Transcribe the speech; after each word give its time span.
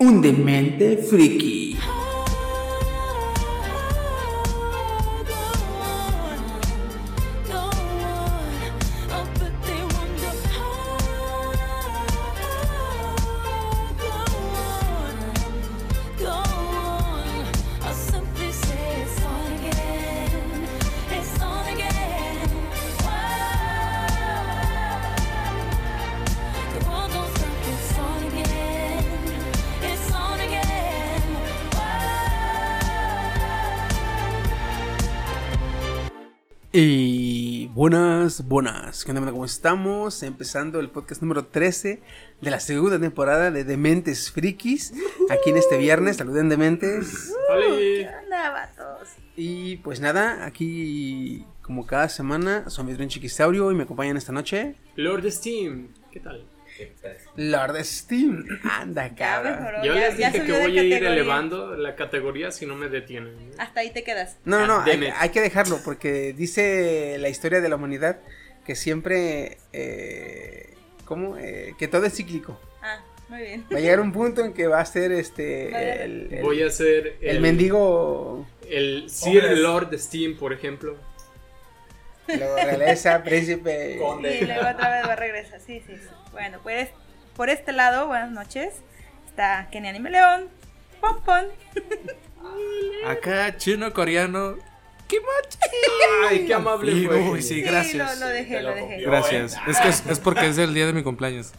un 0.00 0.22
demente 0.22 0.96
friki. 0.96 1.76
Buenas. 38.50 39.04
¿Qué 39.04 39.12
onda? 39.12 39.30
¿Cómo 39.30 39.44
estamos? 39.44 40.24
Empezando 40.24 40.80
el 40.80 40.90
podcast 40.90 41.22
número 41.22 41.46
13 41.46 42.02
de 42.40 42.50
la 42.50 42.58
segunda 42.58 42.98
temporada 42.98 43.52
de 43.52 43.62
Dementes 43.62 44.32
Frikis. 44.32 44.92
Aquí 45.30 45.50
en 45.50 45.56
este 45.56 45.78
viernes, 45.78 46.16
saluden 46.16 46.48
Dementes. 46.48 47.32
¿Qué 47.48 48.08
onda, 48.24 48.50
vatos? 48.50 49.08
Y 49.36 49.76
pues 49.76 50.00
nada, 50.00 50.44
aquí 50.46 51.46
como 51.62 51.86
cada 51.86 52.08
semana, 52.08 52.68
soy 52.68 52.86
Midron 52.86 53.06
Chiquisaurio 53.06 53.70
y 53.70 53.76
me 53.76 53.84
acompañan 53.84 54.16
esta 54.16 54.32
noche. 54.32 54.74
Lord 54.96 55.30
Steam, 55.30 55.94
¿qué 56.10 56.18
tal? 56.18 56.44
Lord 57.36 57.84
Steam. 57.84 58.44
Anda, 58.64 59.14
cabrón. 59.14 59.84
Yo 59.84 59.94
ya- 59.94 60.08
les 60.08 60.16
dije 60.16 60.44
que 60.44 60.52
voy 60.60 60.76
a 60.76 60.82
ir 60.82 61.04
elevando 61.04 61.76
la 61.76 61.94
categoría 61.94 62.50
si 62.50 62.66
no 62.66 62.74
me 62.74 62.88
detienen. 62.88 63.52
Hasta 63.58 63.80
ahí 63.80 63.92
te 63.92 64.02
quedas. 64.02 64.38
No, 64.44 64.66
no, 64.66 64.84
no, 64.84 64.84
hay 65.18 65.28
que 65.28 65.40
dejarlo 65.40 65.78
porque 65.84 66.32
dice 66.32 67.16
la 67.20 67.28
historia 67.28 67.60
de 67.60 67.68
la 67.68 67.76
humanidad 67.76 68.18
que 68.70 68.76
siempre, 68.76 69.58
eh, 69.72 70.74
¿cómo? 71.04 71.36
Eh, 71.36 71.74
que 71.76 71.88
todo 71.88 72.06
es 72.06 72.14
cíclico. 72.14 72.56
Ah, 72.80 73.00
muy 73.28 73.40
bien. 73.40 73.66
Va 73.72 73.78
a 73.78 73.80
llegar 73.80 73.98
un 73.98 74.12
punto 74.20 74.44
en 74.44 74.52
que 74.52 74.68
va 74.68 74.78
a 74.78 74.84
ser 74.86 75.10
este, 75.10 75.70
Vale. 75.72 76.04
el, 76.04 76.28
el- 76.34 76.42
Voy 76.44 76.62
a 76.62 76.70
ser 76.70 77.16
el 77.20 77.40
mendigo, 77.40 78.46
El 78.68 79.10
Sir. 79.10 79.42
Lord 79.58 79.98
Steam, 79.98 80.36
por 80.38 80.52
ejemplo. 80.52 80.96
la 82.28 82.64
realeza, 82.64 83.20
príncipe. 83.24 83.96
Conde. 83.98 84.38
Y 84.38 84.44
luego 84.44 84.68
otra 84.68 84.88
vez 84.88 85.04
va 85.08 85.14
a 85.14 85.16
regresar. 85.16 85.58
Sí, 85.58 85.82
sí, 85.84 85.96
sí. 85.96 86.08
Bueno, 86.30 86.60
pues 86.62 86.90
por 87.34 87.50
este 87.50 87.72
lado, 87.72 88.06
buenas 88.06 88.30
noches. 88.30 88.72
Está 89.26 89.66
Kenny 89.72 89.88
Anime 89.88 90.10
León, 90.10 90.48
Pompon. 91.00 91.46
Acá, 93.04 93.56
chino, 93.56 93.92
coreano. 93.92 94.58
Ay, 96.28 96.46
qué 96.46 96.54
amable 96.54 96.92
Y, 96.92 97.06
fue. 97.06 97.16
uy, 97.30 97.42
sí, 97.42 97.60
gracias. 97.62 98.18
lo, 98.20 98.26
lo 98.26 98.32
dejé, 98.32 98.62
lo 98.62 98.70
lo 98.70 98.74
dejé. 98.76 99.00
Gracias. 99.02 99.56
Es 99.66 99.78
que 99.80 99.88
es, 99.88 100.06
es 100.06 100.18
porque 100.20 100.46
es 100.48 100.58
el 100.58 100.72
día 100.74 100.86
de 100.86 100.92
mi 100.92 101.02
cumpleaños. 101.02 101.52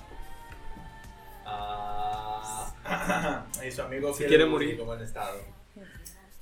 Ah, 1.46 2.74
y 3.68 3.72
su 3.72 3.82
amigo 3.82 4.14
Se 4.14 4.26
quiere 4.26 4.46
morir. 4.46 4.82
buen 4.84 5.02
estado. 5.02 5.40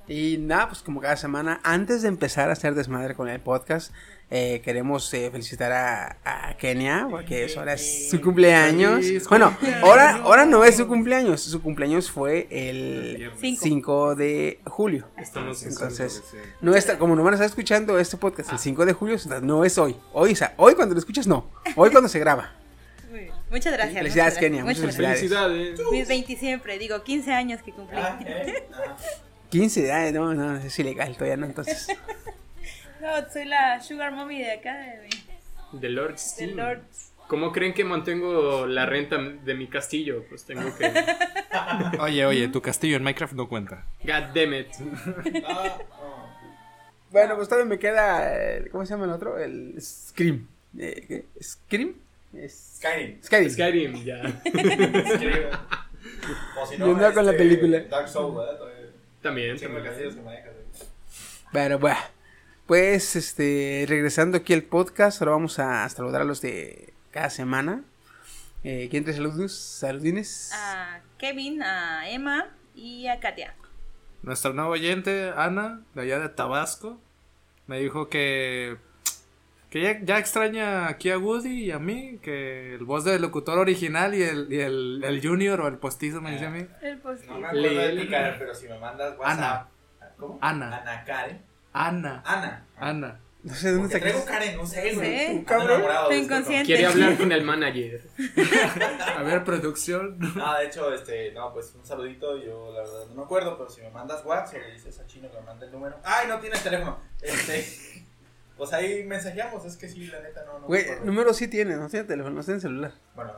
Y 0.07 0.37
nada, 0.39 0.69
pues 0.69 0.81
como 0.81 1.01
cada 1.01 1.15
semana, 1.17 1.59
antes 1.63 2.01
de 2.01 2.07
empezar 2.07 2.49
a 2.49 2.53
hacer 2.53 2.73
desmadre 2.73 3.13
con 3.15 3.29
el 3.29 3.39
podcast, 3.39 3.93
eh, 4.31 4.61
queremos 4.63 5.11
eh, 5.13 5.29
felicitar 5.31 5.71
a, 5.71 6.17
a 6.23 6.55
Kenia, 6.57 7.07
porque 7.09 7.45
es 7.45 7.57
ahora 7.57 7.73
es 7.73 8.09
su 8.09 8.21
cumpleaños. 8.21 9.05
Feliz 9.05 9.27
Bueno, 9.27 9.49
cumpleaños. 9.51 9.83
ahora, 9.83 10.15
ahora 10.17 10.45
no 10.45 10.63
es 10.63 10.77
su 10.77 10.87
cumpleaños, 10.87 11.41
su 11.41 11.61
cumpleaños 11.61 12.11
fue 12.11 12.47
el 12.51 13.31
Cinco. 13.39 13.61
5 13.63 14.15
de 14.15 14.59
julio. 14.65 15.07
Estamos 15.17 15.63
Entonces, 15.63 16.23
no 16.61 16.75
está, 16.75 16.97
como 16.99 17.15
no 17.15 17.23
van 17.23 17.33
a 17.33 17.35
estar 17.37 17.47
escuchando 17.47 17.97
este 17.97 18.17
podcast 18.17 18.51
el 18.51 18.59
5 18.59 18.85
de 18.85 18.93
julio, 18.93 19.17
no 19.41 19.65
es 19.65 19.77
hoy. 19.77 19.95
Hoy, 20.13 20.33
o 20.33 20.35
sea, 20.35 20.53
hoy 20.57 20.75
cuando 20.75 20.93
lo 20.93 20.99
escuchas, 20.99 21.25
no. 21.25 21.49
Hoy 21.75 21.89
cuando 21.89 22.07
se 22.09 22.19
graba. 22.19 22.53
Muchas 23.49 23.73
gracias. 23.73 23.97
Felicidades, 23.97 24.33
muchas 24.35 24.39
Kenia, 24.39 24.63
gracias, 24.63 24.83
muchas 24.85 24.95
muchas 24.97 25.17
Felicidades. 25.17 25.69
gracias. 25.69 25.91
Mis 25.91 26.07
20 26.07 26.35
siempre, 26.35 26.77
digo 26.77 27.03
15 27.03 27.33
años 27.33 27.63
que 27.63 27.71
cumplí. 27.71 27.97
Ah, 27.99 28.19
eh, 28.23 28.67
ah. 28.73 28.95
15, 29.49 29.91
ay, 29.91 30.11
no, 30.13 30.35
no, 30.35 30.57
es 30.57 30.77
ilegal, 30.77 31.13
todavía 31.15 31.35
no, 31.37 31.47
entonces. 31.47 31.87
No, 33.01 33.29
soy 33.31 33.45
la 33.45 33.81
Sugar 33.81 34.11
Mommy 34.11 34.39
de 34.39 34.51
acá, 34.51 34.77
de, 34.77 35.09
The 35.79 35.89
Lord 35.89 36.11
de 36.13 36.17
Steam. 36.17 36.57
Lord. 36.57 36.81
¿Cómo 37.27 37.51
creen 37.51 37.73
que 37.75 37.83
mantengo 37.83 38.65
la 38.65 38.85
renta 38.87 39.17
de 39.17 39.53
mi 39.53 39.67
castillo? 39.67 40.25
Pues 40.29 40.45
tengo 40.45 40.75
que. 40.75 40.91
Oye, 41.99 42.25
oye, 42.25 42.47
tu 42.47 42.61
castillo 42.61 42.97
en 42.97 43.03
Minecraft 43.03 43.33
no 43.33 43.47
cuenta. 43.47 43.85
God 44.03 44.33
damn 44.33 44.53
it. 44.53 44.67
Bueno, 47.11 47.35
pues 47.37 47.49
todavía 47.49 47.67
me 47.67 47.79
queda, 47.79 48.35
eh, 48.57 48.67
¿cómo 48.71 48.85
se 48.85 48.91
llama 48.93 49.05
el 49.05 49.09
otro? 49.11 49.39
El 49.39 49.81
Scream. 49.81 50.47
Eh, 50.77 51.05
¿qué? 51.07 51.25
¿Scream? 51.41 51.95
Es- 52.35 52.75
Skyrim. 52.77 53.23
Skyrim. 53.23 53.49
Skyrim, 53.49 54.03
ya. 54.03 54.21
Skyrim. 54.45 55.47
O 56.61 56.65
si 56.67 56.77
Yo 56.77 56.85
andaba 56.85 57.11
con 57.13 57.25
la 57.25 57.31
película. 57.33 57.79
Dark 57.89 58.07
Souls, 58.07 58.35
¿verdad? 58.37 58.59
También. 59.23 59.57
También. 59.59 59.83
castillos 59.83 60.15
que 60.15 60.21
manejas. 60.21 60.53
güey. 60.53 60.87
Bueno, 61.51 61.79
bueno. 61.79 61.97
Pues, 62.69 63.15
este, 63.15 63.85
regresando 63.87 64.37
aquí 64.37 64.53
al 64.53 64.61
podcast, 64.61 65.19
ahora 65.23 65.31
vamos 65.31 65.57
a 65.57 65.89
saludar 65.89 66.21
a 66.21 66.23
los 66.23 66.39
de 66.39 66.93
cada 67.09 67.31
semana. 67.31 67.83
Eh, 68.63 68.89
¿Quién 68.91 69.03
te 69.03 69.11
saludos? 69.11 69.57
Saludines. 69.57 70.51
A 70.53 70.99
Kevin, 71.17 71.63
a 71.63 72.07
Emma 72.11 72.49
y 72.75 73.07
a 73.07 73.19
Katia. 73.19 73.55
Nuestra 74.21 74.53
nueva 74.53 74.69
oyente, 74.69 75.33
Ana, 75.35 75.81
de 75.95 76.03
allá 76.03 76.19
de 76.19 76.29
Tabasco, 76.29 76.99
me 77.65 77.79
dijo 77.79 78.07
que. 78.07 78.77
Que 79.71 79.81
ya, 79.81 79.99
ya 80.03 80.19
extraña 80.19 80.89
aquí 80.89 81.09
a 81.09 81.17
Woody 81.17 81.63
y 81.65 81.71
a 81.71 81.79
mí, 81.79 82.19
que 82.21 82.75
el 82.75 82.85
voz 82.85 83.03
del 83.03 83.23
locutor 83.23 83.57
original 83.57 84.13
y 84.13 84.21
el, 84.21 84.53
y 84.53 84.59
el, 84.59 85.03
el 85.03 85.27
junior 85.27 85.59
o 85.61 85.67
el 85.67 85.79
postizo 85.79 86.21
me 86.21 86.33
dice 86.33 86.45
a 86.45 86.51
mí. 86.51 86.67
El 86.83 86.99
post 86.99 87.25
No 87.25 87.39
me 87.39 87.47
acuerdo 87.47 87.95
de 87.95 88.07
cara, 88.07 88.35
pero 88.37 88.53
si 88.53 88.67
me 88.67 88.77
mandas 88.77 89.17
WhatsApp. 89.17 89.69
¿Cómo? 90.19 90.37
Ana. 90.39 90.77
Ana 90.77 91.03
Karen. 91.03 91.48
Ana. 91.73 92.21
Ana. 92.25 92.65
Ana. 92.77 93.19
No 93.41 93.55
sé 93.55 93.71
dónde 93.71 93.83
Porque 93.83 94.09
está 94.09 94.09
traigo 94.09 94.25
Karen, 94.25 94.57
no 94.57 94.65
sé, 94.65 94.93
güey. 94.95 95.27
Sí. 95.27 95.45
Ando 95.47 95.63
enamorado 95.63 96.03
Estoy 96.03 96.17
este 96.17 96.25
inconsciente. 96.25 96.65
Quiere 96.65 96.85
hablar 96.87 97.17
con 97.17 97.31
el 97.31 97.43
manager. 97.45 98.01
A 99.17 99.23
ver, 99.23 99.43
producción. 99.45 100.19
Ah, 100.41 100.59
de 100.59 100.65
hecho, 100.65 100.93
este, 100.93 101.31
no, 101.31 101.53
pues 101.53 101.73
un 101.73 101.85
saludito, 101.85 102.37
yo 102.37 102.73
la 102.73 102.81
verdad 102.81 103.07
no 103.07 103.15
me 103.15 103.23
acuerdo, 103.23 103.57
pero 103.57 103.69
si 103.69 103.79
me 103.81 103.91
mandas 103.91 104.25
WhatsApp 104.25 104.57
o 104.57 104.67
le 104.67 104.73
dices 104.73 104.99
a 104.99 105.07
Chino 105.07 105.31
que 105.31 105.37
me 105.37 105.45
mande 105.45 105.67
el 105.67 105.71
número. 105.71 105.97
¡Ay, 106.03 106.27
no 106.27 106.37
tienes 106.39 106.61
teléfono! 106.61 106.99
Este, 107.21 107.65
pues 108.57 108.73
ahí 108.73 109.05
mensajeamos, 109.05 109.63
es 109.63 109.77
que 109.77 109.87
sí, 109.87 110.07
la 110.07 110.19
neta 110.19 110.43
no, 110.43 110.59
no 110.59 110.67
Güey, 110.67 110.85
número 111.05 111.33
sí 111.33 111.47
tiene, 111.47 111.77
no 111.77 111.87
tiene 111.87 112.05
teléfono, 112.05 112.35
no 112.35 112.43
tiene 112.43 112.59
celular. 112.59 112.91
Bueno, 113.15 113.31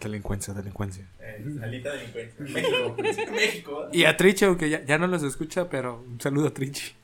Delincuencia, 0.00 0.52
delincuencia. 0.54 1.06
eh, 1.20 1.44
salita 1.58 1.92
delincuencia. 1.92 2.44
México, 2.44 2.96
México, 3.32 3.78
¿verdad? 3.80 3.92
Y 3.94 4.04
a 4.04 4.16
Trichi, 4.16 4.44
aunque 4.44 4.68
ya, 4.68 4.84
ya 4.84 4.98
no 4.98 5.06
los 5.06 5.22
escucha, 5.22 5.68
pero 5.70 6.02
un 6.06 6.20
saludo 6.20 6.48
a 6.48 6.54
Trichi. 6.54 6.94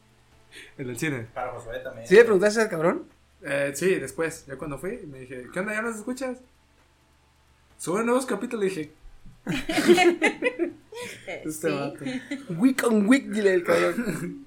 En 0.77 0.91
el 0.91 0.99
cine. 0.99 1.27
Para 1.33 1.53
Josué 1.53 1.79
también. 1.79 2.07
¿Sí 2.07 2.15
le 2.15 2.25
preguntaste 2.25 2.61
al 2.61 2.69
cabrón? 2.69 3.05
Eh, 3.43 3.73
sí, 3.75 3.95
después, 3.95 4.45
ya 4.47 4.57
cuando 4.57 4.79
fui, 4.79 4.99
me 5.11 5.21
dije, 5.21 5.47
¿qué 5.53 5.61
onda? 5.61 5.73
¿Ya 5.73 5.83
nos 5.83 5.97
escuchas? 5.97 6.39
Sube 7.79 8.05
nuevos 8.05 8.27
capítulos, 8.27 8.63
le 8.65 8.69
dije, 8.71 8.91
Eh, 9.47 10.73
este 11.45 11.69
sí. 11.69 11.75
vato. 11.75 12.05
Week 12.61 12.83
on 12.87 13.07
week, 13.09 13.25
dile 13.29 13.55
el 13.55 13.65
cabrón. 13.65 14.45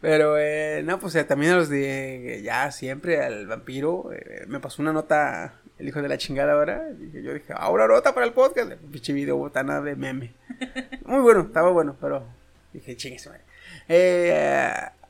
Pero, 0.00 0.36
eh, 0.38 0.82
no, 0.84 0.98
pues 0.98 1.14
eh, 1.14 1.24
también 1.24 1.52
a 1.52 1.56
los 1.56 1.68
de 1.68 2.42
ya 2.44 2.70
siempre, 2.70 3.22
al 3.22 3.46
vampiro, 3.46 4.10
eh, 4.12 4.44
me 4.48 4.60
pasó 4.60 4.82
una 4.82 4.92
nota, 4.92 5.54
el 5.78 5.88
hijo 5.88 6.00
de 6.02 6.08
la 6.08 6.18
chingada 6.18 6.52
ahora. 6.52 6.84
Dije, 6.90 7.22
yo 7.22 7.34
dije, 7.34 7.52
ahora 7.56 7.86
nota 7.86 8.14
para 8.14 8.26
el 8.26 8.32
podcast. 8.32 8.72
Pinche 8.90 9.12
video 9.12 9.36
botana 9.36 9.80
de 9.80 9.96
meme. 9.96 10.34
Muy 11.04 11.20
bueno, 11.20 11.40
estaba 11.42 11.70
bueno, 11.70 11.96
pero 12.00 12.26
dije, 12.72 12.96
chingue 12.96 13.18
su 13.18 13.28
madre. 13.30 13.44
Eh, 13.88 14.32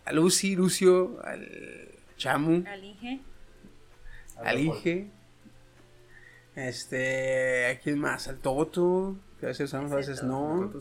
a 0.04 0.12
Lucy, 0.12 0.56
Lucio, 0.56 1.20
al 1.24 1.46
Chamu, 2.16 2.64
Al 2.66 2.84
Inge. 2.84 3.20
al 4.36 4.58
Inge. 4.58 5.10
Este, 6.54 7.66
¿a 7.66 7.78
quién 7.78 7.98
más? 7.98 8.28
Al 8.28 8.38
Toto. 8.38 9.16
Que 9.38 9.46
a 9.46 9.48
veces 9.50 9.66
usamos, 9.68 9.92
a 9.92 9.96
veces 9.96 10.22
no. 10.22 10.72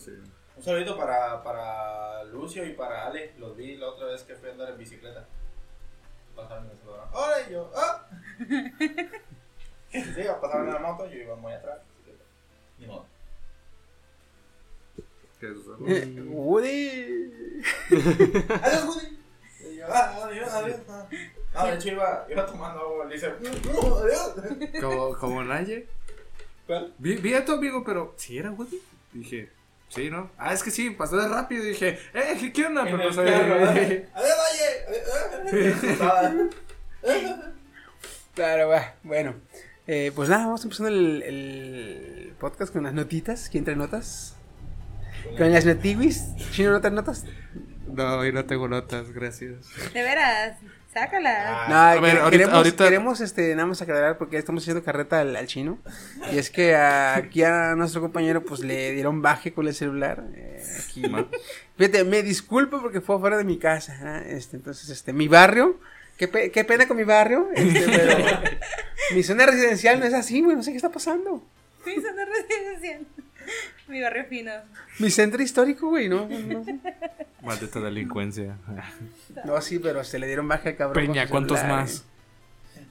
Un 0.55 0.63
saludito 0.63 0.97
para, 0.97 1.43
para 1.43 2.23
Lucio 2.25 2.65
y 2.65 2.73
para 2.73 3.07
Ale. 3.07 3.33
Los 3.37 3.57
vi 3.57 3.75
la 3.75 3.87
otra 3.89 4.07
vez 4.07 4.23
que 4.23 4.35
fui 4.35 4.49
a 4.49 4.51
andar 4.53 4.69
en 4.69 4.77
bicicleta. 4.77 5.27
Pasaron 6.33 6.65
y 6.65 6.69
me 6.69 6.75
saludaron. 6.79 7.09
¡Hola! 7.11 7.35
Y 7.47 7.51
yo, 7.51 7.71
¡ah! 7.75 8.07
sí, 10.03 10.21
pasaron 10.41 10.67
en 10.67 10.73
la 10.73 10.79
moto, 10.79 11.07
yo 11.09 11.17
iba 11.17 11.35
muy 11.35 11.53
atrás. 11.53 11.79
Ni 12.77 12.87
modo. 12.87 13.05
¿Qué 15.39 15.47
es 15.47 15.51
eso? 15.57 15.77
Eh, 15.87 16.21
Woody. 16.27 17.61
¡Adiós, 18.63 18.85
Woody! 18.85 19.19
Y 19.71 19.75
yo, 19.77 19.85
¡ah, 19.89 20.25
adiós, 20.25 20.49
adiós! 20.53 20.77
ah". 20.89 21.07
No, 21.53 21.65
de 21.67 21.75
hecho 21.75 21.87
iba, 21.89 22.25
iba 22.29 22.45
tomando 22.45 22.79
agua. 22.81 23.05
Le 23.05 23.13
dice, 23.15 23.33
"No, 23.41 23.95
adiós! 23.97 24.33
Como, 24.81 25.17
como 25.17 25.43
Naye. 25.43 25.87
¿Cuál? 26.67 26.93
Vi, 26.97 27.15
vi 27.15 27.33
a 27.33 27.45
tu 27.45 27.53
amigo, 27.53 27.83
pero 27.85 28.13
¿sí 28.17 28.37
era 28.37 28.51
Woody? 28.51 28.81
Dije, 29.13 29.49
sí, 29.89 30.09
¿no? 30.09 30.31
Ah, 30.37 30.53
es 30.53 30.63
que 30.63 30.71
sí, 30.71 30.89
pasó 30.89 31.15
de 31.17 31.27
rápido. 31.29 31.63
Dije, 31.63 31.99
eh, 32.13 32.51
¿qué 32.53 32.65
onda? 32.65 32.81
En 32.81 32.87
Pero 32.97 33.01
el 33.03 33.07
no 33.09 33.13
sabía. 33.13 33.31
carro, 33.39 33.55
¿verdad? 33.55 33.77
¡Adiós, 34.13 34.37
oye! 34.51 35.99
¡Adiós! 37.03 37.45
Claro, 38.33 38.67
va. 38.69 38.95
Bueno, 39.03 39.35
eh, 39.87 40.11
pues 40.15 40.29
nada, 40.29 40.45
vamos 40.45 40.63
empezando 40.63 40.89
el, 40.89 41.21
el 41.23 42.33
podcast 42.39 42.71
con 42.73 42.83
las 42.83 42.93
notitas. 42.93 43.49
¿Quién 43.51 43.63
trae 43.63 43.75
notas? 43.75 44.35
Con 45.37 45.51
las 45.51 45.65
notiwis. 45.65 46.35
¿Chino 46.51 46.71
no 46.71 46.81
trae 46.81 46.93
notas? 46.93 47.25
No, 47.87 48.17
hoy 48.17 48.31
no 48.31 48.45
tengo 48.45 48.67
notas, 48.67 49.11
gracias. 49.11 49.67
De 49.93 50.01
veras, 50.03 50.57
sácala. 50.93 51.65
Ah, 51.65 51.67
No, 51.69 51.75
a 51.75 52.01
ver, 52.01 52.17
ahorita- 52.17 52.29
queremos, 52.31 52.53
ahorita- 52.55 52.83
queremos 52.83 53.21
este, 53.21 53.55
nada 53.55 53.67
más 53.67 53.81
aclarar 53.81 54.17
porque 54.17 54.37
estamos 54.37 54.63
haciendo 54.63 54.83
carreta 54.83 55.21
al, 55.21 55.35
al 55.35 55.47
chino. 55.47 55.77
Y 56.33 56.37
es 56.37 56.49
que 56.49 56.75
aquí 56.75 57.43
a 57.43 57.75
nuestro 57.75 58.01
compañero 58.01 58.43
pues 58.43 58.61
le 58.61 58.91
dieron 58.91 59.21
baje 59.21 59.53
con 59.53 59.67
el 59.67 59.73
celular. 59.75 60.23
eh, 60.35 60.63
aquí. 60.83 61.03
Fíjate, 61.77 62.03
me 62.03 62.21
disculpo 62.23 62.81
porque 62.81 63.01
fue 63.01 63.15
afuera 63.15 63.37
de 63.37 63.43
mi 63.43 63.57
casa. 63.59 63.97
¿ah? 64.01 64.21
Este, 64.25 64.57
entonces, 64.57 64.89
este, 64.89 65.13
mi 65.13 65.27
barrio, 65.27 65.79
qué, 66.17 66.27
pe- 66.27 66.51
qué 66.51 66.63
pena 66.63 66.87
con 66.87 66.97
mi 66.97 67.03
barrio, 67.03 67.49
este, 67.55 67.85
pero 67.87 68.17
mi 69.13 69.23
zona 69.23 69.45
residencial 69.45 69.99
no 69.99 70.05
es 70.05 70.13
así, 70.13 70.41
güey, 70.41 70.55
no 70.55 70.63
sé 70.63 70.71
qué 70.71 70.77
está 70.77 70.89
pasando. 70.91 71.43
Mi 71.85 71.95
zona 71.95 72.25
residencial. 72.25 73.05
Mi 73.87 74.01
barrio 74.01 74.25
fino. 74.27 74.51
Mi 74.99 75.11
centro 75.11 75.41
histórico, 75.43 75.89
güey, 75.89 76.09
no, 76.09 76.27
no, 76.27 76.39
no, 76.39 76.65
Maldita 77.43 77.79
delincuencia. 77.79 78.57
no, 79.43 79.61
sí, 79.61 79.77
pero 79.79 80.03
se 80.03 80.17
le 80.17 80.25
dieron 80.27 80.47
baje 80.47 80.69
al 80.69 80.75
cabrón. 80.75 81.05
Peña, 81.05 81.27
¿cuántos 81.27 81.59
celular, 81.59 81.81
más? 81.81 82.01
güey. 82.01 82.15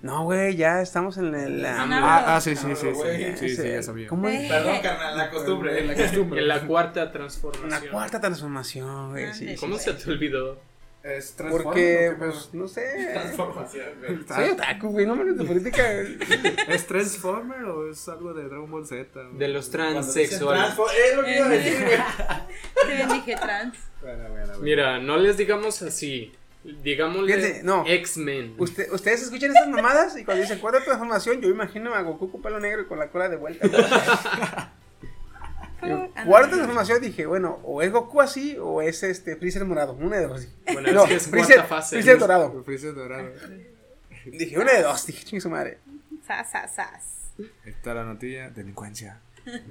No, 0.02 0.24
güey, 0.24 0.54
ya 0.54 0.80
estamos 0.82 1.16
en 1.16 1.34
el... 1.34 1.62
la- 1.62 1.82
Ah, 1.82 2.36
ah, 2.36 2.40
sí, 2.40 2.54
sí, 2.54 2.66
sí, 2.76 2.88
sí, 2.94 3.36
sí, 3.48 3.56
sí, 3.56 3.68
ya 3.68 3.82
sabía. 3.82 4.06
¿Cómo 4.06 4.28
es? 4.28 4.48
Perdón, 4.50 4.76
carnal, 4.82 5.16
la 5.16 5.30
costumbre. 5.30 5.84
La 5.84 5.94
costumbre. 5.94 6.40
En 6.42 6.48
la 6.48 6.60
cuarta 6.66 7.10
transformación. 7.10 7.90
cuarta 7.90 8.20
transformación, 8.20 9.10
güey, 9.10 9.32
sí. 9.34 9.56
¿Cómo 9.58 9.78
se 9.78 9.94
te 9.94 10.10
olvidó? 10.10 10.60
Es 11.04 11.36
Porque, 11.36 12.14
pues, 12.18 12.48
no 12.54 12.66
sé. 12.66 13.10
Transformación, 13.12 13.84
güey. 14.00 14.18
Soy 14.26 14.48
otaku, 14.52 14.88
güey, 14.88 15.04
no 15.04 15.14
me 15.14 15.32
de 15.32 15.44
política. 15.44 15.82
¿Es 16.66 16.86
Transformer 16.86 17.62
o 17.66 17.90
es 17.90 18.08
algo 18.08 18.32
de 18.32 18.44
Dragon 18.44 18.70
Ball 18.70 18.86
Z? 18.86 19.06
De 19.34 19.48
los 19.48 19.68
transexuales. 19.70 20.72
Es 20.72 21.16
lo 21.16 21.22
que 21.24 21.36
iba 21.36 21.44
a 21.44 21.48
decir, 21.50 21.84
güey. 21.84 23.18
Dije 23.20 23.36
trans. 23.36 23.76
Bueno, 24.00 24.28
bueno, 24.30 24.46
bueno. 24.46 24.58
Mira, 24.60 24.98
no 24.98 25.18
les 25.18 25.36
digamos 25.36 25.82
así. 25.82 26.32
Digámosle 26.64 27.62
no. 27.64 27.84
X-Men. 27.86 28.54
Usted- 28.56 28.90
ustedes 28.90 29.24
escuchan 29.24 29.50
estas 29.50 29.68
mamadas 29.68 30.16
y 30.16 30.24
cuando 30.24 30.40
dicen 30.40 30.58
cuarta 30.58 30.82
transformación, 30.82 31.42
yo 31.42 31.50
imagino 31.50 31.94
a 31.94 32.00
Goku 32.00 32.30
con 32.32 32.40
pelo 32.40 32.58
negro 32.60 32.80
y 32.80 32.86
con 32.86 32.98
la 32.98 33.10
cola 33.10 33.28
de 33.28 33.36
vuelta. 33.36 33.68
Yo, 35.82 36.08
Cuarta 36.26 36.48
no. 36.48 36.54
transformación 36.56 37.00
dije, 37.02 37.26
bueno, 37.26 37.60
o 37.64 37.82
es 37.82 37.92
Goku 37.92 38.20
así 38.20 38.56
o 38.58 38.80
es 38.80 39.02
este 39.02 39.36
Freezer 39.36 39.64
morado, 39.64 39.92
una 39.94 40.16
de 40.16 40.26
dos. 40.28 40.46
Bueno, 40.72 40.92
No, 40.92 41.02
es 41.02 41.08
que 41.08 41.14
es 41.16 41.28
Freezer, 41.28 41.56
cuarta 41.56 41.68
fase. 41.76 41.96
Freezer 41.96 42.18
dorado. 42.18 42.62
Freezer 42.64 42.94
dorado. 42.94 43.30
Dije, 44.26 44.58
una 44.58 44.72
de 44.72 44.82
dos, 44.82 45.06
dije, 45.06 45.24
chingue 45.24 45.40
su 45.40 45.50
madre. 45.50 45.78
Sas, 46.26 46.50
sas, 46.50 46.74
sas. 46.74 47.02
Está 47.64 47.92
la 47.94 48.04
notilla. 48.04 48.48
Delincuencia. 48.50 49.20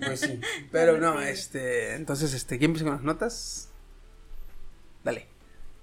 Pues 0.03 0.19
sí. 0.19 0.39
Pero 0.71 0.97
no, 0.99 1.19
este, 1.21 1.95
entonces, 1.95 2.33
este, 2.35 2.59
¿quién 2.59 2.69
empieza 2.71 2.85
con 2.85 2.93
las 2.95 3.03
notas? 3.03 3.69
Dale. 5.03 5.25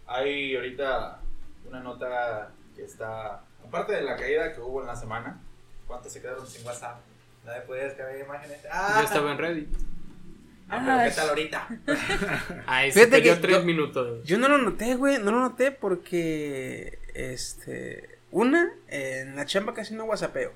Hay 0.06 0.55
ahorita 0.55 1.20
una 1.69 1.81
nota 1.81 2.52
que 2.76 2.84
está, 2.84 3.43
aparte 3.66 3.94
de 3.94 4.02
la 4.02 4.16
caída 4.16 4.52
que 4.52 4.61
hubo 4.61 4.81
en 4.81 4.87
la 4.87 4.94
semana, 4.96 5.40
¿cuántos 5.88 6.12
se 6.12 6.20
quedaron 6.20 6.46
sin 6.46 6.64
WhatsApp? 6.64 7.00
Nadie 7.44 7.62
podía 7.62 7.84
descargar 7.84 8.19
imágenes. 8.19 8.58
Ah, 8.70 8.99
Yo 9.00 9.05
estaba 9.06 9.32
en 9.32 9.38
Reddit. 9.38 9.69
Ah, 10.70 10.82
pero 10.87 11.11
¿qué 11.11 11.17
tal 11.17 11.28
ahorita? 11.31 11.69
Ahí 12.67 12.93
se 12.93 13.00
Fíjate 13.06 13.22
que 13.22 13.37
tres 13.37 13.56
yo- 13.58 13.64
minutos. 13.64 14.25
Yo 14.25 14.38
no 14.38 14.49
lo 14.49 14.58
noté, 14.58 14.94
güey, 14.94 15.19
no 15.19 15.31
lo 15.32 15.40
noté 15.40 15.72
porque, 15.72 16.99
este, 17.14 18.19
una, 18.31 18.72
en 18.88 19.37
la 19.37 19.44
chamba 19.46 19.75
casi 19.75 19.94
no 19.94 20.05
whatsappeo. 20.05 20.52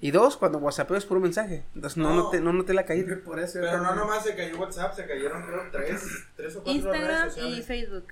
Y 0.00 0.12
dos, 0.12 0.36
cuando 0.36 0.58
whatsappeo 0.58 0.96
es 0.96 1.04
puro 1.04 1.18
mensaje. 1.20 1.64
Entonces 1.74 1.96
no, 1.96 2.10
No. 2.10 2.16
noté, 2.24 2.40
no 2.40 2.52
noté 2.52 2.72
la 2.72 2.84
caída. 2.86 3.16
Por 3.24 3.40
eso. 3.40 3.58
Pero 3.60 3.78
no 3.82 3.94
nomás 3.96 4.22
se 4.22 4.36
cayó 4.36 4.56
WhatsApp, 4.58 4.94
se 4.94 5.06
cayeron 5.06 5.42
creo 5.44 5.68
tres, 5.72 6.02
tres 6.36 6.54
o 6.54 6.62
cuatro 6.62 6.92
redes 6.92 7.02
Instagram 7.02 7.26
y 7.26 7.30
sociales. 7.30 7.66
Facebook. 7.66 8.06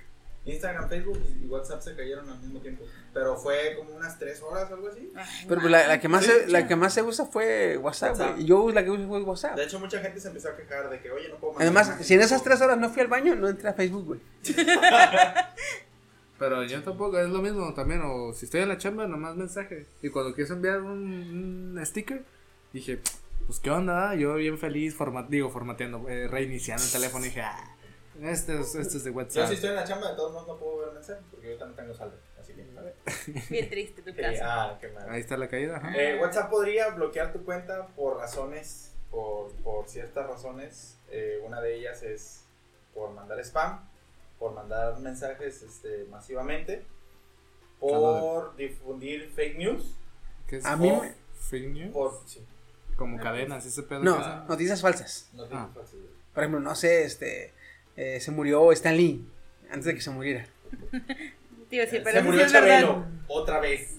Instagram, 0.47 0.89
Facebook 0.89 1.19
y 1.41 1.45
WhatsApp 1.47 1.81
se 1.81 1.95
cayeron 1.95 2.29
al 2.29 2.39
mismo 2.39 2.59
tiempo. 2.59 2.85
Pero 3.13 3.35
fue 3.37 3.75
como 3.77 3.95
unas 3.95 4.17
tres 4.17 4.41
horas 4.41 4.69
o 4.71 4.75
algo 4.75 4.87
así. 4.89 5.11
Pero 5.47 5.61
pues, 5.61 5.71
la, 5.71 5.87
la 5.87 5.99
que 5.99 6.07
más 6.07 6.25
Sí, 6.25 6.31
se, 6.31 6.47
la 6.47 6.67
que 6.67 6.75
más 6.75 6.93
se 6.93 7.01
usa 7.03 7.25
fue 7.25 7.77
WhatsApp, 7.77 8.11
WhatsApp. 8.11 8.37
yo 8.39 8.69
la 8.71 8.83
que 8.83 8.91
uso 8.91 9.07
fue 9.07 9.21
WhatsApp. 9.21 9.55
De 9.55 9.63
hecho, 9.63 9.79
mucha 9.79 9.99
gente 9.99 10.19
se 10.19 10.27
empezó 10.27 10.49
a 10.49 10.55
quejar 10.55 10.89
de 10.89 10.99
que, 11.01 11.11
oye, 11.11 11.29
no 11.29 11.35
puedo 11.35 11.53
mandar 11.53 11.67
Además, 11.67 12.05
si 12.05 12.13
en 12.13 12.21
esas 12.21 12.43
tres 12.43 12.61
horas 12.61 12.77
no 12.77 12.89
fui 12.89 13.01
al 13.01 13.07
baño, 13.07 13.35
no 13.35 13.47
entré 13.47 13.69
a 13.69 13.73
Facebook, 13.73 14.05
güey. 14.05 14.19
Pero 16.39 16.63
yo 16.63 16.83
tampoco, 16.83 17.17
es 17.19 17.29
lo 17.29 17.41
mismo 17.41 17.73
también. 17.73 18.01
O 18.03 18.31
si 18.33 18.45
estoy 18.45 18.61
en 18.61 18.69
la 18.69 18.77
chamba, 18.77 19.07
nomás 19.07 19.35
mensaje. 19.35 19.87
Y 20.03 20.09
cuando 20.09 20.35
quieres 20.35 20.51
enviar 20.51 20.81
un, 20.81 21.75
un 21.75 21.85
sticker, 21.85 22.23
dije, 22.73 22.99
pues 23.47 23.59
qué 23.59 23.71
onda. 23.71 24.13
Yo 24.15 24.35
bien 24.35 24.57
feliz, 24.59 24.93
forma, 24.93 25.23
digo, 25.27 25.49
formateando, 25.49 26.07
eh, 26.07 26.27
reiniciando 26.27 26.83
el 26.83 26.91
teléfono. 26.91 27.25
Y 27.25 27.29
dije, 27.29 27.41
ah, 27.41 27.75
este 28.21 28.59
es, 28.59 28.75
este 28.75 28.97
es 28.97 29.03
de 29.03 29.11
Yo 29.11 29.17
WhatsApp. 29.17 29.47
si 29.47 29.53
estoy 29.55 29.69
en 29.69 29.75
la 29.75 29.83
chamba, 29.83 30.09
de 30.11 30.15
todos 30.15 30.31
modos 30.33 30.47
no 30.47 30.57
puedo 30.57 30.77
ver 30.79 30.91
mensajes 30.93 31.23
porque 31.31 31.47
ahorita 31.47 31.65
no 31.65 31.73
tengo 31.73 31.93
saldo. 31.93 32.17
Así 32.39 32.53
que. 32.53 32.63
Bien 33.49 33.69
triste 33.69 34.01
tu 34.01 34.15
caso. 34.21 34.41
ah, 34.43 34.77
qué 34.79 34.87
mal. 34.89 35.09
Ahí 35.09 35.21
está 35.21 35.37
la 35.37 35.47
caída. 35.47 35.77
ajá. 35.77 35.93
Eh, 35.95 36.19
WhatsApp 36.19 36.49
podría 36.49 36.89
bloquear 36.89 37.33
tu 37.33 37.43
cuenta 37.43 37.87
por 37.95 38.17
razones, 38.17 38.93
por, 39.11 39.51
por 39.63 39.87
ciertas 39.87 40.27
razones. 40.27 40.97
Eh, 41.09 41.41
una 41.45 41.61
de 41.61 41.75
ellas 41.75 42.03
es 42.03 42.43
por 42.93 43.11
mandar 43.11 43.39
spam, 43.39 43.87
por 44.39 44.53
mandar 44.53 44.99
mensajes 44.99 45.61
este, 45.61 46.05
masivamente, 46.09 46.85
por 47.79 48.55
difundir 48.55 49.29
fake 49.31 49.57
news, 49.57 49.95
¿Qué 50.47 50.57
es? 50.57 50.65
a 50.65 50.75
mí 50.75 50.91
me- 50.91 51.13
Fake 51.39 51.69
news. 51.69 51.93
por... 51.93 52.19
Sí, 52.25 52.45
Como 52.95 53.19
cadenas, 53.19 53.65
ese 53.65 53.83
pedo. 53.83 53.99
No, 54.03 54.45
noticias 54.45 54.81
falsas. 54.81 55.29
no 55.33 55.45
Ah. 55.51 55.69
Por 56.33 56.43
ejemplo, 56.43 56.59
no 56.59 56.75
sé, 56.75 57.03
este, 57.03 57.53
eh, 57.97 58.19
se 58.21 58.31
murió 58.31 58.71
Stan 58.71 58.95
Lee 58.95 59.25
antes 59.69 59.85
de 59.85 59.95
que 59.95 60.01
se 60.01 60.09
muriera. 60.11 60.45
Pero 61.69 61.85
Se 61.89 61.97
sí 61.97 62.03
murió 62.23 62.39
verdad. 62.39 62.51
Chabelo, 62.51 63.05
otra 63.27 63.59
vez. 63.59 63.95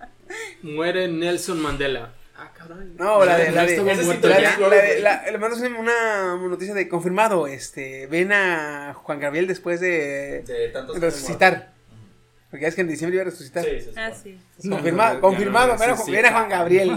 Muere 0.62 1.08
Nelson 1.08 1.60
Mandela. 1.60 2.12
Ah, 2.36 2.52
cabrón. 2.56 2.94
No, 2.96 3.24
la 3.24 3.36
de, 3.36 3.50
la 3.50 3.62
de, 3.66 3.76
sí, 3.76 3.84
la 3.84 3.96
de- 3.96 4.58
la 4.60 4.68
de- 4.76 5.00
la- 5.00 5.28
le 5.28 5.38
mandas 5.38 5.58
una 5.60 6.36
noticia 6.36 6.72
de 6.74 6.88
confirmado, 6.88 7.48
este, 7.48 8.06
ven 8.06 8.30
a 8.30 8.94
Juan 8.94 9.18
Gabriel 9.18 9.48
después 9.48 9.80
de 9.80 10.42
De 10.46 10.68
tantos 10.68 11.00
resucitar. 11.00 11.72
Porque 12.50 12.66
es 12.66 12.74
que 12.76 12.82
en 12.82 12.88
diciembre 12.88 13.16
iba 13.16 13.22
a 13.22 13.30
resucitar. 13.30 13.64
Sí, 13.64 13.70
sí, 13.80 13.86
sí. 13.86 13.92
Ah, 13.96 14.12
sí. 14.12 14.38
Confirmado, 14.68 15.14
no 15.16 15.20
confirmado, 15.20 15.72
ven 15.76 15.82
a, 15.82 15.92
resucita. 15.92 16.16
ven 16.16 16.26
a 16.26 16.30
Juan 16.32 16.48
Gabriel. 16.48 16.92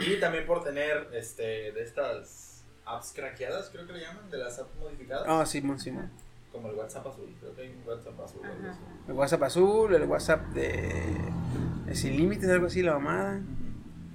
Y 0.00 0.16
también 0.20 0.46
por 0.46 0.64
tener 0.64 1.08
este, 1.14 1.70
de 1.72 1.82
estas 1.82 2.45
apps 2.86 3.12
craqueadas, 3.14 3.68
creo 3.70 3.86
que 3.86 3.92
le 3.92 4.00
llaman, 4.00 4.30
de 4.30 4.38
las 4.38 4.58
apps 4.58 4.74
modificadas. 4.78 5.24
Ah, 5.28 5.44
Simón, 5.44 5.78
Simón. 5.78 6.10
Como 6.52 6.70
el 6.70 6.74
WhatsApp 6.76 7.06
azul, 7.08 7.34
creo 7.40 7.54
que 7.54 7.62
hay 7.62 7.68
un 7.68 7.82
WhatsApp 7.86 8.18
azul. 8.20 8.40
así. 8.44 8.78
El 9.08 9.12
WhatsApp 9.14 9.42
azul, 9.42 9.94
el 9.94 10.02
WhatsApp 10.04 10.40
de, 10.54 11.02
de 11.86 11.94
sin 11.94 12.16
límites, 12.16 12.48
algo 12.48 12.66
así, 12.66 12.82
la 12.82 12.94
mamada. 12.94 13.40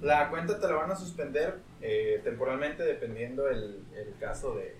La 0.00 0.28
cuenta 0.30 0.58
te 0.58 0.66
la 0.66 0.74
van 0.74 0.90
a 0.90 0.96
suspender 0.96 1.58
eh, 1.80 2.20
temporalmente 2.24 2.82
dependiendo 2.82 3.48
el, 3.48 3.84
el 3.94 4.14
caso 4.18 4.56
de... 4.56 4.74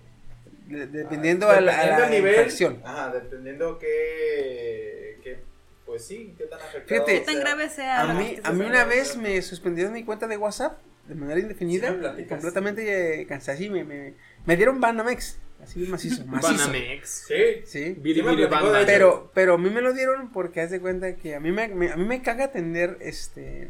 De- 0.67 0.87
dependiendo 0.87 1.49
Ah, 1.49 1.59
a 1.59 1.61
la, 1.61 1.73
a 1.73 1.77
dependiendo 1.77 2.01
la 2.01 2.07
el 2.07 2.11
nivel, 2.13 2.35
infracción. 2.35 2.81
Ajá, 2.85 3.11
dependiendo 3.13 3.79
qué, 3.79 5.21
qué, 5.23 5.43
pues 5.87 6.05
sí, 6.05 6.35
qué 6.37 6.45
tan 6.47 6.61
afectado 6.61 6.87
Fíjate, 7.05 7.13
¿Qué 7.21 7.21
tan 7.27 7.41
grave 7.41 7.69
sea? 7.69 8.01
A 8.11 8.15
mí, 8.15 8.37
a 8.43 8.53
mí 8.53 8.65
una 8.65 8.85
vez 8.85 9.17
me 9.17 9.41
suspendieron 9.43 9.93
mi 9.93 10.05
cuenta 10.05 10.27
de 10.27 10.37
WhatsApp 10.37 10.79
de 11.09 11.15
manera 11.15 11.41
indefinida, 11.41 11.89
Sí 12.17 12.25
completamente 12.27 13.21
eh, 13.23 13.27
cansada, 13.27 13.57
así 13.57 13.69
me, 13.69 13.85
me, 13.85 14.15
me 14.47 14.57
dieron 14.57 14.81
Banamex, 14.81 15.39
así 15.63 15.81
macizo, 15.81 16.25
macizo. 16.27 16.53
Banamex. 16.69 17.25
Sí, 17.29 17.35
Sí. 17.67 17.97
Biri, 17.99 18.23
biri. 18.23 18.47
Pero, 18.87 19.31
pero 19.35 19.55
a 19.55 19.59
mí 19.59 19.71
me 19.71 19.81
lo 19.81 19.93
dieron 19.93 20.31
porque 20.33 20.61
haz 20.61 20.71
de 20.71 20.81
cuenta 20.81 21.17
que 21.17 21.35
a 21.35 21.41
mí 21.41 21.51
me, 21.53 21.69
me- 21.69 21.91
a 21.93 21.97
mí 21.97 22.05
me 22.05 22.23
caga 22.23 22.53
tener 22.53 22.97
este 23.01 23.69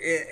eh, 0.00 0.26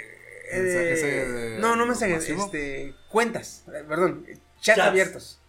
Mensajes, 0.52 1.02
eh, 1.02 1.54
eh, 1.54 1.58
no, 1.60 1.76
no 1.76 1.86
mensajes, 1.86 2.28
este, 2.28 2.94
cuentas, 3.08 3.64
eh, 3.68 3.84
perdón, 3.88 4.26
chats, 4.60 4.76
Chats. 4.76 4.80
abiertos. 4.80 5.40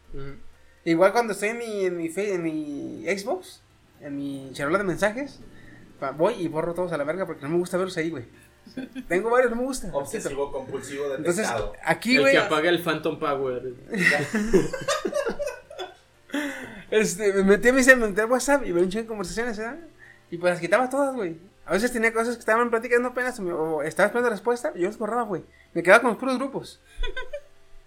Igual 0.86 1.12
cuando 1.12 1.34
estoy 1.34 1.50
en 1.50 1.58
mi, 1.58 1.86
en 1.86 1.98
mi, 1.98 2.10
fe- 2.10 2.34
en 2.34 2.44
mi 2.44 3.04
Xbox, 3.08 3.62
en 4.02 4.16
mi 4.16 4.50
charola 4.54 4.78
de 4.78 4.84
mensajes, 4.86 5.40
voy 6.18 6.36
y 6.36 6.48
borro 6.48 6.74
todos 6.74 6.92
a 6.94 6.98
la 6.98 7.04
verga 7.04 7.26
porque 7.26 7.42
no 7.44 7.50
me 7.50 7.58
gusta 7.58 7.76
verlos 7.78 7.98
ahí, 7.98 8.10
güey. 8.12 8.24
Tengo 9.08 9.30
varios, 9.30 9.52
no 9.52 9.58
me 9.58 9.64
gusta. 9.64 9.90
Obsesivo 9.94 10.52
compulsivo 10.52 11.06
Entonces, 11.16 11.48
detectado. 11.48 11.74
aquí, 11.84 12.16
El 12.16 12.22
güey, 12.22 12.34
que 12.34 12.40
apaga 12.40 12.70
el 12.70 12.82
Phantom 12.82 13.20
Power. 13.20 13.74
este, 16.92 17.34
me 17.34 17.44
metí 17.44 17.70
a 17.70 17.74
mi 17.74 17.84
me 17.84 17.96
metí 17.96 18.22
al 18.22 18.30
WhatsApp 18.32 18.64
y 18.66 18.72
veía 18.72 18.84
un 18.86 18.90
chingo 18.90 19.04
de 19.04 19.08
conversaciones, 19.08 19.58
¿verdad? 19.58 19.78
Y 20.32 20.38
pues 20.38 20.52
las 20.54 20.60
quitaba 20.60 20.90
todas, 20.90 21.16
güey. 21.16 21.38
A 21.66 21.74
veces 21.74 21.92
tenía 21.92 22.12
cosas 22.14 22.36
que 22.36 22.40
estaban 22.40 22.70
platicando 22.70 23.10
apenas 23.10 23.40
o, 23.40 23.44
me- 23.44 23.54
o 23.54 23.82
estaba 23.84 24.08
esperando 24.08 24.30
respuesta 24.30 24.72
y 24.76 24.82
yo 24.82 24.88
los 24.88 24.98
borraba, 24.98 25.24
güey. 25.24 25.44
Me 25.74 25.82
quedaba 25.84 26.02
con 26.02 26.12
los 26.12 26.20
puros 26.20 26.38
grupos. 26.38 26.80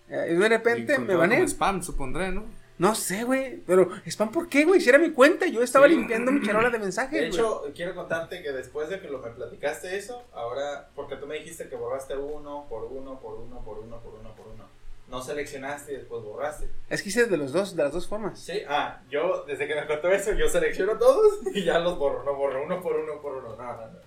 Eh, 0.08 0.28
y 0.30 0.34
de 0.36 0.48
repente 0.48 0.94
Y 0.94 0.98
me 1.00 1.16
baneé. 1.16 1.38
como 1.38 1.48
spam, 1.48 1.82
supondré, 1.82 2.30
¿no? 2.30 2.44
No 2.78 2.94
sé, 2.94 3.24
güey. 3.24 3.56
Pero, 3.66 3.88
¿spam 4.06 4.30
por 4.30 4.48
qué, 4.48 4.64
güey? 4.64 4.80
Si 4.80 4.88
era 4.88 4.98
mi 4.98 5.10
cuenta, 5.12 5.46
yo 5.46 5.62
estaba 5.62 5.86
Sí. 5.88 5.94
limpiando 5.94 6.30
mi 6.32 6.44
charola 6.46 6.68
de 6.70 6.78
mensajes, 6.78 7.20
De 7.20 7.26
hecho, 7.28 7.62
quiero 7.74 7.94
contarte 7.94 8.42
que 8.42 8.52
después 8.52 8.88
de 8.90 9.00
que 9.00 9.08
lo 9.08 9.18
me 9.18 9.30
platicaste 9.30 9.96
eso, 9.96 10.22
ahora, 10.34 10.88
porque 10.94 11.16
tú 11.16 11.26
me 11.26 11.36
dijiste 11.36 11.68
que 11.68 11.76
borraste 11.76 12.16
uno 12.16 12.66
por 12.68 12.84
uno, 12.84 13.18
por 13.20 13.34
uno, 13.34 13.60
por 13.64 13.78
uno, 13.78 13.98
por 14.00 14.14
uno, 14.14 14.34
por 14.36 14.46
uno. 14.48 14.64
No 15.08 15.22
seleccionaste 15.22 15.92
y 15.92 15.96
después 15.98 16.22
borraste. 16.24 16.68
Es 16.90 17.00
que 17.02 17.08
hice 17.10 17.26
de 17.26 17.36
los 17.36 17.52
dos, 17.52 17.76
de 17.76 17.82
las 17.84 17.92
dos 17.92 18.08
formas. 18.08 18.38
Sí, 18.40 18.60
ah, 18.68 19.00
yo 19.08 19.44
desde 19.46 19.68
que 19.68 19.74
me 19.76 19.86
contó 19.86 20.10
eso, 20.10 20.32
yo 20.32 20.48
selecciono 20.48 20.98
todos 20.98 21.38
y 21.54 21.62
ya 21.64 21.78
los 21.78 21.96
borro. 21.96 22.24
No 22.24 22.34
borro 22.34 22.64
uno 22.64 22.82
por 22.82 22.96
uno 22.96 23.20
por 23.22 23.36
uno. 23.36 23.54
No, 23.56 23.62
no, 23.76 23.86
no. 23.86 23.98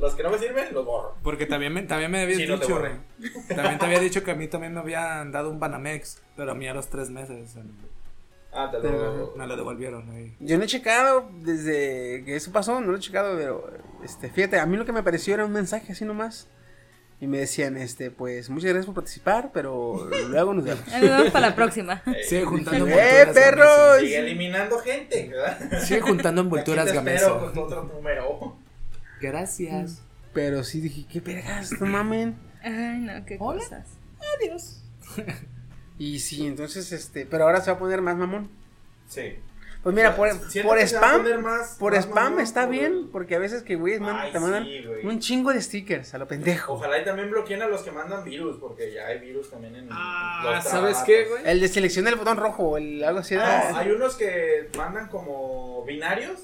Los 0.00 0.14
que 0.14 0.22
no 0.22 0.30
me 0.30 0.38
sirven, 0.38 0.72
los 0.72 0.84
borro. 0.86 1.14
Porque 1.22 1.44
también 1.46 1.72
me, 1.74 1.82
también 1.82 2.10
me 2.10 2.22
habías 2.22 2.38
Sí, 2.38 2.46
no 2.46 2.54
te 2.58 2.62
dicho. 2.66 2.74
borré. 2.76 2.92
también 3.48 3.78
te 3.78 3.84
había 3.86 3.98
dicho 3.98 4.22
que 4.24 4.30
a 4.30 4.34
mí 4.36 4.48
también 4.48 4.72
me 4.72 4.80
habían 4.80 5.30
dado 5.32 5.50
un 5.50 5.58
Banamex. 5.60 6.22
Pero 6.36 6.52
a 6.52 6.54
mí 6.54 6.66
a 6.68 6.72
los 6.72 6.88
tres 6.88 7.10
meses 7.10 7.56
Ah, 8.60 8.70
te 8.70 8.78
Pero- 8.78 9.16
lo. 9.16 9.36
me 9.36 9.46
lo 9.46 9.56
devolvieron 9.56 10.10
ahí. 10.10 10.34
Yo 10.40 10.58
no 10.58 10.64
he 10.64 10.66
checado 10.66 11.30
desde 11.42 12.24
que 12.24 12.34
eso 12.36 12.50
pasó, 12.52 12.80
no 12.80 12.88
lo 12.90 12.96
he 12.96 13.00
checado, 13.00 13.36
pero 13.36 13.70
este, 14.04 14.30
fíjate, 14.30 14.58
a 14.58 14.66
mí 14.66 14.76
lo 14.76 14.84
que 14.84 14.92
me 14.92 15.02
pareció 15.02 15.34
era 15.34 15.44
un 15.44 15.52
mensaje 15.52 15.92
así 15.92 16.04
nomás. 16.04 16.48
Y 17.20 17.26
me 17.26 17.38
decían, 17.38 17.76
este, 17.76 18.12
pues, 18.12 18.48
muchas 18.48 18.66
gracias 18.70 18.86
por 18.86 18.94
participar, 18.94 19.50
pero 19.52 20.08
luego 20.28 20.54
nos 20.54 20.64
vemos. 20.64 20.84
Nos 20.92 21.00
vemos 21.00 21.30
para 21.30 21.48
la 21.48 21.54
próxima. 21.56 22.00
Eh, 22.06 22.22
Sigue 22.24 22.44
juntando 22.44 22.86
¡Eh, 22.86 22.90
envolturas. 22.92 23.34
perros! 23.34 23.66
Gameses. 23.66 24.00
Sigue 24.02 24.18
eliminando 24.18 24.78
gente, 24.78 25.28
¿verdad? 25.28 25.80
Sigue 25.82 26.00
juntando 26.00 26.40
envolturas 26.42 26.92
gameses. 26.92 27.28
con 27.28 27.58
otro 27.58 27.82
número. 27.84 28.56
Gracias. 29.20 30.00
Pero 30.32 30.62
sí 30.62 30.80
dije, 30.80 31.06
qué 31.10 31.18
vergas, 31.20 31.72
no 31.80 31.86
mamen. 31.86 32.36
Ay, 32.62 32.98
no, 33.00 33.24
qué 33.26 33.36
Hola. 33.40 33.62
cosas. 33.64 33.86
Y 35.98 36.20
sí, 36.20 36.46
entonces, 36.46 36.92
este, 36.92 37.26
pero 37.26 37.44
ahora 37.44 37.60
se 37.60 37.70
va 37.70 37.76
a 37.76 37.80
poner 37.80 38.00
más 38.00 38.16
mamón. 38.16 38.48
Sí. 39.08 39.36
Pues 39.82 39.94
mira, 39.94 40.16
por, 40.16 40.28
por 40.64 40.78
spam, 40.80 41.40
más- 41.40 41.76
por 41.78 41.92
más 41.94 42.04
spam 42.04 42.24
mamón 42.24 42.40
está 42.40 42.62
por 42.62 42.70
bien, 42.72 43.08
porque 43.12 43.36
a 43.36 43.38
veces 43.38 43.62
que 43.62 43.76
güeyes 43.76 44.00
man- 44.00 44.30
te 44.32 44.40
mandan 44.40 44.64
sí, 44.64 44.82
güey. 44.84 45.06
un 45.06 45.20
chingo 45.20 45.52
de 45.52 45.62
stickers 45.62 46.12
a 46.14 46.18
lo 46.18 46.26
pendejo. 46.26 46.74
Ojalá 46.74 46.98
y 46.98 47.04
también 47.04 47.30
bloqueen 47.30 47.62
a 47.62 47.68
los 47.68 47.82
que 47.82 47.92
mandan 47.92 48.24
virus, 48.24 48.56
porque 48.58 48.92
ya 48.92 49.06
hay 49.06 49.20
virus 49.20 49.50
también 49.50 49.76
en 49.76 49.88
Ah, 49.90 50.40
los 50.44 50.64
¿sabes 50.64 50.70
trabajos. 50.94 51.04
qué, 51.04 51.24
güey? 51.26 51.42
El 51.46 51.60
de 51.60 51.68
selecciona 51.68 52.10
el 52.10 52.16
botón 52.16 52.36
rojo, 52.38 52.76
el 52.76 53.02
algo 53.04 53.20
así. 53.20 53.36
No, 53.36 53.42
hay 53.42 53.90
unos 53.90 54.16
que 54.16 54.68
mandan 54.76 55.08
como 55.08 55.84
binarios 55.84 56.40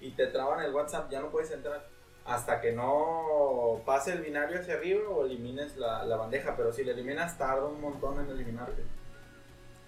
y 0.00 0.10
te 0.12 0.28
traban 0.28 0.64
el 0.64 0.72
WhatsApp, 0.72 1.10
ya 1.10 1.20
no 1.20 1.30
puedes 1.30 1.50
entrar 1.50 1.84
hasta 2.28 2.60
que 2.60 2.72
no 2.72 3.80
pase 3.86 4.12
el 4.12 4.20
binario 4.20 4.60
hacia 4.60 4.74
arriba 4.74 5.08
o 5.08 5.24
elimines 5.24 5.76
la, 5.76 6.04
la 6.04 6.16
bandeja, 6.16 6.56
pero 6.56 6.72
si 6.72 6.84
la 6.84 6.92
eliminas 6.92 7.38
tarda 7.38 7.64
un 7.64 7.80
montón 7.80 8.20
en 8.20 8.30
eliminarte. 8.30 8.82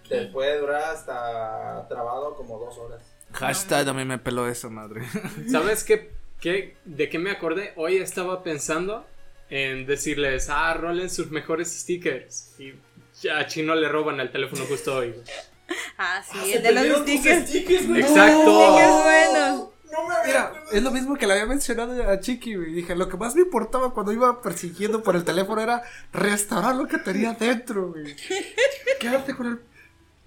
Te 0.09 0.27
puede 0.27 0.59
durar 0.59 0.95
hasta 0.95 1.87
trabado 1.89 2.35
como 2.35 2.59
dos 2.59 2.77
horas. 2.79 3.01
Hashtag 3.33 3.85
también 3.85 4.09
me 4.09 4.19
peló 4.19 4.49
eso, 4.49 4.69
madre. 4.71 5.03
¿Sabes 5.51 5.85
qué, 5.85 6.11
qué? 6.41 6.77
¿De 6.85 7.09
qué 7.09 7.19
me 7.19 7.31
acordé? 7.31 7.73
Hoy 7.77 7.99
estaba 7.99 8.43
pensando 8.43 9.07
en 9.51 9.87
decirles, 9.87 10.49
ah, 10.51 10.75
rolen 10.75 11.11
sus 11.11 11.31
mejores 11.31 11.73
stickers. 11.73 12.59
Y 12.59 12.75
ya 13.21 13.39
a 13.39 13.47
Chino 13.47 13.75
le 13.75 13.89
roban 13.89 14.19
el 14.19 14.33
teléfono 14.33 14.65
justo 14.65 14.97
hoy. 14.97 15.15
Ah, 15.99 16.23
sí, 16.25 16.53
Se 16.53 16.57
el 16.57 16.63
de 16.63 16.73
los 16.89 17.03
stickers. 17.03 17.55
Exacto. 17.55 18.75
Stickers 18.75 19.05
buenos. 19.05 19.69
No 19.93 20.09
me 20.09 20.15
había 20.15 20.27
Mira, 20.27 20.53
es 20.73 20.83
lo 20.83 20.91
mismo 20.91 21.17
que 21.17 21.27
le 21.27 21.33
había 21.35 21.47
mencionado 21.47 22.09
a 22.09 22.21
Chiqui, 22.21 22.55
güey. 22.55 22.73
Dije, 22.73 22.95
lo 22.95 23.09
que 23.09 23.17
más 23.17 23.35
me 23.35 23.43
importaba 23.43 23.93
cuando 23.93 24.13
iba 24.13 24.41
persiguiendo 24.41 25.03
por 25.03 25.17
el 25.17 25.25
teléfono 25.25 25.61
era 25.61 25.83
restaurar 26.13 26.77
lo 26.77 26.87
que 26.87 26.99
tenía 26.99 27.35
dentro, 27.35 27.93
güey. 27.93 28.15
Quédate 29.01 29.35
con 29.35 29.47
el 29.47 29.61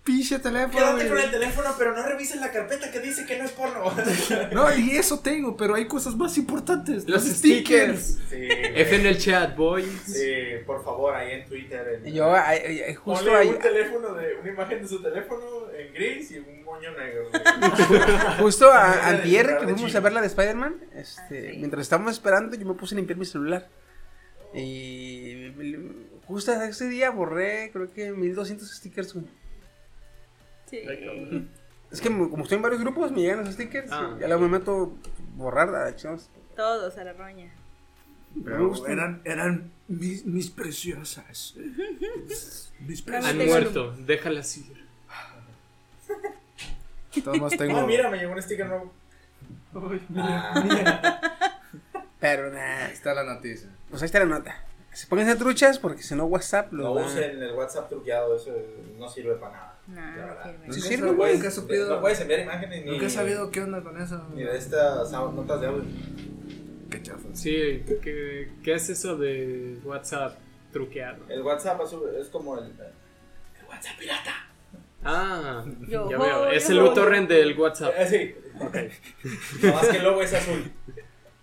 pinche 0.04 0.38
teléfono, 0.40 0.72
Quédate 0.78 0.96
güey. 0.96 1.10
con 1.10 1.20
el 1.20 1.32
teléfono, 1.32 1.70
pero 1.78 1.96
no 1.96 2.04
revises 2.06 2.40
la 2.42 2.52
carpeta 2.52 2.92
que 2.92 3.00
dice 3.00 3.26
que 3.26 3.38
no 3.38 3.46
es 3.46 3.52
porno. 3.52 3.84
No, 4.52 4.74
y 4.76 4.92
eso 4.92 5.20
tengo, 5.20 5.56
pero 5.56 5.76
hay 5.76 5.88
cosas 5.88 6.16
más 6.16 6.38
importantes. 6.38 7.08
Los 7.08 7.24
stickers. 7.24 8.20
Sí, 8.30 8.48
F 8.50 8.96
en 8.96 9.06
el 9.06 9.18
chat, 9.18 9.56
boys. 9.56 9.88
Sí, 10.06 10.34
por 10.66 10.84
favor, 10.84 11.16
ahí 11.16 11.32
en 11.40 11.46
Twitter. 11.48 12.02
En, 12.04 12.14
Yo, 12.14 12.34
ay, 12.36 12.94
justo 12.96 13.26
Ponle 13.26 13.40
ahí, 13.40 13.50
un 13.50 13.60
teléfono 13.60 14.14
de 14.14 14.36
una 14.36 14.50
imagen 14.50 14.82
de 14.82 14.88
su 14.88 15.02
teléfono 15.02 15.44
en 15.78 15.94
gris 15.94 16.32
y 16.32 16.40
un 16.40 16.64
moño 16.64 16.92
negro. 16.98 17.30
justo 18.40 18.72
a, 18.72 19.14
disfrutar 19.24 19.60
que 19.66 19.74
fuimos 19.74 19.96
a 19.96 20.00
ver 20.02 20.14
la 20.14 20.22
de 20.22 20.28
Spider-Man, 20.28 20.76
este, 20.96 21.22
Ah, 21.22 21.52
sí. 21.52 21.58
mientras 21.58 21.82
estábamos 21.82 22.14
esperando, 22.14 22.56
yo 22.58 22.66
me 22.66 22.74
puse 22.74 22.96
a 22.96 22.98
limpiar 22.98 23.18
mi 23.18 23.26
celular. 23.26 23.68
Y 24.54 25.52
justo 26.26 26.52
ese 26.52 26.88
día 26.88 27.10
borré, 27.10 27.72
creo 27.72 27.92
que 27.92 28.12
1200 28.12 28.70
stickers, 28.70 29.14
güey. 29.14 29.26
Sí. 30.82 31.48
Es 31.92 32.02
que 32.02 32.08
como 32.10 32.42
estoy 32.44 32.56
en 32.56 32.62
varios 32.64 32.82
grupos, 32.82 33.12
me 33.12 33.22
llegan 33.22 33.44
los 33.46 33.54
stickers. 33.54 33.92
Ah. 33.92 34.16
y 34.18 34.22
ya 34.22 34.28
luego 34.28 34.42
me 34.44 34.58
meto 34.58 34.94
borrar, 35.36 35.70
ah, 35.76 35.96
chingados. 35.96 36.30
Todos 36.56 36.98
a 36.98 37.04
la 37.04 37.14
roña. 37.14 37.52
Pero 38.44 38.88
eran, 38.88 39.22
eran 39.26 39.72
mis, 39.88 40.26
mis 40.26 40.50
preciosas. 40.50 41.54
Mis 42.80 43.00
Han 43.00 43.06
preciosas. 43.06 43.38
tengo- 43.38 43.46
muerto, 43.52 43.92
déjalas 44.00 44.58
ir. 44.58 44.84
Todos 47.24 47.56
tengo. 47.58 47.78
Ah, 47.78 47.86
mira, 47.86 48.10
me 48.10 48.18
llegó 48.18 48.34
un 48.34 48.42
sticker 48.42 48.66
nuevo. 48.66 48.92
Ah, 50.18 51.22
Pero 52.20 52.52
nada, 52.52 52.86
Ahí 52.88 52.94
está 52.94 53.14
la 53.14 53.24
noticia. 53.24 53.70
pues 53.90 54.02
ahí 54.02 54.06
está 54.08 54.20
la 54.20 54.26
nota. 54.26 54.56
Se 54.94 55.08
pónganse 55.08 55.36
truchas 55.36 55.78
porque 55.80 56.02
si 56.04 56.16
no 56.16 56.26
WhatsApp 56.26 56.72
los 56.74 56.86
no 56.86 57.06
usen 57.06 57.42
el 57.42 57.54
WhatsApp 57.54 57.90
truqueado, 57.90 58.36
eso 58.36 58.52
no 58.98 59.10
sirve 59.10 59.36
para 59.36 59.54
nada. 59.54 59.73
No, 59.88 59.96
la 59.96 60.54
no 60.66 60.74
sirve. 60.74 61.08
No 61.08 61.16
güey. 61.16 61.34
Nunca 61.36 61.48
he 61.48 61.52
sabido- 61.52 61.90
no 61.96 62.02
puedes 62.02 62.20
enviar 62.22 62.40
imágenes 62.40 62.86
ni, 62.86 62.92
Nunca 62.92 63.06
he 63.06 63.10
sabido 63.10 63.52
qué 63.52 63.62
onda 63.62 63.82
con 63.82 64.02
eso. 64.02 64.26
ni 64.34 64.44
de 64.44 64.58
estas 64.58 65.12
notas 65.12 65.62
de 65.62 65.68
audio. 65.68 65.84
Qué 66.90 67.02
chafa. 67.02 67.28
Sí, 67.34 67.84
¿qué, 68.02 68.52
qué 68.64 68.74
es 68.76 68.90
eso 68.90 69.18
de 69.18 69.80
WhatsApp 69.84 70.38
truqueado? 70.72 71.26
El 71.28 71.42
WhatsApp 71.42 71.82
es 72.20 72.28
como 72.30 72.58
el, 72.60 72.66
el 72.66 73.66
WhatsApp 73.68 73.98
pirata. 74.00 74.32
Ah, 75.04 75.66
Yo 75.90 76.10
ya 76.10 76.18
veo. 76.18 76.50
Es 76.50 76.68
yo 76.70 76.76
el 76.76 76.80
voy. 76.82 76.90
utorrent 76.92 77.28
del 77.30 77.60
WhatsApp. 77.60 77.94
Eh, 77.98 78.08
sí. 78.08 78.36
Nada 79.62 79.76
más 79.76 79.88
que 79.88 79.98
el 79.98 80.04
logo 80.04 80.22
es 80.22 80.34
azul. 80.34 80.72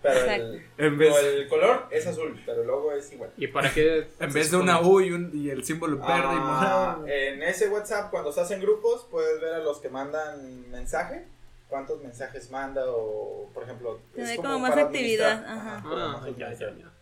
Pero 0.03 0.31
el, 0.31 0.63
En 0.79 0.97
vez- 0.99 1.11
no, 1.11 1.19
el 1.19 1.47
color 1.49 1.87
es 1.91 2.07
azul, 2.07 2.41
pero 2.47 2.63
el 2.63 2.67
logo 2.67 2.91
es 2.93 3.13
igual. 3.13 3.31
¿Y 3.37 3.47
para 3.49 3.71
qué? 3.73 4.07
En 4.19 4.33
vez 4.33 4.51
de 4.51 4.57
una 4.57 4.81
U 4.81 5.01
y, 5.01 5.13
un- 5.13 5.31
y 5.35 5.51
el 5.51 5.63
símbolo 5.63 5.99
verde 5.99 6.13
y 6.15 6.39
Ah, 6.41 6.97
morado. 6.97 7.07
en 7.07 7.43
ese 7.43 7.69
WhatsApp, 7.69 8.11
cuando 8.11 8.31
estás 8.31 8.51
en 8.51 8.61
grupos, 8.63 9.07
puedes 9.11 9.41
ver 9.41 9.53
a 9.55 9.59
los 9.59 9.79
que 9.79 9.89
mandan 9.91 10.71
mensaje. 10.71 11.27
¿Cuántos 11.69 12.03
mensajes 12.03 12.51
manda? 12.51 12.83
O, 12.89 13.49
por 13.55 13.63
ejemplo, 13.65 14.01
es 14.17 14.31
como 14.37 14.49
como 14.49 14.59
más 14.61 14.71
para 14.71 14.83
actividad, 14.85 15.45
ajá. 15.47 15.83
Ah, 15.85 16.23
sus 16.27 16.37
ya, 16.37 16.41
ya, 16.45 16.49
mensajes. 16.49 16.79
ya. 16.79 16.93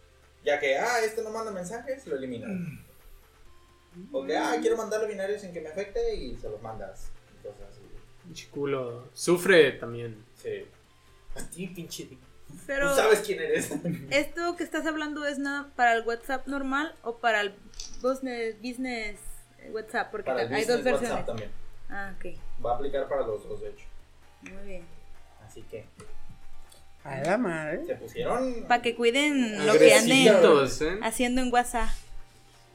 Ya 0.45 0.61
que, 0.61 0.77
ah, 0.77 1.01
este 1.05 1.23
no 1.23 1.31
manda 1.31 1.51
mensajes, 1.53 2.07
lo 2.07 2.17
eliminas. 2.17 2.51
O 4.13 4.25
que, 4.27 4.37
ah, 4.37 4.57
quiero 4.61 4.77
mandarle 4.77 5.07
binarios 5.09 5.41
sin 5.41 5.53
que 5.53 5.61
me 5.61 5.69
afecte 5.69 6.15
y 6.15 6.37
se 6.37 6.49
los 6.49 6.61
mandas. 6.63 7.11
y 7.41 7.47
Cosas 7.47 7.69
así. 7.71 7.81
Pinche 8.25 8.49
culo. 8.49 9.05
Sufre 9.15 9.73
también. 9.73 10.23
Sí. 10.43 10.67
A 11.37 11.41
ti, 11.51 11.67
pinche. 11.69 12.09
Pero 12.69 12.91
Tú 12.91 12.97
sabes 12.97 13.21
quién 13.21 13.41
eres. 13.41 13.71
esto 14.11 14.55
que 14.57 14.63
estás 14.63 14.85
hablando 14.87 15.25
es 15.27 15.39
nada 15.39 15.71
para 15.75 15.95
el 15.95 16.03
WhatsApp 16.07 16.47
normal 16.47 16.95
o 17.03 17.17
para 17.17 17.41
el 17.41 17.55
business, 18.03 18.57
business 18.63 19.19
WhatsApp, 19.73 20.11
porque 20.11 20.27
para 20.31 20.43
el 20.43 20.53
hay 20.53 20.67
dos 20.67 20.85
versiones. 20.85 21.11
WhatsApp 21.11 21.27
también. 21.27 21.51
Ah, 21.89 22.13
ok. 22.19 22.39
Va 22.65 22.73
a 22.73 22.75
aplicar 22.77 23.09
para 23.09 23.23
los 23.27 23.49
dos, 23.49 23.63
de 23.63 23.71
hecho. 23.71 23.87
Muy 24.43 24.67
bien. 24.67 24.85
Así 25.47 25.63
que, 25.63 25.87
A 27.05 27.21
la 27.21 27.39
madre. 27.39 27.87
se 27.87 27.95
pusieron. 27.95 28.65
Para 28.69 28.83
que 28.83 28.95
cuiden 28.95 29.67
lo 29.67 29.73
que 29.79 29.95
anden 29.95 30.29
¿eh? 30.29 31.01
haciendo 31.03 31.41
en 31.41 31.51
WhatsApp. 31.51 31.89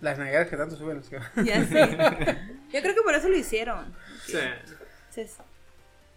Las 0.02 0.18
nalgadas 0.18 0.50
que 0.50 0.58
tanto 0.58 0.76
suben. 0.76 0.98
los 0.98 1.08
que- 1.08 1.20
Ya 1.46 1.64
sé. 1.68 1.98
Yo 2.74 2.82
creo 2.82 2.96
que 2.96 3.02
por 3.04 3.14
eso 3.14 3.30
lo 3.30 3.38
hicieron. 3.38 3.96
Sí. 4.26 4.38
Entonces, 5.10 5.38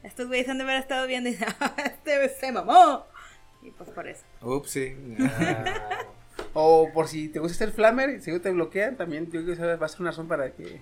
estos 0.03 0.29
güeyes 0.29 0.49
han 0.49 0.57
de 0.57 0.65
haber 0.65 0.79
estado 0.81 1.07
viendo 1.07 1.29
y 1.29 1.33
dicen, 1.33 1.49
"Ah, 1.61 1.75
este 1.85 2.27
se 2.31 2.51
mamó. 2.53 3.07
Y 3.67 3.71
pues 3.73 3.91
por 3.91 4.07
eso. 4.07 4.25
Ups, 4.41 4.71
sí. 4.71 4.97
Ah, 5.21 5.99
O 6.53 6.91
por 6.93 7.09
si 7.09 7.29
te 7.29 7.39
gusta 7.39 7.65
el 7.65 7.73
flamer 7.73 8.11
y 8.11 8.21
si 8.21 8.39
te 8.41 8.51
bloquean, 8.51 8.97
también 8.97 9.31
yo 9.31 9.43
creo 9.45 9.57
que 9.57 9.77
va 9.77 9.87
a 9.87 9.89
ser 9.89 10.01
una 10.01 10.11
razón 10.11 10.29
para 10.29 10.53
que... 10.53 10.81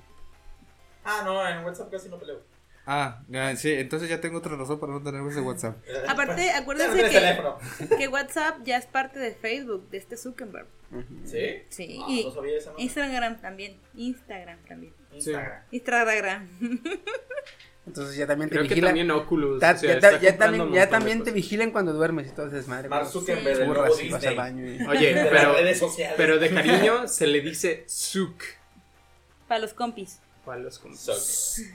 Ah, 1.05 1.23
no, 1.25 1.47
en 1.49 1.65
WhatsApp 1.65 1.91
casi 1.91 2.09
no 2.09 2.19
peleo. 2.19 2.41
Ah, 2.87 3.23
sí, 3.57 3.73
entonces 3.73 4.09
ya 4.09 4.21
tengo 4.21 4.39
otra 4.39 4.57
razón 4.57 4.79
para 4.79 4.93
no 4.93 5.03
tener 5.03 5.27
ese 5.27 5.41
WhatsApp. 5.41 5.77
Aparte, 6.09 6.47
Ya 6.47 6.53
no 6.57 6.63
acuérdense 6.63 7.09
que, 7.89 7.97
que 7.97 8.09
WhatsApp 8.09 8.59
ya 8.65 8.77
es 8.77 8.87
parte 8.87 9.19
de 9.19 9.33
Facebook, 9.35 9.89
de 9.91 9.99
este 9.99 10.17
Zuckerberg. 10.17 10.67
¿Sí? 11.25 11.63
Sí, 11.71 11.99
Ah, 12.03 12.07
y 12.09 12.25
no 12.25 12.31
sabía 12.31 12.59
esa. 12.59 12.73
Instagram 12.77 13.41
también. 13.41 13.81
Instagram 13.95 14.59
también. 14.69 14.93
Instagram. 15.13 15.63
Instagram. 15.71 16.49
Entonces 17.87 18.17
ya 18.17 18.27
también 18.27 18.49
te 18.49 18.55
Creo 18.57 18.63
que 18.67 18.69
vigilan. 18.75 18.89
también 18.91 19.11
Oculus. 19.11 19.61
Ta- 19.61 19.73
o 19.73 19.79
sea, 19.79 20.01
ya, 20.01 20.33
ta- 20.37 20.37
también, 20.39 20.73
ya 20.73 20.89
también 20.89 21.23
te 21.23 21.31
vigilan 21.33 21.71
cuando 21.71 21.93
duermes 21.93 22.29
y 22.29 22.31
todo 22.31 22.47
ese 22.47 22.57
desmadre. 22.57 22.89
Mark 22.89 23.09
Zuckerberg, 23.09 23.61
el 23.61 23.67
burras 23.69 24.03
y 24.03 24.09
vas 24.09 24.25
al 24.25 24.35
baño 24.37 24.67
y- 24.67 24.83
Oye, 24.87 25.15
pero, 25.31 25.55
pero 26.17 26.39
de 26.39 26.51
cariño 26.51 27.07
se 27.09 27.27
le 27.27 27.41
dice 27.43 27.85
Zuc. 27.89 28.43
Para 29.47 29.61
los 29.61 29.75
compis. 29.75 30.19
Para 30.47 30.61
los 30.61 30.79
com- 30.79 30.95
Suck. 30.97 31.17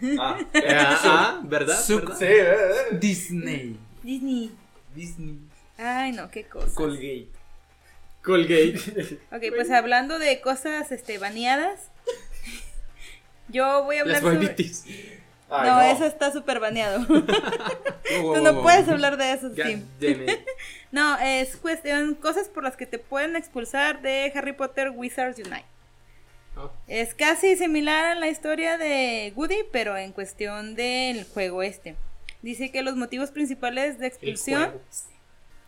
Ah, 0.20 0.40
Eh, 0.54 0.64
ah, 0.68 1.42
¿verdad? 1.44 1.80
Sí, 1.80 1.94
eh, 1.94 2.56
eh. 2.92 2.98
Disney. 3.00 3.78
Disney. 4.02 4.52
Disney. 4.96 5.40
Ay, 5.78 6.12
no, 6.12 6.30
qué 6.32 6.46
cosa. 6.46 6.74
Colgate. 6.74 7.28
Colgate. 8.24 9.20
Ok, 9.32 9.44
pues 9.56 9.70
hablando 9.72 10.18
de 10.20 10.42
cosas 10.42 10.92
este, 10.92 11.20
baneadas. 11.20 11.90
Yo 13.48 13.84
voy 13.84 13.98
a 13.98 14.02
hablar 14.02 14.24
Las 14.24 14.34
sobre... 14.34 14.48
Ay, 15.50 15.70
no, 15.70 15.82
eso 15.82 16.06
está 16.06 16.32
súper 16.32 16.60
baneado. 16.60 17.06
Tú 17.08 18.42
no 18.44 18.62
puedes 18.62 18.88
hablar 18.88 19.18
de 19.18 19.32
eso, 19.34 19.52
it. 19.56 19.84
No, 20.92 21.18
es 21.20 21.56
cuestión, 21.58 22.16
cosas 22.16 22.50
por 22.50 22.64
las 22.64 22.76
que 22.76 22.86
te 22.86 22.98
pueden 23.00 23.36
expulsar 23.36 24.02
de 24.02 24.32
Harry 24.36 24.54
Potter 24.54 24.92
Wizards 24.96 25.38
Unite. 25.40 25.66
Oh, 26.58 26.72
Es 26.88 27.14
casi 27.14 27.56
similar 27.56 28.06
a 28.06 28.16
la 28.16 28.28
historia 28.28 28.78
de 28.78 29.32
Woody, 29.36 29.60
pero 29.72 29.96
en 29.98 30.12
cuestión 30.12 30.76
del 30.76 31.26
juego 31.26 31.62
este. 31.64 31.96
Dice 32.42 32.72
que 32.72 32.82
los 32.82 32.96
motivos 32.96 33.32
principales 33.32 34.00
de 34.00 34.08
expulsión 34.08 34.74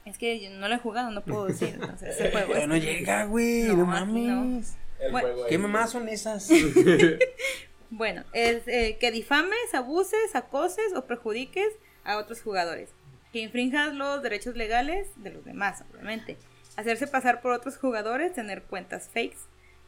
es 0.06 0.18
que 0.18 0.40
yo 0.40 0.50
no 0.52 0.68
lo 0.68 0.76
he 0.76 0.80
jugado, 0.80 1.12
no 1.12 1.22
puedo 1.22 1.46
decir. 1.46 1.70
Entonces, 1.76 2.20
el 2.20 2.32
juego 2.32 2.54
Pero 2.54 2.68
no 2.68 2.76
este. 2.76 2.94
llega, 2.94 3.26
güey, 3.26 3.64
no, 3.64 3.76
No, 3.86 3.92
aquí 3.94 4.12
no. 4.28 4.36
mames. 4.36 4.76
El 5.00 5.12
Bueno, 5.12 5.28
juego 5.30 5.48
¿Qué 5.48 5.58
mamás 5.58 5.92
son 5.92 6.10
esas? 6.10 6.50
Bueno, 7.92 8.24
es 8.34 8.68
eh, 8.68 8.98
que 9.00 9.12
difames, 9.12 9.74
abuses, 9.74 10.34
acoses 10.36 10.94
o 10.96 11.06
perjudiques 11.06 11.74
a 12.04 12.18
otros 12.18 12.42
jugadores. 12.42 12.90
Que 13.32 13.40
infrinjas 13.40 13.94
los 13.94 14.24
derechos 14.24 14.56
legales 14.56 15.08
de 15.18 15.30
los 15.30 15.46
demás, 15.46 15.84
obviamente. 15.92 16.38
Hacerse 16.78 17.06
pasar 17.08 17.42
por 17.42 17.52
otros 17.52 17.78
jugadores, 17.78 18.34
tener 18.34 18.64
cuentas 18.64 19.10
fakes. 19.14 19.38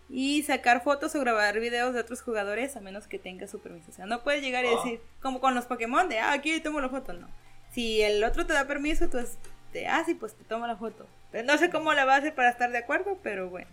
Y 0.09 0.43
sacar 0.43 0.83
fotos 0.83 1.15
o 1.15 1.19
grabar 1.21 1.59
videos 1.59 1.93
de 1.93 2.01
otros 2.01 2.21
jugadores 2.21 2.75
a 2.75 2.81
menos 2.81 3.07
que 3.07 3.17
tengas 3.19 3.49
su 3.49 3.59
permiso. 3.61 3.89
O 3.89 3.93
sea, 3.93 4.05
no 4.05 4.21
puedes 4.21 4.43
llegar 4.43 4.63
y 4.65 4.67
Ah. 4.67 4.75
decir, 4.75 4.99
como 5.21 5.39
con 5.39 5.55
los 5.55 5.65
Pokémon, 5.65 6.07
de, 6.09 6.19
ah, 6.19 6.33
aquí 6.33 6.59
tomo 6.59 6.81
la 6.81 6.89
foto. 6.89 7.13
No. 7.13 7.27
Si 7.71 8.01
el 8.01 8.23
otro 8.23 8.45
te 8.45 8.53
da 8.53 8.67
permiso, 8.67 9.09
tú 9.09 9.17
es 9.17 9.37
de, 9.71 9.87
ah, 9.87 10.03
sí, 10.05 10.13
pues 10.13 10.35
te 10.35 10.43
tomo 10.43 10.67
la 10.67 10.75
foto. 10.75 11.07
Pero 11.31 11.45
no 11.47 11.57
sé 11.57 11.69
cómo 11.69 11.93
la 11.93 12.05
va 12.05 12.15
a 12.15 12.17
hacer 12.17 12.35
para 12.35 12.49
estar 12.49 12.69
de 12.71 12.77
acuerdo, 12.79 13.17
pero 13.23 13.49
bueno. 13.49 13.71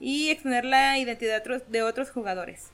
Y 0.00 0.30
exponer 0.30 0.64
la 0.64 0.98
identidad 0.98 1.42
de 1.44 1.82
otros 1.82 2.10
jugadores. 2.10 2.70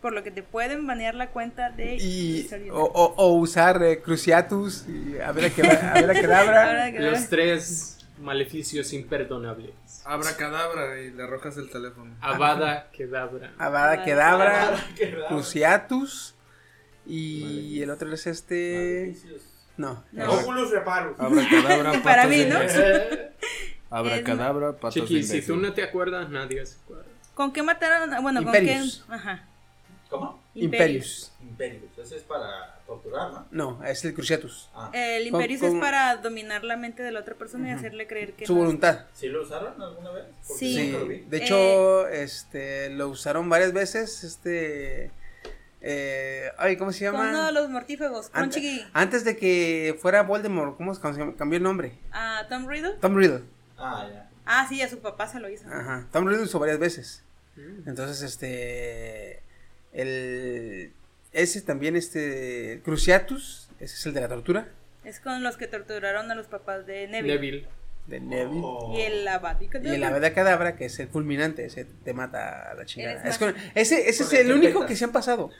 Por 0.00 0.12
lo 0.12 0.22
que 0.22 0.30
te 0.30 0.42
pueden 0.42 0.86
banear 0.86 1.14
la 1.14 1.30
cuenta 1.30 1.70
de 1.70 1.96
Y, 1.96 2.48
o, 2.70 2.80
o, 2.82 3.14
o 3.16 3.34
usar 3.36 3.82
eh, 3.82 4.00
Cruciatus 4.00 4.86
y 4.88 5.18
a 5.18 5.32
ver 5.32 5.46
a 5.46 5.50
qué, 5.50 5.62
a 5.62 5.94
ver 5.94 6.10
a 6.10 6.14
qué 6.14 6.20
Ahora 6.26 6.44
dabra. 6.44 6.92
que- 6.92 7.00
Los 7.00 7.28
tres 7.28 7.98
maleficios 8.20 8.92
imperdonables. 8.92 9.70
Abracadabra 10.04 11.00
y 11.00 11.10
le 11.10 11.22
arrojas 11.24 11.56
el 11.56 11.70
teléfono. 11.70 12.14
Avada 12.20 12.90
Kedavra. 12.92 13.52
Avada 13.58 14.04
raro. 14.04 14.76
Cruciatus 15.28 16.34
y 17.06 17.80
el 17.82 17.90
otro 17.90 18.12
es 18.12 18.26
este... 18.26 19.16
No. 19.76 20.04
No. 20.12 20.32
Oculus 20.32 20.70
Reparus. 20.70 21.18
Abracadabra, 21.18 21.92
Para 22.04 22.26
mí, 22.26 22.36
de 22.38 22.46
¿no? 22.50 22.60
imbécil. 22.60 22.82
Abracadabra, 23.90 24.72
patas 24.76 24.94
de 24.94 25.00
Chiqui, 25.02 25.22
si 25.22 25.42
tú 25.42 25.56
no 25.56 25.72
te 25.72 25.82
acuerdas, 25.82 26.28
nadie 26.30 26.64
se 26.66 26.76
acuerda. 26.82 27.04
¿Con 27.34 27.52
qué 27.52 27.62
mataron? 27.62 28.22
Bueno, 28.22 28.42
Imperius. 28.42 29.04
con 29.06 29.08
qué. 29.08 29.14
Ajá. 29.28 29.48
¿Cómo? 30.12 30.42
Imperius. 30.54 31.32
Imperius. 31.40 31.96
Ese 31.98 32.16
es 32.18 32.22
para 32.22 32.78
torturar, 32.86 33.32
¿no? 33.32 33.46
No, 33.50 33.84
es 33.84 34.04
el 34.04 34.12
Cruciatus. 34.12 34.68
Ah. 34.74 34.90
El 34.92 35.26
Imperius 35.26 35.62
es 35.62 35.74
para 35.80 36.16
dominar 36.18 36.64
la 36.64 36.76
mente 36.76 37.02
de 37.02 37.10
la 37.12 37.20
otra 37.20 37.34
persona 37.34 37.70
y 37.70 37.72
hacerle 37.72 38.06
creer 38.06 38.34
que. 38.34 38.44
Su 38.46 38.52
no- 38.54 38.60
voluntad. 38.60 39.06
¿Sí 39.14 39.28
lo 39.28 39.42
usaron 39.42 39.80
alguna 39.80 40.10
vez? 40.10 40.26
Porque 40.46 40.58
Sí. 40.64 40.74
Sí, 40.76 40.92
lo 40.92 41.06
vi. 41.06 41.20
de 41.20 41.36
hecho, 41.38 42.06
este, 42.08 42.90
lo 42.90 43.08
usaron 43.08 43.48
varias 43.48 43.72
veces, 43.72 44.22
este, 44.22 45.10
eh, 45.80 46.50
ay, 46.58 46.76
¿cómo 46.76 46.92
se 46.92 47.06
Con 47.06 47.14
uno 47.20 47.24
de 47.28 47.32
llama? 47.32 47.50
los 47.52 47.70
mortífagos, 47.70 48.30
antes 48.92 49.24
de 49.24 49.36
que 49.38 49.96
fuera 50.00 50.22
Voldemort, 50.24 50.76
¿cómo 50.76 50.94
se 50.94 51.00
cambió 51.00 51.56
el 51.56 51.62
nombre? 51.62 51.94
A 52.12 52.46
Tom 52.50 52.68
Riddle. 52.68 52.96
Tom 53.00 53.16
Riddle. 53.16 53.44
Ah, 53.78 54.06
ya. 54.12 54.28
Ah, 54.44 54.66
sí, 54.68 54.82
a 54.82 54.88
su 54.90 54.98
papá 54.98 55.26
se 55.26 55.40
lo 55.40 55.48
hizo. 55.48 55.66
Ajá. 55.68 56.06
Tom 56.12 56.26
Riddle 56.28 56.44
usó 56.44 56.58
varias 56.58 56.78
veces. 56.78 57.24
Entonces, 57.86 58.22
este, 58.22 59.42
el, 59.92 60.92
ese 61.32 61.60
también, 61.62 61.96
este, 61.96 62.80
Cruciatus, 62.84 63.68
ese 63.80 63.94
es 63.96 64.06
el 64.06 64.14
de 64.14 64.20
la 64.20 64.28
tortura, 64.28 64.68
Es 65.04 65.20
con 65.20 65.42
los 65.42 65.56
que 65.56 65.66
torturaron 65.66 66.30
a 66.30 66.34
los 66.34 66.46
papás 66.46 66.86
de 66.86 67.08
Neville. 67.08 67.34
Neville. 67.34 67.68
de 68.06 68.20
Neville. 68.20 68.60
Oh. 68.64 68.94
Y 68.96 69.00
el 69.02 69.26
Abadica. 69.28 69.78
Y 69.82 69.88
el 69.88 70.32
Cadabra, 70.32 70.76
que 70.76 70.86
es 70.86 70.98
el 71.00 71.08
fulminante, 71.08 71.64
ese 71.64 71.84
te 71.84 72.12
mata 72.14 72.70
a 72.70 72.74
la 72.74 72.84
chingada. 72.84 73.22
Es 73.28 73.38
con- 73.38 73.54
ese 73.74 74.08
ese 74.08 74.22
es 74.24 74.32
el 74.32 74.52
único 74.52 74.86
que 74.86 74.96
se 74.96 75.04
han 75.04 75.12
pasado. 75.12 75.50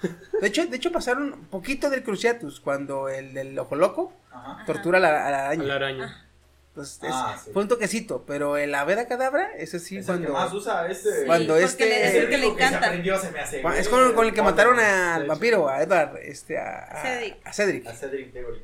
De 0.40 0.47
hecho, 0.49 0.66
de 0.66 0.77
hecho 0.77 0.90
pasaron 0.92 1.33
un 1.33 1.45
poquito 1.47 1.88
del 1.90 2.03
Cruciatus, 2.03 2.61
cuando 2.61 3.09
el 3.09 3.33
del 3.35 3.59
ojo 3.59 3.77
loco 3.77 4.12
Ajá. 4.31 4.64
tortura 4.66 4.99
a 4.99 5.01
la, 5.01 5.27
a 5.27 5.31
la 5.31 5.38
A 5.38 5.47
araña. 5.47 5.64
la 5.64 5.75
araña. 5.77 6.27
Entonces, 6.74 7.02
es- 7.02 7.11
Ah, 7.12 7.38
sí. 7.44 7.50
fue 7.52 7.62
un 7.62 7.68
toquecito, 7.68 8.24
pero 8.26 8.56
el 8.56 8.74
Aveda 8.74 9.06
Cadabra, 9.06 9.50
ese 9.58 9.78
sí, 9.78 9.98
Es 9.98 10.08
el 10.08 10.20
que 10.20 10.26
cuando... 10.26 10.32
más 10.32 10.52
usa 10.54 10.90
este. 10.90 11.26
Cuando 11.26 11.52
porque 11.52 11.64
este- 11.64 11.85
le- 11.85 12.04
Es 12.06 12.08
es 12.08 12.14
el 12.24 12.30
que 12.30 12.38
le 12.38 12.46
único 12.46 12.56
que 12.56 12.62
se 12.62 12.68
encanta. 12.68 12.87
aprendió, 12.87 13.18
se 13.18 13.30
me 13.30 13.40
hace. 13.40 13.56
Es 13.58 13.62
güey, 13.62 13.85
con, 14.04 14.12
con 14.14 14.26
el 14.26 14.32
que 14.32 14.40
mataron 14.42 14.78
al 14.80 15.26
vampiro, 15.26 15.68
a 15.68 15.82
Edward, 15.82 16.16
este, 16.22 16.56
a, 16.58 17.02
Cedric. 17.02 17.46
a 17.46 17.52
Cedric. 17.52 17.87
A 17.87 17.92
Cedric 17.92 18.32
Diggory. 18.32 18.62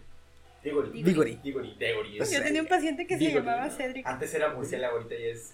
Diggory. 0.65 0.91
Diggory. 1.03 1.41
Diggory. 1.43 1.77
Diggory. 1.79 2.17
Pues, 2.19 2.31
Yo 2.33 2.43
tenía 2.43 2.61
un 2.63 2.67
paciente 2.67 3.07
que 3.07 3.17
se 3.17 3.33
llamaba 3.33 3.71
Cedric 3.71 4.07
Antes 4.07 4.35
era 4.35 4.53
murciélago, 4.55 4.97
ahorita 4.97 5.15
ya 5.15 5.27
es. 5.27 5.53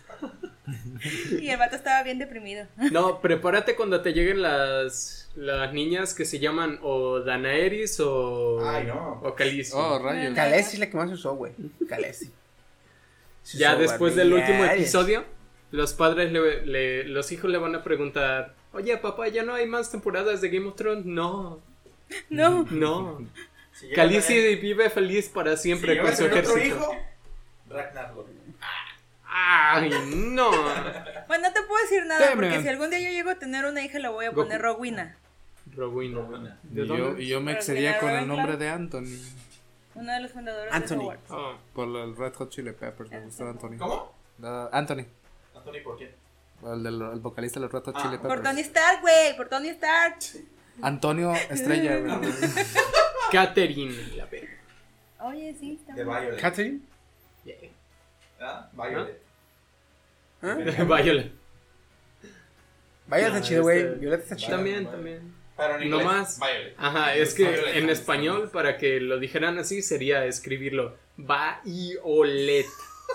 y 1.43 1.49
el 1.51 1.59
vato 1.59 1.77
estaba 1.77 2.03
bien 2.05 2.19
deprimido. 2.19 2.67
No, 2.93 3.21
prepárate 3.21 3.75
cuando 3.77 4.01
te 4.01 4.13
lleguen 4.13 4.43
las, 4.43 5.29
las 5.37 5.73
niñas 5.73 6.15
que 6.15 6.25
se 6.25 6.39
llaman 6.39 6.79
o 6.83 7.21
Danaeris 7.21 8.01
o. 8.01 8.67
Ay, 8.67 8.85
no. 8.87 9.21
O 9.23 9.35
Khaleesi. 9.35 9.73
Oh, 9.75 9.99
rayos. 9.99 10.35
Khaleesi 10.35 10.75
es 10.75 10.79
la 10.79 10.89
que 10.91 10.97
más 10.97 11.11
usó, 11.11 11.35
güey. 11.37 11.53
Khaleesi. 11.89 12.33
Ya 13.53 13.77
después 13.77 14.17
del 14.17 14.33
último 14.33 14.65
episodio, 14.65 15.25
los 15.71 15.93
padres 15.93 16.33
le, 16.33 16.65
le- 16.67 17.05
los 17.05 17.31
hijos 17.33 17.51
le 17.51 17.59
van 17.59 17.75
a 17.75 17.83
preguntar, 17.85 18.55
oye 18.73 18.97
papá, 18.97 19.29
¿ya 19.29 19.43
no 19.43 19.55
hay 19.55 19.67
más 19.67 19.91
temporadas 19.91 20.41
de 20.41 20.49
Game 20.49 20.67
of 20.67 20.77
Thrones? 20.77 21.05
No, 21.05 21.61
No. 22.31 22.67
no. 22.71 23.21
Si 23.75 23.89
Khaleesi 23.91 24.55
vive 24.57 24.89
feliz 24.89 25.29
para 25.29 25.57
si 25.57 25.65
siempre 25.65 26.01
con 26.01 26.13
su 26.17 26.29
tener 26.29 26.39
otro 26.45 26.57
ejército. 26.57 26.77
hijo, 26.77 26.97
Ragnar. 27.69 28.13
Ay, 29.27 29.91
no. 30.07 30.51
Bueno, 31.27 31.49
no 31.49 31.53
te 31.53 31.63
puedo 31.63 31.83
decir 31.83 32.07
nada 32.07 32.25
Damn 32.25 32.35
porque 32.39 32.63
si 32.63 32.69
algún 32.69 32.91
día 32.91 33.01
yo 33.01 33.09
llego 33.11 33.31
a 33.31 33.35
tener 33.35 33.65
una 33.65 33.83
hija, 33.85 33.99
le 33.99 34.07
voy 34.09 34.27
a 34.27 34.33
poner 34.33 34.63
Rowena. 34.63 35.17
Rowena. 35.75 36.19
Rowena. 36.21 36.59
¿De 36.63 36.85
Y 36.85 36.87
yo, 36.87 37.19
y 37.19 37.27
yo 37.27 37.41
me 37.41 37.51
excedía 37.51 37.99
con 37.99 38.13
la 38.13 38.21
el 38.21 38.29
nombre 38.29 38.57
de 38.57 38.69
Anthony. 38.69 39.19
Uno 39.95 40.13
de 40.13 40.21
los 40.21 40.33
fundadores 40.33 40.73
Anthony. 40.73 40.97
de 40.97 41.01
Hogwarts. 41.05 41.31
Ah, 41.31 41.59
Por 41.73 41.89
el 41.89 42.17
Red 42.17 42.35
Hot 42.35 42.51
Chili 42.51 42.73
Peppers, 42.73 43.11
me 43.11 43.21
gustaba 43.21 43.51
Anthony. 43.51 43.77
¿Cómo? 43.79 44.15
Ah, 44.43 44.69
Anthony, 44.73 45.07
Anthony, 45.55 45.83
¿por 45.85 45.97
qué? 45.99 46.15
el, 46.65 46.83
del, 46.83 47.01
el 47.03 47.21
vocalista 47.21 47.61
de 47.61 47.67
los 47.67 47.73
Red 47.73 47.85
Hot 47.85 47.95
Ah. 47.97 48.03
Chili 48.03 48.19
Por 48.19 48.43
Tony 48.43 48.63
Peppers. 48.63 48.67
Stark, 48.67 49.01
güey, 49.03 49.37
por 49.37 49.49
Tony 49.49 49.69
Stark. 49.69 50.19
Antonio 50.83 51.33
Estrella, 51.51 51.99
güey. 51.99 52.33
Catherine, 53.33 53.95
la 54.17 54.27
verga. 54.27 54.49
Oye, 55.21 55.55
sí, 55.59 55.79
está 55.81 55.95
De. 55.95 56.05
Violet. 56.05 56.41
Catherine. 56.41 56.81
¿Ah? 58.41 58.69
Violet. 58.73 59.23
¿Ah? 60.43 60.55
Violet. 60.85 61.33
No, 63.07 63.17
está 63.17 63.43
chido, 63.43 63.63
güey. 63.63 63.81
este- 63.81 63.95
Violeta 63.99 64.23
está 64.23 64.37
chido. 64.37 64.57
También, 64.57 64.79
Violet. 64.81 64.93
también. 64.93 65.34
Pero 65.57 65.75
en 65.81 65.91
No 65.91 65.97
inglés, 66.01 66.05
más. 66.05 66.39
Violet. 66.41 66.75
Ajá, 66.79 67.15
es 67.15 67.35
que 67.35 67.45
Violet. 67.45 67.77
en 67.77 67.91
español, 67.91 68.51
para 68.53 68.77
que 68.77 68.99
lo 69.01 69.19
dijeran 69.19 69.59
así, 69.59 69.83
sería 69.83 70.25
escribirlo 70.27 70.97
Violet. 71.17 72.67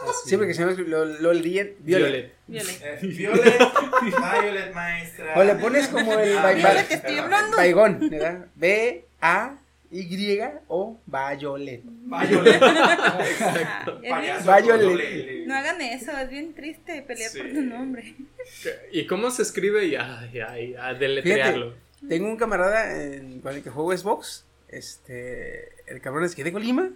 Así. 0.04 0.30
Siempre 0.30 0.48
que 0.48 0.54
se 0.54 0.62
llama 0.62 0.74
lo, 0.78 1.04
lo 1.06 1.30
Violet. 1.32 1.76
Violet. 1.80 2.34
Violet. 2.48 2.82
Eh, 2.82 3.00
Violet. 3.02 3.60
Violet, 4.02 4.74
maestra. 4.74 5.34
O 5.36 5.44
le 5.44 5.56
pones 5.56 5.88
como 5.90 6.14
el 6.18 6.38
Ah, 6.38 6.44
ba- 6.44 6.52
Violet, 6.54 6.76
ba- 6.76 6.84
te 6.88 6.94
estoy 6.94 7.16
perdón. 7.16 7.24
hablando. 7.34 7.58
Baigón, 7.58 8.10
¿verdad? 8.10 8.46
B 8.56 9.06
A 9.22 9.56
Y 9.92 10.40
o 10.68 10.98
Violet. 11.08 11.82
Violet. 11.84 12.60
Payaso 14.46 14.88
Violet. 14.88 15.46
no 15.48 15.56
hagan 15.56 15.82
eso, 15.82 16.12
es 16.18 16.30
bien 16.30 16.54
triste 16.54 17.02
pelear 17.02 17.32
por 17.32 17.50
tu 17.50 17.62
nombre. 17.62 18.16
¿Y 18.92 19.06
cómo 19.08 19.32
se 19.32 19.42
escribe? 19.42 19.86
Y 19.86 19.96
ay, 19.96 20.40
ay, 20.48 20.76
a 20.80 20.94
deletrearlo. 20.94 21.74
Tengo 22.08 22.28
un 22.28 22.38
camarada 22.38 23.04
en- 23.04 23.42
con 23.42 23.54
el 23.56 23.64
que 23.64 23.70
juego 23.70 23.96
Xbox. 23.96 24.46
Este. 24.68 25.70
El 25.88 26.02
cabrón 26.02 26.24
es 26.24 26.36
que 26.36 26.44
de 26.44 26.52
Colima. 26.54 26.90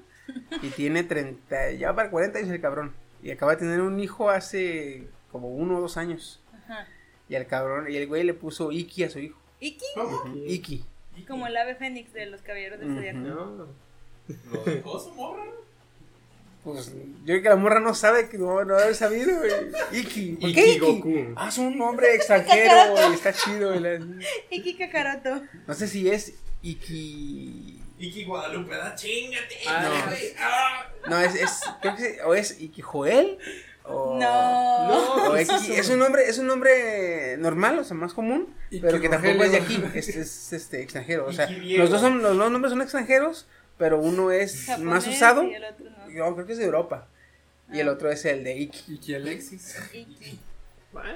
Y 0.61 0.69
tiene 0.69 1.03
30. 1.03 1.71
Ya 1.71 1.93
para 1.93 2.09
40 2.09 2.39
años 2.39 2.51
el 2.51 2.61
cabrón. 2.61 2.93
Y 3.21 3.31
acaba 3.31 3.53
de 3.53 3.57
tener 3.59 3.81
un 3.81 3.99
hijo 3.99 4.29
hace 4.29 5.07
como 5.31 5.49
uno 5.49 5.77
o 5.77 5.81
dos 5.81 5.97
años. 5.97 6.41
Ajá. 6.53 6.87
Y 7.27 7.35
al 7.35 7.47
cabrón. 7.47 7.89
Y 7.91 7.97
el 7.97 8.07
güey 8.07 8.23
le 8.23 8.33
puso 8.33 8.71
Iki 8.71 9.03
a 9.03 9.09
su 9.09 9.19
hijo. 9.19 9.39
Iki, 9.59 9.85
¿Cómo? 9.95 10.23
Iki. 10.45 10.85
como 11.27 11.47
el 11.47 11.55
ave 11.57 11.75
fénix 11.75 12.11
de 12.13 12.25
los 12.25 12.41
caballeros 12.41 12.79
del 12.79 12.95
zodiaco. 12.95 13.17
No. 13.19 13.67
¿Lo 14.51 14.63
dejó 14.65 14.99
su 14.99 15.13
morra? 15.13 15.43
Pues 16.63 16.91
yo 16.93 17.25
creo 17.25 17.41
que 17.41 17.49
la 17.49 17.55
morra 17.57 17.79
no 17.81 17.93
sabe 17.93 18.29
que 18.29 18.37
no, 18.37 18.63
no 18.63 18.75
haber 18.75 18.95
sabido, 18.95 19.37
güey. 19.37 19.51
Iki. 19.99 20.37
¿Por 20.39 20.53
qué 20.53 20.67
Iki? 20.67 20.79
Goku. 20.79 21.33
Ah, 21.35 21.49
es 21.49 21.57
un 21.57 21.77
nombre 21.77 22.15
extranjero, 22.15 22.91
güey. 22.91 23.13
Está 23.13 23.33
chido, 23.33 23.77
güey. 23.77 23.99
Iki 24.49 24.77
Kakaroto. 24.77 25.41
No 25.67 25.73
sé 25.73 25.87
si 25.87 26.09
es 26.09 26.33
Iki. 26.61 27.79
Iki 27.99 28.23
Guadalupe, 28.25 28.75
da 28.75 28.95
chingate. 28.95 29.55
Ah. 29.67 30.09
Ah. 30.39 30.87
No, 31.09 31.19
es, 31.19 31.35
es, 31.35 31.59
creo 31.81 31.95
que 31.95 32.21
o 32.25 32.33
es 32.33 32.59
Iki 32.59 32.81
Joel 32.81 33.37
o... 33.85 34.17
No. 34.19 34.87
No. 34.87 35.15
o 35.31 35.37
Iki- 35.37 35.71
es 35.73 35.89
un 35.89 35.99
nombre, 35.99 36.27
es 36.27 36.37
un 36.37 36.47
nombre 36.47 37.37
normal, 37.37 37.79
o 37.79 37.83
sea, 37.83 37.95
más 37.95 38.13
común, 38.13 38.53
Iki 38.71 38.81
pero 38.81 38.99
que 39.01 39.09
tampoco 39.09 39.43
es 39.43 39.51
de 39.51 39.57
aquí, 39.57 39.83
es, 39.93 40.09
es, 40.09 40.53
este 40.53 40.81
extranjero, 40.81 41.25
o 41.27 41.33
sea, 41.33 41.49
los 41.49 41.89
dos 41.89 41.99
son, 42.01 42.21
los 42.21 42.37
dos 42.37 42.51
nombres 42.51 42.71
son 42.71 42.81
extranjeros, 42.81 43.47
pero 43.77 43.99
uno 43.99 44.31
es 44.31 44.65
Japonés 44.65 44.85
más 44.85 45.07
usado, 45.07 45.43
y 45.43 45.53
el 45.53 45.63
otro 45.65 45.89
no. 45.89 46.02
Yo 46.15 46.33
creo 46.33 46.45
que 46.45 46.53
es 46.53 46.57
de 46.59 46.65
Europa, 46.65 47.07
y 47.71 47.79
el 47.79 47.87
Ah. 47.89 47.91
otro 47.93 48.11
es 48.11 48.23
el 48.25 48.43
de 48.43 48.55
Iki, 48.57 48.99
que 48.99 49.15
Alexis. 49.15 49.77
Iki. 49.93 50.39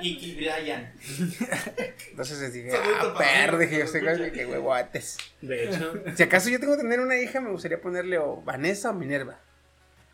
Iki 0.01 0.35
Brian. 0.35 0.91
entonces 2.09 2.39
les 2.39 2.53
dije, 2.53 2.71
ah, 2.75 3.13
perro, 3.17 3.57
dije, 3.59 3.77
yo 3.79 3.87
sé 3.87 4.01
que 4.31 4.45
huevotes, 4.47 5.17
de 5.41 5.65
hecho, 5.65 5.93
si 6.15 6.23
acaso 6.23 6.49
yo 6.49 6.59
tengo 6.59 6.75
que 6.75 6.81
tener 6.81 6.99
una 6.99 7.17
hija, 7.17 7.39
me 7.41 7.51
gustaría 7.51 7.79
ponerle 7.79 8.17
o 8.17 8.41
Vanessa 8.41 8.89
o 8.89 8.93
Minerva, 8.93 9.39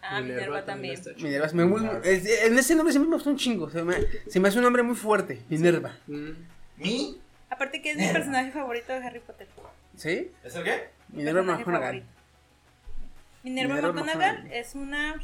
Ah, 0.01 0.19
Minerva 0.19 0.65
también. 0.65 1.01
chido. 1.01 1.15
Minerva 1.17 1.45
es 1.47 1.53
muy, 1.53 1.63
muy- 1.65 1.89
es- 2.03 2.43
en 2.43 2.57
ese 2.59 2.75
nombre 2.75 2.91
siempre 2.91 3.09
me 3.09 3.15
gustó 3.15 3.29
un 3.29 3.37
chingo, 3.37 3.69
se 3.69 3.81
me, 3.83 3.95
se 4.27 4.39
me 4.41 4.49
hace 4.49 4.57
un 4.57 4.63
nombre 4.65 4.83
muy 4.83 4.95
fuerte, 4.95 5.41
Minerva, 5.49 5.97
Mm. 6.07 6.31
¿Mi? 6.77 7.21
Aparte 7.49 7.81
que 7.81 7.91
es 7.91 7.97
mi 7.97 8.07
personaje 8.11 8.51
favorito 8.51 8.91
de 8.91 8.97
Harry 8.99 9.19
Potter. 9.19 9.47
¿sí? 9.95 10.31
¿Es 10.43 10.55
el 10.55 10.63
qué? 10.63 10.89
Mi 11.09 11.19
Minerva 11.19 11.57
favorito. 11.59 12.05
Minerva, 13.43 13.75
Minerva 13.75 13.93
McGonagall 14.03 14.51
es 14.51 14.75
una 14.75 15.15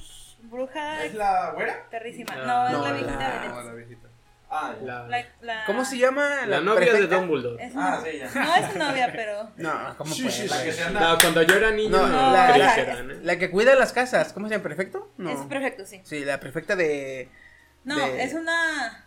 bruja 0.44 1.06
¿Es 1.06 1.14
la 1.16 1.52
güera? 1.56 1.88
perrísima. 1.90 2.34
Ah, 2.34 2.46
No, 2.46 2.68
es 2.68 2.74
no, 2.74 2.82
la 2.84 2.90
la- 2.90 2.94
viejita 2.94 3.18
de 3.18 3.48
Ah, 3.48 3.64
la 3.66 3.74
viejita. 3.74 4.08
Ah. 4.52 4.74
La, 4.84 5.08
La- 5.08 5.26
la- 5.42 5.66
¿Cómo 5.66 5.86
se 5.86 5.98
llama? 5.98 6.46
la 6.48 6.60
novia 6.60 6.92
de? 6.94 7.08
Dumbledore. 7.08 7.64
Es 7.64 7.74
una- 7.76 7.94
Ah, 7.96 8.02
sí, 8.04 8.18
ya. 8.18 8.32
No 8.34 8.56
es 8.56 8.72
su 8.74 8.80
novia, 8.80 9.10
pero. 9.12 9.50
No, 9.58 9.96
¿cómo 9.98 10.14
Sí, 10.14 10.24
La 10.48 10.64
que 10.64 10.72
se 10.74 10.84
anda. 10.84 11.00
No, 11.00 11.18
cuando 11.20 11.42
yo 11.44 11.56
era 11.56 11.72
niño 11.72 11.90
No, 11.98 12.08
no, 12.08 12.32
la- 12.34 12.74
que 12.76 12.82
eran, 12.82 13.12
¿eh? 13.12 13.20
La 13.22 13.38
que 13.38 13.52
cuida 13.52 13.76
las 13.76 13.94
casas, 13.94 14.34
¿cómo 14.34 14.48
se 14.48 14.54
llama? 14.56 14.64
¿Perfecto? 14.64 15.12
No. 15.18 15.30
Es 15.30 15.40
perfecto, 15.46 15.86
sí. 15.86 16.02
Sí, 16.04 16.26
la 16.26 16.40
prefecta 16.40 16.76
de. 16.76 17.30
No, 17.84 17.96
de- 17.98 18.24
es 18.24 18.34
una 18.34 19.06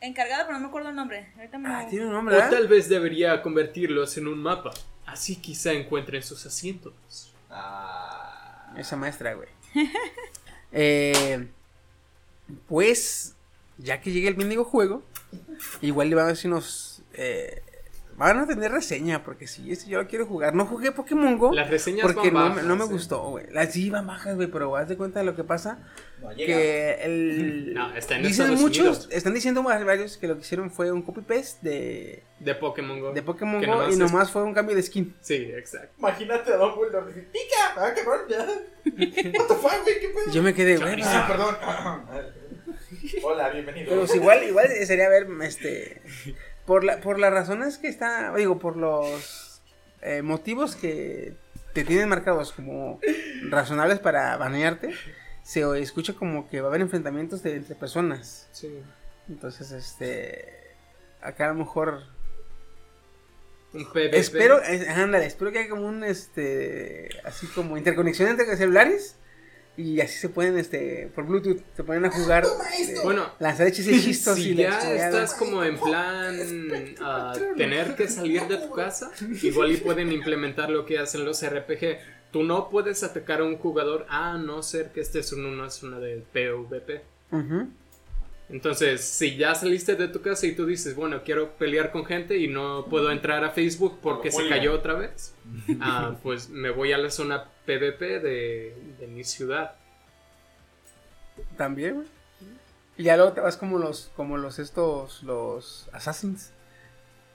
encargada, 0.00 0.44
pero 0.44 0.54
no 0.58 0.60
me 0.64 0.68
acuerdo 0.68 0.88
el 0.90 0.96
nombre. 0.96 1.32
Ahorita 1.36 1.58
me 1.58 1.68
Ah, 1.68 1.86
tiene 1.88 2.06
un 2.06 2.12
nombre, 2.12 2.36
O 2.36 2.50
tal 2.50 2.66
vez 2.68 2.88
debería 2.88 3.40
convertirlos 3.42 4.16
en 4.18 4.26
un 4.28 4.38
mapa. 4.42 4.70
Así 5.06 5.36
quizá 5.36 5.72
encuentren 5.72 6.22
sus 6.22 6.44
asientos. 6.46 7.34
Ah. 7.50 8.72
Esa 8.76 8.96
maestra, 8.96 9.34
güey. 9.34 9.48
eh, 10.72 11.48
pues, 12.68 13.34
ya 13.78 14.00
que 14.00 14.12
llegue 14.12 14.28
el 14.28 14.36
mendigo 14.36 14.64
juego, 14.64 15.02
igual 15.80 16.10
le 16.10 16.16
van 16.16 16.24
a 16.24 16.28
ver 16.28 16.36
si 16.36 16.48
nos. 16.48 17.02
eh, 17.14 17.62
van 18.18 18.38
a 18.40 18.46
tener 18.46 18.70
reseña, 18.72 19.22
porque 19.24 19.46
si 19.46 19.70
este 19.72 19.88
yo 19.88 20.02
lo 20.02 20.08
quiero 20.08 20.26
jugar. 20.26 20.54
No 20.54 20.66
jugué 20.66 20.92
Pokémon 20.92 21.38
Go. 21.38 21.52
Las 21.52 21.70
reseñas 21.70 22.02
Porque 22.02 22.30
van 22.30 22.34
no, 22.34 22.40
bajas, 22.50 22.62
me- 22.62 22.68
no 22.68 22.76
me 22.76 22.84
¿eh? 22.84 22.88
gustó, 22.88 23.22
güey. 23.30 23.46
Las 23.50 23.72
sí 23.72 23.86
iban 23.86 24.06
bajas, 24.06 24.34
güey, 24.36 24.48
pero 24.48 24.76
haz 24.76 24.88
de 24.88 24.96
cuenta 24.96 25.20
de 25.20 25.24
lo 25.26 25.34
que 25.36 25.44
pasa. 25.44 25.78
No 26.20 26.32
llega. 26.32 26.46
que 26.54 26.94
el 27.04 27.72
No, 27.78 27.94
está 27.96 28.16
en 28.16 28.22
dicen 28.24 28.46
Estados 28.46 28.60
muchos 28.60 28.86
Unidos. 28.86 29.08
están 29.12 29.34
diciendo 29.34 29.62
varios 29.62 30.16
que 30.18 30.26
lo 30.28 30.34
que 30.34 30.40
hicieron 30.40 30.70
fue 30.70 30.90
un 30.90 31.02
copy 31.02 31.20
paste 31.22 31.58
de, 31.68 32.22
De 32.40 32.54
Pokémon 32.56 33.00
Go. 33.00 33.12
de 33.12 33.22
Pokémon 33.22 33.60
Go 33.60 33.66
nomás 33.66 33.88
y 33.88 33.92
es- 33.92 33.98
nomás 33.98 34.30
fue 34.32 34.42
un 34.42 34.52
cambio 34.52 34.74
de 34.74 34.82
skin 34.82 35.14
Sí, 35.20 35.34
exacto. 35.56 35.94
Imagínate 35.98 36.52
a 36.52 36.56
Dumbledore 36.56 37.06
decir, 37.06 37.28
¡Pica! 37.30 37.74
¡Ah, 37.76 37.94
cabrón! 37.94 38.20
Ya. 38.28 38.38
What 39.38 39.46
the 39.46 39.54
fuck, 39.54 39.82
güey? 39.84 40.00
¿Qué 40.00 40.08
pedo? 40.08 40.32
yo 40.32 40.42
me 40.42 40.52
quedé 40.54 40.76
güey 40.76 41.00
Ah, 41.04 41.26
perdón. 41.28 41.56
Hola, 43.22 43.50
bienvenido. 43.50 43.86
pero 43.88 44.00
pues 44.00 44.14
igual 44.16 44.42
igual 44.44 44.68
sería 44.86 45.08
ver 45.08 45.28
este 45.42 46.00
por 46.68 46.84
la 46.84 47.00
por 47.00 47.18
las 47.18 47.32
razones 47.32 47.78
que 47.78 47.88
está 47.88 48.32
digo 48.36 48.58
por 48.58 48.76
los 48.76 49.60
eh, 50.02 50.22
motivos 50.22 50.76
que 50.76 51.32
te 51.72 51.82
tienen 51.82 52.08
marcados 52.08 52.52
como 52.52 53.00
razonables 53.48 53.98
para 53.98 54.36
banearte 54.36 54.94
se 55.42 55.62
escucha 55.80 56.12
como 56.12 56.48
que 56.48 56.60
va 56.60 56.66
a 56.66 56.70
haber 56.70 56.82
enfrentamientos 56.82 57.42
de, 57.42 57.56
entre 57.56 57.74
personas 57.74 58.48
Sí. 58.52 58.80
entonces 59.28 59.72
este 59.72 60.58
acá 61.20 61.46
a 61.46 61.48
lo 61.48 61.54
mejor. 61.54 62.02
Espero, 64.12 64.62
eh, 64.64 64.88
ándale, 64.88 65.26
espero 65.26 65.52
que 65.52 65.58
haya 65.58 65.68
como 65.68 65.86
un, 65.86 66.02
este, 66.02 67.10
así 67.24 67.46
como 67.48 67.76
interconexión 67.76 68.30
entre 68.30 68.56
celulares 68.56 69.17
y 69.78 70.00
así 70.00 70.18
se 70.18 70.28
pueden, 70.28 70.58
este, 70.58 71.08
por 71.14 71.24
Bluetooth, 71.24 71.62
se 71.76 71.84
ponen 71.84 72.04
a 72.04 72.10
jugar, 72.10 72.44
este, 72.76 73.00
Bueno, 73.04 73.30
lanzar 73.38 73.68
hechos 73.68 73.86
y 73.86 74.02
chistos 74.02 74.34
si 74.36 74.50
y 74.50 74.56
ya 74.56 74.78
estás 74.92 75.34
como 75.34 75.62
en 75.62 75.78
plan 75.78 76.36
a 77.00 77.32
tener 77.56 77.94
que 77.94 78.08
salir 78.08 78.42
de 78.48 78.56
tu 78.56 78.70
casa, 78.72 79.12
igual 79.40 79.70
y 79.70 79.76
pueden 79.76 80.10
implementar 80.10 80.68
lo 80.68 80.84
que 80.84 80.98
hacen 80.98 81.24
los 81.24 81.46
RPG. 81.48 81.98
Tú 82.32 82.42
no 82.42 82.68
puedes 82.68 83.04
atacar 83.04 83.40
a 83.40 83.44
un 83.44 83.56
jugador 83.56 84.04
a 84.08 84.36
no 84.36 84.64
ser 84.64 84.90
que 84.90 85.00
estés 85.00 85.32
en 85.32 85.46
una 85.46 85.70
zona 85.70 86.00
de 86.00 86.24
PvP. 86.32 87.00
Ujú. 87.30 87.68
Entonces, 88.50 89.04
si 89.04 89.36
ya 89.36 89.54
saliste 89.54 89.94
de 89.94 90.08
tu 90.08 90.22
casa 90.22 90.46
y 90.46 90.52
tú 90.54 90.64
dices, 90.64 90.94
bueno, 90.94 91.22
quiero 91.22 91.52
pelear 91.58 91.90
con 91.92 92.06
gente 92.06 92.38
y 92.38 92.48
no 92.48 92.86
puedo 92.86 93.10
entrar 93.10 93.44
a 93.44 93.50
Facebook 93.50 93.98
porque 94.02 94.30
se 94.30 94.48
cayó 94.48 94.72
otra 94.72 94.94
vez, 94.94 95.34
ah, 95.80 96.16
pues 96.22 96.48
me 96.48 96.70
voy 96.70 96.92
a 96.92 96.98
la 96.98 97.10
zona 97.10 97.44
PvP 97.66 98.20
de, 98.20 98.74
de 98.98 99.06
mi 99.06 99.22
ciudad. 99.24 99.74
También, 101.56 101.96
güey. 101.96 102.06
Y 102.96 103.04
ya 103.04 103.16
luego 103.16 103.32
te 103.32 103.40
vas 103.40 103.56
como 103.56 103.78
los, 103.78 104.10
como 104.16 104.38
los 104.38 104.58
estos, 104.58 105.22
los 105.22 105.88
Assassins. 105.92 106.52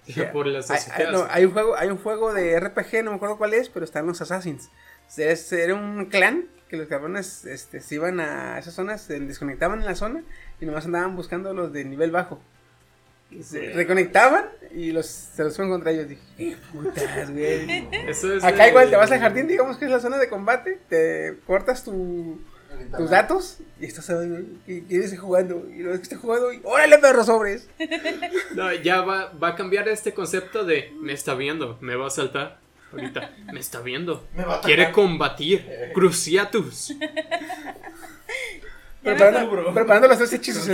Por 0.33 0.47
las 0.47 0.69
Hay, 0.69 0.79
hay- 0.91 1.11
no, 1.11 1.25
hay 1.29 1.45
un 1.45 1.51
juego, 1.51 1.75
hay 1.77 1.89
un 1.89 1.97
juego 1.97 2.33
de 2.33 2.59
RPG, 2.59 3.03
no 3.03 3.11
me 3.11 3.15
acuerdo 3.17 3.37
cuál 3.37 3.53
es, 3.53 3.69
pero 3.69 3.85
están 3.85 4.05
los 4.05 4.19
Assassins. 4.21 4.69
Era 5.17 5.75
un 5.75 6.07
clan 6.07 6.47
que 6.67 6.75
los 6.77 6.87
cabrones 6.87 7.45
este, 7.45 7.79
se 7.79 7.95
iban 7.95 8.19
a 8.19 8.57
esas 8.57 8.73
zonas, 8.73 9.01
se 9.03 9.19
desconectaban 9.19 9.79
en 9.79 9.85
la 9.85 9.95
zona 9.95 10.23
y 10.63 10.65
nomás 10.65 10.85
andaban 10.85 11.15
buscando 11.17 11.53
los 11.53 11.73
de 11.73 11.83
nivel 11.83 12.09
bajo. 12.11 12.41
Se 13.41 13.73
reconectaban 13.73 14.45
y 14.73 14.91
los, 14.91 15.07
se 15.07 15.43
los 15.43 15.55
fueron 15.55 15.71
contra 15.73 15.91
ellos. 15.91 16.07
Dije, 16.07 16.21
qué 16.37 16.55
putas, 16.71 17.31
güey. 17.31 17.87
Eso 18.07 18.33
es 18.33 18.43
Acá 18.43 18.63
de- 18.63 18.69
igual 18.69 18.89
te 18.89 18.95
vas 18.95 19.11
al 19.11 19.19
jardín, 19.19 19.47
digamos 19.47 19.77
que 19.77 19.85
es 19.85 19.91
la 19.91 19.99
zona 19.99 20.17
de 20.17 20.29
combate, 20.29 20.79
te 20.87 21.39
cortas 21.45 21.83
tu, 21.83 22.39
tus 22.95 23.09
datos 23.09 23.57
y 23.81 23.85
estás 23.85 24.09
y 24.67 24.81
quieres 24.81 25.11
ir 25.11 25.19
jugando. 25.19 25.67
Y 25.69 25.79
luego 25.79 25.97
que 25.97 26.03
esté 26.03 26.15
jugando 26.15 26.53
y 26.53 26.61
¡órale, 26.63 26.97
perro 26.99 27.23
sobres! 27.23 27.67
No, 28.55 28.71
ya 28.71 29.01
va, 29.01 29.33
va 29.33 29.49
a 29.49 29.55
cambiar 29.55 29.87
este 29.89 30.13
concepto 30.13 30.63
de 30.63 30.93
me 31.01 31.11
está 31.13 31.33
viendo, 31.33 31.77
me 31.81 31.95
va 31.95 32.07
a 32.07 32.11
saltar. 32.11 32.61
Ahorita, 32.91 33.31
me 33.51 33.59
está 33.59 33.81
viendo. 33.81 34.23
Me 34.37 34.45
va 34.45 34.57
a. 34.57 34.61
Quiere 34.61 34.91
combatir. 34.91 35.65
Cruciatus. 35.95 36.93
Preparando, 39.03 39.73
preparando 39.73 40.07
los 40.07 40.17
tres 40.17 40.33
hechizos. 40.33 40.65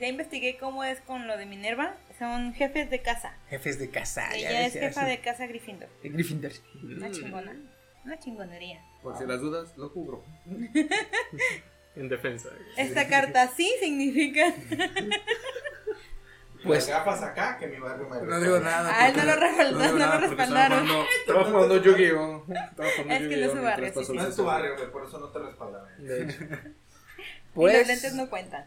Ya 0.00 0.06
investigué 0.06 0.56
cómo 0.58 0.84
es 0.84 1.00
con 1.00 1.26
lo 1.26 1.36
de 1.36 1.46
Minerva. 1.46 1.96
Son 2.18 2.54
jefes 2.54 2.88
de 2.90 3.02
casa. 3.02 3.34
Jefes 3.50 3.78
de 3.78 3.90
casa. 3.90 4.30
ya 4.32 4.36
Ella 4.50 4.66
es 4.66 4.72
jefa 4.74 5.00
así. 5.02 5.10
de 5.10 5.20
casa 5.20 5.46
Gryffindor. 5.46 5.88
de 6.02 6.08
Gryffindor. 6.08 6.52
Una 6.96 7.10
chingona. 7.10 7.56
Una 8.04 8.18
chingonería. 8.18 8.80
Por 9.02 9.16
si 9.18 9.26
las 9.26 9.40
dudas, 9.40 9.76
lo 9.76 9.92
cubro. 9.92 10.22
En 11.96 12.08
defensa. 12.08 12.50
Esta 12.76 13.08
carta 13.08 13.48
sí 13.56 13.68
significa. 13.80 14.54
Pues 16.64 16.88
gafas 16.88 17.22
acá, 17.22 17.56
que 17.58 17.66
mi 17.68 17.78
barrio 17.78 18.08
me 18.08 18.20
No 18.22 18.40
digo 18.40 18.58
nada. 18.60 18.90
Ah, 18.92 19.06
porque- 19.12 19.20
no 19.26 19.34
lo 19.34 19.40
respaldaron, 19.40 19.78
no 19.92 19.98
nada 19.98 20.20
lo 20.20 20.26
respaldaron. 20.26 20.78
Estaba 20.88 20.94
jugando, 20.94 21.06
estaba 21.20 21.44
jugando 21.44 21.76
Yu-Gi-Oh! 21.82 22.44
Es 22.48 23.28
que 23.28 23.36
no 23.36 23.46
es 23.46 23.52
su 23.52 23.62
barrio, 23.62 23.92
sí, 23.94 24.04
sí. 24.04 24.12
No 24.14 24.22
es 24.28 24.36
tu 24.36 24.44
barrio, 24.44 24.74
güey, 24.76 24.90
por 24.90 25.04
eso 25.04 25.18
no 25.18 25.28
te 25.28 25.38
respaldan. 25.38 25.82
De 25.98 26.22
hecho. 26.24 26.44
y 26.44 27.54
Pues, 27.54 27.78
los 27.78 27.86
lentes 27.86 28.14
no 28.14 28.28
cuentan. 28.28 28.64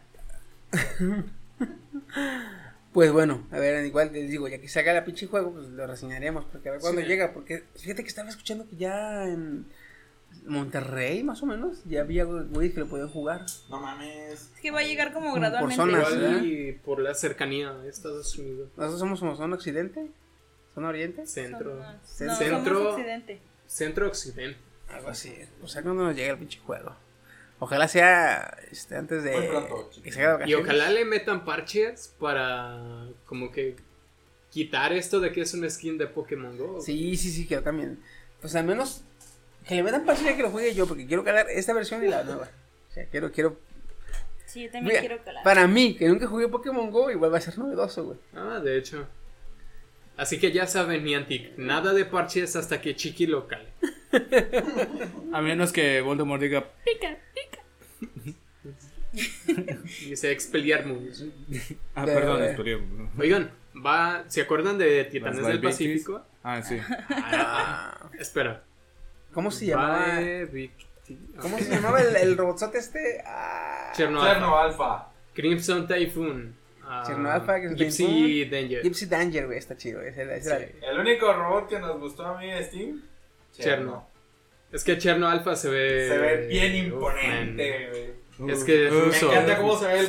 Pues 2.92 3.10
bueno, 3.10 3.46
a 3.50 3.58
ver, 3.58 3.86
igual 3.86 4.12
les 4.12 4.28
digo, 4.28 4.48
ya 4.48 4.58
que 4.60 4.68
salga 4.68 4.92
la 4.92 5.02
pinche 5.02 5.26
juego, 5.26 5.52
pues 5.54 5.66
lo 5.68 5.86
reseñaremos, 5.86 6.44
porque 6.52 6.68
a 6.68 6.72
ver 6.72 6.80
cuándo 6.82 7.00
Sí. 7.00 7.06
llega, 7.06 7.32
porque 7.32 7.64
fíjate 7.74 8.02
que 8.02 8.08
estaba 8.08 8.28
escuchando 8.28 8.68
que 8.68 8.76
ya 8.76 9.24
en 9.24 9.64
Monterrey, 10.46 11.22
más 11.22 11.42
o 11.42 11.46
menos, 11.46 11.82
ya 11.84 12.00
había 12.00 12.24
güeyes 12.24 12.74
que 12.74 12.80
lo 12.80 12.88
podían 12.88 13.08
jugar. 13.08 13.46
No 13.70 13.80
mames. 13.80 14.32
Es 14.54 14.60
que 14.60 14.70
va 14.70 14.80
a 14.80 14.84
llegar 14.84 15.12
como 15.12 15.30
Como 15.30 15.34
por 15.34 15.40
gradualmente. 15.40 15.76
zonas. 15.76 16.12
Igual 16.12 16.46
y 16.46 16.72
por 16.72 17.00
la 17.00 17.14
cercanía 17.14 17.70
a 17.70 17.86
Estados 17.86 18.36
Unidos. 18.38 18.70
Nosotros 18.76 18.98
somos 19.00 19.20
como 19.20 19.36
zona 19.36 19.54
occidente, 19.56 20.10
zona 20.74 20.88
oriente, 20.88 21.26
Centro. 21.26 21.76
No, 21.76 21.84
Centro. 22.04 22.74
somos 22.76 22.92
occidente. 22.94 23.40
Centro 23.66 24.06
occidente. 24.08 24.58
algo 24.90 25.08
así. 25.08 25.34
O 25.62 25.68
sea, 25.68 25.82
cuando 25.82 26.04
nos 26.04 26.16
llegue 26.16 26.30
el 26.30 26.38
pinche 26.38 26.58
juego. 26.60 26.94
Ojalá 27.60 27.86
sea 27.86 28.56
este, 28.72 28.96
antes 28.96 29.22
de 29.22 29.40
pronto, 29.48 29.88
que 29.90 29.94
chicos. 29.96 30.14
se 30.14 30.24
haga 30.24 30.48
Y 30.48 30.54
ojalá 30.54 30.90
le 30.90 31.04
metan 31.04 31.44
parches 31.44 32.12
para 32.18 33.06
como 33.24 33.52
que 33.52 33.76
quitar 34.50 34.92
esto 34.92 35.20
de 35.20 35.30
que 35.32 35.42
es 35.42 35.54
un 35.54 35.70
skin 35.70 35.96
de 35.96 36.08
Pokémon 36.08 36.58
Go. 36.58 36.80
Sí, 36.80 37.16
sí, 37.16 37.30
sí, 37.30 37.46
que 37.46 37.54
lo 37.56 37.62
cambien. 37.62 38.00
Pues 38.40 38.56
al 38.56 38.64
menos 38.66 39.04
que 39.66 39.74
le 39.76 39.82
metan 39.82 40.04
partida 40.04 40.36
que 40.36 40.42
lo 40.42 40.50
juegue 40.50 40.74
yo, 40.74 40.86
porque 40.86 41.06
quiero 41.06 41.22
calar 41.24 41.46
esta 41.50 41.72
versión 41.72 42.04
y 42.04 42.08
la 42.08 42.22
nueva. 42.24 42.48
O 42.90 42.92
sea, 42.92 43.06
quiero, 43.06 43.30
quiero. 43.32 43.58
Sí, 44.46 44.64
yo 44.64 44.70
también 44.70 44.88
Mira, 44.88 45.00
quiero 45.00 45.24
calar. 45.24 45.42
para 45.44 45.66
mí, 45.66 45.94
que 45.96 46.06
nunca 46.08 46.26
jugué 46.26 46.48
Pokémon 46.48 46.90
Go, 46.90 47.10
igual 47.10 47.32
va 47.32 47.38
a 47.38 47.40
ser 47.40 47.56
novedoso, 47.58 48.04
güey. 48.04 48.18
Ah, 48.34 48.60
de 48.62 48.76
hecho. 48.76 49.06
Así 50.16 50.38
que 50.38 50.52
ya 50.52 50.66
saben, 50.66 51.04
Niantic, 51.04 51.56
nada 51.56 51.94
de 51.94 52.04
parches 52.04 52.54
hasta 52.54 52.80
que 52.82 52.94
Chiqui 52.94 53.26
lo 53.26 53.46
cale. 53.48 53.68
A 55.32 55.40
menos 55.40 55.72
que 55.72 56.02
Voldemort 56.02 56.42
diga, 56.42 56.66
Dice 59.12 60.30
Expelliarmus. 60.32 61.24
ah, 61.94 62.06
De- 62.06 62.12
perdón, 62.14 62.42
esperemos. 62.44 63.10
Oigan, 63.18 63.50
va, 63.84 64.24
¿se 64.28 64.40
acuerdan 64.42 64.78
de 64.78 65.04
Titanes 65.04 65.46
del. 65.46 65.60
Pacífico? 65.60 66.24
Ah, 66.42 66.62
sí. 66.62 66.78
Ah, 67.10 68.10
Espera. 68.18 68.64
¿Cómo 69.32 69.50
se 69.50 69.66
llamaba? 69.66 70.18
¿Cómo 71.40 71.58
se 71.58 71.70
llamaba 71.70 72.00
el, 72.00 72.16
el 72.16 72.36
robotzote 72.36 72.78
este? 72.78 73.22
Ah, 73.26 73.92
Cherno 73.94 74.22
Cherno 74.22 74.56
Alpha. 74.58 74.84
Alpha. 74.94 75.12
Crimson 75.34 75.86
Typhoon. 75.86 76.54
ah, 76.84 77.02
Cherno 77.06 77.30
Alpha, 77.30 77.54
Crimson 77.60 77.76
Gypsy 77.76 78.06
Typhoon. 78.06 78.50
Danger. 78.50 78.82
Gypsy 78.82 79.06
Danger, 79.06 79.46
güey, 79.46 79.58
está 79.58 79.76
chido. 79.76 80.00
Sí. 80.02 80.50
El 80.82 80.98
único 80.98 81.32
robot 81.32 81.68
que 81.68 81.78
nos 81.78 81.98
gustó 81.98 82.26
a 82.26 82.38
mí 82.38 82.50
de 82.50 82.64
Steam. 82.64 83.02
Cherno. 83.58 84.08
Es 84.70 84.84
que 84.84 84.96
Cherno 84.96 85.28
Alpha 85.28 85.54
se 85.56 85.68
ve. 85.68 86.08
Se 86.08 86.16
ve 86.18 86.46
bien 86.46 86.74
imponente, 86.76 88.14
güey. 88.36 88.50
Es 88.50 88.64
que 88.64 88.86
es 88.86 88.92
Uh, 88.92 89.06
Me 89.26 89.32
encanta 89.32 89.56
cómo 89.58 89.76
se 89.78 89.86
ve 89.86 89.98
el. 90.00 90.08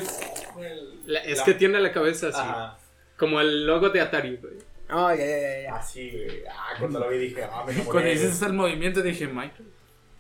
el- 0.64 1.14
La- 1.14 1.20
es 1.20 1.40
la- 1.40 1.44
que 1.46 1.54
tiene 1.56 1.80
la 1.82 1.92
cabeza 1.92 2.28
así. 2.30 2.40
Ajá. 2.40 2.78
Como 3.18 3.42
el 3.42 3.66
logo 3.68 3.90
de 3.90 4.00
Atari, 4.02 4.38
güey. 4.38 4.54
Oh, 4.90 5.10
ya, 5.14 5.26
ya, 5.26 5.40
ya, 5.40 5.62
ya. 5.64 5.76
Así, 5.76 6.12
güey. 6.12 6.44
Ah, 6.50 6.74
cuando 6.80 7.00
lo 7.00 7.10
vi 7.10 7.18
dije, 7.18 7.44
ah, 7.44 7.64
me 7.66 7.74
Cuando 7.84 8.10
dices 8.10 8.42
el 8.42 8.54
movimiento 8.54 9.02
dije, 9.02 9.28
Michael. 9.28 9.66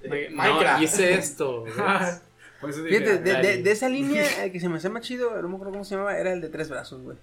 Eh, 0.04 0.30
No, 0.32 0.38
Minecraft. 0.44 0.84
hice 0.84 1.14
esto. 1.20 1.64
dije, 1.66 1.82
Fíjate, 2.62 3.18
de, 3.18 3.20
de, 3.20 3.32
Atari. 3.32 3.62
de 3.62 3.72
esa 3.72 3.90
línea, 3.90 4.26
el 4.44 4.52
que 4.52 4.60
se 4.60 4.70
me 4.70 4.78
hacía 4.78 4.90
más 4.90 5.04
chido, 5.04 5.40
no 5.42 5.48
me 5.50 5.56
acuerdo 5.56 5.74
cómo 5.74 5.84
se 5.84 5.96
llamaba, 5.96 6.18
era 6.18 6.34
el 6.34 6.42
de 6.42 6.50
tres 6.50 6.70
brazos, 6.70 7.02
güey. 7.02 7.18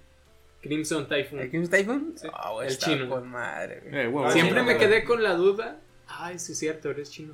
Crimson 0.61 1.01
¿El 1.01 1.07
Typhoon. 1.07 1.49
Crimson 1.49 1.71
Typhoon? 1.71 2.13
Sí, 2.15 2.27
Ah, 2.33 2.51
güey, 2.51 2.67
el 2.67 2.77
chino. 2.77 3.09
Con 3.09 3.27
madre, 3.27 3.81
güey. 3.83 3.95
eh. 4.05 4.13
Ah, 4.23 4.31
Siempre 4.31 4.59
sí, 4.59 4.65
me 4.67 4.73
no, 4.73 4.79
quedé 4.79 5.03
con 5.03 5.23
la 5.23 5.33
duda. 5.33 5.79
Ay, 6.07 6.37
sí 6.37 6.51
es 6.51 6.59
cierto, 6.59 6.91
eres 6.91 7.09
chino. 7.09 7.33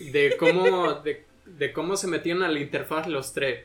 De 0.00 0.36
cómo, 0.38 0.92
de, 0.94 1.24
de 1.46 1.72
cómo 1.72 1.96
se 1.96 2.06
metían 2.06 2.42
a 2.42 2.48
la 2.48 2.58
interfaz 2.58 3.06
los 3.06 3.32
tres. 3.32 3.64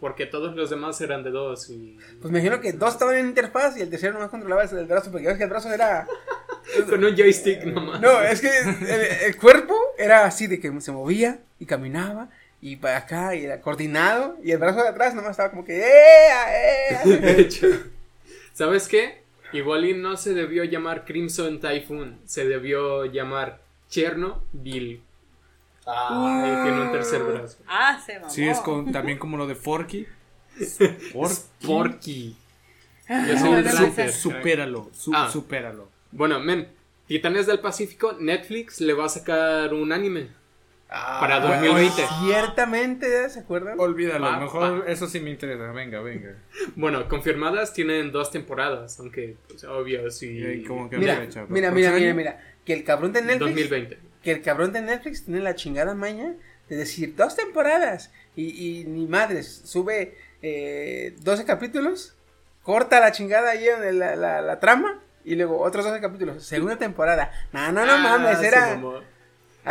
Porque 0.00 0.26
todos 0.26 0.54
los 0.54 0.70
demás 0.70 1.00
eran 1.00 1.24
de 1.24 1.30
dos 1.30 1.70
y. 1.70 1.98
Pues 2.20 2.30
me 2.32 2.38
imagino 2.38 2.60
que 2.60 2.72
dos 2.72 2.92
estaban 2.92 3.16
en 3.16 3.26
interfaz 3.26 3.76
y 3.76 3.82
el 3.82 3.90
tercero 3.90 4.12
nomás 4.12 4.30
controlaba 4.30 4.62
el 4.62 4.86
brazo, 4.86 5.10
porque 5.10 5.26
ves 5.26 5.38
que 5.38 5.44
el 5.44 5.50
brazo 5.50 5.72
era... 5.72 6.06
Con 6.88 7.02
un 7.02 7.16
joystick 7.16 7.64
nomás. 7.64 8.00
No, 8.00 8.22
es 8.22 8.40
que 8.40 8.50
el, 8.58 9.26
el 9.26 9.36
cuerpo 9.36 9.74
era 9.96 10.24
así 10.26 10.46
de 10.46 10.60
que 10.60 10.80
se 10.80 10.92
movía 10.92 11.40
y 11.58 11.66
caminaba 11.66 12.28
y 12.60 12.76
para 12.76 12.98
acá 12.98 13.34
y 13.34 13.44
era 13.44 13.60
coordinado 13.60 14.36
y 14.42 14.50
el 14.50 14.58
brazo 14.58 14.82
de 14.82 14.88
atrás 14.88 15.14
nomás 15.14 15.32
estaba 15.32 15.50
como 15.50 15.64
que 15.64 15.80
¡eh! 15.80 16.30
¡eh! 16.50 16.98
De 17.04 17.40
hecho, 17.40 17.66
¿sabes 18.52 18.88
qué? 18.88 19.22
Igual 19.52 19.86
y 19.86 19.94
no 19.94 20.16
se 20.16 20.34
debió 20.34 20.64
llamar 20.64 21.04
Crimson 21.04 21.60
Typhoon, 21.60 22.18
se 22.26 22.46
debió 22.46 23.06
llamar 23.06 23.60
Chernobyl. 23.88 25.02
Ah, 25.88 26.42
Ahí 26.44 26.62
tiene 26.68 26.82
un 26.82 26.92
tercer 26.92 27.22
brazo. 27.22 27.58
Ah, 27.66 27.98
se 28.04 28.18
mamó. 28.18 28.30
Sí, 28.30 28.46
es 28.46 28.58
con- 28.60 28.92
también 28.92 29.18
como 29.18 29.36
lo 29.36 29.46
de 29.46 29.54
Forky. 29.54 30.06
Forky. 31.12 31.66
Porky. 31.66 32.36
Ah, 33.08 33.24
Yo 33.26 33.38
soy 33.38 33.50
no, 33.50 33.56
un 33.58 33.64
no, 33.64 33.70
trunker. 33.70 34.06
no, 34.06 34.12
Supéralo, 34.12 34.90
su- 34.92 35.12
Ah. 35.14 35.30
supéralo. 35.30 35.88
Bueno, 36.12 36.40
men, 36.40 36.68
Titanes 37.06 37.46
del 37.46 37.60
Pacífico, 37.60 38.12
Netflix 38.20 38.80
le 38.82 38.92
va 38.92 39.06
a 39.06 39.08
sacar 39.08 39.72
un 39.72 39.92
anime 39.92 40.28
Ah, 40.90 41.18
para 41.20 41.40
2020. 41.40 42.02
Ciertamente, 42.26 43.28
¿se 43.30 43.40
acuerdan? 43.40 43.78
Olvídalo, 43.80 44.26
Va, 44.26 44.38
mejor 44.40 44.82
va. 44.86 44.90
eso 44.90 45.06
sí 45.06 45.20
me 45.20 45.30
interesa. 45.30 45.70
Venga, 45.72 46.00
venga. 46.00 46.34
Bueno, 46.76 47.08
confirmadas 47.08 47.72
tienen 47.72 48.10
dos 48.12 48.30
temporadas, 48.30 48.98
aunque, 49.00 49.36
pues, 49.48 49.64
obvio, 49.64 50.10
sí. 50.10 50.28
Y 50.38 50.64
como 50.64 50.88
que 50.90 50.98
Mira, 50.98 51.14
mira, 51.14 51.22
¿próximo 51.24 51.46
mira, 51.50 51.70
mira, 51.92 52.14
mira. 52.14 52.40
Que 52.64 52.72
el 52.74 52.84
cabrón 52.84 53.12
de 53.14 53.22
Netflix 53.22 53.40
2020. 53.70 53.98
Que 54.22 54.32
el 54.32 54.42
cabrón 54.42 54.72
de 54.72 54.80
Netflix 54.82 55.24
tiene 55.24 55.40
la 55.40 55.54
chingada 55.54 55.94
maña 55.94 56.34
de 56.68 56.76
decir 56.76 57.14
dos 57.16 57.34
temporadas 57.36 58.10
y, 58.36 58.80
y 58.80 58.84
ni 58.84 59.06
madres, 59.06 59.62
sube 59.64 60.16
eh, 60.42 61.14
12 61.20 61.44
capítulos, 61.44 62.14
corta 62.62 63.00
la 63.00 63.12
chingada 63.12 63.50
ahí 63.50 63.66
en 63.68 63.98
la, 63.98 64.16
la- 64.16 64.42
la 64.42 64.60
trama 64.60 65.00
y 65.24 65.34
luego 65.34 65.60
otros 65.60 65.84
12 65.84 66.00
capítulos, 66.00 66.44
segunda 66.44 66.76
temporada. 66.76 67.32
No, 67.52 67.72
no, 67.72 67.84
no 67.86 67.92
Ah, 67.92 67.98
mames, 67.98 68.42
era... 68.42 68.80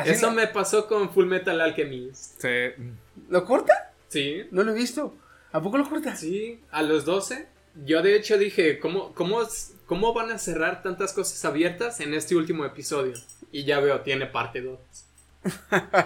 Eso 0.06 0.28
lo, 0.28 0.34
me 0.34 0.48
pasó 0.48 0.88
con 0.88 1.10
Full 1.12 1.26
Metal 1.26 1.60
Alchemist. 1.60 2.40
Sí. 2.42 2.84
¿Lo 3.30 3.46
corta? 3.46 3.92
Sí, 4.10 4.44
No 4.52 4.64
lo 4.64 4.72
he 4.72 4.76
visto. 4.76 5.16
¿A 5.52 5.62
poco 5.62 5.78
lo 5.78 5.90
corta? 5.90 6.16
sí, 6.16 6.62
a 6.72 6.82
los 6.84 7.04
12. 7.06 7.48
Yo 7.86 8.02
de 8.02 8.16
hecho 8.16 8.38
dije, 8.38 8.80
¿cómo, 8.80 9.14
cómo, 9.16 9.42
es- 9.42 9.74
¿cómo 9.88 10.14
van 10.14 10.30
a 10.32 10.38
cerrar 10.38 10.84
tantas 10.84 11.12
cosas 11.14 11.44
abiertas 11.44 12.00
en 12.02 12.14
este 12.14 12.36
último 12.36 12.64
episodio? 12.66 13.14
Y 13.52 13.64
ya 13.64 13.80
veo, 13.80 14.02
tiene 14.02 14.28
parte 14.28 14.62
2. 14.62 14.80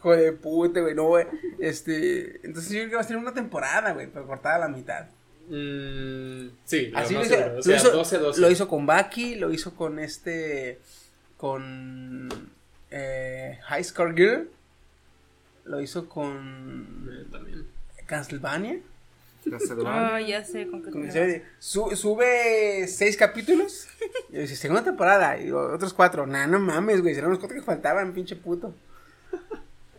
Joder, 0.00 0.24
de 0.24 0.32
puta, 0.32 0.80
güey, 0.80 0.94
no, 0.94 1.04
güey. 1.04 1.26
Este, 1.58 2.44
entonces 2.46 2.70
yo 2.72 2.78
creo 2.80 2.90
que 2.90 2.94
va 2.96 3.00
a 3.00 3.04
ser 3.04 3.16
una 3.16 3.32
temporada, 3.34 3.92
güey, 3.92 4.06
pero 4.06 4.26
cortada 4.26 4.56
a 4.56 4.58
la 4.60 4.68
mitad. 4.68 5.06
Mm, 5.48 6.48
sí, 6.64 6.86
lo 6.88 6.98
Así 6.98 7.14
lo. 7.14 7.20
O 7.20 7.24
lo 7.56 7.62
sea, 7.62 7.76
hizo- 7.76 7.90
12, 7.90 8.18
12. 8.18 8.40
lo 8.40 8.50
hizo 8.50 8.68
con 8.68 8.86
Baki, 8.86 9.36
lo 9.36 9.50
hizo 9.52 9.74
con 9.74 9.98
este, 9.98 10.78
con 11.38 12.28
eh, 12.90 13.58
High 13.64 13.84
Score 13.84 14.14
Girl, 14.14 14.50
lo 15.64 15.80
hizo 15.80 16.08
con 16.08 17.08
Eh, 17.10 17.26
también. 17.32 17.66
Castlevania. 18.06 18.78
Ah, 19.86 20.20
ya 20.26 20.44
sé 20.44 20.66
con 20.68 20.82
qué 20.82 20.90
te. 20.90 21.44
Su- 21.58 21.94
sube 21.96 22.86
seis 22.88 23.16
capítulos. 23.16 23.88
Y 24.30 24.38
dice, 24.38 24.56
segunda 24.56 24.84
temporada. 24.84 25.40
Y 25.40 25.50
otros 25.50 25.92
cuatro. 25.94 26.26
Nah, 26.26 26.46
no 26.46 26.58
mames, 26.58 27.00
güey. 27.02 27.14
Serán 27.14 27.30
los 27.30 27.38
cuatro 27.38 27.56
que 27.58 27.64
faltaban, 27.64 28.12
pinche 28.12 28.36
puto. 28.36 28.74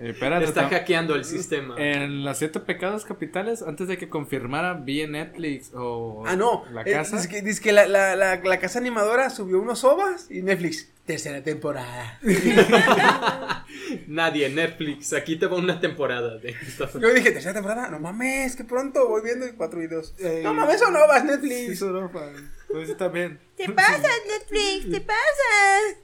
Eh, 0.01 0.09
espérate, 0.09 0.45
Está 0.45 0.67
hackeando 0.67 1.13
el 1.15 1.23
sistema. 1.25 1.75
En 1.77 2.23
las 2.25 2.39
siete 2.39 2.59
pecados 2.59 3.05
capitales, 3.05 3.61
antes 3.61 3.87
de 3.87 3.97
que 3.97 4.09
confirmara 4.09 4.73
bien 4.73 5.11
Netflix 5.11 5.71
o 5.75 6.23
Ah, 6.25 6.35
no. 6.35 6.63
la 6.71 6.81
eh, 6.81 6.91
casa. 6.91 7.17
dice 7.17 7.29
que, 7.29 7.41
dice 7.41 7.61
que 7.61 7.71
la, 7.71 7.85
la, 7.87 8.15
la, 8.15 8.37
la 8.37 8.59
casa 8.59 8.79
animadora 8.79 9.29
subió 9.29 9.59
unos 9.61 9.83
ovas 9.83 10.25
y 10.31 10.41
Netflix. 10.41 10.89
Tercera 11.05 11.43
temporada. 11.43 12.19
Nadie, 14.07 14.49
Netflix, 14.49 15.13
aquí 15.13 15.35
te 15.35 15.47
va 15.47 15.57
una 15.57 15.79
temporada 15.79 16.37
de. 16.37 16.55
Yo 16.99 17.13
dije, 17.13 17.31
tercera 17.31 17.53
temporada. 17.53 17.89
No 17.89 17.99
mames, 17.99 18.55
que 18.55 18.63
pronto 18.63 19.07
voy 19.07 19.21
viendo 19.23 19.45
cuatro 19.57 19.79
videos. 19.79 20.13
Eh, 20.19 20.41
no 20.43 20.53
mames, 20.53 20.79
son 20.79 20.95
ovas, 20.95 21.21
Sí, 21.21 21.27
Netflix. 21.27 21.69
eso 21.71 21.89
no, 21.91 22.11
pa- 22.11 22.31
pues 22.69 22.87
sí, 22.87 22.95
también. 22.95 23.39
¿Te 23.57 23.69
pasa, 23.69 23.97
Netflix? 24.27 24.91
¿Te 24.91 25.01
pasa? 25.01 25.99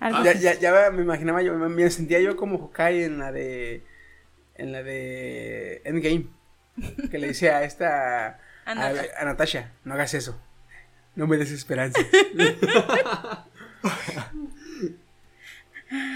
Ya, 0.00 0.32
ya, 0.32 0.54
ya 0.54 0.90
me 0.90 1.02
imaginaba 1.02 1.42
yo, 1.42 1.54
me, 1.54 1.68
me 1.68 1.90
sentía 1.90 2.20
yo 2.20 2.36
como 2.36 2.58
Hawkeye 2.58 3.04
en 3.04 3.18
la 3.18 3.32
de. 3.32 3.82
En 4.54 4.72
la 4.72 4.82
de. 4.82 5.82
Endgame. 5.84 6.26
Que 7.10 7.18
le 7.18 7.28
dice 7.28 7.50
a 7.50 7.64
esta. 7.64 8.40
A 8.64 8.72
a, 8.72 8.74
Nata. 8.74 9.02
a 9.18 9.24
Natasha, 9.24 9.72
no 9.84 9.94
hagas 9.94 10.14
eso. 10.14 10.40
No 11.16 11.26
me 11.26 11.36
des 11.36 11.50
esperanza. 11.50 12.00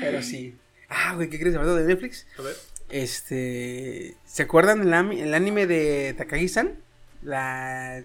Pero 0.01 0.23
sí. 0.23 0.57
Ah, 0.89 1.13
güey, 1.15 1.29
¿qué 1.29 1.39
crees? 1.39 1.55
Hablando 1.57 1.77
de 1.77 1.85
Netflix. 1.85 2.27
A 2.39 2.43
ver. 2.43 2.55
Este. 2.89 4.15
¿Se 4.25 4.45
acuerdan 4.45 4.81
el, 4.83 5.19
el 5.19 5.35
anime 5.35 5.67
de 5.67 6.15
Takagi-san? 6.17 6.77
La. 7.23 8.03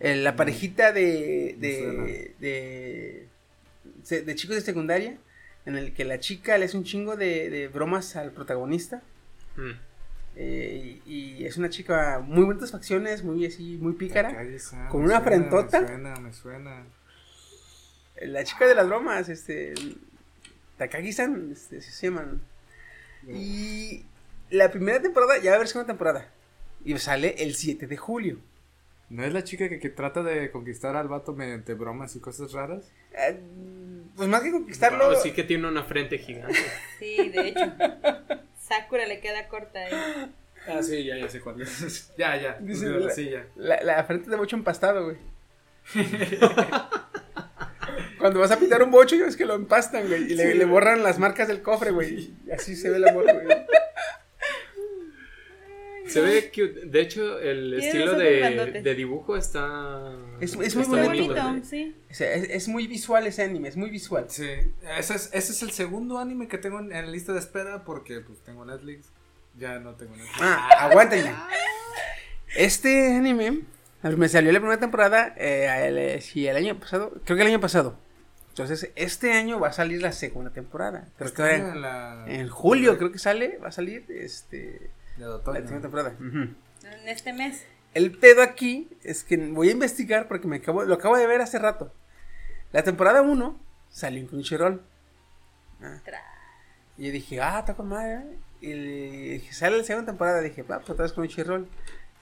la 0.00 0.36
parejita 0.36 0.92
de. 0.92 1.54
De, 1.58 2.34
de. 2.40 3.28
De 4.08 4.34
chicos 4.34 4.56
de 4.56 4.62
secundaria. 4.62 5.18
En 5.64 5.76
el 5.76 5.92
que 5.94 6.04
la 6.04 6.18
chica 6.18 6.58
le 6.58 6.64
hace 6.64 6.76
un 6.76 6.84
chingo 6.84 7.16
de, 7.16 7.48
de 7.48 7.68
bromas 7.68 8.16
al 8.16 8.32
protagonista. 8.32 9.02
Mm. 9.56 9.70
eh, 10.36 11.00
y, 11.06 11.12
y 11.12 11.44
es 11.44 11.56
una 11.56 11.68
chica 11.70 12.20
muy 12.24 12.44
bonitas 12.44 12.72
facciones, 12.72 13.22
muy 13.22 13.46
así, 13.46 13.78
muy 13.80 13.92
pícara. 13.92 14.30
Takagi-san, 14.30 14.88
con 14.88 15.02
una 15.02 15.20
suena, 15.20 15.24
frentota. 15.24 15.80
Me 15.80 15.86
suena, 15.86 16.16
me 16.16 16.32
suena. 16.32 16.84
La 18.22 18.44
chica 18.44 18.66
de 18.66 18.74
las 18.74 18.86
bromas, 18.88 19.28
este. 19.28 19.74
Takagi-san, 20.78 21.52
este, 21.52 21.80
se 21.80 22.06
llaman. 22.06 22.40
Y 23.28 24.04
la 24.50 24.70
primera 24.70 25.00
temporada, 25.00 25.38
ya 25.38 25.50
va 25.50 25.52
a 25.52 25.56
haber 25.56 25.68
segunda 25.68 25.86
temporada. 25.92 26.28
Y 26.84 26.98
sale 26.98 27.36
el 27.38 27.54
7 27.54 27.86
de 27.86 27.96
julio. 27.96 28.38
¿No 29.10 29.24
es 29.24 29.32
la 29.32 29.44
chica 29.44 29.68
que, 29.68 29.78
que 29.78 29.90
trata 29.90 30.22
de 30.22 30.50
conquistar 30.50 30.96
al 30.96 31.06
vato 31.06 31.34
mediante 31.34 31.74
bromas 31.74 32.16
y 32.16 32.20
cosas 32.20 32.52
raras? 32.52 32.90
Eh, 33.12 33.38
pues 34.16 34.28
más 34.28 34.42
que 34.42 34.50
conquistarlo. 34.52 35.10
Wow, 35.10 35.16
sí 35.22 35.32
que 35.32 35.42
tiene 35.44 35.68
una 35.68 35.82
frente 35.84 36.18
gigante. 36.18 36.54
Sí, 36.98 37.28
de 37.30 37.48
hecho. 37.48 37.72
Sakura 38.60 39.06
le 39.06 39.20
queda 39.20 39.48
corta 39.48 39.80
ahí. 39.80 40.32
Ah, 40.68 40.80
sí, 40.82 41.04
ya, 41.04 41.16
ya 41.16 41.28
sé 41.28 41.40
cuál 41.40 41.60
es. 41.60 42.12
ya, 42.18 42.36
ya. 42.40 42.56
Dice 42.60 42.86
la- 42.86 43.10
sí, 43.10 43.28
ya. 43.30 43.46
La, 43.56 43.82
la 43.82 44.04
frente 44.04 44.30
de 44.30 44.36
bocho 44.36 44.54
empastado, 44.56 45.04
güey. 45.04 45.16
Cuando 48.18 48.38
vas 48.38 48.52
a 48.52 48.58
pitar 48.58 48.82
un 48.84 48.90
bocho, 48.92 49.16
es 49.16 49.36
que 49.36 49.44
lo 49.44 49.54
empastan, 49.54 50.06
güey. 50.06 50.30
Y 50.30 50.34
le, 50.36 50.54
le 50.54 50.64
borran 50.64 51.02
las 51.02 51.18
marcas 51.18 51.48
del 51.48 51.60
cofre, 51.62 51.90
güey. 51.90 52.32
Y 52.46 52.50
así 52.52 52.76
se 52.76 52.88
ve 52.88 52.96
el 52.98 53.08
amor, 53.08 53.24
güey. 53.24 53.46
Se 56.12 56.20
ve 56.20 56.48
cute. 56.50 56.86
De 56.86 57.00
hecho, 57.00 57.38
el 57.38 57.74
estilo 57.74 58.14
de, 58.14 58.94
dibujo 58.94 59.36
está. 59.36 60.12
Es- 60.40 60.54
es 60.54 60.74
muy 60.76 60.84
está 60.84 61.02
bonito, 61.04 61.34
sí. 61.64 61.96
O 62.10 62.14
sea, 62.14 62.32
es, 62.34 62.48
es 62.50 62.68
muy 62.68 62.86
visual 62.86 63.26
ese 63.26 63.42
anime, 63.42 63.68
es 63.68 63.76
muy 63.76 63.90
visual. 63.90 64.26
Sí, 64.28 64.46
ese 64.98 65.14
es, 65.14 65.30
ese 65.32 65.52
es 65.52 65.62
el 65.62 65.70
segundo 65.72 66.18
anime 66.18 66.48
que 66.48 66.58
tengo 66.58 66.78
en, 66.80 66.92
en 66.92 67.06
la 67.06 67.10
lista 67.10 67.32
de 67.32 67.38
espera 67.38 67.84
porque 67.84 68.20
pues 68.20 68.40
tengo 68.40 68.64
Netflix. 68.64 69.08
Ya 69.58 69.78
no 69.78 69.94
tengo 69.94 70.12
Netflix. 70.16 70.38
Ah, 70.40 70.68
aguántenme. 70.80 71.32
Este 72.56 73.14
anime 73.16 73.62
me 74.16 74.28
salió 74.28 74.52
la 74.52 74.58
primera 74.60 74.80
temporada 74.80 75.34
eh, 75.38 76.14
el, 76.16 76.22
sí, 76.22 76.46
el 76.46 76.56
año 76.56 76.78
pasado, 76.78 77.12
creo 77.24 77.36
que 77.36 77.42
el 77.42 77.48
año 77.48 77.60
pasado. 77.60 77.96
Entonces, 78.48 78.90
este 78.96 79.32
año 79.32 79.58
va 79.58 79.68
a 79.68 79.72
salir 79.72 80.02
la 80.02 80.12
segunda 80.12 80.50
temporada. 80.50 81.08
Creo 81.16 81.28
Está 81.28 81.48
que 81.48 81.54
en, 81.56 81.80
la- 81.80 82.24
en 82.28 82.48
julio 82.50 82.98
creo 82.98 83.10
que 83.10 83.18
sale, 83.18 83.56
va 83.56 83.68
a 83.68 83.72
salir 83.72 84.04
este 84.10 84.90
de 85.16 85.24
la 85.24 85.36
otoño. 85.36 85.60
segunda 85.60 85.82
temporada. 85.82 86.16
En 86.20 87.08
este 87.08 87.32
mes. 87.32 87.64
El 87.94 88.12
pedo 88.16 88.42
aquí 88.42 88.88
es 89.02 89.22
que 89.24 89.36
voy 89.36 89.68
a 89.68 89.72
investigar 89.72 90.26
porque 90.28 90.48
me 90.48 90.56
acabo, 90.56 90.84
lo 90.84 90.94
acabo 90.94 91.16
de 91.16 91.26
ver 91.26 91.40
hace 91.40 91.58
rato. 91.58 91.92
La 92.72 92.82
temporada 92.82 93.20
1 93.22 93.60
salió 93.90 94.20
en 94.20 94.26
Crunchyroll. 94.26 94.82
Ah. 95.82 96.00
Y 96.96 97.06
yo 97.06 97.12
dije, 97.12 97.40
ah, 97.40 97.58
está 97.60 97.74
con 97.74 97.88
madre. 97.88 98.14
¿eh? 98.14 98.38
Y 98.62 99.28
dije, 99.38 99.52
sale 99.52 99.78
la 99.78 99.84
segunda 99.84 100.12
temporada. 100.12 100.40
Dije, 100.40 100.62
va, 100.62 100.78
pues 100.78 100.90
otra 100.90 101.02
vez 101.02 101.12
Crunchyroll. 101.12 101.68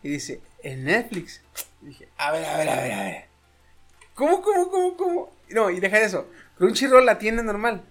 Y 0.02 0.08
dice, 0.08 0.40
en 0.62 0.84
Netflix. 0.84 1.42
Y 1.82 1.86
dije, 1.86 2.08
a 2.16 2.32
ver, 2.32 2.44
a 2.44 2.56
ver, 2.56 2.68
a 2.68 2.76
ver, 2.76 2.92
a 2.92 3.02
ver. 3.02 3.24
¿Cómo, 4.14 4.42
cómo, 4.42 4.70
cómo, 4.70 4.96
cómo? 4.96 5.36
No, 5.50 5.70
y 5.70 5.78
deja 5.78 5.98
de 5.98 6.06
eso. 6.06 6.28
Crunchyroll 6.56 7.06
la 7.06 7.18
tiene 7.18 7.42
normal. 7.42 7.84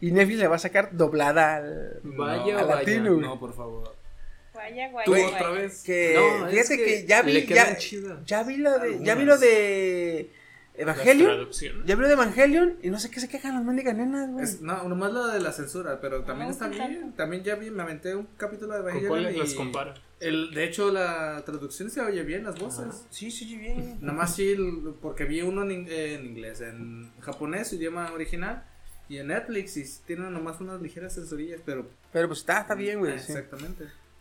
Y 0.00 0.10
Netflix 0.10 0.40
la 0.40 0.48
va 0.48 0.56
a 0.56 0.60
sacar 0.60 0.96
doblada 0.96 1.56
al. 1.56 2.00
Vaya, 2.02 2.58
al 2.58 2.66
vaya. 2.66 2.76
latino. 2.76 3.16
No, 3.18 3.38
por 3.38 3.54
favor. 3.54 3.94
Guaya, 4.60 4.90
guaya, 4.90 5.04
¿Tú 5.06 5.10
guaya. 5.12 5.26
otra 5.28 5.50
vez? 5.50 5.82
Que, 5.82 6.14
No, 6.14 6.46
es 6.48 6.52
fíjate 6.68 6.76
que, 6.76 6.84
que 6.84 7.06
ya 7.06 7.22
vi, 7.22 7.46
ya, 7.46 7.76
ya 8.26 8.42
vi 8.42 8.56
lo 8.58 8.78
de, 8.78 8.92
ya 9.02 9.14
vi 9.14 9.22
Algunas. 9.22 9.26
lo 9.26 9.38
de 9.38 10.30
Evangelion, 10.74 11.48
ya 11.86 11.94
vi 11.94 12.00
lo 12.02 12.06
de 12.08 12.12
Evangelion 12.14 12.76
y 12.82 12.88
no 12.90 12.98
sé 12.98 13.10
qué 13.10 13.20
se 13.20 13.28
quejan 13.28 13.54
las 13.54 13.64
mendigas 13.64 13.94
nenas, 13.96 14.30
güey. 14.30 14.44
Es, 14.44 14.60
no, 14.62 14.82
nomás 14.88 15.12
la 15.12 15.26
de 15.28 15.40
la 15.40 15.52
censura, 15.52 16.00
pero 16.00 16.22
también 16.24 16.48
No, 16.48 16.52
está 16.52 16.68
bien. 16.68 17.00
tanto. 17.00 17.16
También 17.16 17.42
ya 17.42 17.54
vi, 17.56 17.70
me 17.70 17.82
aventé 17.82 18.14
un 18.14 18.26
capítulo 18.36 18.74
de 18.74 18.80
¿Con 18.80 18.88
Evangelion 18.90 19.08
cuáles 19.10 19.34
y 19.34 19.38
las 19.38 19.54
compara? 19.54 19.94
El, 20.20 20.52
de 20.54 20.64
hecho, 20.64 20.90
la 20.92 21.42
traducción 21.44 21.90
se 21.90 22.00
oye 22.00 22.22
bien, 22.22 22.44
las 22.44 22.58
voces. 22.58 23.06
Sí, 23.10 23.30
sí, 23.30 23.44
sí, 23.46 23.56
bien. 23.56 23.98
Nomás 24.00 24.34
sí, 24.36 24.50
el- 24.52 24.94
porque 25.00 25.24
vi 25.24 25.40
uno 25.42 25.62
en, 25.64 25.86
en 25.90 26.26
inglés, 26.26 26.60
en 26.60 27.10
japonés, 27.20 27.68
su 27.68 27.76
idioma 27.76 28.12
original, 28.12 28.64
y 29.08 29.18
en 29.18 29.28
Netflix, 29.28 29.76
y 29.76 29.84
tienen 30.06 30.32
nomás 30.32 30.60
unas 30.60 30.80
ligeras 30.80 31.14
censurillas, 31.14 31.60
pero... 31.66 31.88
Pero 32.12 32.28
pues 32.28 32.40
está, 32.40 32.60
está 32.60 32.74
bien, 32.74 32.98
güey. 33.00 33.14
Ah, 33.14 33.18
sí. 33.18 33.32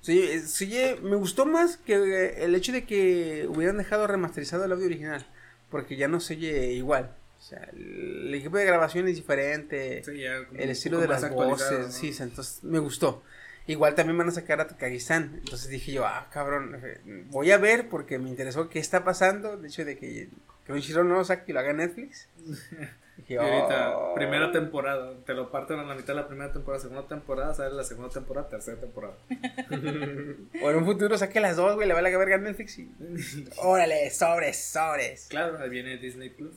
Sí, 0.01 0.19
eh, 0.21 0.39
sí, 0.41 0.77
eh, 0.77 0.97
me 1.01 1.15
gustó 1.15 1.45
más 1.45 1.77
que 1.77 1.95
eh, 1.95 2.43
el 2.45 2.55
hecho 2.55 2.71
de 2.71 2.85
que 2.85 3.47
hubieran 3.49 3.77
dejado 3.77 4.07
remasterizado 4.07 4.63
el 4.63 4.71
audio 4.71 4.85
original, 4.85 5.25
porque 5.69 5.97
ya 5.97 6.07
no 6.07 6.19
se 6.19 6.35
oye 6.35 6.71
igual. 6.73 7.15
O 7.37 7.41
sea, 7.41 7.69
el, 7.73 8.33
equipo 8.33 8.57
de 8.57 8.65
grabación 8.65 9.07
es 9.07 9.15
diferente, 9.15 10.03
Sí, 10.03 10.19
ya 10.19 10.45
como 10.45 10.59
el 10.59 10.69
estilo 10.69 10.99
de 10.99 11.07
las 11.07 11.29
voces, 11.29 11.79
¿no? 11.79 11.91
sí, 11.91 12.13
entonces 12.19 12.63
me 12.63 12.79
gustó. 12.79 13.23
Igual 13.67 13.93
también 13.93 14.17
van 14.17 14.29
a 14.29 14.31
sacar 14.31 14.59
a 14.59 14.67
Takagi-san, 14.67 15.35
entonces 15.43 15.69
dije 15.69 15.91
yo, 15.91 16.05
ah, 16.05 16.27
cabrón, 16.33 16.81
voy 17.29 17.51
a 17.51 17.57
ver 17.57 17.87
porque 17.87 18.17
me 18.17 18.29
interesó 18.29 18.67
qué 18.67 18.79
está 18.79 19.03
pasando, 19.03 19.57
de 19.57 19.67
hecho 19.67 19.85
de 19.85 19.97
que 19.97 20.29
Crunchyroll 20.65 21.07
no 21.07 21.15
lo 21.15 21.25
saque 21.25 21.51
y 21.51 21.53
lo 21.53 21.59
haga 21.59 21.73
Netflix. 21.73 22.27
Y 23.27 23.35
ahorita, 23.35 23.97
"Oh". 23.97 24.15
primera 24.15 24.51
temporada, 24.51 25.13
te 25.25 25.33
lo 25.33 25.51
parten 25.51 25.79
a 25.79 25.83
la 25.83 25.93
mitad 25.95 26.07
de 26.09 26.21
la 26.21 26.27
primera 26.27 26.51
temporada, 26.51 26.81
segunda 26.81 27.07
temporada, 27.07 27.53
sale 27.53 27.75
la 27.75 27.83
segunda 27.83 28.09
temporada, 28.09 28.47
tercera 28.49 28.79
temporada. 28.79 29.13
O 30.63 30.69
en 30.69 30.75
un 30.77 30.85
futuro 30.85 31.17
saque 31.17 31.39
las 31.39 31.55
dos, 31.57 31.75
güey, 31.75 31.87
le 31.87 31.93
va 31.93 31.99
a 31.99 32.03
la 32.03 32.17
verga 32.17 32.35
a 32.35 32.39
Netflix 32.39 32.79
y... 32.79 32.89
Órale, 33.57 34.09
sobres, 34.09 34.57
sobres. 34.63 35.27
Claro, 35.29 35.57
ahí 35.59 35.69
viene 35.69 35.97
Disney 35.97 36.29
Plus. 36.29 36.53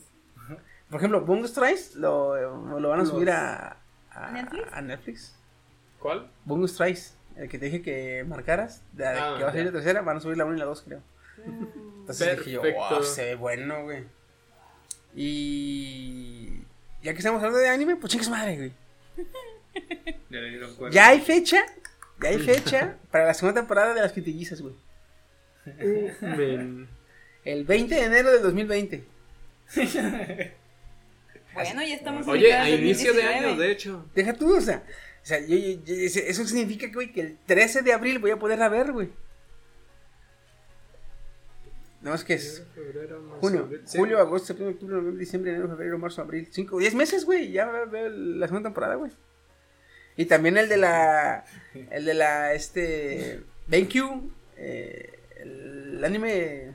Por 0.89 0.99
ejemplo, 0.99 1.21
Bungo 1.21 1.47
Strikes 1.47 1.95
lo, 1.95 2.35
lo 2.79 2.89
van 2.89 2.99
a 2.99 3.03
Los- 3.03 3.09
subir 3.11 3.31
a, 3.31 3.77
a, 4.11 4.31
¿Netflix? 4.31 4.73
a 4.73 4.81
Netflix. 4.81 5.35
¿Cuál? 5.99 6.29
Bungo 6.45 6.67
Strikes, 6.67 7.13
el 7.35 7.49
que 7.49 7.57
te 7.57 7.65
dije 7.65 7.81
que 7.81 8.23
marcaras, 8.27 8.83
de, 8.91 9.07
Ah, 9.07 9.35
que 9.37 9.43
va 9.43 9.49
a 9.49 9.51
salir 9.51 9.65
la 9.67 9.71
tercera, 9.71 10.01
van 10.01 10.17
a 10.17 10.19
subir 10.19 10.37
la 10.37 10.45
1 10.45 10.55
y 10.55 10.59
la 10.59 10.65
2, 10.65 10.81
creo. 10.83 11.01
Entonces 11.45 12.37
dije 12.39 12.51
yo, 12.51 12.61
Perfecto. 12.61 12.95
wow, 12.95 13.03
se 13.03 13.23
ve 13.25 13.35
bueno, 13.35 13.83
güey. 13.83 14.03
Y 15.15 16.49
ya 17.01 17.11
que 17.13 17.19
estamos 17.19 17.37
hablando 17.39 17.59
de 17.59 17.69
anime, 17.69 17.95
pues 17.95 18.11
chingue 18.11 18.25
su 18.25 18.31
madre, 18.31 18.57
güey. 18.57 18.71
Ya 20.29 20.39
le 20.39 20.49
dieron 20.49 20.75
cuenta. 20.75 20.93
Ya 20.95 21.07
hay 21.09 21.19
fecha, 21.21 21.61
ya 22.21 22.29
hay 22.29 22.39
fecha 22.39 22.97
para 23.11 23.25
la 23.25 23.33
segunda 23.33 23.61
temporada 23.61 23.93
de 23.93 24.01
las 24.01 24.11
quintillizas, 24.11 24.61
güey. 24.61 24.75
Ven. 26.21 26.87
El 27.45 27.63
20 27.65 27.95
de 27.95 28.03
enero 28.03 28.31
del 28.31 28.41
2020. 28.43 29.03
Bueno, 31.53 31.83
ya 31.83 31.93
estamos 31.93 32.25
en 32.25 32.31
Oye, 32.33 32.51
a 32.51 32.67
inicio 32.67 33.13
de 33.13 33.21
2019. 33.21 33.47
año, 33.51 33.59
de 33.59 33.71
hecho. 33.71 34.05
Deja 34.15 34.33
tú, 34.33 34.57
o 34.57 34.61
sea, 34.61 34.81
o 35.21 35.25
sea, 35.25 35.39
yo- 35.39 35.55
yo- 35.55 35.83
yo- 35.85 35.93
ese- 35.93 36.27
eso 36.27 36.43
significa, 36.47 36.87
güey, 36.91 37.11
que 37.11 37.21
el 37.21 37.37
13 37.45 37.83
de 37.83 37.93
abril 37.93 38.17
voy 38.17 38.31
a 38.31 38.39
poderla 38.39 38.69
ver, 38.69 38.91
güey. 38.91 39.09
No, 42.03 42.13
es 42.13 42.25
que 42.25 42.33
es 42.33 42.63
Febrero, 42.75 43.21
marzo, 43.21 43.39
junio, 43.39 43.59
abril. 43.61 43.81
Sí. 43.85 43.97
julio, 43.97 44.19
agosto, 44.19 44.47
septiembre, 44.47 44.73
octubre, 44.73 44.95
noviembre, 44.97 45.19
diciembre, 45.19 45.51
enero, 45.51 45.69
febrero, 45.69 45.97
marzo, 45.97 46.21
abril. 46.21 46.47
Cinco, 46.51 46.77
diez 46.77 46.93
meses, 46.93 47.23
güey, 47.23 47.51
ya 47.51 47.65
veo 47.65 48.09
la 48.09 48.47
segunda 48.47 48.67
temporada, 48.67 48.95
güey. 48.95 49.11
Y 50.17 50.25
también 50.25 50.57
el 50.57 50.67
de 50.67 50.77
la, 50.77 51.45
el 51.91 52.03
de 52.03 52.13
la, 52.13 52.53
este, 52.53 53.41
BenQ, 53.67 53.95
eh, 54.57 55.19
el 55.37 56.03
anime, 56.03 56.73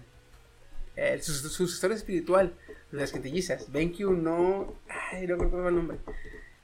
eh, 0.97 1.19
su, 1.21 1.33
su, 1.35 1.51
su 1.51 1.65
historia 1.65 1.97
espiritual 1.97 2.55
de 2.91 2.99
las 2.99 3.13
quintillizas. 3.13 3.71
BenQ 3.71 4.01
no, 4.11 4.75
ay, 5.13 5.27
no 5.27 5.37
recuerdo 5.37 5.69
el 5.69 5.77
nombre. 5.77 5.99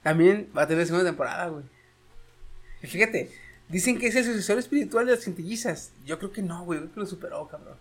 También 0.03 0.50
va 0.57 0.62
a 0.62 0.66
tener 0.66 0.87
segunda 0.87 1.05
temporada, 1.09 1.48
güey. 1.48 1.64
Y 2.83 2.87
fíjate, 2.87 3.31
dicen 3.68 3.98
que 3.98 4.07
es 4.07 4.16
el 4.16 4.24
sucesor 4.24 4.59
espiritual 4.59 5.05
de 5.05 5.12
las 5.12 5.24
quintillizas. 5.24 5.92
Yo 6.07 6.18
creo 6.18 6.33
que 6.33 6.42
no, 6.42 6.64
güey, 6.64 6.81
creo 6.81 6.92
que 6.94 7.00
lo 7.00 7.07
superó, 7.07 7.46
cabrón. 7.46 7.77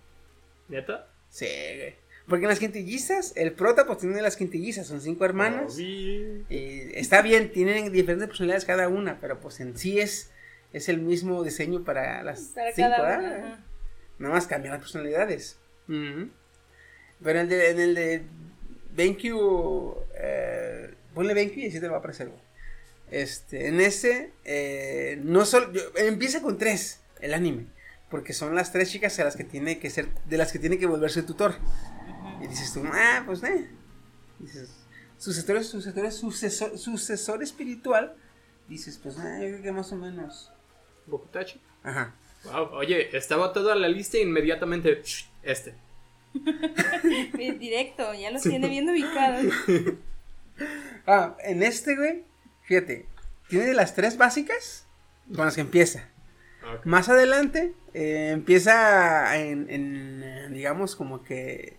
¿Neta? 0.70 1.08
Sí, 1.30 1.46
güey. 1.46 1.96
Porque 2.28 2.46
en 2.46 2.50
las 2.50 2.60
quintillizas, 2.60 3.34
el 3.36 3.52
prota 3.52 3.86
pues 3.86 3.98
tiene 4.00 4.22
las 4.22 4.38
quintillizas, 4.38 4.88
son 4.88 5.02
cinco 5.02 5.26
hermanas. 5.26 5.76
Obi. 5.76 6.46
Y 6.50 6.98
está 6.98 7.22
bien, 7.22 7.52
tienen 7.52 7.92
diferentes 7.92 8.28
personalidades 8.30 8.64
cada 8.66 8.88
una, 8.88 9.20
pero 9.20 9.40
pues 9.42 9.60
en 9.60 9.78
sí 9.78 10.00
es, 10.00 10.32
es 10.72 10.88
el 10.88 11.00
mismo 11.02 11.44
diseño 11.44 11.84
para 11.84 12.24
las 12.24 12.40
Para 12.56 12.72
cinco, 12.72 12.90
cada 12.90 13.18
¿verdad? 13.18 13.20
una, 13.38 13.46
ajá. 13.48 13.64
Nada 14.20 14.34
más 14.36 14.48
cambian 14.48 14.72
las 14.74 14.82
personalidades. 14.82 15.58
Pero 15.88 16.30
en 17.26 17.38
el 17.38 17.50
de, 17.50 17.70
en 17.72 17.80
el 17.82 17.96
de 17.96 18.24
BenQ, 18.96 19.24
eh, 20.16 20.94
ponle 21.14 21.34
BenQ 21.34 21.58
y 21.58 21.68
así 21.68 21.80
te 21.82 21.88
va 21.90 21.96
a 21.98 22.00
aparecer. 22.00 22.30
Este, 23.12 23.68
en 23.68 23.82
ese, 23.82 24.32
eh, 24.46 25.20
no 25.24 25.46
solo, 25.46 25.72
yo- 25.74 25.82
empieza 25.98 26.42
con 26.42 26.58
tres, 26.58 27.02
el 27.20 27.34
anime. 27.34 27.66
Porque 28.14 28.32
son 28.32 28.54
las 28.54 28.72
tres 28.72 28.92
chicas 28.92 29.18
a 29.18 29.24
las 29.24 29.36
que 29.36 29.44
tiene 29.44 29.80
que 29.80 29.90
ser, 29.90 30.08
de 30.26 30.38
las 30.38 30.52
que 30.52 30.60
tiene 30.60 30.78
que 30.78 30.86
volverse 30.86 31.24
tutor. 31.24 31.56
Y 32.44 32.46
dices 32.48 32.72
tú, 32.72 32.84
ah, 32.86 33.24
pues 33.26 33.42
eh. 33.42 33.68
Dices, 34.38 34.70
sucesor, 35.18 35.64
sucesor, 35.64 36.12
sucesor, 36.12 36.78
sucesor 36.78 37.42
espiritual. 37.42 38.16
Dices, 38.68 39.00
pues 39.02 39.18
ah, 39.18 39.40
yo 39.42 39.48
creo 39.48 39.64
que 39.64 39.72
más 39.72 39.92
o 39.94 39.96
menos. 39.96 40.52
Bokutachi. 41.08 41.60
Ajá. 41.82 42.14
Wow, 42.44 42.76
oye, 42.76 43.18
estaba 43.18 43.52
toda 43.52 43.74
la 43.76 43.88
lista 43.88 44.18
e 44.18 44.22
inmediatamente. 44.22 45.02
"Shh, 45.04 45.26
Este. 45.42 45.74
Es 47.40 47.60
directo, 47.60 48.14
ya 48.14 48.30
los 48.30 48.44
tiene 48.44 48.70
bien 48.70 48.88
ubicados. 48.88 49.52
Ah, 51.08 51.36
en 51.44 51.64
este, 51.64 51.96
güey, 51.96 52.26
fíjate, 52.62 53.08
tiene 53.50 53.66
de 53.66 53.74
las 53.74 53.96
tres 53.96 54.18
básicas 54.18 54.86
con 55.36 55.46
las 55.46 55.56
que 55.56 55.62
empieza. 55.62 56.10
Más 56.86 57.10
adelante 57.10 57.74
eh, 57.94 58.30
empieza 58.34 59.38
en, 59.38 59.70
en, 59.70 60.54
digamos, 60.54 60.96
como 60.96 61.24
que 61.24 61.78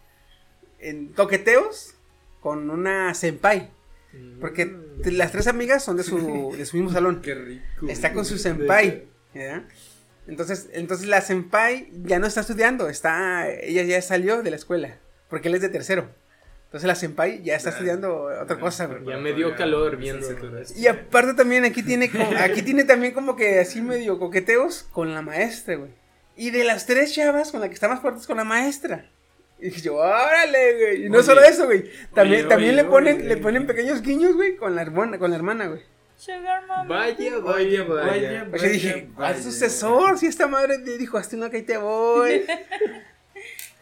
en 0.78 1.12
toqueteos 1.12 1.94
con 2.40 2.70
una 2.70 3.14
senpai. 3.14 3.70
Porque 4.40 4.66
Mm. 4.66 5.02
t- 5.02 5.10
las 5.12 5.32
tres 5.32 5.46
amigas 5.48 5.82
son 5.84 5.96
de 5.96 6.04
su, 6.04 6.54
de 6.56 6.64
su 6.66 6.76
mismo 6.76 6.92
salón. 6.92 7.20
Qué 7.22 7.34
rico. 7.34 7.88
Está 7.88 8.12
con 8.12 8.24
su 8.24 8.38
senpai. 8.38 9.06
¿ya? 9.34 9.66
Entonces, 10.28 10.68
entonces 10.72 11.06
la 11.08 11.20
senpai 11.20 11.90
ya 12.04 12.18
no 12.18 12.26
está 12.26 12.40
estudiando, 12.42 12.88
está, 12.88 13.48
ella 13.50 13.82
ya 13.82 14.00
salió 14.00 14.42
de 14.42 14.50
la 14.50 14.56
escuela, 14.56 14.98
porque 15.28 15.48
él 15.48 15.54
es 15.56 15.60
de 15.62 15.68
tercero. 15.68 16.08
Entonces 16.74 16.88
la 16.88 16.96
senpai 16.96 17.40
ya 17.44 17.54
está 17.54 17.70
Ya. 17.70 17.74
estudiando 17.76 18.24
otra 18.42 18.58
cosa, 18.58 18.86
güey. 18.86 19.04
Ya 19.06 19.16
me 19.16 19.32
dio 19.32 19.54
calor 19.54 19.96
viendo. 19.96 20.26
Y 20.74 20.88
aparte 20.88 21.34
también 21.34 21.64
aquí 21.64 21.84
tiene 21.84 22.10
como- 22.10 22.36
aquí 22.36 22.62
tiene 22.62 22.82
también 22.82 23.14
como 23.14 23.36
que 23.36 23.60
así 23.60 23.80
medio 23.80 24.18
coqueteos 24.18 24.82
con 24.90 25.14
la 25.14 25.22
maestra, 25.22 25.76
güey. 25.76 25.90
Y 26.36 26.50
de 26.50 26.64
las 26.64 26.84
tres 26.86 27.14
chavas 27.14 27.52
con 27.52 27.60
la 27.60 27.68
que 27.68 27.74
está 27.74 27.86
más 27.86 28.00
fuerte 28.00 28.18
es 28.18 28.26
con 28.26 28.38
la 28.38 28.42
maestra. 28.42 29.08
Y 29.60 29.66
dije 29.66 29.82
yo, 29.82 29.94
órale, 29.94 30.74
güey. 30.74 31.06
Y 31.06 31.08
no 31.10 31.18
Oye. 31.18 31.26
solo 31.26 31.42
eso, 31.44 31.66
güey. 31.66 31.88
También, 32.12 32.40
Oye, 32.40 32.48
también 32.48 32.74
oye, 32.74 32.82
le 32.82 32.88
ponen, 32.88 33.16
oye. 33.18 33.24
le 33.28 33.36
ponen 33.36 33.66
pequeños 33.68 34.02
guiños, 34.02 34.34
güey, 34.34 34.56
con 34.56 34.74
la 34.74 34.82
hermana, 34.82 35.16
con 35.20 35.30
la 35.30 35.36
hermana, 35.36 35.68
güey. 35.68 35.80
Sugar 36.16 36.66
mama. 36.66 36.88
Vaya, 36.88 37.38
vaya, 37.38 37.84
vaya. 37.84 37.84
vaya. 37.84 38.48
O 38.52 38.58
sea, 38.58 38.68
dije, 38.68 39.08
vaya. 39.14 39.28
al 39.36 39.40
sucesor, 39.40 40.18
si 40.18 40.26
esta 40.26 40.48
madre 40.48 40.78
dijo, 40.78 41.18
hasta 41.18 41.36
una 41.36 41.50
que 41.50 41.58
ahí 41.58 41.62
te 41.62 41.76
voy. 41.76 42.44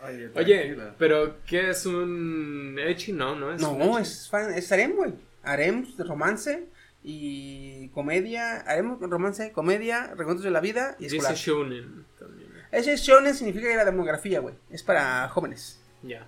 Oye, 0.04 0.76
pero 0.98 1.36
¿qué 1.46 1.70
es 1.70 1.86
un 1.86 2.76
Echi? 2.78 3.12
No, 3.12 3.36
no 3.36 3.52
es 3.54 3.60
no, 3.62 3.98
es, 3.98 4.28
fan- 4.28 4.52
es 4.54 4.70
harem, 4.72 4.96
güey. 4.96 5.12
Harem, 5.44 5.86
romance 5.98 6.66
y 7.04 7.88
comedia. 7.90 8.60
Harem, 8.62 8.98
romance, 9.00 9.52
comedia, 9.52 10.12
recuentos 10.16 10.44
de 10.44 10.50
la 10.50 10.60
vida 10.60 10.96
y 10.98 11.04
Dice 11.04 11.16
escolar. 11.16 11.36
Shonen 11.36 12.06
también. 12.18 12.50
Ese 12.72 12.96
shonen 12.96 13.34
significa 13.34 13.68
que 13.68 13.76
la 13.76 13.84
demografía, 13.84 14.40
güey. 14.40 14.54
Es 14.70 14.82
para 14.82 15.28
jóvenes. 15.28 15.80
Ya. 16.02 16.26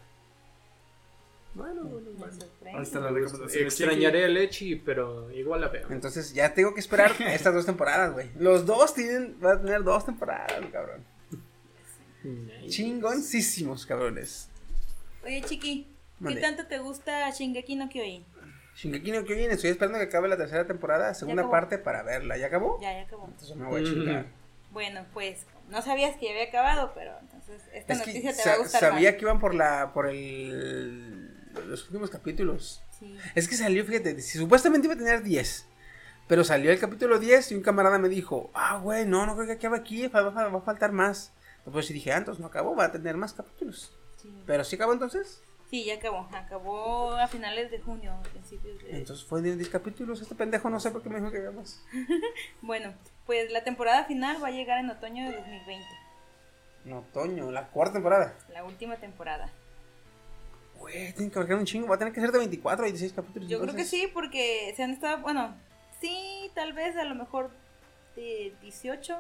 Bueno, 1.55 1.85
bueno, 1.85 2.11
Me 2.11 2.19
bueno. 2.19 2.33
sorprende. 2.33 2.79
Ahí 2.79 2.83
está 2.83 3.01
la 3.01 3.11
recomendación. 3.11 3.65
Extrañaré 3.65 4.25
el 4.25 4.37
Echi, 4.37 4.75
pero 4.77 5.31
igual 5.33 5.61
la 5.61 5.69
veo. 5.69 5.87
Entonces 5.91 6.35
ya 6.35 6.53
tengo 6.53 6.75
que 6.75 6.81
esperar 6.81 7.13
estas 7.21 7.55
dos 7.55 7.65
temporadas, 7.67 8.13
güey. 8.13 8.31
Los 8.39 8.67
dos 8.67 8.93
tienen, 8.95 9.37
van 9.41 9.59
a 9.59 9.63
tener 9.63 9.83
dos 9.85 10.05
temporadas, 10.05 10.53
cabrón. 10.73 11.05
Nice. 12.25 12.69
Chingoncísimos, 12.69 13.87
cabrones. 13.87 14.49
Oye, 15.25 15.43
Chiqui, 15.43 15.85
¿qué 15.85 16.25
Mande. 16.25 16.41
tanto 16.41 16.67
te 16.67 16.79
gusta 16.79 17.31
Shingeki 17.31 17.77
no 17.77 17.89
Kyojin? 17.89 18.25
Shingeki 18.77 19.13
no 19.13 19.25
Kyojin, 19.25 19.51
estoy 19.51 19.71
esperando 19.71 19.99
que 19.99 20.05
acabe 20.07 20.29
la 20.29 20.37
tercera 20.37 20.67
temporada, 20.67 21.15
segunda 21.15 21.43
acabó. 21.43 21.53
parte 21.53 21.79
para 21.79 22.03
verla. 22.03 22.37
¿Ya 22.37 22.47
acabó? 22.47 22.79
Ya, 22.81 22.93
ya 22.93 23.03
acabó. 23.03 23.27
Entonces 23.27 23.57
me 23.57 23.67
voy 23.67 23.83
a 23.83 23.85
chingar. 23.85 24.27
Bueno, 24.73 25.07
pues 25.15 25.47
no 25.71 25.81
sabías 25.83 26.17
que 26.17 26.27
ya 26.27 26.33
había 26.33 26.45
acabado, 26.45 26.93
pero 26.95 27.13
entonces 27.21 27.63
esta 27.73 27.93
Es 27.93 28.01
que 28.01 28.07
noticia 28.09 28.35
te 28.37 28.49
va 28.51 28.55
a 28.57 28.59
gustar 28.59 28.81
sabía 28.81 29.11
más. 29.11 29.19
que 29.19 29.25
iban 29.25 29.39
por 29.39 29.55
la 29.55 29.93
por 29.95 30.09
el 30.09 31.31
los 31.69 31.85
últimos 31.85 32.11
capítulos. 32.11 32.83
Sí. 32.99 33.17
Es 33.37 33.49
que 33.49 33.57
salió, 33.57 33.85
fíjate, 33.85 34.21
si 34.21 34.39
supuestamente 34.39 34.87
iba 34.89 34.95
a 34.95 34.99
tener 34.99 35.23
10. 35.23 35.67
Pero 36.27 36.43
salió 36.43 36.73
el 36.73 36.79
capítulo 36.81 37.19
10 37.19 37.53
y 37.53 37.55
un 37.55 37.63
camarada 37.63 37.99
me 37.99 38.09
dijo, 38.09 38.51
ah, 38.55 38.79
güey, 38.83 39.05
no, 39.07 39.27
no 39.27 39.35
creo 39.37 39.47
que 39.47 39.53
acabe 39.53 39.77
aquí, 39.77 40.07
va, 40.09 40.23
va- 40.23 40.49
va 40.49 40.59
a 40.59 40.63
faltar 40.63 40.91
más. 40.91 41.33
Después 41.65 41.87
sí 41.87 41.95
dije, 41.95 42.13
ah, 42.13 42.19
entonces 42.19 42.41
no 42.41 42.47
acabó, 42.47 42.77
va 42.77 42.87
a 42.87 42.93
tener 42.93 43.17
más 43.17 43.33
capítulos. 43.33 43.93
Sí. 44.17 44.33
Pero 44.47 44.65
sí 44.65 44.77
acabó 44.77 44.93
entonces. 44.93 45.43
Sí, 45.71 45.85
ya 45.85 45.95
acabó. 45.95 46.29
Acabó 46.33 47.13
a 47.13 47.27
finales 47.27 47.71
de 47.71 47.81
junio, 47.81 48.13
a 48.13 48.23
principios 48.23 48.79
de... 48.79 48.99
Entonces 48.99 49.25
fue 49.25 49.41
de 49.43 49.57
10 49.57 49.69
capítulos. 49.71 50.21
Este 50.21 50.35
pendejo 50.35 50.71
no 50.71 50.79
sé 50.79 50.91
por 50.91 51.03
qué 51.03 51.09
me 51.09 51.17
dijo 51.17 51.31
que 51.31 51.39
había 51.39 51.51
más. 51.51 51.83
Bueno, 52.63 52.95
pues 53.27 53.51
la 53.51 53.65
temporada 53.65 54.05
final 54.05 54.43
va 54.43 54.49
a 54.49 54.53
llegar 54.53 54.79
en 54.79 54.91
otoño 54.91 55.25
de 55.25 55.37
2020. 55.37 55.87
En 56.85 56.93
otoño, 56.93 57.51
la 57.51 57.69
cuarta 57.69 57.95
temporada. 57.95 58.37
La 58.53 58.65
última 58.65 58.97
temporada. 58.97 59.51
Güey, 60.79 61.13
tienen 61.15 61.31
que 61.31 61.39
abarcar 61.39 61.57
un 61.57 61.65
chingo. 61.65 61.89
Va 61.89 61.97
a 61.97 61.99
tener 61.99 62.13
que 62.13 62.21
ser 62.21 62.31
de 62.31 62.39
24 62.39 62.83
a 62.83 62.87
26 62.87 63.13
capítulos. 63.13 63.49
Yo 63.49 63.59
creo 63.59 63.75
que 63.75 63.83
entonces. 63.83 64.01
sí, 64.01 64.11
porque 64.13 64.73
se 64.77 64.83
han 64.83 64.91
estado, 64.91 65.23
bueno, 65.23 65.57
sí, 66.01 66.51
tal 66.55 66.75
vez 66.75 66.95
a 66.97 67.05
lo 67.05 67.15
mejor 67.15 67.51
de 68.17 68.55
18, 68.61 69.17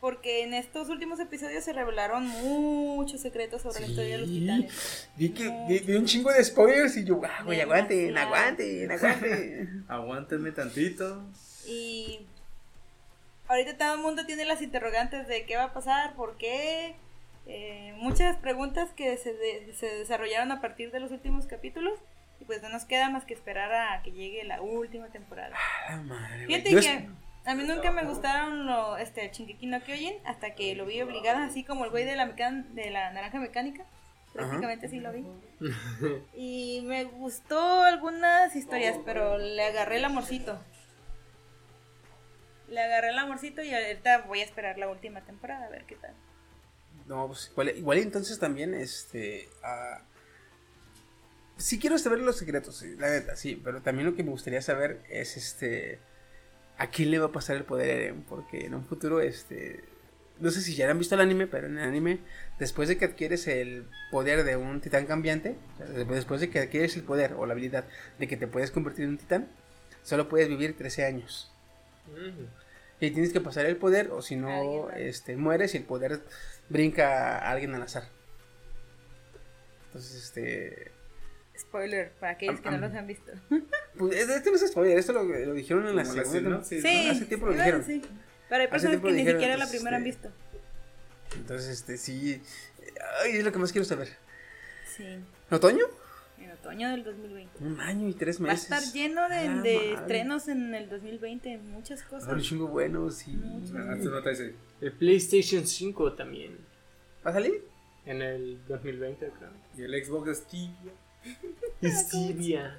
porque 0.00 0.42
en 0.42 0.52
estos 0.54 0.88
últimos 0.90 1.18
episodios 1.20 1.64
se 1.64 1.72
revelaron 1.72 2.26
muchos 2.26 3.20
secretos 3.20 3.62
sobre 3.62 3.80
la 3.80 3.86
historia 3.86 4.12
de 4.14 4.18
los 4.18 4.28
titanes. 4.28 5.08
Vi, 5.16 5.30
que, 5.30 5.48
vi, 5.68 5.78
vi 5.78 5.94
un 5.94 6.04
chingo 6.04 6.30
de 6.30 6.44
spoilers 6.44 6.96
y 6.96 7.04
yo, 7.04 7.20
ah, 7.24 7.42
güey, 7.44 7.60
aguanten, 7.60 8.16
aguanten, 8.18 8.90
aguanten. 8.90 9.84
Aguántenme 9.88 10.52
tantito. 10.52 11.22
Y 11.66 12.26
ahorita 13.48 13.76
todo 13.78 13.94
el 13.94 14.00
mundo 14.00 14.26
tiene 14.26 14.44
las 14.44 14.60
interrogantes 14.62 15.26
de 15.28 15.44
qué 15.46 15.56
va 15.56 15.64
a 15.64 15.72
pasar, 15.72 16.14
por 16.16 16.36
qué, 16.36 16.94
eh, 17.46 17.94
muchas 17.96 18.36
preguntas 18.36 18.90
que 18.96 19.16
se, 19.16 19.32
de- 19.32 19.74
se 19.78 19.86
desarrollaron 19.86 20.52
a 20.52 20.60
partir 20.60 20.90
de 20.90 21.00
los 21.00 21.10
últimos 21.10 21.46
capítulos. 21.46 21.98
Y 22.40 22.46
pues 22.46 22.60
no 22.62 22.68
nos 22.68 22.84
queda 22.84 23.10
más 23.10 23.24
que 23.24 23.32
esperar 23.32 23.72
a 23.72 24.02
que 24.02 24.10
llegue 24.10 24.42
la 24.44 24.60
última 24.60 25.06
temporada. 25.08 25.54
Ah, 25.88 25.96
madre, 25.98 26.46
güey. 26.46 26.60
Fíjate 26.62 26.70
Yo 26.72 26.80
que 26.80 26.94
es- 26.94 27.04
a 27.46 27.54
mí 27.54 27.64
nunca 27.64 27.90
me 27.92 28.04
gustaron 28.04 28.66
lo, 28.66 28.96
este, 28.96 29.30
Shingeki 29.30 29.66
no 29.66 29.82
Kyojin 29.82 30.14
hasta 30.24 30.54
que 30.54 30.74
lo 30.74 30.86
vi 30.86 31.00
obligada, 31.02 31.44
así 31.44 31.64
como 31.64 31.84
el 31.84 31.90
güey 31.90 32.04
de 32.04 32.16
la, 32.16 32.26
mecan- 32.26 32.68
de 32.74 32.90
la 32.90 33.10
naranja 33.12 33.38
mecánica. 33.38 33.84
Prácticamente 34.32 34.86
así 34.86 34.98
lo 34.98 35.12
vi. 35.12 35.24
Y 36.34 36.80
me 36.84 37.04
gustó 37.04 37.82
algunas 37.82 38.56
historias, 38.56 38.96
pero 39.04 39.38
le 39.38 39.62
agarré 39.64 39.98
el 39.98 40.04
amorcito. 40.04 40.60
Le 42.68 42.80
agarré 42.80 43.10
el 43.10 43.18
amorcito 43.18 43.62
y 43.62 43.72
ahorita 43.72 44.22
voy 44.22 44.40
a 44.40 44.44
esperar 44.44 44.78
la 44.78 44.88
última 44.88 45.20
temporada 45.20 45.66
a 45.66 45.68
ver 45.68 45.84
qué 45.84 45.94
tal. 45.96 46.14
No, 47.06 47.26
pues 47.28 47.48
igual, 47.52 47.76
igual 47.76 47.98
entonces 47.98 48.38
también, 48.40 48.74
este... 48.74 49.48
ah, 49.62 50.00
sí 51.58 51.78
quiero 51.78 51.98
saber 51.98 52.20
los 52.20 52.38
secretos, 52.38 52.82
la 52.82 53.10
neta, 53.10 53.36
sí, 53.36 53.60
pero 53.62 53.82
también 53.82 54.08
lo 54.08 54.16
que 54.16 54.24
me 54.24 54.30
gustaría 54.30 54.62
saber 54.62 55.02
es, 55.10 55.36
este... 55.36 56.00
¿A 56.84 56.88
quién 56.88 57.10
le 57.10 57.18
va 57.18 57.26
a 57.26 57.32
pasar 57.32 57.56
el 57.56 57.64
poder 57.64 57.88
Eren? 57.88 58.22
Porque 58.24 58.66
en 58.66 58.74
un 58.74 58.84
futuro, 58.84 59.22
este... 59.22 59.82
No 60.38 60.50
sé 60.50 60.60
si 60.60 60.74
ya 60.74 60.90
han 60.90 60.98
visto 60.98 61.14
el 61.14 61.22
anime, 61.22 61.46
pero 61.46 61.66
en 61.66 61.78
el 61.78 61.84
anime, 61.88 62.18
después 62.58 62.88
de 62.90 62.98
que 62.98 63.06
adquieres 63.06 63.46
el 63.46 63.86
poder 64.10 64.44
de 64.44 64.56
un 64.56 64.82
titán 64.82 65.06
cambiante, 65.06 65.56
después- 65.96 66.40
de 66.40 66.50
que 66.50 66.58
adquieres 66.58 66.94
el 66.96 67.04
poder 67.04 67.32
o 67.38 67.46
la 67.46 67.52
habilidad 67.52 67.86
de 68.18 68.28
que 68.28 68.36
te 68.36 68.46
puedes 68.46 68.70
convertir 68.70 69.04
en 69.04 69.12
un 69.12 69.18
titán, 69.18 69.48
solo 70.02 70.28
puedes 70.28 70.48
vivir 70.48 70.76
13 70.76 71.06
años. 71.06 71.50
Mm. 72.08 72.44
Y 73.00 73.10
tienes 73.12 73.32
que 73.32 73.40
pasar 73.40 73.64
el 73.64 73.76
poder, 73.76 74.10
o 74.10 74.20
si 74.20 74.36
no, 74.36 74.90
este, 74.90 75.36
mueres 75.36 75.74
y 75.74 75.78
el 75.78 75.84
poder 75.84 76.20
brinca 76.68 77.38
a 77.38 77.50
alguien 77.50 77.74
al 77.74 77.82
azar. 77.82 78.04
Entonces, 79.86 80.22
este. 80.24 80.93
Spoiler, 81.58 82.10
para 82.18 82.32
aquellos 82.32 82.60
que 82.60 82.70
no 82.70 82.78
los 82.78 82.92
han 82.94 83.06
visto. 83.06 83.32
Pues, 83.96 84.16
es- 84.16 84.28
esto 84.28 84.50
no 84.50 84.56
es 84.56 84.68
spoiler, 84.68 84.98
esto 84.98 85.12
lo, 85.12 85.22
lo 85.22 85.52
dijeron 85.54 85.86
en 85.86 85.94
la 85.94 86.02
Como 86.02 86.16
la 86.16 86.24
segunda. 86.24 86.64
sinopsis, 86.64 86.82
Sí, 86.82 87.08
hace 87.10 87.24
tiempo 87.26 87.46
lo 87.46 87.52
dijeron. 87.52 87.80
decir. 87.80 88.02
Pero 88.48 88.62
hay 88.62 88.68
personas 88.68 89.00
que 89.00 89.06
ni 89.06 89.12
dijeron, 89.18 89.40
siquiera 89.40 89.56
la 89.56 89.64
entonces, 89.64 89.80
primera 89.80 89.96
han 89.98 90.06
este, 90.06 90.28
visto. 90.28 91.36
Entonces, 91.36 91.68
este, 91.70 91.96
sí. 91.96 92.42
Ay, 93.22 93.36
es 93.36 93.44
lo 93.44 93.52
que 93.52 93.58
más 93.60 93.70
quiero 93.72 93.84
saber. 93.84 94.08
Sí, 94.96 95.04
¿Otoño? 95.50 95.84
en 96.38 96.50
otoño 96.50 96.90
del 96.90 97.04
2020. 97.04 97.64
Un 97.64 97.80
año 97.80 98.08
y 98.08 98.14
tres 98.14 98.40
Va 98.40 98.46
a 98.46 98.52
meses. 98.52 98.64
estar 98.64 98.82
lleno 98.92 99.28
de, 99.28 99.36
Ah, 99.36 99.60
de 99.62 99.92
estrenos 99.94 100.48
en 100.48 100.74
el 100.74 100.88
2020, 100.88 101.56
muchas 101.58 102.02
cosas. 102.02 102.32
un 102.32 102.40
chingo 102.40 102.66
bueno, 102.66 103.10
sí. 103.10 103.40
Ah, 103.76 103.96
El 104.80 104.92
PlayStation 104.92 105.66
5 105.66 106.14
también. 106.14 106.58
¿Va 107.24 107.30
a 107.30 107.34
salir? 107.34 107.64
En 108.06 108.20
el 108.22 108.58
2020, 108.66 109.30
creo. 109.38 109.50
Y 109.76 109.82
el 109.82 110.04
Xbox 110.04 110.36
Steve. 110.38 110.72
Stevia. 111.82 112.78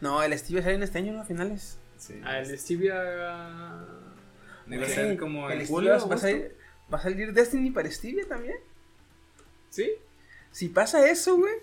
No, 0.00 0.22
el 0.22 0.36
Steve 0.38 0.62
sale 0.62 0.74
en 0.76 0.82
este 0.82 0.98
año, 0.98 1.12
¿no? 1.12 1.20
A 1.22 1.24
finales. 1.24 1.78
Sí. 1.98 2.20
Ah, 2.24 2.38
el 2.38 2.58
Stevia. 2.58 3.80
A 3.82 3.86
Sí, 4.68 4.84
ser 4.94 5.16
como 5.18 5.48
el 5.50 5.60
en 5.60 5.66
Stevia 5.66 5.98
julio, 5.98 6.08
va, 6.08 6.14
a 6.14 6.18
salir, 6.18 6.54
va 6.92 6.98
a 6.98 7.02
salir 7.02 7.32
Destiny 7.32 7.70
para 7.70 7.90
Stevia 7.90 8.26
también. 8.28 8.56
¿Sí? 9.70 9.90
Si 10.52 10.68
pasa 10.68 11.08
eso, 11.10 11.36
güey, 11.36 11.54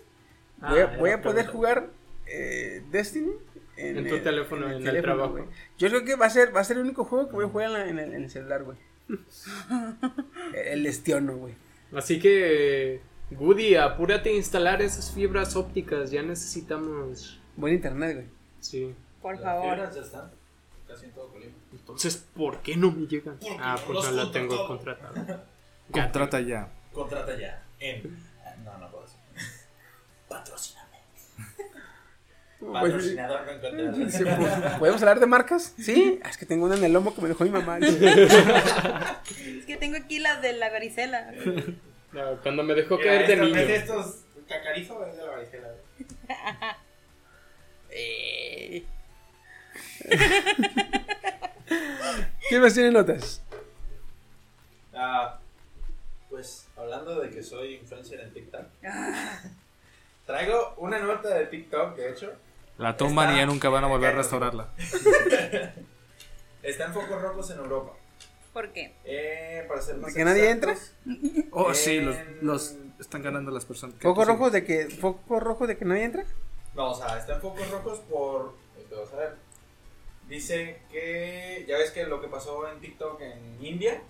voy 0.58 0.80
a, 0.80 0.84
Ah, 0.86 0.96
voy 0.98 1.10
a 1.12 1.22
poder 1.22 1.48
jugar 1.48 1.90
eh, 2.28 2.84
Destiny 2.92 3.32
En 3.78 4.08
tu 4.08 4.20
teléfono, 4.20 4.68
en 4.68 4.74
el 4.78 4.84
teléfono, 4.84 5.14
trabajo. 5.16 5.50
Yo 5.78 5.90
creo 5.90 6.04
que 6.04 6.16
va 6.16 6.26
a 6.26 6.30
ser 6.30 6.56
va 6.56 6.62
a 6.62 6.64
ser 6.64 6.78
el 6.78 6.84
único 6.84 7.06
juego 7.06 7.28
que 7.30 7.36
voy 7.36 7.46
a 7.46 7.50
jugar 7.50 7.68
en, 7.68 7.74
la- 7.74 7.88
en 7.90 8.00
el, 8.00 8.14
en 8.16 8.24
el 8.24 8.30
celular, 8.30 8.64
güey. 8.64 8.78
el 10.66 10.84
Lestiono, 10.84 11.36
güey. 11.38 11.54
Así 11.96 12.20
que, 12.20 13.02
Goody, 13.32 13.76
apúrate 13.76 14.30
a 14.30 14.34
instalar 14.34 14.82
esas 14.82 15.12
fibras 15.12 15.56
ópticas. 15.56 16.12
Ya 16.12 16.22
necesitamos. 16.22 17.40
Buen 17.56 17.74
internet, 17.74 18.16
güey. 18.16 18.28
Sí. 18.60 18.94
Por 19.22 19.34
Las 19.36 19.44
favor. 19.44 19.74
fibras 19.76 19.96
ya 19.96 20.02
están 20.02 20.32
casi 20.88 21.06
en 21.06 21.12
todo 21.12 21.30
Colima. 21.32 21.52
Entonces, 21.72 22.18
¿por 22.36 22.60
qué 22.62 22.76
no 22.78 22.92
me 22.92 23.08
llegan? 23.08 23.38
Porque 23.40 23.58
Ah, 23.60 23.76
no 23.80 23.86
porque 23.88 23.94
los 24.08 24.12
no 24.16 24.24
la 24.24 24.32
tengo 24.32 24.68
contratada. 24.68 25.46
Contrata 25.92 26.40
ya. 26.42 26.70
Contrata 26.94 27.38
ya 27.38 27.64
en. 27.80 28.04
No, 28.64 28.78
no 28.78 28.90
puedo 28.90 29.04
decir. 29.04 29.20
Patrocíname. 30.30 30.98
Patrocinador 32.74 33.42
no. 33.74 34.10
Sí, 34.10 34.24
pues, 34.24 34.54
¿Podemos 34.80 35.02
hablar 35.02 35.20
de 35.20 35.26
marcas? 35.28 35.74
Sí. 35.78 36.20
Ah, 36.24 36.30
Es 36.30 36.38
que 36.38 36.46
tengo 36.46 36.66
una 36.66 36.76
en 36.76 36.84
el 36.84 36.94
lomo 36.94 37.14
que 37.14 37.22
me 37.22 37.28
dejó 37.28 37.44
mi 37.44 37.50
mamá. 37.52 37.78
Es 37.80 37.96
que 39.66 39.78
tengo 39.80 39.98
aquí 39.98 40.20
la 40.20 40.40
de 40.42 40.54
la 40.54 40.70
varicela. 40.72 41.32
No, 42.16 42.42
cuando 42.42 42.64
me 42.64 42.74
dejó 42.74 42.98
Mira, 42.98 43.10
caer 43.10 43.28
de 43.28 43.36
niño. 43.36 43.56
¿ves 43.56 43.70
estos 43.70 44.24
cacarizo 44.48 45.06
es 45.06 45.18
de 45.18 45.26
la 45.26 45.32
varicela. 45.32 45.68
Eh. 47.90 48.86
¿Quién 52.48 52.62
más 52.62 52.74
tiene 52.74 52.92
notas? 52.92 53.42
Ah, 54.94 55.40
pues 56.30 56.68
hablando 56.78 57.20
de 57.20 57.30
que 57.32 57.44
soy 57.44 57.76
influencer 57.76 58.22
en 58.22 58.34
TikTok. 58.34 58.66
Traigo 60.26 60.74
una 60.78 61.00
nota 61.00 61.30
de 61.30 61.48
TikTok, 61.48 61.98
de 61.98 62.12
hecho. 62.12 62.34
La 62.78 62.96
tumban 62.96 63.34
y 63.36 63.40
ya 63.40 63.46
nunca 63.46 63.68
van 63.68 63.84
a 63.84 63.88
volver 63.88 64.14
a 64.14 64.18
restaurarla. 64.18 64.70
Está 66.64 66.86
en 66.86 66.94
focos 66.94 67.22
rojos 67.22 67.52
en 67.52 67.58
Europa. 67.58 67.92
¿Por 68.56 68.72
qué? 68.72 68.96
Eh, 69.04 69.66
para 69.68 69.82
ser 69.82 69.98
más 69.98 70.14
¿De 70.14 70.18
que 70.18 70.24
nadie 70.24 70.50
exactos, 70.50 70.94
Oh, 71.52 71.74
sí, 71.74 72.00
los, 72.42 72.74
están 73.02 73.22
ganando 73.22 73.52
las 73.52 73.66
personas. 73.66 73.98
¿Foco 74.00 74.24
Sí. 74.24 74.32
rojo 74.32 74.50
de 74.50 74.64
que 74.64 74.88
foco 74.90 75.42
rojo 75.42 75.68
de 75.68 75.78
que 75.78 75.84
nadie 75.84 76.06
entra? 76.06 76.24
No, 76.74 76.92
o 76.92 76.96
sea, 76.96 77.18
está 77.20 77.36
en 77.36 77.42
focos 77.42 77.70
rojos 77.70 78.00
por. 78.10 78.56
te 78.90 78.96
vas 78.96 79.12
a 79.12 79.18
ver. 79.18 79.36
Dice 80.30 80.80
que. 80.90 81.66
Ya 81.68 81.78
ves 81.78 81.92
que 81.92 82.06
lo 82.06 82.22
que 82.22 82.30
pasó 82.30 82.68
en 82.72 82.80
TikTok 82.80 83.20
en 83.22 83.58
India. 83.66 84.02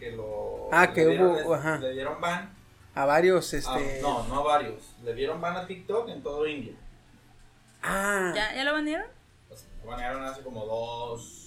Que 0.00 0.10
lo. 0.10 0.68
Ah, 0.72 0.92
que 0.92 1.06
dieron- 1.06 1.36
hubo- 1.44 1.54
ajá. 1.54 1.78
Le 1.78 1.92
dieron 1.92 2.20
ban. 2.20 2.52
A 2.96 3.04
varios, 3.06 3.54
a- 3.54 3.56
este. 3.56 4.02
no, 4.02 4.26
no 4.26 4.40
a 4.40 4.42
varios. 4.42 4.96
Le 5.04 5.14
dieron 5.14 5.40
ban 5.40 5.56
a 5.56 5.66
TikTok 5.68 6.08
en 6.08 6.22
todo 6.24 6.44
India. 6.46 6.74
Ah, 7.82 8.32
¿Ya, 8.34 8.52
¿Ya 8.54 8.64
lo 8.64 8.72
banearon? 8.72 9.06
Sea, 9.54 9.68
lo 9.84 9.90
banearon 9.90 10.24
hace 10.24 10.42
como 10.42 10.66
dos. 10.66 11.38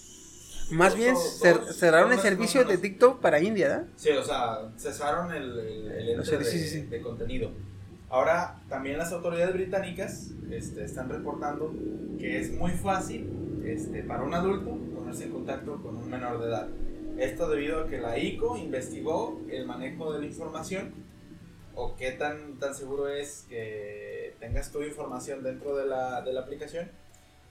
Más 0.70 0.94
bien 0.96 1.14
cer- 1.14 1.72
cerraron 1.72 2.12
el 2.12 2.18
servicio 2.20 2.64
de. 2.64 2.78
TikTok 2.78 3.20
para 3.20 3.40
India, 3.40 3.68
¿verdad? 3.68 3.86
Sí, 3.96 4.10
o 4.10 4.22
sea, 4.22 4.70
cesaron 4.78 5.32
el, 5.32 5.58
el, 5.58 5.92
el 5.92 6.08
ente 6.10 6.20
O 6.20 6.24
sea, 6.24 6.38
de, 6.38 6.44
sí, 6.44 6.58
sí. 6.60 6.82
de 6.82 7.00
contenido. 7.00 7.50
Ahora, 8.08 8.60
también 8.68 8.98
las 8.98 9.12
autoridades 9.12 9.54
británicas 9.54 10.28
este, 10.50 10.84
están 10.84 11.08
reportando 11.08 11.72
que 12.18 12.38
es 12.40 12.52
muy 12.52 12.70
fácil 12.72 13.62
este, 13.64 14.02
para 14.04 14.22
un 14.22 14.32
adulto 14.34 14.76
ponerse 14.94 15.24
en 15.24 15.32
contacto 15.32 15.82
con 15.82 15.96
un 15.96 16.08
menor 16.08 16.40
de 16.40 16.46
edad. 16.48 16.68
Esto 17.18 17.48
debido 17.48 17.80
a 17.80 17.88
que 17.88 17.98
la 17.98 18.18
ICO 18.18 18.56
investigó 18.56 19.40
el 19.50 19.66
manejo 19.66 20.12
de 20.12 20.20
la 20.20 20.26
información 20.26 20.92
o 21.74 21.96
qué 21.96 22.12
tan, 22.12 22.58
tan 22.58 22.74
seguro 22.74 23.08
es 23.08 23.44
que 23.48 24.34
tengas 24.38 24.70
tu 24.70 24.82
información 24.82 25.42
dentro 25.42 25.76
de 25.76 25.86
la, 25.86 26.22
de 26.22 26.32
la 26.32 26.40
aplicación 26.42 26.90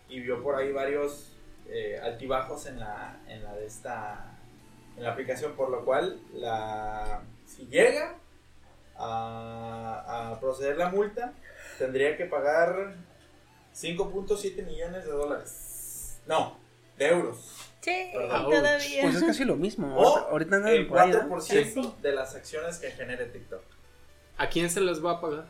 y 0.09 0.19
vio 0.21 0.41
por 0.41 0.55
ahí 0.55 0.71
varios 0.71 1.33
eh, 1.69 1.99
altibajos 2.03 2.65
en 2.67 2.79
la, 2.79 3.17
en 3.27 3.43
la 3.43 3.53
de 3.55 3.65
esta 3.65 4.31
en 4.97 5.03
la 5.03 5.11
aplicación 5.11 5.53
por 5.53 5.69
lo 5.69 5.83
cual 5.83 6.19
la 6.33 7.21
si 7.45 7.67
llega 7.67 8.15
a, 8.97 10.31
a 10.31 10.39
proceder 10.39 10.77
la 10.77 10.89
multa 10.89 11.33
tendría 11.77 12.15
que 12.17 12.25
pagar 12.25 12.93
5.7 13.75 14.65
millones 14.65 15.05
de 15.05 15.11
dólares 15.11 16.19
no 16.27 16.57
de 16.97 17.07
euros 17.09 17.61
Sí, 17.81 18.09
Perdón. 18.15 18.45
todavía. 18.49 19.01
Pues 19.03 19.15
es 19.17 19.23
casi 19.23 19.45
lo 19.45 19.57
mismo. 19.57 19.95
o 19.95 20.17
Ahorita, 20.17 20.55
andan 20.55 20.73
el 20.73 20.87
por 20.87 20.97
ahí, 20.97 21.11
4% 21.11 21.97
de 21.97 22.13
las 22.13 22.33
acciones 22.33 22.79
que 22.79 22.89
genere 22.89 23.25
TikTok 23.25 23.61
¿A 24.39 24.49
quién 24.49 24.71
se 24.71 24.81
les 24.81 25.05
va 25.05 25.11
a 25.11 25.21
pagar? 25.21 25.45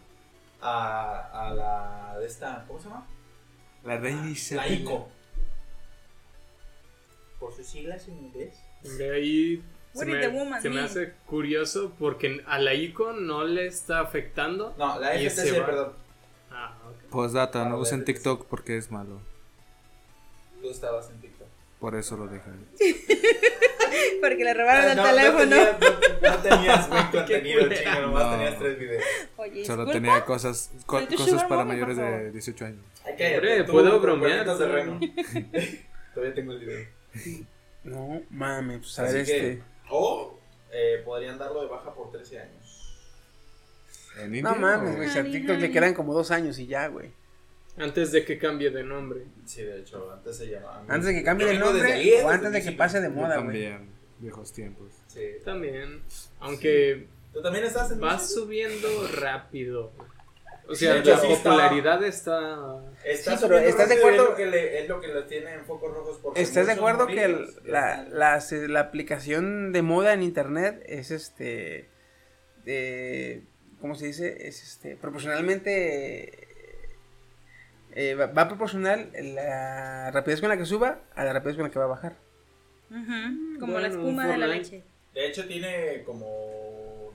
a, 0.61 1.47
a 1.47 1.53
la 1.53 2.19
de 2.19 2.25
esta 2.25 2.65
¿cómo 2.67 2.77
se 2.79 2.89
llama? 2.89 3.07
La 3.85 3.97
reina 3.97 4.21
la 4.51 4.67
ICO 4.67 5.07
por 7.39 7.53
sus 7.53 7.67
siglas 7.67 8.07
en 8.07 8.17
inglés 8.17 8.57
De 8.97 9.11
ahí 9.15 9.63
se, 9.93 10.05
me, 10.05 10.27
woman 10.27 10.61
se 10.61 10.69
me 10.69 10.81
hace 10.81 11.13
curioso 11.25 11.93
porque 11.97 12.41
a 12.47 12.59
la 12.59 12.73
ICO 12.73 13.13
no 13.13 13.43
le 13.45 13.65
está 13.67 13.99
afectando. 14.01 14.73
no 14.77 14.99
la 14.99 15.11
FTC 15.13 15.29
se 15.29 15.59
va. 15.59 15.65
perdón 15.65 15.93
Ah, 16.51 16.77
ok. 16.87 17.09
Postdata, 17.09 17.65
no 17.65 17.75
Ah, 17.75 17.79
usen. 17.79 18.03
TikTok 18.05 18.45
porque 18.47 18.77
es 18.77 18.91
malo. 18.91 19.19
tú 20.61 20.69
estabas 20.69 21.09
en 21.09 21.19
TikTok 21.21 21.47
Por 21.79 21.95
eso 21.95 22.15
lo 22.17 22.27
dejé. 22.27 22.49
Porque 24.21 24.43
le 24.43 24.53
robaron 24.53 24.91
el 24.91 24.97
no, 24.97 25.03
teléfono. 25.03 25.43
No 25.45 25.47
tenías, 25.47 25.79
no, 25.79 26.31
no 26.31 26.41
tenías 26.41 26.89
buen 26.89 27.07
contenido, 27.11 27.69
chingo, 27.73 28.01
nomás 28.01 28.23
No. 28.25 28.31
tenías 28.31 28.59
tres 28.59 28.79
videos. 28.79 29.03
Oye, 29.37 29.65
Solo 29.65 29.85
disculpa. 29.85 29.91
tenía 29.93 30.25
cosas, 30.25 30.71
co- 30.85 31.07
cosas 31.15 31.43
para 31.43 31.57
mommy, 31.63 31.73
mayores 31.73 31.97
de 31.97 32.03
favor. 32.03 32.31
18 32.31 32.65
años. 32.65 32.83
Ay, 33.05 33.13
cállate, 33.17 33.35
Hombre, 33.37 33.63
puedo 33.65 33.99
bromear. 33.99 34.45
Todavía 36.15 36.33
tengo 36.33 36.51
el 36.53 36.59
video. 36.59 36.87
No 37.83 38.21
mames, 38.31 38.79
pues 38.79 38.99
a 38.99 39.03
Así 39.03 39.13
ver 39.13 39.25
que, 39.25 39.49
este. 39.51 39.63
O 39.89 40.39
eh, 40.71 41.01
podrían 41.05 41.37
darlo 41.37 41.61
de 41.61 41.67
baja 41.67 41.93
por 41.93 42.11
13 42.11 42.39
años. 42.39 42.97
¿En 44.19 44.41
No 44.41 44.55
mames, 44.55 44.95
güey. 44.95 45.09
si 45.09 45.19
a 45.19 45.23
TikTok 45.23 45.59
le 45.59 45.71
quedan 45.71 45.93
como 45.93 46.13
dos 46.13 46.31
años 46.31 46.57
y 46.59 46.67
ya, 46.67 46.87
güey. 46.87 47.11
Antes 47.77 48.11
de 48.13 48.23
que 48.23 48.37
cambie 48.37 48.69
de 48.71 48.83
nombre. 48.83 49.25
Sí, 49.45 49.61
de 49.61 49.81
hecho, 49.81 50.09
antes 50.11 50.37
se 50.37 50.47
llamaba. 50.47 50.83
Antes 50.87 51.07
de 51.07 51.13
que 51.15 51.23
cambie 51.23 51.45
Yo 51.45 51.51
de 51.51 51.57
vengo 51.59 51.73
desde 51.73 51.87
nombre 51.89 51.93
ahí, 52.01 52.09
o 52.09 52.15
desde 52.15 52.29
antes 52.33 52.51
de 52.51 52.57
que 52.59 52.63
principio. 52.63 52.77
pase 52.77 53.01
de 53.01 53.07
Yo 53.09 53.13
moda, 53.13 53.35
güey. 53.35 53.45
también, 53.45 53.89
viejos 54.19 54.53
tiempos. 54.53 54.91
Sí. 55.07 55.21
También. 55.43 56.01
Aunque 56.39 57.07
¿Tú 57.33 57.41
también 57.41 57.65
estás 57.65 57.91
en 57.91 58.01
va 58.01 58.17
subiendo 58.17 58.87
rápido. 59.13 59.91
O 60.67 60.73
sea, 60.75 60.95
la 60.95 61.03
sí 61.03 61.27
está. 61.31 61.49
popularidad 61.49 62.03
está. 62.03 62.57
Estás 63.03 63.39
Sí, 63.39 63.45
pero 63.47 63.59
¿estás 63.59 63.87
de 63.89 63.95
acuerdo? 63.95 64.23
Es 64.23 64.29
lo 64.29 64.35
que 64.35 64.45
le, 64.47 64.79
es 64.81 64.89
lo 64.89 64.99
que 65.01 65.07
le 65.09 65.21
tiene 65.23 65.53
en 65.53 65.65
focos 65.65 65.93
rojos. 65.93 66.19
porque 66.23 66.41
¿Estás 66.41 66.65
de 66.67 66.73
acuerdo 66.73 67.05
que 67.07 67.23
el- 67.23 67.45
la, 67.65 68.37
están- 68.37 68.73
la, 68.73 68.79
aplicación 68.79 69.71
de 69.73 69.81
moda 69.83 70.13
en 70.13 70.23
internet 70.23 70.83
es 70.87 71.11
este. 71.11 71.87
de- 72.63 73.43
¿Cómo 73.79 73.93
se 73.95 74.07
dice? 74.07 74.47
Es 74.47 74.63
este. 74.63 74.95
proporcionalmente. 74.95 76.47
eh, 77.97 78.15
va, 78.15 78.25
va 78.27 78.47
proporcional 78.47 79.11
la 79.35 80.11
rapidez 80.11 80.39
con 80.41 80.49
la 80.49 80.57
que 80.57 80.65
suba 80.65 80.99
a 81.15 81.23
la 81.23 81.31
rapidez 81.33 81.55
con 81.55 81.63
la 81.65 81.71
que 81.71 81.79
va 81.79 81.85
a 81.85 81.89
bajar. 81.89 82.15
Como 82.89 83.73
Bueno, 83.73 83.79
la 83.79 83.87
espuma 83.87 84.27
de 84.27 84.37
la 84.37 84.47
leche. 84.47 84.83
De 85.13 85.27
hecho, 85.27 85.45
tiene 85.47 86.03
como 86.05 87.13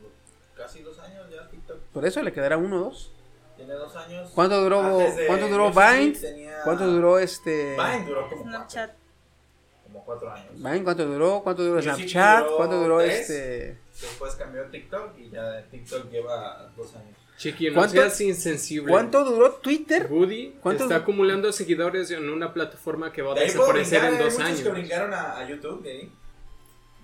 casi 0.56 0.82
dos 0.82 0.98
años 1.00 1.26
ya 1.30 1.48
TikTok. 1.48 1.80
Por 1.92 2.06
eso 2.06 2.22
le 2.22 2.32
quedará 2.32 2.56
uno 2.56 2.76
o 2.76 2.80
dos. 2.84 3.14
Tiene 3.60 3.74
dos 3.74 3.94
años. 3.96 4.30
¿Cuánto 4.34 4.60
duró, 4.62 4.98
¿cuánto 5.26 5.48
duró 5.48 5.70
Vine? 5.70 6.12
tenía- 6.18 6.62
¿Cuánto 6.64 6.86
duró 6.86 7.18
este. 7.18 7.76
Vine 7.76 8.04
duró 8.06 8.28
como 8.30 8.42
Snapchat. 8.44 8.90
cuatro, 8.90 9.82
como 9.84 10.04
cuatro 10.06 10.32
años. 10.32 10.50
Vine, 10.54 10.82
¿cuánto 10.82 11.06
duró? 11.06 11.40
¿Cuánto 11.44 11.62
duró 11.64 11.76
Music 11.76 11.94
Snapchat? 11.94 12.44
duró 12.44 12.56
¿Cuánto 12.56 12.80
duró 12.80 12.98
tres. 13.00 13.20
este.? 13.30 13.78
Después 14.00 14.34
cambió 14.36 14.62
a 14.62 14.70
TikTok 14.70 15.18
y 15.18 15.28
ya 15.30 15.62
TikTok 15.70 16.10
lleva 16.10 16.70
dos 16.74 16.94
años. 16.96 17.16
Chiqui, 17.36 17.68
no 17.68 17.74
¿Cuánto- 17.76 17.92
seas 17.92 18.20
insensible. 18.22 18.90
¿Cuánto 18.92 19.24
duró 19.24 19.52
Twitter? 19.56 20.06
Woody 20.10 20.56
¿Cuánto- 20.62 20.84
está 20.84 20.96
acumulando 20.96 21.52
seguidores 21.52 22.10
en 22.10 22.28
una 22.30 22.52
plataforma 22.54 23.12
que 23.12 23.20
va 23.22 23.32
a 23.32 23.34
De 23.34 23.42
desaparecer 23.42 24.00
brincar, 24.00 24.08
en 24.08 24.14
hay 24.18 24.24
dos 24.24 24.32
muchos 24.34 24.46
años. 24.48 24.60
que 24.62 24.68
brincaron 24.70 25.12
a, 25.14 25.36
a 25.38 25.48
YouTube 25.48 25.84
ahí. 25.86 26.12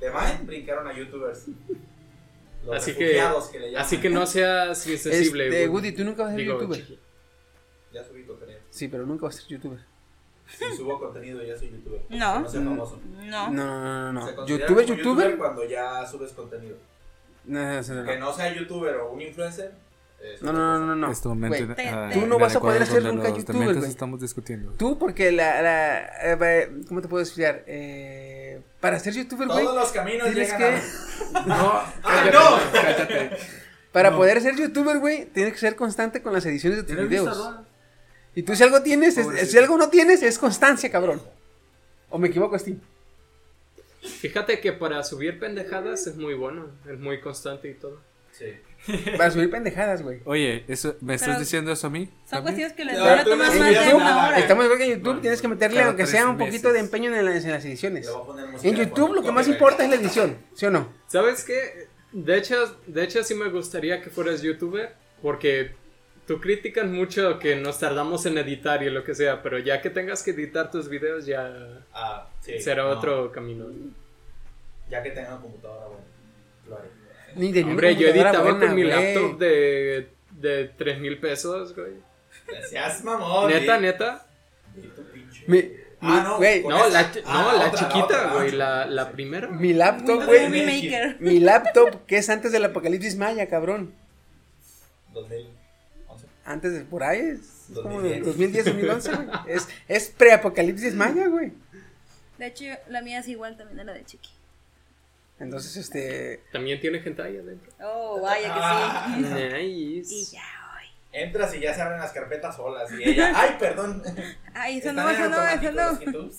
De 0.00 0.08
Vine 0.10 0.40
brincaron 0.44 0.88
a 0.88 0.92
YouTubers. 0.96 1.46
Los 2.64 2.76
Así 2.76 2.94
que, 2.94 3.04
refugiados 3.04 3.48
que 3.48 3.58
le 3.60 3.66
llaman. 3.70 3.84
así 3.84 4.00
que 4.00 4.10
no 4.10 4.26
seas 4.26 4.86
insensible. 4.86 5.48
Este, 5.48 5.68
Woody, 5.68 5.92
¿tú 5.92 6.04
nunca 6.04 6.22
vas 6.22 6.32
a 6.32 6.34
ser 6.34 6.40
Digo, 6.40 6.54
youtuber? 6.60 6.78
Chiqui. 6.80 6.98
Ya 7.92 8.04
subí 8.04 8.22
contenido. 8.24 8.58
Sí, 8.70 8.88
pero 8.88 9.06
nunca 9.06 9.26
vas 9.26 9.36
a 9.36 9.40
ser 9.40 9.48
youtuber. 9.48 9.80
Si 10.48 10.76
subo 10.76 10.98
contenido 11.00 11.42
ya 11.42 11.56
soy 11.58 11.70
youtuber. 11.70 12.02
No. 12.08 12.40
No 12.40 12.48
soy 12.48 12.64
famoso. 12.64 13.00
No. 13.04 13.50
No, 13.50 13.50
no, 13.50 14.12
no, 14.12 14.32
no. 14.32 14.46
¿Youtuber, 14.46 14.86
youtuber? 14.86 15.36
cuando 15.36 15.64
ya 15.64 16.06
subes 16.06 16.32
contenido. 16.32 16.76
No, 17.44 17.60
no, 17.60 17.82
no, 17.82 17.94
no. 17.94 18.04
Que 18.04 18.18
no 18.18 18.32
sea 18.32 18.54
youtuber 18.54 18.96
o 18.96 19.12
un 19.12 19.20
influencer. 19.22 19.72
es 20.22 20.42
No, 20.42 20.52
no, 20.52 20.78
no, 20.78 20.86
no, 20.86 20.96
no. 20.96 21.10
Este 21.10 21.28
momento 21.28 21.64
Güey, 21.64 21.76
te- 21.76 21.88
ah, 21.88 22.10
tú 22.12 22.26
no 22.26 22.38
vas 22.38 22.54
a 22.56 22.60
poder 22.60 22.86
donde 22.86 23.12
nunca 23.12 23.28
los 23.28 23.38
youtuber, 23.38 23.76
estamos 23.84 24.20
discutiendo. 24.20 24.72
Tú, 24.72 24.98
porque 24.98 25.32
la, 25.32 25.62
la 25.62 26.06
eh, 26.32 26.70
¿cómo 26.88 27.00
te 27.02 27.08
puedo 27.08 27.22
explicar? 27.22 27.64
Eh, 27.66 28.60
para 28.86 29.00
ser 29.00 29.14
youtuber, 29.14 29.48
güey, 29.48 29.64
Todos 29.64 29.76
los 29.76 29.90
caminos 29.92 30.28
tienes 30.28 30.52
llegan 30.52 30.80
que, 30.80 31.38
a... 31.38 31.40
No, 31.46 31.82
¡Ah, 32.04 32.30
no! 32.32 32.72
cállate. 32.72 33.30
para 33.90 34.10
No. 34.10 34.16
poder 34.16 34.40
ser 34.40 34.54
youtuber, 34.56 34.98
güey, 34.98 35.24
tienes 35.26 35.54
que 35.54 35.58
ser 35.58 35.74
constante 35.74 36.22
con 36.22 36.32
las 36.32 36.46
ediciones 36.46 36.76
de 36.78 36.82
tus 36.84 36.92
¿Tienes 36.94 37.08
videos. 37.10 37.36
vista? 37.36 37.64
Y 38.36 38.42
tú 38.42 38.54
si 38.54 38.62
algo 38.62 38.82
tienes, 38.82 39.18
es- 39.18 39.50
si 39.50 39.58
algo 39.58 39.76
no 39.76 39.88
tienes, 39.88 40.22
es 40.22 40.38
constancia, 40.38 40.88
cabrón. 40.90 41.20
¿O 42.10 42.18
me 42.18 42.28
equivoco, 42.28 42.56
Steve? 42.58 42.78
Fíjate 44.20 44.60
que 44.60 44.72
para 44.72 45.02
subir 45.02 45.40
pendejadas 45.40 46.06
es 46.06 46.16
muy 46.16 46.34
bueno, 46.34 46.66
es 46.88 46.98
muy 47.00 47.20
constante 47.20 47.68
y 47.68 47.74
todo. 47.74 48.00
Sí. 48.38 48.54
Para 49.16 49.30
subir 49.30 49.50
pendejadas, 49.50 50.02
güey. 50.02 50.20
Oye, 50.26 50.64
eso, 50.68 50.96
¿me 51.00 51.14
estás 51.14 51.30
Pero- 51.30 51.40
diciendo 51.40 51.72
eso 51.72 51.86
a 51.86 51.90
mí? 51.90 52.08
Son 52.28 52.42
cuestiones 52.42 52.72
que 52.74 52.84
les 52.84 53.00
van 53.00 53.18
a 53.20 53.24
tomar 53.24 53.38
más 53.48 53.54
de 53.54 53.94
una 53.94 54.26
hora. 54.28 54.38
Estamos 54.38 54.64
igual 54.64 54.78
que 54.78 54.84
en 54.84 54.90
YouTube, 54.90 55.04
Bueno, 55.04 55.20
tienes 55.22 55.40
que 55.42 55.48
meterle, 55.48 55.82
aunque 55.82 56.06
sea 56.06 56.28
un 56.28 56.36
meses. 56.36 56.52
poquito 56.52 56.72
de 56.72 56.78
empeño 56.80 57.14
en, 57.16 57.24
las- 57.24 57.44
en 57.44 57.50
las 57.50 57.64
ediciones. 57.64 58.08
En 58.62 58.76
YouTube 58.76 59.14
lo 59.14 59.22
que 59.22 59.32
más 59.32 59.48
importa 59.48 59.82
es 59.84 59.90
la 59.90 59.96
edición, 59.96 60.36
¿sí 60.54 60.66
o 60.66 60.70
no? 60.70 60.92
¿Sabes 61.08 61.42
qué? 61.44 61.88
De 62.12 62.36
hecho, 62.36 62.78
de 62.86 63.02
hecho 63.04 63.24
sí 63.24 63.34
me 63.34 63.48
gustaría 63.48 64.00
que 64.02 64.10
fueras 64.10 64.40
youtuber 64.42 64.94
porque 65.22 65.72
tú 66.26 66.40
criticas 66.40 66.86
mucho 66.86 67.38
que 67.38 67.56
nos 67.56 67.78
tardamos 67.80 68.24
en 68.26 68.38
editar 68.38 68.82
y 68.82 68.90
lo 68.90 69.02
que 69.02 69.14
sea, 69.14 69.42
pero 69.42 69.58
ya 69.58 69.80
que 69.82 69.90
tengas 69.90 70.22
que 70.22 70.30
editar 70.30 70.70
tus 70.70 70.88
videos 70.88 71.26
ya 71.26 71.82
Ah, 71.92 72.28
sí. 72.40 72.60
será 72.60 72.84
no, 72.84 72.90
otro 72.90 73.32
camino. 73.32 73.66
Ya 74.88 75.02
que 75.02 75.10
tenga 75.10 75.30
una 75.32 75.40
computadora, 75.42 75.86
bueno, 75.86 76.04
lo 76.68 76.76
haré. 76.78 76.88
Ni 77.36 77.52
de 77.52 77.64
Hombre, 77.64 77.94
yo 77.96 78.08
editaba 78.08 78.42
buena, 78.42 78.66
con 78.66 78.74
mi 78.74 78.82
güey. 78.84 78.94
laptop 79.14 79.38
de, 79.38 80.08
de 80.32 80.64
3 80.76 81.00
mil 81.00 81.18
pesos, 81.18 81.74
güey. 81.74 81.92
Seas 82.68 83.02
mamón. 83.04 83.50
Neta, 83.50 83.78
neta. 83.80 84.26
Mi, 85.46 85.62
Ah, 85.98 86.18
mi- 86.18 86.22
no, 86.28 86.36
güey, 86.36 86.62
No, 86.62 86.88
la, 86.90 87.00
ah, 87.24 87.50
no, 87.52 87.58
la 87.58 87.66
otra, 87.68 87.78
chiquita, 87.78 88.04
otra, 88.04 88.32
güey, 88.34 88.50
la, 88.52 88.84
la 88.86 89.10
primera. 89.12 89.48
mi 89.48 89.72
laptop, 89.72 90.24
güey. 90.26 90.48
Maker. 90.50 91.16
Mi 91.20 91.40
laptop, 91.40 92.04
que 92.06 92.18
es 92.18 92.28
antes 92.28 92.52
del 92.52 92.64
apocalipsis 92.66 93.16
maya, 93.16 93.48
cabrón. 93.48 93.94
2011. 95.14 96.26
Antes 96.44 96.72
de 96.74 96.80
por 96.82 97.02
ahí, 97.02 97.20
es 97.20 97.70
como 97.74 98.02
de 98.02 98.20
2010, 98.20 98.64
2010. 98.66 99.00
2011, 99.00 99.12
güey. 99.14 99.28
Es, 99.56 99.68
es 99.88 100.08
pre-apocalipsis 100.10 100.94
maya, 100.94 101.26
güey. 101.28 101.52
De 102.38 102.46
hecho, 102.46 102.64
la 102.88 103.00
mía 103.00 103.20
es 103.20 103.28
igual 103.28 103.56
también 103.56 103.80
a 103.80 103.84
la 103.84 103.94
de 103.94 104.04
Chiqui. 104.04 104.30
Entonces, 105.38 105.76
este. 105.76 106.42
También 106.52 106.80
tiene 106.80 107.00
gente 107.00 107.22
ahí 107.22 107.36
adentro. 107.36 107.70
Oh, 107.82 108.20
vaya 108.20 108.48
Ah. 108.54 109.16
que 109.18 109.24
sí. 109.24 109.30
Nice. 109.34 110.14
Y 110.14 110.24
ya 110.36 110.42
hoy. 110.74 110.86
Entras 111.12 111.54
y 111.54 111.60
ya 111.60 111.74
se 111.74 111.82
abren 111.82 112.00
las 112.00 112.12
carpetas 112.12 112.56
solas. 112.56 112.90
Y 112.92 113.02
ella, 113.10 113.32
ay, 113.34 113.56
perdón. 113.58 114.02
Ay, 114.54 114.78
eso 114.78 114.92
no, 114.94 115.08
eso 115.10 115.28
no, 115.28 115.46
eso 115.46 115.72
no. 115.72 115.90
lo 115.92 115.96
siento. 115.98 116.30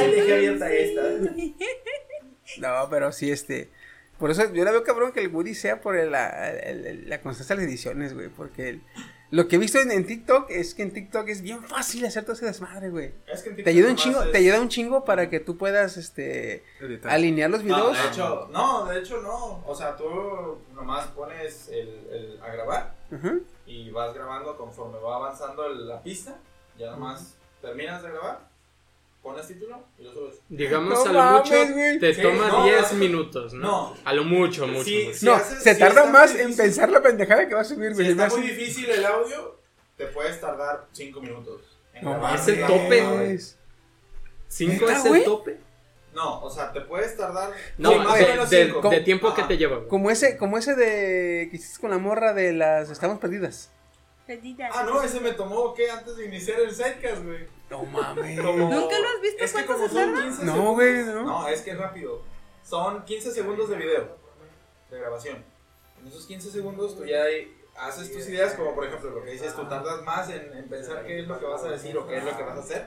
Ay, 0.00 0.10
dejé 0.12 0.34
abierta 0.34 0.72
esta. 0.72 1.02
No, 2.58 2.88
pero 2.90 3.12
sí, 3.12 3.30
este. 3.30 3.70
Por 4.18 4.30
eso 4.30 4.52
yo 4.52 4.64
la 4.64 4.70
veo 4.72 4.82
cabrón 4.82 5.12
que 5.12 5.20
el 5.20 5.28
Woody 5.28 5.54
sea 5.54 5.80
por 5.80 5.96
el- 5.96 6.10
la, 6.10 6.50
el- 6.50 7.08
la 7.08 7.20
constancia 7.20 7.54
de 7.56 7.62
las 7.62 7.70
ediciones, 7.70 8.12
güey. 8.12 8.28
Porque 8.28 8.68
el- 8.70 8.82
lo 9.30 9.46
que 9.48 9.56
he 9.56 9.58
visto 9.58 9.78
en, 9.78 9.90
en 9.92 10.06
TikTok 10.06 10.50
es 10.50 10.74
que 10.74 10.82
en 10.82 10.92
TikTok 10.92 11.28
es 11.28 11.42
bien 11.42 11.62
fácil 11.62 12.04
hacer 12.04 12.24
todo 12.24 12.32
ese 12.34 12.46
desmadre, 12.46 12.90
güey. 12.90 13.12
Es 13.26 13.42
que 13.42 13.50
en 13.50 13.56
Te 13.56 13.62
TikTok 13.62 13.68
ayuda 13.74 13.90
un 13.90 13.96
chingo, 13.96 14.22
es- 14.22 14.32
te 14.32 14.38
ayuda 14.38 14.60
un 14.60 14.68
chingo 14.68 15.04
para 15.04 15.30
que 15.30 15.38
tú 15.40 15.56
puedas, 15.56 15.96
este, 15.96 16.64
Editar. 16.80 17.12
alinear 17.12 17.48
los 17.50 17.62
No, 17.64 17.76
videos. 17.76 18.02
de 18.02 18.08
hecho, 18.08 18.48
no, 18.50 18.84
de 18.86 18.98
hecho 18.98 19.20
no. 19.22 19.62
O 19.66 19.74
sea, 19.74 19.96
tú 19.96 20.08
nomás 20.74 21.06
pones 21.08 21.68
el, 21.68 21.88
el- 22.10 22.40
a 22.42 22.48
grabar 22.52 22.94
y 23.66 23.90
vas 23.90 24.12
grabando 24.14 24.56
conforme 24.56 24.98
va 24.98 25.16
avanzando 25.16 25.68
la 25.68 26.02
pista. 26.02 26.36
Ya 26.78 26.90
nomás 26.90 27.36
terminas 27.62 28.02
de 28.02 28.10
grabar, 28.10 28.49
pones 29.22 29.46
título 29.46 29.84
y 29.98 30.04
lo 30.04 30.12
subes. 30.12 30.40
Digamos, 30.48 30.94
No 30.94 31.10
a 31.10 31.12
lo 31.12 31.18
mames, 31.18 31.50
mucho 31.50 31.72
güey. 31.74 31.98
te 31.98 32.14
Sí, 32.14 32.22
toma 32.22 32.48
no, 32.48 32.64
10 32.64 32.92
no. 32.92 32.98
minutos, 32.98 33.52
¿no? 33.54 33.60
No. 33.62 33.96
A 34.04 34.12
lo 34.14 34.24
mucho, 34.24 34.66
mucho. 34.66 34.84
Sí, 34.84 35.04
mucho. 35.06 35.18
sí. 35.18 35.26
no, 35.26 35.34
haces- 35.34 35.62
se 35.62 35.74
si 35.74 35.80
tarda 35.80 36.06
más 36.06 36.30
en 36.32 36.36
difícil. 36.38 36.56
pensar 36.64 36.88
la 36.90 37.02
pendejada 37.02 37.46
que 37.48 37.54
va 37.54 37.60
a 37.60 37.64
subir, 37.64 37.90
Si 37.90 37.94
güey. 38.02 38.14
Me 38.14 38.24
está 38.24 38.36
muy 38.36 38.46
difícil 38.48 38.88
el 38.90 39.04
audio, 39.04 39.58
te 39.96 40.06
puedes 40.06 40.40
tardar 40.40 40.86
5 40.92 41.20
minutos. 41.20 41.62
No. 42.02 42.34
Es 42.34 42.48
el 42.48 42.60
tope. 42.66 42.86
güey. 42.86 43.02
mames. 43.02 43.58
5 44.48 44.86
¿Neta, 44.86 44.98
es 44.98 45.04
el 45.04 45.24
tope. 45.24 45.60
No, 46.14 46.42
o 46.42 46.50
sea, 46.50 46.72
te 46.72 46.80
puedes 46.80 47.16
tardar. 47.16 47.52
No, 47.78 47.94
más 47.98 48.14
o 48.14 48.16
de, 48.16 48.26
menos 48.26 48.50
de- 48.50 48.66
cinco. 48.66 48.88
de 48.90 49.00
tiempo 49.00 49.32
que 49.32 49.42
Ajá. 49.42 49.48
te 49.48 49.56
lleva. 49.58 49.76
güey. 49.76 49.88
Como 49.88 50.10
ese, 50.10 50.36
como 50.36 50.58
ese 50.58 50.74
de 50.74 51.46
que 51.50 51.56
hiciste 51.56 51.80
con 51.80 51.90
la 51.90 51.98
morra 51.98 52.32
de 52.34 52.52
las 52.52 52.90
Estamos 52.90 53.18
Perdidas. 53.20 53.70
Ah, 54.72 54.84
no, 54.84 55.02
ese 55.02 55.20
me 55.20 55.32
tomó, 55.32 55.74
¿qué? 55.74 55.90
Antes 55.90 56.16
de 56.16 56.26
iniciar 56.26 56.60
el 56.60 56.72
sidecast, 56.74 57.22
güey. 57.24 57.46
No 57.70 57.84
mames. 57.84 58.40
Como- 58.40 58.68
¿Nunca 58.68 58.98
lo 58.98 59.08
has 59.08 59.20
visto 59.22 59.44
Es 59.44 59.52
que 59.52 59.64
cuánto 59.64 59.72
como 59.74 59.88
se 59.88 59.94
son 59.94 60.12
tarda? 60.14 60.22
15 60.28 60.44
No, 60.44 60.72
güey, 60.74 61.04
no. 61.04 61.22
No, 61.22 61.48
es 61.48 61.62
que 61.62 61.70
es 61.70 61.78
rápido. 61.78 62.22
Son 62.64 63.04
15 63.04 63.30
segundos 63.32 63.68
de 63.70 63.76
video, 63.76 64.16
de 64.90 64.98
grabación. 64.98 65.44
En 66.00 66.06
esos 66.08 66.26
15 66.26 66.50
segundos 66.50 66.96
tú 66.96 67.04
ya 67.04 67.22
hay- 67.24 67.56
haces 67.76 68.12
tus 68.12 68.26
ideas, 68.28 68.54
como 68.54 68.74
por 68.74 68.84
ejemplo 68.84 69.10
lo 69.10 69.22
que 69.24 69.30
dices, 69.32 69.54
tú 69.54 69.64
tardas 69.68 70.02
más 70.02 70.28
en, 70.30 70.52
en 70.56 70.68
pensar 70.68 71.04
qué 71.06 71.20
es 71.20 71.28
lo 71.28 71.38
que 71.38 71.46
vas 71.46 71.62
a 71.64 71.70
decir 71.70 71.96
o 71.96 72.06
qué 72.06 72.18
es 72.18 72.24
lo 72.24 72.36
que 72.36 72.42
vas 72.42 72.56
a 72.56 72.60
hacer. 72.60 72.86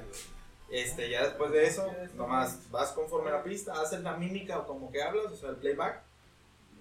Este, 0.69 1.09
ya 1.09 1.23
después 1.23 1.51
de 1.51 1.65
eso, 1.65 1.91
nomás 2.15 2.69
vas 2.71 2.91
conforme 2.91 3.29
a 3.29 3.33
la 3.33 3.43
pista, 3.43 3.73
haces 3.79 4.01
la 4.01 4.17
mímica 4.17 4.59
o 4.59 4.67
como 4.67 4.91
que 4.91 5.01
hablas, 5.03 5.27
o 5.27 5.35
sea, 5.35 5.49
el 5.49 5.55
playback, 5.57 6.01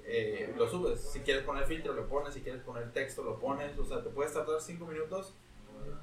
eh, 0.05 0.53
lo 0.57 0.68
subes. 0.68 1.00
Si 1.12 1.20
quieres 1.20 1.44
poner 1.44 1.64
filtro, 1.66 1.92
lo 1.92 2.09
pones. 2.09 2.34
Si 2.34 2.40
quieres 2.40 2.62
poner 2.62 2.92
texto, 2.92 3.22
lo 3.22 3.38
pones. 3.38 3.78
O 3.78 3.84
sea, 3.84 4.03
te 4.03 4.09
puedes 4.11 4.32
tardar 4.32 4.61
5 4.61 4.84
minutos 4.86 5.34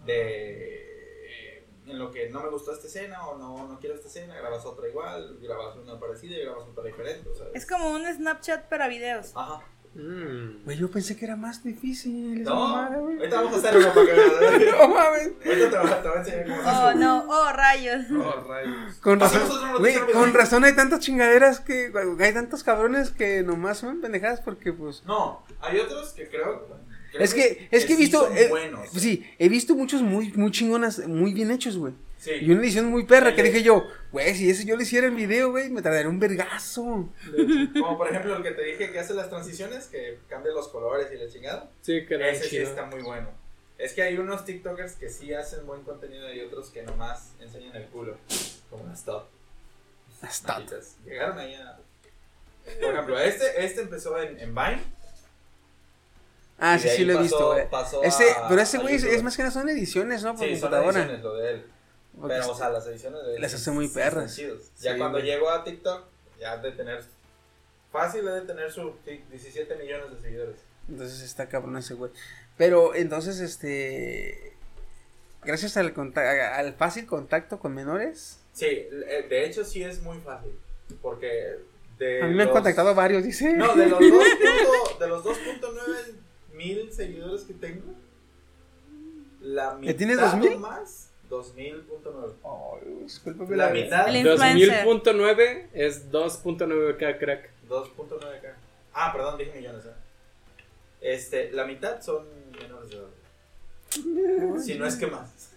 de 0.06 0.99
en 1.90 2.00
lo 2.00 2.12
que 2.12 2.30
no 2.30 2.42
me 2.42 2.50
gustó 2.50 2.74
esta 2.74 2.88
escena 2.88 3.28
o 3.28 3.38
no, 3.38 3.68
no 3.68 3.80
quiero 3.80 3.96
esta 3.96 4.08
escena, 4.08 4.36
grabas 4.36 4.66
otra 4.66 4.88
igual, 4.88 5.38
grabas 5.42 5.76
una 5.78 6.00
parecida 6.00 6.36
y 6.38 6.42
grabas 6.42 6.68
otra 6.68 6.84
diferente. 6.84 7.30
Es 7.54 7.66
como 7.66 7.90
un 7.90 8.06
Snapchat 8.06 8.70
para 8.70 8.88
videos. 8.88 9.32
Ajá. 9.36 9.62
Mm. 9.96 10.66
Güey, 10.66 10.78
yo 10.78 10.90
pensé 10.92 11.18
que 11.18 11.26
era 11.26 11.36
más 11.36 11.64
difícil. 11.64 12.44
No, 12.44 12.56
mamada, 12.56 12.96
ahorita 12.96 13.36
vamos 13.42 13.54
a 13.54 13.58
hacer 13.58 13.78
uno 13.78 13.94
para 13.94 14.06
que 14.06 14.14
veas. 14.14 14.76
No 14.80 14.88
mames. 14.88 15.32
Ahorita 15.46 15.70
te 15.70 15.78
voy 15.78 15.92
a, 15.92 16.02
te 16.02 16.08
voy 16.08 16.18
a 16.18 16.20
enseñar 16.20 16.46
cómo 16.46 16.62
Oh, 16.70 16.94
no, 16.94 17.26
oh, 17.28 17.52
rayos. 17.52 18.06
Oh, 18.12 18.48
rayos. 18.48 18.96
Con 19.02 19.20
razón, 19.20 19.42
güey, 19.80 19.98
con 20.14 20.34
razón 20.34 20.64
hay 20.64 20.76
tantas 20.76 21.00
chingaderas 21.00 21.60
que 21.60 21.92
hay 22.20 22.34
tantos 22.34 22.64
cabrones 22.64 23.10
que 23.10 23.42
nomás 23.42 23.80
son 23.80 24.00
pendejadas 24.00 24.42
porque 24.42 24.74
pues 24.74 25.04
No, 25.06 25.44
hay 25.60 25.80
otros 25.80 26.14
que 26.14 26.30
creo. 26.30 26.68
Creo 27.12 27.24
es 27.24 27.34
que 27.34 27.68
es 27.72 27.86
que 27.86 27.93
he 27.93 27.97
visto 27.97 28.26
son 28.26 28.38
eh, 28.38 28.47
buenos. 28.47 28.89
sí, 28.91 29.26
he 29.38 29.49
visto 29.49 29.76
muchos 29.76 30.01
muy 30.01 30.32
muy 30.34 30.51
chingonas, 30.51 30.99
muy 31.07 31.34
bien 31.34 31.51
hechos, 31.51 31.78
güey. 31.78 31.93
Sí. 32.18 32.32
Y 32.41 32.51
una 32.51 32.62
edición 32.62 32.88
muy 32.88 33.05
perra 33.05 33.34
que 33.34 33.41
dije 33.43 33.64
yo, 33.64 33.86
güey, 34.12 34.36
si 34.36 34.49
ese 34.49 34.66
yo 34.66 34.76
lo 34.76 34.82
hiciera 34.82 35.07
en 35.07 35.16
video, 35.16 35.51
güey, 35.51 35.70
me 35.70 35.82
tardaría 35.82 36.10
un 36.10 36.20
vergazo. 36.20 37.10
Como 37.74 37.97
por 37.97 38.10
ejemplo 38.10 38.36
el 38.36 38.43
que 38.43 38.51
te 38.51 38.64
dije 38.64 38.91
que 38.91 38.99
hace 38.99 39.14
las 39.14 39.30
transiciones, 39.30 39.86
que 39.88 40.20
cambia 40.28 40.51
los 40.51 40.68
colores 40.68 41.07
y 41.14 41.18
la 41.18 41.30
chingada. 41.32 41.70
Sí, 41.82 42.05
queda 42.05 42.28
Ese 42.28 42.43
sí 42.43 42.49
chido. 42.49 42.64
está 42.70 42.86
muy 42.88 43.01
bueno. 43.03 43.30
Es 43.78 43.93
que 43.93 44.01
hay 44.01 44.18
unos 44.18 44.43
TikTokers 44.43 44.95
que 44.95 45.10
sí 45.10 45.34
hacen 45.34 45.66
buen 45.66 45.84
contenido 45.84 46.34
y 46.34 46.41
otros 46.41 46.70
que 46.72 46.84
nomás 46.84 47.32
enseñan 47.39 47.74
el 47.78 47.86
culo. 47.86 48.18
Como 48.70 48.86
las 48.86 49.05
top. 49.05 49.24
Hasta 50.22 50.53
Malditas. 50.55 50.97
Llegaron 51.05 51.39
ahí 51.39 51.53
a. 51.55 51.80
Por 52.82 52.91
ejemplo, 52.93 53.18
este, 53.18 53.64
este 53.64 53.82
empezó 53.82 54.22
en, 54.22 54.38
en 54.41 54.53
Vine. 54.53 54.82
Ah, 56.60 56.78
sí, 56.78 56.89
sí 56.89 57.05
lo 57.05 57.14
he 57.14 57.22
visto, 57.22 57.53
güey. 57.53 57.70
pasó 57.70 58.03
Ese, 58.03 58.30
a- 58.32 58.47
pero 58.49 58.62
ese 58.62 58.78
güey 58.80 58.95
es, 58.95 59.24
más 59.24 59.36
que 59.36 59.43
nada 59.43 59.53
son 59.53 59.70
ediciones, 59.70 60.24
¿no? 60.24 60.36
Por 60.36 60.45
Sí, 60.45 60.57
son 60.57 60.70
computadora. 60.72 60.99
ediciones, 60.99 61.24
lo 61.24 61.34
de 61.36 61.51
él. 61.51 61.66
Porque 62.20 62.36
Pero, 62.36 62.51
o 62.51 62.55
sea, 62.57 62.70
las 62.70 62.86
ediciones 62.88 63.24
de 63.26 63.36
él 63.36 63.41
Las 63.41 63.53
hace 63.53 63.72
muy 63.72 63.88
perras. 63.88 64.36
Ya 64.82 64.97
cuando 64.97 65.20
güey. 65.20 65.30
llegó 65.30 65.49
a 65.49 65.64
TikTok, 65.64 66.03
ya 66.39 66.57
de 66.57 66.72
tener. 66.74 67.03
Fácil 67.91 68.26
de 68.26 68.41
tener 68.41 68.72
sus 68.72 68.91
17 69.05 69.76
millones 69.78 70.12
de 70.16 70.22
seguidores. 70.22 70.55
Entonces 70.89 71.22
está 71.22 71.47
cabrón 71.47 71.78
ese 71.78 71.93
güey. 71.93 72.12
Pero 72.57 72.93
entonces, 72.93 73.39
este. 73.39 74.53
Gracias 75.43 75.78
al, 75.78 75.93
al 76.18 76.74
fácil 76.74 77.05
contacto 77.05 77.60
con 77.60 77.74
menores. 77.74 78.39
Sí, 78.53 78.66
eh, 78.66 79.26
de 79.30 79.45
hecho 79.45 79.64
sí 79.64 79.84
es 79.84 80.01
muy 80.01 80.20
fácil. 80.20 80.51
Porque. 81.01 81.57
De 81.97 82.22
A 82.22 82.28
mí 82.28 82.36
me 82.36 82.43
han 82.43 82.49
contactado 82.49 82.93
varios, 82.95 83.24
dice. 83.24 83.53
No, 83.53 83.76
de 83.76 83.88
los 83.88 83.99
2.9 83.99 84.99
de 84.99 85.07
los 85.07 85.24
2.9 85.24 86.16
mil 86.60 86.91
seguidores 86.91 87.43
que 87.43 87.53
tengo, 87.53 87.93
la 89.41 89.76
mitad 89.76 89.91
¿Ya 89.93 89.97
tienes 89.97 90.20
2000? 90.20 90.53
o 90.53 90.60
más, 90.60 91.10
2000.9. 91.30 92.34
Ay, 92.43 93.03
discúlpame 93.03 93.55
La 93.55 93.68
la 93.68 93.74
mitad, 93.74 94.10
El 94.10 94.16
influencer. 94.18 94.86
2000.9 94.86 95.68
es 95.74 96.12
2.9k 96.12 97.20
crack. 97.20 97.49
2.9k. 97.70 98.53
Ah, 98.93 99.14
perdón, 99.14 99.38
dije 99.38 99.53
millones. 99.55 99.86
¿eh? 99.86 99.93
Este, 101.01 101.51
la 101.53 101.66
mitad 101.66 102.01
son 102.01 102.26
menores 102.51 102.89
de 102.89 102.97
edad. 102.97 104.60
Si 104.62 104.76
no 104.78 104.86
es 104.86 104.95
que 104.97 105.07
más. 105.07 105.51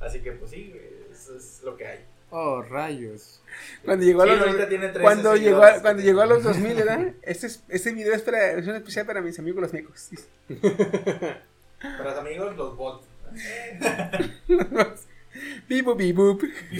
Así 0.00 0.20
que 0.20 0.32
pues 0.32 0.50
sí, 0.50 0.74
eso 1.12 1.36
es 1.36 1.62
lo 1.62 1.76
que 1.76 1.86
hay. 1.86 2.00
Oh, 2.34 2.62
rayos. 2.62 3.42
Cuando 3.84 4.06
llegó 4.06 4.22
a 4.22 4.24
Sí, 4.24 4.30
los, 4.32 4.40
ahorita 4.46 4.68
tiene 4.70 4.86
13 4.88 5.02
cuando 5.02 5.36
llegó 5.36 5.62
a, 5.62 5.80
cuando 5.82 6.02
llegó 6.02 6.22
a 6.22 6.26
los 6.26 6.42
2000, 6.42 6.74
¿verdad? 6.76 7.12
Este, 7.22 7.46
es- 7.46 7.62
este 7.68 7.92
video 7.92 8.14
es, 8.14 8.22
para, 8.22 8.52
es 8.52 8.66
un 8.66 8.74
especial 8.74 9.04
para 9.04 9.20
mis 9.20 9.38
amigos 9.38 9.60
los 9.60 9.72
mecos. 9.74 10.08
Para 11.80 12.04
los 12.04 12.18
amigos, 12.18 12.56
los 12.56 12.74
bots. 12.76 13.06
Bibu, 15.68 15.94
bibu. 15.94 16.38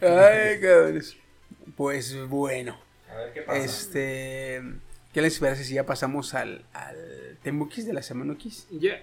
Ay, 0.00 0.60
cabrones. 0.60 1.16
Pues 1.76 2.16
bueno. 2.28 2.78
A 3.10 3.14
ver 3.16 3.32
qué 3.32 3.42
pasa. 3.42 3.58
Este. 3.58 4.62
¿Qué 5.12 5.22
les 5.22 5.38
parece 5.38 5.64
si 5.64 5.74
ya 5.74 5.84
pasamos 5.86 6.34
al, 6.34 6.64
al 6.74 7.38
Temukis 7.42 7.86
de 7.86 7.92
la 7.94 8.02
semana 8.02 8.34
X? 8.34 8.66
Yeah. 8.70 9.02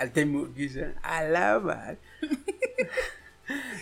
Al 0.00 0.12
Temukis, 0.12 0.78
a 1.02 1.22
la 1.24 1.60
madre. 1.60 1.98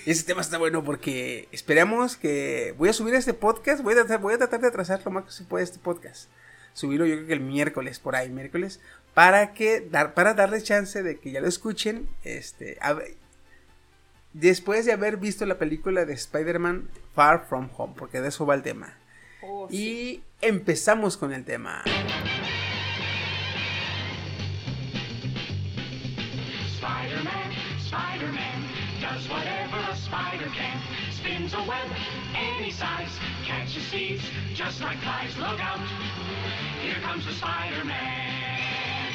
Ese 0.05 0.25
tema 0.25 0.41
está 0.41 0.59
bueno 0.59 0.83
porque 0.83 1.49
esperamos 1.53 2.17
que. 2.17 2.75
Voy 2.77 2.89
a 2.89 2.93
subir 2.93 3.15
este 3.15 3.35
podcast. 3.35 3.85
Voy 3.85 3.93
a 3.93 3.99
tratar, 3.99 4.21
voy 4.21 4.35
a 4.35 4.39
tratar 4.39 4.61
de 4.61 4.67
atrasar 4.67 5.01
lo 5.05 5.13
más 5.13 5.27
que 5.27 5.31
se 5.31 5.45
puede 5.45 5.63
este 5.63 5.79
podcast. 5.79 6.29
Subirlo 6.73 7.07
yo 7.07 7.15
creo 7.15 7.29
que 7.29 7.35
el 7.35 7.41
miércoles, 7.41 8.01
por 8.01 8.17
ahí, 8.17 8.31
miércoles. 8.31 8.81
Para 9.15 9.55
que 9.55 9.81
dar, 9.81 10.15
para 10.15 10.35
darles 10.35 10.65
chance 10.65 11.05
de 11.05 11.21
que 11.21 11.31
ya 11.31 11.41
lo 11.41 11.47
escuchen. 11.47 12.09
Este. 12.25 12.79
a 12.81 12.99
después 14.33 14.87
de 14.87 14.93
haber 14.95 15.19
visto 15.19 15.47
la 15.47 15.57
película 15.57 16.05
de 16.05 16.15
Spider-Man 16.15 16.91
Far 17.15 17.47
From 17.49 17.71
Home. 17.77 17.95
Porque 17.97 18.21
de 18.21 18.31
eso 18.31 18.45
va 18.45 18.57
el 18.57 18.63
tema. 18.63 18.99
Oh, 19.41 19.69
sí. 19.71 19.77
Y 19.77 20.25
empezamos 20.41 21.17
con 21.17 21.33
el 21.33 21.45
tema. 21.45 21.85
Spider-Man, 27.89 28.65
does 29.01 29.27
whatever 29.31 29.79
a 29.91 29.97
spider 29.97 30.51
can. 30.55 30.79
Spins 31.11 31.55
a 31.55 31.63
web 31.63 31.89
any 32.37 32.71
size, 32.71 33.09
catches 33.47 33.83
thieves 33.89 34.23
just 34.53 34.83
like 34.83 34.99
flies. 34.99 35.35
Look 35.39 35.59
out, 35.59 35.81
here 36.83 37.01
comes 37.01 37.25
the 37.25 37.33
Spider-Man. 37.33 39.15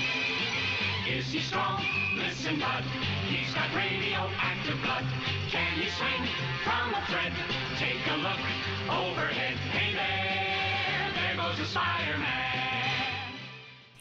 Is 1.08 1.28
he 1.32 1.40
strong? 1.42 1.86
Listen, 2.18 2.60
bud, 2.60 2.84
he's 3.30 3.54
got 3.54 3.70
radioactive 3.76 4.82
blood. 4.82 5.06
Can 5.52 5.78
he 5.78 5.88
swing 5.92 6.28
from 6.64 6.96
a 6.96 7.06
thread? 7.06 7.34
Take 7.78 8.02
a 8.10 8.18
look 8.26 8.42
overhead. 8.90 9.56
Hey 9.70 9.94
there, 9.94 11.14
there 11.14 11.36
goes 11.36 11.60
the 11.60 11.66
Spider-Man. 11.66 12.83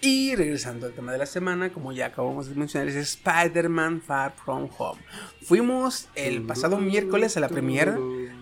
Y 0.04 0.34
regresando 0.34 0.86
al 0.86 0.92
tema 0.94 1.12
de 1.12 1.18
la 1.18 1.26
semana, 1.26 1.72
como 1.72 1.92
ya 1.92 2.06
acabamos 2.06 2.48
de 2.48 2.56
mencionar, 2.56 2.88
es 2.88 2.96
Spider-Man 2.96 4.02
Far 4.02 4.34
From 4.34 4.68
Home. 4.76 5.00
Fuimos 5.44 6.08
el 6.16 6.42
pasado 6.42 6.76
miércoles 6.78 7.36
a 7.36 7.40
la 7.40 7.48
premiere. 7.48 7.92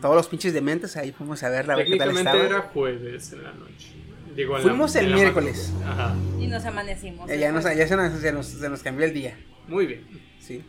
Todos 0.01 0.17
los 0.17 0.27
pinches 0.29 0.55
dementes 0.55 0.97
ahí 0.97 1.13
fuimos 1.13 1.43
a 1.43 1.51
verla, 1.51 1.75
a 1.75 1.77
ver 1.77 1.87
qué 1.87 1.97
tal 1.99 2.17
estaba. 2.17 2.39
era 2.43 2.61
jueves 2.63 3.33
en 3.33 3.43
la 3.43 3.53
noche. 3.53 3.93
Digo, 4.35 4.57
en 4.57 4.63
la- 4.63 4.69
Fuimos 4.71 4.95
el 4.97 5.13
miércoles. 5.13 5.71
Ajá. 5.85 6.15
Y 6.39 6.47
nos 6.47 6.65
amanecimos. 6.65 7.29
Eh, 7.29 7.39
ya 7.39 7.53
nos, 7.53 7.65
ya 7.65 7.87
se 7.87 7.95
nos, 7.97 8.19
se 8.21 8.33
nos- 8.33 8.47
se 8.47 8.69
nos 8.71 8.83
cambió 8.83 9.05
el 9.05 9.13
día. 9.13 9.37
Muy 9.69 9.85
bien. 9.87 10.07
Sí. 10.41 10.65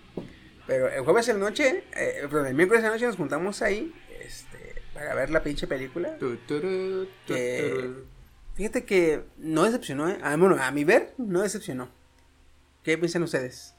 Pero 0.67 0.89
el 0.89 1.01
jueves 1.05 1.29
en 1.29 1.39
la 1.39 1.45
noche, 1.49 1.85
eh, 1.95 2.15
perdón, 2.23 2.47
el 2.47 2.53
miércoles 2.53 2.83
en 2.83 2.89
la 2.89 2.95
noche 2.95 3.05
nos 3.05 3.15
juntamos 3.15 3.61
ahí 3.61 3.93
este, 4.25 4.81
para 4.93 5.15
ver 5.15 5.29
la 5.29 5.41
pinche 5.41 5.67
película. 5.67 6.17
Tu, 6.17 6.35
tu, 6.35 6.59
Que- 7.27 7.71
turu. 7.81 8.05
Fíjate 8.61 8.85
que 8.85 9.23
no 9.39 9.63
decepcionó, 9.63 10.07
¿eh? 10.07 10.19
Ah, 10.21 10.35
bueno, 10.37 10.55
a 10.61 10.69
mi 10.69 10.83
ver, 10.83 11.15
no 11.17 11.41
decepcionó. 11.41 11.89
¿Qué 12.83 12.95
piensan 12.95 13.23
ustedes? 13.23 13.73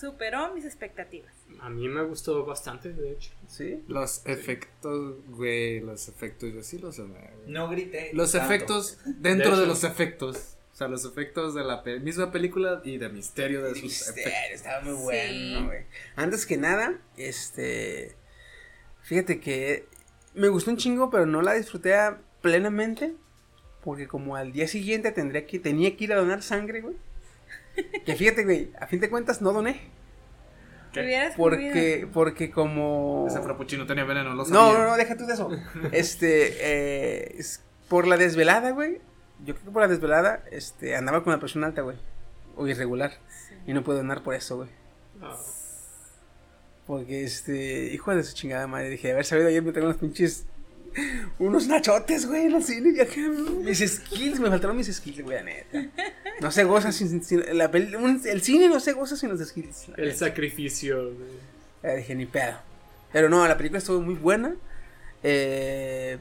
Superó 0.00 0.54
mis 0.54 0.64
expectativas. 0.64 1.34
A 1.60 1.68
mí 1.68 1.88
me 1.88 2.04
gustó 2.04 2.44
bastante, 2.46 2.92
de 2.92 3.10
hecho. 3.10 3.32
¿Sí? 3.48 3.82
Los 3.88 4.24
efectos, 4.24 5.16
güey, 5.26 5.80
los 5.80 6.06
efectos, 6.08 6.52
yo 6.54 6.62
sí 6.62 6.78
los 6.78 7.00
amé. 7.00 7.30
No 7.48 7.68
grité. 7.68 8.10
Los 8.12 8.30
tanto. 8.30 8.46
efectos 8.46 8.98
dentro 9.04 9.56
De 9.58 9.66
los 9.66 9.82
efectos. 9.82 10.56
O 10.72 10.76
sea, 10.76 10.86
los 10.86 11.04
efectos 11.04 11.52
de 11.56 11.64
la 11.64 11.82
pe- 11.82 11.98
misma 11.98 12.30
película 12.30 12.80
y 12.84 12.98
de 12.98 13.08
misterio 13.08 13.64
de 13.64 13.70
sus 13.74 13.82
Misterio, 13.82 14.22
efectos. 14.22 14.52
estaba 14.54 14.82
muy 14.84 14.94
Sí. 14.98 15.02
bueno, 15.02 15.66
güey. 15.66 15.84
Antes 16.14 16.46
que 16.46 16.58
nada, 16.58 16.96
este. 17.16 18.14
Fíjate 19.02 19.40
que 19.40 19.86
me 20.34 20.46
gustó 20.46 20.70
un 20.70 20.76
chingo, 20.76 21.10
pero 21.10 21.26
no 21.26 21.42
la 21.42 21.54
disfruté 21.54 21.96
plenamente. 22.40 23.14
Porque 23.84 24.06
como 24.06 24.36
al 24.36 24.52
día 24.52 24.68
siguiente 24.68 25.10
tendría 25.12 25.46
que, 25.46 25.58
tenía 25.58 25.96
que 25.96 26.04
ir 26.04 26.12
a 26.12 26.16
donar 26.16 26.42
sangre, 26.42 26.80
güey. 26.80 26.96
Que 28.04 28.14
fíjate, 28.14 28.44
güey, 28.44 28.70
a 28.80 28.86
fin 28.86 29.00
de 29.00 29.10
cuentas 29.10 29.40
no 29.42 29.52
doné. 29.52 29.80
¿Qué? 30.92 31.30
Porque, 31.36 32.06
porque 32.12 32.50
como. 32.50 33.24
Ese 33.26 33.40
frappuccino 33.40 33.86
tenía 33.86 34.04
veneno, 34.04 34.30
lo 34.30 34.36
No, 34.36 34.44
sabía. 34.44 34.78
no, 34.78 34.84
no, 34.90 34.96
deja 34.96 35.16
tú 35.16 35.26
de 35.26 35.34
eso. 35.34 35.50
Este, 35.92 36.56
eh, 36.60 37.34
es 37.38 37.62
por 37.88 38.06
la 38.06 38.16
desvelada, 38.16 38.70
güey. 38.70 39.00
Yo 39.44 39.54
creo 39.54 39.66
que 39.66 39.70
por 39.72 39.82
la 39.82 39.88
desvelada, 39.88 40.44
este, 40.50 40.94
andaba 40.94 41.24
con 41.24 41.32
la 41.32 41.40
presión 41.40 41.64
alta, 41.64 41.80
güey. 41.82 41.96
O 42.56 42.66
irregular. 42.68 43.12
Y 43.66 43.72
no 43.72 43.82
puedo 43.82 43.98
donar 43.98 44.22
por 44.22 44.34
eso, 44.34 44.56
güey. 44.58 44.68
Ah, 45.22 45.36
Porque, 46.86 47.24
este, 47.24 47.86
hijo 47.92 48.14
de 48.14 48.22
su 48.22 48.34
chingada 48.34 48.66
madre, 48.66 48.90
dije, 48.90 49.10
a 49.10 49.14
ver 49.14 49.24
sabido 49.24 49.48
ayer 49.48 49.62
me 49.62 49.72
traigo 49.72 49.88
unos 49.88 50.00
pinches, 50.00 50.44
unos 51.38 51.66
nachotes, 51.66 52.26
güey, 52.26 52.46
en 52.46 52.54
el 52.54 52.62
cine. 52.64 52.92
Y 52.96 53.00
acá, 53.00 53.14
mis 53.64 53.78
skills, 53.78 54.40
me 54.40 54.48
faltaron 54.48 54.76
mis 54.76 54.92
skills, 54.94 55.22
güey, 55.22 55.36
la 55.38 55.42
neta. 55.44 55.86
No 56.40 56.50
se 56.50 56.64
goza 56.64 56.92
sin, 56.92 57.22
sin- 57.22 57.44
la 57.56 57.70
pel- 57.70 57.96
un- 57.96 58.20
el 58.24 58.42
cine 58.42 58.68
no 58.68 58.80
se 58.80 58.92
goza 58.92 59.16
sin 59.16 59.28
los 59.30 59.40
skills. 59.46 59.88
el 59.96 60.06
neta. 60.08 60.18
sacrificio. 60.18 61.10
de- 61.10 61.16
Ya 61.82 61.90
dije, 61.94 62.14
ni 62.14 62.26
pedo. 62.26 62.56
Pero 63.12 63.28
no, 63.28 63.46
la 63.46 63.56
película 63.56 63.78
estuvo 63.78 64.00
muy 64.00 64.14
buena. 64.14 64.54
Eh, 65.22 66.18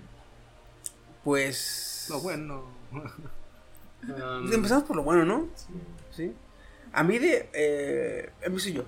pues. 1.24 2.08
Lo 2.10 2.20
bueno. 2.22 2.66
um, 4.04 4.54
Empezamos 4.54 4.84
por 4.84 4.96
lo 4.96 5.04
bueno, 5.04 5.26
¿no? 5.26 5.48
Sí. 6.16 6.34
A 6.94 7.04
mí 7.04 7.20
de... 7.20 7.50
Eh, 7.54 8.30
empiezo 8.42 8.70
yo. 8.70 8.86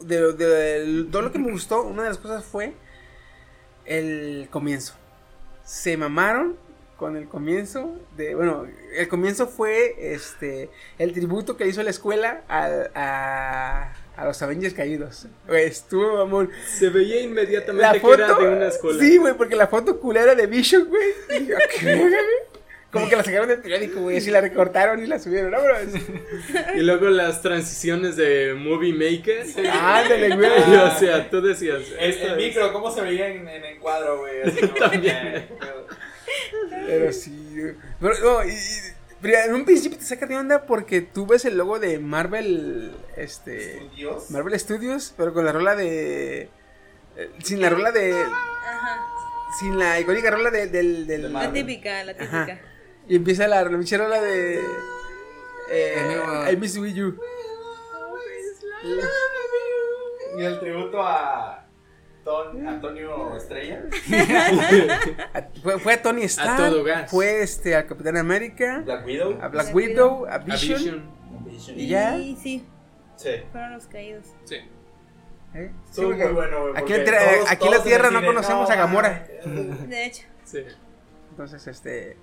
De, 0.00 0.32
de- 0.34 1.04
todo 1.10 1.22
lo 1.22 1.32
que 1.32 1.38
me 1.38 1.50
gustó, 1.50 1.82
una 1.82 2.02
de 2.04 2.08
las 2.10 2.18
cosas 2.18 2.44
fue 2.44 2.74
el 3.84 4.48
comienzo. 4.50 4.94
Se 5.64 5.96
mamaron 5.96 6.56
con 6.96 7.16
el 7.16 7.28
comienzo 7.28 7.96
de... 8.16 8.34
Bueno, 8.34 8.66
el 8.94 9.08
comienzo 9.08 9.48
fue 9.48 9.96
este 10.14 10.70
el 10.98 11.12
tributo 11.12 11.56
que 11.56 11.66
hizo 11.66 11.82
la 11.82 11.90
escuela 11.90 12.42
al- 12.48 12.90
a, 12.94 13.92
a 14.16 14.24
los 14.24 14.40
Avengers 14.42 14.74
caídos. 14.74 15.26
Güey, 15.48 15.64
Estuvo, 15.66 16.16
mamón. 16.18 16.50
Se 16.78 16.90
veía 16.90 17.20
inmediatamente 17.20 17.82
La 17.82 17.92
que 17.92 18.00
foto... 18.00 18.14
era 18.14 18.34
de 18.34 18.48
una 18.48 18.68
escuela. 18.68 19.00
Sí, 19.02 19.16
güey, 19.18 19.34
porque 19.34 19.56
la 19.56 19.66
foto 19.66 19.98
culera 19.98 20.34
de 20.34 20.46
Vision, 20.46 20.88
güey. 20.88 21.08
y 21.40 21.46
yo, 21.46 21.56
¿qué 21.78 21.86
verga, 21.86 22.04
güey? 22.08 22.61
Como 22.92 23.08
que 23.08 23.16
la 23.16 23.24
sacaron 23.24 23.48
del 23.48 23.60
periódico, 23.60 24.00
güey, 24.02 24.18
así 24.18 24.30
la 24.30 24.42
recortaron 24.42 25.02
y 25.02 25.06
la 25.06 25.18
subieron, 25.18 25.50
¿no, 25.50 25.62
bro? 25.62 25.74
Y 26.76 26.80
luego 26.80 27.08
las 27.08 27.40
transiciones 27.40 28.16
de 28.16 28.54
Movie 28.54 28.92
Maker. 28.92 29.46
Ándale, 29.70 30.36
güey. 30.36 30.50
Y, 30.70 30.74
o 30.74 30.90
sea, 30.98 31.30
tú 31.30 31.40
decías. 31.40 31.80
El, 31.98 32.10
esto 32.10 32.26
el 32.26 32.32
es- 32.32 32.36
micro, 32.36 32.70
¿cómo 32.72 32.90
se 32.94 33.00
veía 33.00 33.28
en, 33.28 33.48
en 33.48 33.64
el 33.64 33.78
cuadro, 33.78 34.18
güey? 34.18 34.42
Así 34.42 34.60
como, 34.60 34.74
También. 34.74 35.16
eh, 35.16 35.48
Pero 36.86 37.12
sí, 37.12 37.54
güey. 37.58 37.74
Pero, 38.00 38.14
no, 38.22 38.44
y, 38.44 38.50
y- 38.50 38.92
pero 39.22 39.38
en 39.38 39.54
un 39.54 39.64
principio 39.64 39.96
te 39.98 40.04
saca 40.04 40.26
de 40.26 40.36
onda 40.36 40.66
porque 40.66 41.00
tú 41.00 41.26
ves 41.26 41.44
el 41.44 41.56
logo 41.56 41.78
de 41.78 41.98
Marvel, 42.00 42.92
este... 43.16 43.80
Dios. 43.96 44.30
Marvel 44.32 44.58
Studios, 44.58 45.14
pero 45.16 45.32
con 45.32 45.44
la 45.44 45.52
rola 45.52 45.76
de... 45.76 46.48
eh, 47.16 47.30
Sin 47.42 47.60
la 47.60 47.70
rola 47.70 47.92
de... 47.92 48.12
Ajá. 48.20 49.06
Sin 49.60 49.78
la 49.78 50.00
icónica 50.00 50.30
rola 50.30 50.50
de- 50.50 50.66
del... 50.66 51.06
del 51.06 51.22
De 51.22 51.28
La 51.30 51.52
típica, 51.52 52.02
la 52.04 52.12
Ajá. 52.18 52.58
Y 53.12 53.16
empieza 53.16 53.46
la, 53.46 53.62
rola 53.62 54.22
de... 54.22 54.58
Eh. 55.70 56.48
I 56.50 56.56
miss 56.56 56.78
with 56.78 56.94
you. 56.94 57.14
Y 60.38 60.42
el 60.44 60.58
tributo 60.60 61.02
a 61.02 61.66
Ton- 62.24 62.66
Antonio 62.66 63.36
Estrella. 63.36 63.82
A- 65.34 65.42
fue, 65.62 65.78
fue 65.78 65.92
a 65.92 66.00
Tony 66.00 66.22
Stark, 66.22 66.56
todo 66.56 66.82
gas. 66.84 67.10
fue 67.10 67.42
este, 67.42 67.76
al 67.76 67.84
Capitán 67.86 68.16
América, 68.16 68.80
Black 68.82 69.04
Widow. 69.04 69.32
a 69.42 69.48
Black 69.48 69.50
Black 69.50 69.74
Widow, 69.74 70.24
a 70.26 70.34
A 70.36 70.38
Vision. 70.38 70.78
Vision. 70.78 71.10
Vision. 71.44 71.78
Y 71.78 71.88
ya. 71.88 72.16
Sí, 72.16 72.38
sí, 72.42 72.66
Sí. 73.16 73.30
fueron 73.52 73.74
los 73.74 73.86
caídos. 73.88 74.26
Sí. 74.44 74.56
¿Eh? 75.54 75.70
Sí, 75.90 76.00
muy 76.00 76.14
bueno, 76.32 76.72
aquí 76.74 76.94
en 76.94 77.04
todos- 77.04 77.70
la 77.76 77.82
Tierra 77.82 78.10
no 78.10 78.24
conocemos 78.24 78.70
a 78.70 78.74
Gamora. 78.76 79.26
De 79.44 80.06
hecho. 80.06 80.22
Sí. 80.44 80.64
Entonces, 81.28 81.66
este. 81.66 82.16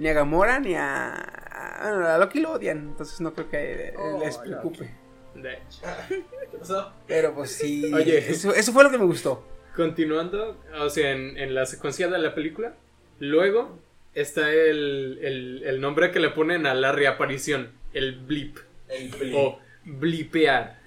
Ni 0.00 0.08
a 0.08 0.14
Gamora 0.14 0.58
ni 0.58 0.74
a. 0.74 1.12
a, 1.14 1.90
bueno, 1.92 2.06
a 2.08 2.18
Loki 2.18 2.40
lo 2.40 2.52
odian. 2.52 2.78
Entonces 2.78 3.20
no 3.20 3.34
creo 3.34 3.48
que 3.50 3.94
Oh, 3.98 4.18
les 4.18 4.38
preocupe. 4.38 4.90
De 5.34 5.52
hecho. 5.54 5.82
¿Qué 6.08 6.58
pasó? 6.58 6.92
Pero 7.06 7.34
pues 7.34 7.52
sí. 7.52 7.92
Oye. 7.92 8.18
Eso, 8.30 8.54
eso 8.54 8.72
fue 8.72 8.82
lo 8.82 8.90
que 8.90 8.98
me 8.98 9.04
gustó. 9.04 9.46
Continuando, 9.76 10.58
o 10.80 10.88
sea, 10.90 11.12
en, 11.12 11.36
en 11.38 11.54
la 11.54 11.66
secuencia 11.66 12.08
de 12.08 12.18
la 12.18 12.34
película, 12.34 12.74
luego 13.18 13.78
está 14.14 14.50
el, 14.52 15.18
el, 15.22 15.62
el 15.64 15.80
nombre 15.80 16.10
que 16.10 16.18
le 16.18 16.30
ponen 16.30 16.66
a 16.66 16.74
la 16.74 16.92
reaparición, 16.92 17.70
el 17.92 18.18
blip, 18.18 18.58
El 18.88 19.10
blip. 19.10 19.34
o 19.36 19.58
blipear. 19.84 20.80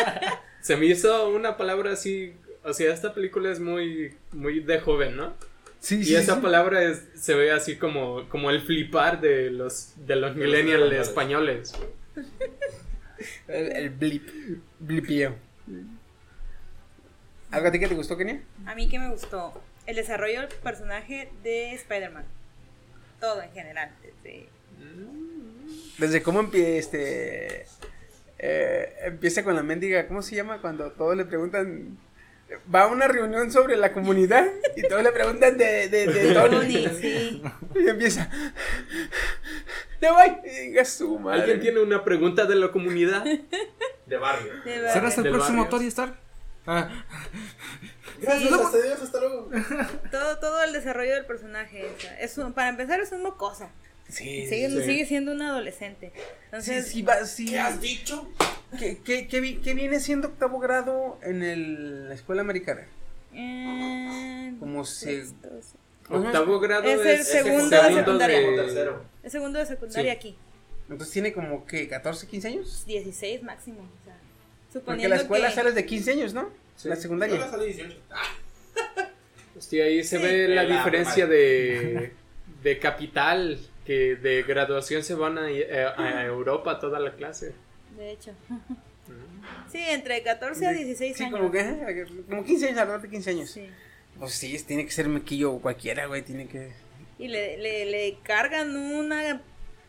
Se 0.60 0.76
me 0.76 0.86
hizo 0.86 1.30
una 1.30 1.56
palabra 1.56 1.92
así, 1.92 2.34
o 2.64 2.72
sea, 2.74 2.92
esta 2.92 3.14
película 3.14 3.50
es 3.50 3.60
muy, 3.60 4.14
muy 4.32 4.60
de 4.60 4.78
joven, 4.80 5.16
¿no? 5.16 5.34
Sí, 5.80 6.02
Y 6.04 6.14
esa 6.16 6.40
palabra 6.42 6.82
es, 6.82 7.04
se 7.14 7.34
ve 7.34 7.52
así 7.52 7.76
como, 7.76 8.28
como 8.28 8.50
el 8.50 8.60
flipar 8.62 9.20
de 9.20 9.50
los, 9.50 9.94
de 10.06 10.16
los 10.16 10.34
millennials 10.34 10.92
españoles. 11.08 11.72
El, 13.46 13.72
el 13.72 13.90
blip. 13.90 14.28
Blipio. 14.80 15.34
¿Algo 17.50 17.68
a 17.68 17.70
ti 17.72 17.78
que 17.78 17.88
te 17.88 17.94
gustó, 17.94 18.16
Kenia? 18.16 18.42
A 18.66 18.74
mí 18.74 18.88
que 18.88 18.98
me 18.98 19.08
gustó 19.10 19.62
el 19.86 19.96
desarrollo 19.96 20.40
del 20.40 20.48
personaje 20.48 21.30
de 21.42 21.72
Spider-Man. 21.74 22.24
Todo 23.20 23.42
en 23.42 23.50
general. 23.52 23.90
desde- 24.02 24.48
Desde 25.98 26.22
cómo 26.22 26.40
empieza 26.40 26.78
este. 26.78 27.66
eh, 28.38 28.92
empieza 29.04 29.42
con 29.42 29.56
la 29.56 29.62
mendiga, 29.62 30.06
¿cómo 30.06 30.22
se 30.22 30.36
llama? 30.36 30.60
Cuando 30.60 30.90
todos 30.92 31.16
le 31.16 31.24
preguntan. 31.24 31.96
Va 32.74 32.82
a 32.82 32.86
una 32.86 33.06
reunión 33.08 33.50
sobre 33.52 33.76
la 33.76 33.92
comunidad 33.92 34.46
y 34.76 34.82
todos 34.88 35.02
le 35.02 35.12
preguntan 35.12 35.58
de, 35.58 35.88
de, 35.88 36.06
de 36.06 36.34
Tony. 36.34 36.88
Sí. 37.00 37.42
Y 37.74 37.88
empieza. 37.88 38.30
¡Ya 40.00 40.12
voy! 40.12 40.36
Y 40.44 40.68
diga 40.68 40.84
su 40.84 41.18
madre. 41.18 41.40
¿Alguien 41.42 41.60
tiene 41.60 41.80
una 41.80 42.04
pregunta 42.04 42.44
de 42.46 42.54
la 42.56 42.68
comunidad? 42.70 43.24
De 44.06 44.16
barrio. 44.16 44.52
de. 44.64 44.90
¿Serás 44.92 45.16
el 45.18 45.24
Del 45.24 45.32
próximo 45.34 45.62
barrio. 45.64 45.76
Tony 45.78 45.88
Stark? 45.88 46.14
Ah, 46.66 46.88
Gracias, 48.20 48.48
Sí. 48.50 48.54
hasta 48.62 48.78
Dios, 48.82 49.02
hasta 49.02 49.20
luego. 49.20 49.50
Todo, 50.10 50.38
todo 50.38 50.62
el 50.64 50.72
desarrollo 50.72 51.14
del 51.14 51.24
personaje. 51.26 51.86
es 52.20 52.36
un- 52.38 52.52
para 52.52 52.68
empezar, 52.70 53.00
es 53.00 53.12
un 53.12 53.22
mocosa. 53.22 53.70
Sí, 54.08 54.46
Sigue, 54.46 54.70
sí. 54.70 54.82
sigue 54.84 55.06
siendo 55.06 55.32
un 55.32 55.42
adolescente. 55.42 56.12
Sí, 56.14 56.20
Entonces, 56.46 56.86
sí, 56.88 57.02
va, 57.02 57.24
sí. 57.26 57.46
¿Qué 57.50 57.58
has 57.58 57.80
dicho? 57.80 58.26
¿Qué, 58.78 58.98
qué, 59.04 59.28
qué 59.28 59.40
vi- 59.40 59.56
qué 59.56 59.74
viene 59.74 60.00
siendo 60.00 60.28
octavo 60.28 60.58
grado 60.58 61.18
en 61.22 61.42
el- 61.42 62.08
la 62.08 62.14
escuela 62.14 62.40
americana? 62.42 62.86
eh, 63.34 64.54
Como 64.58 64.84
se... 64.84 65.22
sexto, 65.26 65.48
sí. 65.60 65.76
Octavo 66.10 66.58
grado 66.58 66.84
Es 66.88 67.04
el 67.04 67.22
segundo 67.24 67.76
de 67.82 67.94
secundaria. 67.94 68.40
Es 69.22 69.32
segundo 69.32 69.58
de 69.58 69.66
secundaria 69.66 70.12
Sí. 70.12 70.16
aquí. 70.16 70.36
Entonces 70.88 71.12
tiene 71.12 71.34
como 71.34 71.66
que 71.66 71.86
14, 71.86 72.26
15 72.26 72.48
años. 72.48 72.84
16 72.86 73.42
máximo. 73.42 73.80
O 73.80 74.04
sea, 74.06 74.14
Porque 74.14 74.72
suponiendo 74.72 75.08
la 75.16 75.20
escuela 75.20 75.48
que... 75.50 75.54
sales 75.54 75.74
de 75.74 75.84
15 75.84 76.12
años, 76.12 76.32
¿no? 76.32 76.48
Sí. 76.76 76.88
La 76.88 76.94
Yo 76.94 77.02
secundaria. 77.02 77.38
la 77.38 77.50
salí 77.50 77.66
18. 77.66 77.94
Ah, 78.10 78.22
Hostia, 79.58 79.84
ahí 79.84 80.02
se 80.04 80.16
ve 80.18 80.48
la 80.48 80.62
la 80.62 80.76
diferencia 80.78 81.26
de, 81.26 82.12
de 82.62 82.78
capital, 82.78 83.58
que 83.88 84.16
de 84.16 84.42
graduación 84.42 85.02
se 85.02 85.14
van 85.14 85.38
a, 85.38 85.46
a- 85.46 86.18
a 86.20 86.24
Europa 86.26 86.78
toda 86.78 87.00
la 87.00 87.14
clase. 87.14 87.54
De 87.96 88.10
hecho. 88.12 88.32
Sí, 89.72 89.78
entre 89.80 90.22
14 90.22 90.66
a 90.66 90.72
16 90.72 91.16
Sí, 91.16 91.24
años. 91.24 91.38
como 91.38 91.50
que, 91.50 91.60
eh, 91.60 92.06
como 92.28 92.44
15 92.44 92.66
años, 92.66 92.78
alrededor 92.80 93.00
de 93.02 93.08
15 93.08 93.30
años. 93.30 93.50
Sí. 93.50 93.66
Pues 94.18 94.32
sí, 94.34 94.62
tiene 94.66 94.84
que 94.84 94.90
ser 94.90 95.08
mequillo 95.08 95.58
cualquiera, 95.58 96.04
güey, 96.04 96.20
tiene 96.20 96.46
que... 96.48 96.70
Y 97.18 97.28
le, 97.28 97.56
le, 97.56 97.86
le 97.86 98.18
cargan 98.22 98.76
una 98.76 99.40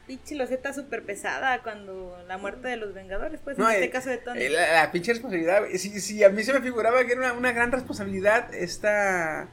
pinche 0.08 0.36
loseta 0.36 0.74
súper 0.74 1.04
pesada 1.04 1.62
cuando 1.62 2.18
la 2.26 2.38
muerte 2.38 2.70
de 2.70 2.78
los 2.78 2.94
Vengadores, 2.94 3.42
pues 3.44 3.58
No, 3.58 3.68
en 3.70 3.76
este 3.76 3.86
eh, 3.88 3.90
caso 3.90 4.10
de 4.10 4.18
Tony. 4.20 4.42
eh, 4.44 4.50
La, 4.50 4.74
la 4.86 4.92
pinche 4.94 5.12
responsabilidad, 5.12 5.60
güey. 5.60 5.78
Sí, 5.78 6.00
sí, 6.00 6.24
a 6.24 6.30
mí 6.30 6.42
se 6.44 6.54
me 6.54 6.62
figuraba 6.62 7.04
que 7.06 7.12
era 7.12 7.20
una, 7.22 7.34
una 7.34 7.52
gran 7.52 7.72
responsabilidad 7.74 8.54
esta... 8.56 9.50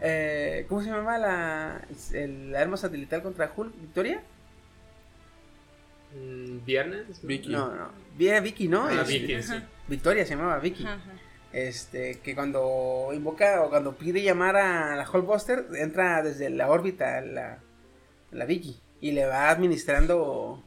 eh, 0.00 0.66
¿Cómo 0.68 0.82
se 0.82 0.90
llama 0.90 1.18
la, 1.18 1.80
el 2.12 2.54
arma 2.54 2.76
satelital 2.76 3.22
contra 3.22 3.52
Hulk? 3.54 3.74
¿Victoria? 3.80 4.22
Mm, 6.14 6.64
¿Viernes? 6.64 7.20
Vicky. 7.22 7.50
No, 7.50 7.74
no. 7.74 7.90
Vicky, 8.16 8.68
¿no? 8.68 8.86
Ah, 8.86 9.02
Este, 9.02 9.18
Vicky, 9.18 9.42
sí. 9.42 9.54
Victoria 9.88 10.24
se 10.24 10.34
llamaba 10.36 10.58
Vicky. 10.58 10.84
Ajá, 10.84 10.94
ajá. 10.94 11.12
Este, 11.52 12.18
que 12.20 12.34
cuando 12.34 13.08
invoca 13.14 13.62
o 13.62 13.70
cuando 13.70 13.96
pide 13.96 14.22
llamar 14.22 14.56
a 14.56 14.96
la 14.96 15.08
Hulkbuster, 15.10 15.66
entra 15.76 16.22
desde 16.22 16.50
la 16.50 16.68
órbita 16.68 17.20
la, 17.22 17.58
la 18.30 18.44
Vicky 18.44 18.78
y 19.00 19.12
le 19.12 19.24
va 19.26 19.48
administrando 19.48 20.62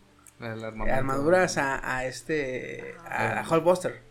armaduras 0.90 1.58
a, 1.58 1.98
a 1.98 2.06
este, 2.06 2.96
a 3.06 3.36
la 3.36 3.48
Hulkbuster. 3.48 4.02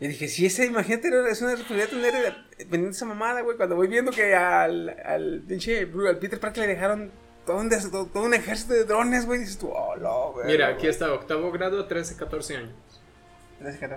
Y 0.00 0.08
dije, 0.08 0.28
si 0.28 0.46
ese, 0.46 0.66
imagínate, 0.66 1.08
es 1.08 1.42
una 1.42 1.56
responsabilidad 1.56 1.88
tener 1.88 2.34
pendiente 2.56 2.90
esa 2.90 3.04
mamada, 3.04 3.40
güey, 3.40 3.56
cuando 3.56 3.74
voy 3.74 3.88
viendo 3.88 4.12
que 4.12 4.34
al, 4.34 4.90
al 5.04 5.42
pinche, 5.46 5.80
al 5.80 6.18
Peter 6.18 6.38
Parker 6.38 6.66
le 6.66 6.74
dejaron 6.74 7.10
todo 7.44 7.56
un, 7.56 7.68
todo, 7.68 8.06
todo 8.06 8.22
un 8.22 8.34
ejército 8.34 8.74
de 8.74 8.84
drones, 8.84 9.26
güey, 9.26 9.40
dices 9.40 9.58
tú, 9.58 9.70
oh, 9.70 9.96
no, 9.96 10.32
güey. 10.32 10.46
Mira, 10.46 10.68
aquí 10.68 10.86
está, 10.86 11.12
octavo 11.12 11.50
grado, 11.50 11.84
13, 11.86 12.16
14 12.16 12.56
años. 12.56 12.74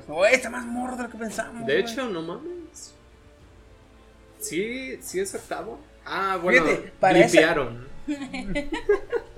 Güey, 0.08 0.34
está 0.34 0.50
más 0.50 0.66
morro 0.66 0.96
de 0.96 1.04
lo 1.04 1.10
que 1.10 1.18
pensamos. 1.18 1.68
De 1.68 1.80
hecho, 1.80 2.08
no 2.10 2.22
mames. 2.22 2.96
Sí, 4.40 4.98
sí 5.02 5.20
es 5.20 5.36
octavo. 5.36 5.80
Ah, 6.04 6.40
bueno, 6.42 6.66
Fíjate, 6.66 7.14
limpiaron. 7.14 7.88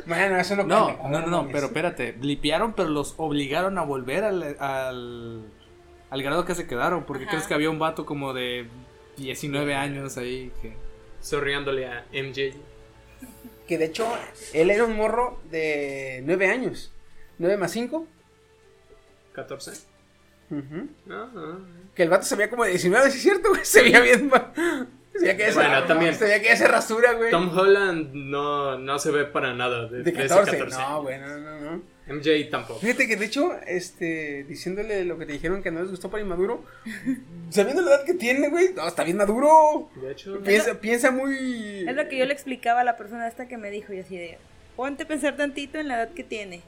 Bueno, 0.05 0.37
eso 0.37 0.57
no 0.57 0.63
No, 0.63 1.09
no, 1.09 1.27
no, 1.27 1.47
pero 1.49 1.67
espérate, 1.67 2.11
blipearon, 2.11 2.73
pero 2.73 2.89
los 2.89 3.13
obligaron 3.17 3.77
a 3.77 3.83
volver 3.83 4.25
al, 4.25 4.57
al, 4.59 5.45
al 6.13 6.21
grado 6.21 6.45
que 6.45 6.53
se 6.53 6.67
quedaron, 6.67 7.05
porque 7.05 7.23
Ajá. 7.23 7.31
crees 7.31 7.47
que 7.47 7.55
había 7.55 7.71
un 7.71 7.79
vato 7.79 8.05
como 8.05 8.33
de 8.33 8.67
19 9.17 9.73
años 9.73 10.15
ahí 10.17 10.51
que... 10.61 10.75
Sonriéndole 11.21 11.87
a 11.87 12.05
MJ. 12.13 12.53
Que 13.67 13.79
de 13.79 13.85
hecho, 13.85 14.05
él 14.53 14.69
era 14.69 14.83
un 14.83 14.95
morro 14.95 15.41
de 15.49 16.21
9 16.23 16.51
años. 16.51 16.91
9 17.39 17.57
más 17.57 17.71
5. 17.71 18.05
14. 19.33 19.71
Ujú. 20.51 20.87
Ah, 21.09 21.31
ah. 21.35 21.57
Que 21.95 22.03
el 22.03 22.09
vato 22.09 22.25
se 22.25 22.35
veía 22.35 22.51
como 22.51 22.63
de 22.63 22.71
19, 22.71 23.09
¿sí 23.09 23.17
es 23.17 23.23
cierto, 23.23 23.49
güey? 23.49 23.65
Se 23.65 23.81
veía 23.81 24.01
bien. 24.01 24.29
Se 25.13 25.19
veía 25.19 25.35
que 25.37 25.47
ese, 25.47 25.55
Bueno, 25.55 25.83
también. 25.85 26.13
Se 26.13 26.25
veía 26.25 26.41
que 26.43 26.51
ese 26.51 26.67
rasura, 26.67 27.13
güey. 27.13 27.31
Tom 27.31 27.57
Holland 27.57 28.13
no, 28.13 28.77
no 28.77 28.99
se 28.99 29.09
ve 29.09 29.25
para 29.25 29.55
nada 29.55 29.87
de, 29.87 30.03
de 30.03 30.11
13, 30.11 30.27
14. 30.27 30.57
14. 30.59 30.77
No, 30.79 31.01
güey, 31.01 31.19
no, 31.19 31.39
no, 31.39 31.59
no. 31.59 31.81
MJ 32.07 32.49
tampoco. 32.51 32.79
Fíjate 32.79 33.07
que 33.07 33.15
de 33.15 33.25
hecho, 33.25 33.53
este, 33.65 34.43
diciéndole 34.43 35.05
lo 35.05 35.17
que 35.17 35.25
te 35.25 35.33
dijeron 35.33 35.63
que 35.63 35.71
no 35.71 35.81
les 35.81 35.89
gustó 35.89 36.09
para 36.11 36.21
inmaduro, 36.23 36.63
sabiendo 37.49 37.81
la 37.81 37.91
edad 37.95 38.05
que 38.05 38.13
tiene, 38.13 38.49
güey, 38.49 38.73
no, 38.73 38.87
está 38.87 39.03
bien 39.03 39.17
maduro. 39.17 39.89
De 39.95 40.11
hecho, 40.11 40.41
Piensa, 40.41 40.79
piensa 40.81 41.11
muy. 41.11 41.85
Es 41.87 41.95
lo 41.95 42.07
que 42.09 42.17
yo 42.17 42.25
le 42.25 42.33
explicaba 42.33 42.81
a 42.81 42.83
la 42.83 42.97
persona 42.97 43.27
esta 43.27 43.47
que 43.47 43.57
me 43.57 43.69
dijo 43.71 43.93
y 43.93 43.99
así 43.99 44.17
de, 44.17 44.37
ponte 44.75 45.03
a 45.03 45.07
pensar 45.07 45.37
tantito 45.37 45.77
en 45.79 45.87
la 45.87 45.95
edad 46.03 46.13
que 46.13 46.23
tiene. 46.23 46.61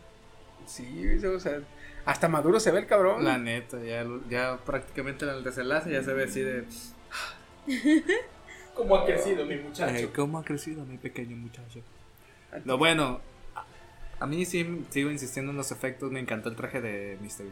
Sí, 0.66 0.86
güey, 1.04 1.26
o 1.26 1.40
sea, 1.40 1.60
hasta 2.06 2.28
maduro 2.30 2.60
se 2.60 2.72
ve 2.72 2.80
el 2.80 2.88
cabrón. 2.88 3.24
La 3.26 3.38
neta, 3.38 3.78
ya, 3.84 4.06
ya 4.30 4.58
prácticamente 4.66 5.26
en 5.26 5.32
el 5.32 5.44
desenlace 5.44 5.92
ya 5.92 6.02
se 6.02 6.14
ve 6.14 6.24
así 6.24 6.40
de... 6.42 6.64
¿Cómo 8.74 8.96
ha 8.98 9.06
crecido 9.06 9.46
mi 9.46 9.56
muchacho? 9.56 9.94
"Ay, 9.94 10.10
¿Cómo 10.16 10.38
ha 10.40 10.44
crecido 10.44 10.86
mi 10.86 10.98
pequeño 10.98 11.36
muchacho? 11.38 11.80
Lo 12.66 12.78
bueno, 12.78 13.22
a, 14.20 14.26
mí 14.28 14.45
sí 14.45 14.84
sigo 14.89 15.11
insistiendo 15.11 15.51
en 15.51 15.57
los 15.57 15.72
efectos, 15.72 16.11
me 16.11 16.20
encantó 16.20 16.49
el 16.49 16.55
traje 16.55 16.82
de 16.82 17.18
Mystery. 17.22 17.51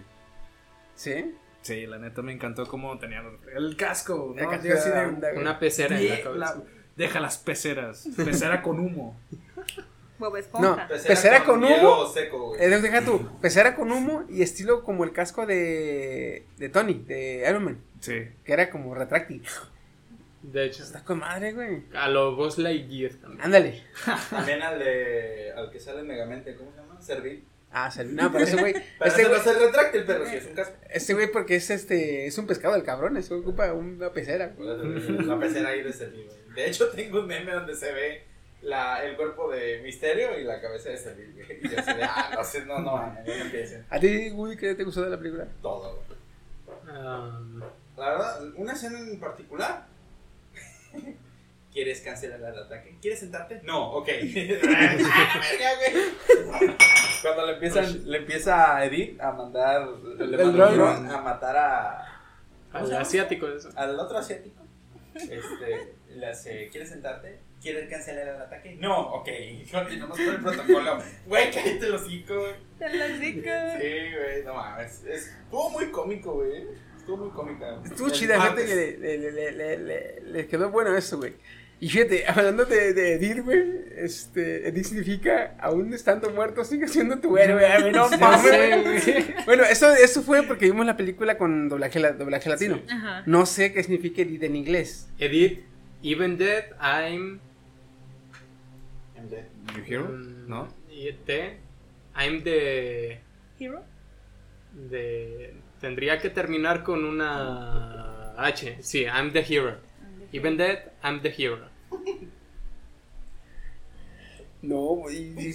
Sí. 0.95 1.35
Sí, 1.61 1.85
la 1.87 1.97
neta 1.97 2.21
me 2.21 2.33
encantó 2.33 2.67
cómo 2.67 2.97
tenía 2.99 3.23
el 3.55 3.75
casco, 3.77 4.33
¿no? 4.35 4.49
casi 4.49 4.69
Así 4.69 4.89
de- 4.89 5.39
una 5.39 5.59
pecera 5.59 5.97
en 5.99 6.09
la 6.09 6.21
cabeza. 6.21 6.37
la- 6.55 6.63
deja 6.97 7.19
las 7.19 7.37
peceras, 7.37 8.07
pecera 8.17 8.61
con 8.61 8.79
humo. 8.79 9.17
Bob 10.19 10.37
No, 10.61 10.77
pecera 11.05 11.43
con 11.43 11.63
humo. 11.63 12.05
seco, 12.07 12.49
güey. 12.49 12.61
Eh, 12.63 12.69
deja 12.69 13.01
tú, 13.03 13.27
pecera 13.41 13.75
con 13.75 13.91
humo 13.91 14.23
y 14.29 14.41
estilo 14.41 14.83
como 14.83 15.03
el 15.03 15.11
casco 15.11 15.45
de, 15.45 16.45
de 16.57 16.69
Tony, 16.69 16.93
de 17.07 17.45
Iron 17.49 17.63
Man, 17.65 17.81
Sí. 17.99 18.29
que 18.45 18.53
era 18.53 18.69
como 18.69 18.93
retráctil. 18.93 19.43
De 20.43 20.65
hecho, 20.65 20.83
Está 20.83 21.03
con 21.03 21.19
madre, 21.19 21.53
güey. 21.53 21.83
a 21.95 22.09
lo 22.09 22.35
Buzz 22.35 22.57
Lightyear 22.57 23.13
también. 23.13 23.41
Ándale. 23.41 23.83
También 24.29 24.61
al 24.61 24.77
de. 24.77 25.53
al 25.55 25.71
que 25.71 25.79
sale 25.79 26.01
en 26.01 26.07
Megamente, 26.07 26.55
¿cómo 26.55 26.71
se 26.71 26.77
llama? 26.77 27.01
Servil. 27.01 27.43
Ah, 27.71 27.89
salió. 27.89 28.11
No, 28.13 28.31
pero 28.31 28.43
ese 28.43 28.57
güey. 28.57 28.73
Este 29.03 29.23
güey, 29.25 29.39
es 29.39 29.47
el 29.47 29.59
retráctil, 29.59 30.03
pero 30.05 30.25
sí 30.27 30.35
es 30.35 30.45
un 30.45 30.53
casco. 30.53 30.75
este 30.89 31.13
güey 31.15 31.31
porque 31.31 31.55
es 31.55 31.69
este, 31.71 32.27
es 32.27 32.37
un 32.37 32.45
pescado 32.45 32.73
del 32.75 32.83
cabrón, 32.83 33.17
eso 33.17 33.35
ocupa 33.37 33.73
una 33.73 34.11
pecera. 34.11 34.53
La 34.59 35.39
pecera 35.39 35.69
ahí 35.69 35.81
de 35.81 35.91
Servil, 35.91 36.25
güey. 36.25 36.37
De 36.55 36.67
hecho, 36.69 36.89
tengo 36.89 37.21
un 37.21 37.27
meme 37.27 37.51
donde 37.51 37.73
se 37.75 37.91
ve 37.91 38.23
la, 38.61 39.03
el 39.03 39.15
cuerpo 39.15 39.49
de 39.49 39.81
Misterio 39.81 40.37
y 40.39 40.43
la 40.43 40.61
cabeza 40.61 40.89
de 40.89 40.97
Servil, 40.97 41.33
güey. 41.33 41.59
Y 41.63 41.69
yo 41.69 41.79
así 41.79 41.93
de, 41.95 42.03
ah, 42.03 42.31
no 42.35 42.43
sé, 42.43 42.65
no, 42.65 42.79
no, 42.79 42.97
no, 42.97 43.13
no 43.25 43.33
empiecen. 43.33 43.85
¿A 43.89 43.99
ti, 43.99 44.29
Woody, 44.31 44.55
qué 44.57 44.75
te 44.75 44.83
gustó 44.83 45.01
de 45.01 45.09
la 45.09 45.17
película? 45.17 45.47
Todo, 45.61 46.03
güey. 46.05 46.97
Um, 46.97 47.59
La 47.97 48.09
verdad, 48.11 48.43
una 48.55 48.73
escena 48.73 48.99
en 48.99 49.19
particular. 49.19 49.87
¿Quieres 51.71 52.01
cancelar 52.01 52.39
el 52.39 52.59
ataque? 52.59 52.97
¿Quieres 53.01 53.19
sentarte? 53.19 53.59
No, 53.63 53.93
ok. 53.93 54.07
¡Ah! 54.75 54.95
Cuando 57.21 57.45
le, 57.47 57.53
empiezan, 57.53 58.09
le 58.11 58.17
empieza 58.19 58.75
a 58.77 58.85
Edith 58.85 59.19
a 59.21 59.31
mandar 59.31 59.87
le 59.87 60.23
El 60.41 60.45
manda 60.45 60.71
dron. 60.71 61.09
a 61.09 61.21
matar 61.21 61.55
a, 61.57 62.21
al 62.73 62.93
asiático 62.95 63.47
eso. 63.47 63.69
al 63.75 63.97
otro 63.99 64.17
asiático. 64.17 64.61
Este, 65.15 65.95
le 66.15 66.25
hace, 66.27 66.69
¿quieres 66.69 66.89
sentarte? 66.89 67.39
¿Quieres 67.61 67.89
cancelar 67.89 68.27
el 68.27 68.41
ataque? 68.41 68.75
No, 68.79 68.99
ok. 69.15 69.29
Continuamos 69.71 70.17
con 70.17 70.27
el 70.35 70.41
protocolo. 70.41 70.99
Güey, 71.27 71.49
cállate 71.51 71.87
los 71.89 72.07
güey. 72.35 72.53
Te 72.77 72.93
lo 72.93 73.07
digo. 73.19 73.41
Sí, 73.79 74.15
güey, 74.17 74.43
no 74.43 74.53
mames. 74.55 75.01
Es- 75.05 75.27
Estuvo 75.27 75.69
muy 75.69 75.89
cómico, 75.91 76.33
güey. 76.33 76.65
Estuvo 77.03 77.17
muy 77.25 77.29
cómica. 77.31 77.81
Estuvo 77.83 78.09
chida, 78.09 78.35
fíjate 78.41 78.65
que 78.65 78.75
le, 78.75 78.97
le, 78.97 79.17
le, 79.31 79.51
le, 79.51 79.77
le- 79.77 80.21
le 80.25 80.47
quedó 80.47 80.71
bueno 80.71 80.95
eso, 80.95 81.17
güey. 81.17 81.33
Y 81.81 81.89
fíjate, 81.89 82.25
hablando 82.27 82.63
de, 82.63 82.93
de 82.93 83.15
Edith, 83.15 83.43
güey, 83.43 83.61
este, 83.97 84.69
Edith 84.69 84.85
significa, 84.85 85.57
aún 85.59 85.93
estando 85.93 86.29
muerto, 86.29 86.63
sigue 86.63 86.87
siendo 86.87 87.19
tu 87.19 87.37
héroe, 87.37 87.61
güey, 87.81 87.91
no 87.91 88.09
mames. 88.17 89.05
Bueno, 89.45 89.63
eso, 89.65 89.91
eso 89.93 90.23
fue 90.23 90.43
porque 90.43 90.65
vimos 90.67 90.85
la 90.85 90.95
película 90.95 91.37
con 91.37 91.67
doblaje, 91.67 91.99
la- 91.99 92.13
doblaje 92.13 92.47
latino. 92.49 92.79
Ajá. 92.89 93.23
No 93.25 93.45
sé 93.45 93.73
qué 93.73 93.83
significa 93.83 94.21
Edith 94.21 94.43
en 94.43 94.55
inglés. 94.55 95.09
Edith, 95.19 95.59
even 96.01 96.37
dead, 96.37 96.67
I'm. 96.79 97.41
MJ. 99.21 99.43
You 99.75 99.83
Hero? 99.85 100.05
mm, 100.09 100.47
¿No? 100.47 100.67
y 100.89 101.11
the- 101.25 101.57
I'm 102.15 102.43
the. 102.43 103.19
Hero. 103.59 103.83
de. 104.89 105.53
Tendría 105.83 106.17
que 106.17 106.29
terminar 106.29 106.81
con 106.81 107.03
una 107.03 108.31
H. 108.37 108.77
Sí, 108.81 109.01
I'm 109.03 109.33
the 109.33 109.41
hero. 109.41 109.75
Even 110.31 110.55
dead, 110.55 110.79
I'm 111.03 111.21
the 111.21 111.27
hero. 111.37 111.59
No, 114.61 114.77
güey. 114.95 115.35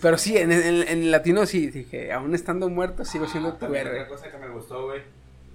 Pero 0.00 0.16
sí, 0.16 0.38
en, 0.38 0.50
en, 0.50 0.88
en 0.88 1.10
latino 1.10 1.44
sí, 1.44 1.66
dije, 1.66 2.10
aún 2.10 2.34
estando 2.34 2.70
muerto, 2.70 3.04
sigo 3.04 3.28
siendo 3.28 3.50
Ah, 3.50 3.58
tu. 3.58 3.66
Otra 3.66 4.08
cosa 4.08 4.30
que 4.30 4.38
me 4.38 4.48
gustó, 4.48 4.86
güey. 4.86 5.02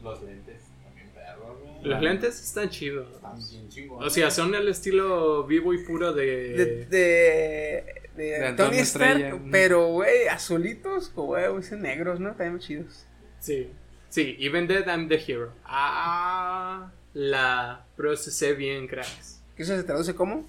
Los 0.04 0.22
lentes. 0.22 0.62
También 0.84 1.10
perros, 1.16 1.58
güey. 1.60 1.84
Los 1.84 2.02
lentes 2.04 2.40
están 2.40 2.70
chidos. 2.70 3.08
Están 3.16 3.40
bien 3.50 3.70
chingones. 3.70 4.06
O 4.06 4.10
sea, 4.12 4.30
son 4.30 4.54
el 4.54 4.68
estilo 4.68 5.46
vivo 5.46 5.74
y 5.74 5.84
puro 5.84 6.14
de... 6.14 6.26
De, 6.54 6.86
de, 6.86 7.86
de 8.16 8.24
De 8.40 8.54
Tony 8.54 8.78
Stark, 8.78 9.20
Estrella. 9.20 9.42
pero, 9.52 9.88
güey, 9.88 10.28
azulitos, 10.28 11.12
o 11.16 11.24
güey, 11.24 11.46
negros, 11.80 12.20
¿no? 12.20 12.36
También 12.36 12.60
chidos. 12.60 13.07
Sí, 13.40 13.70
sí, 14.10 14.36
Even 14.40 14.68
Dead 14.68 14.86
I'm 14.88 15.08
the 15.08 15.16
Hero. 15.26 15.54
Ah, 15.66 16.92
la 17.14 17.86
procesé 17.96 18.54
bien, 18.54 18.88
cracks. 18.88 19.42
¿Qué 19.56 19.64
eso 19.64 19.76
se 19.76 19.84
traduce 19.84 20.16
como? 20.16 20.46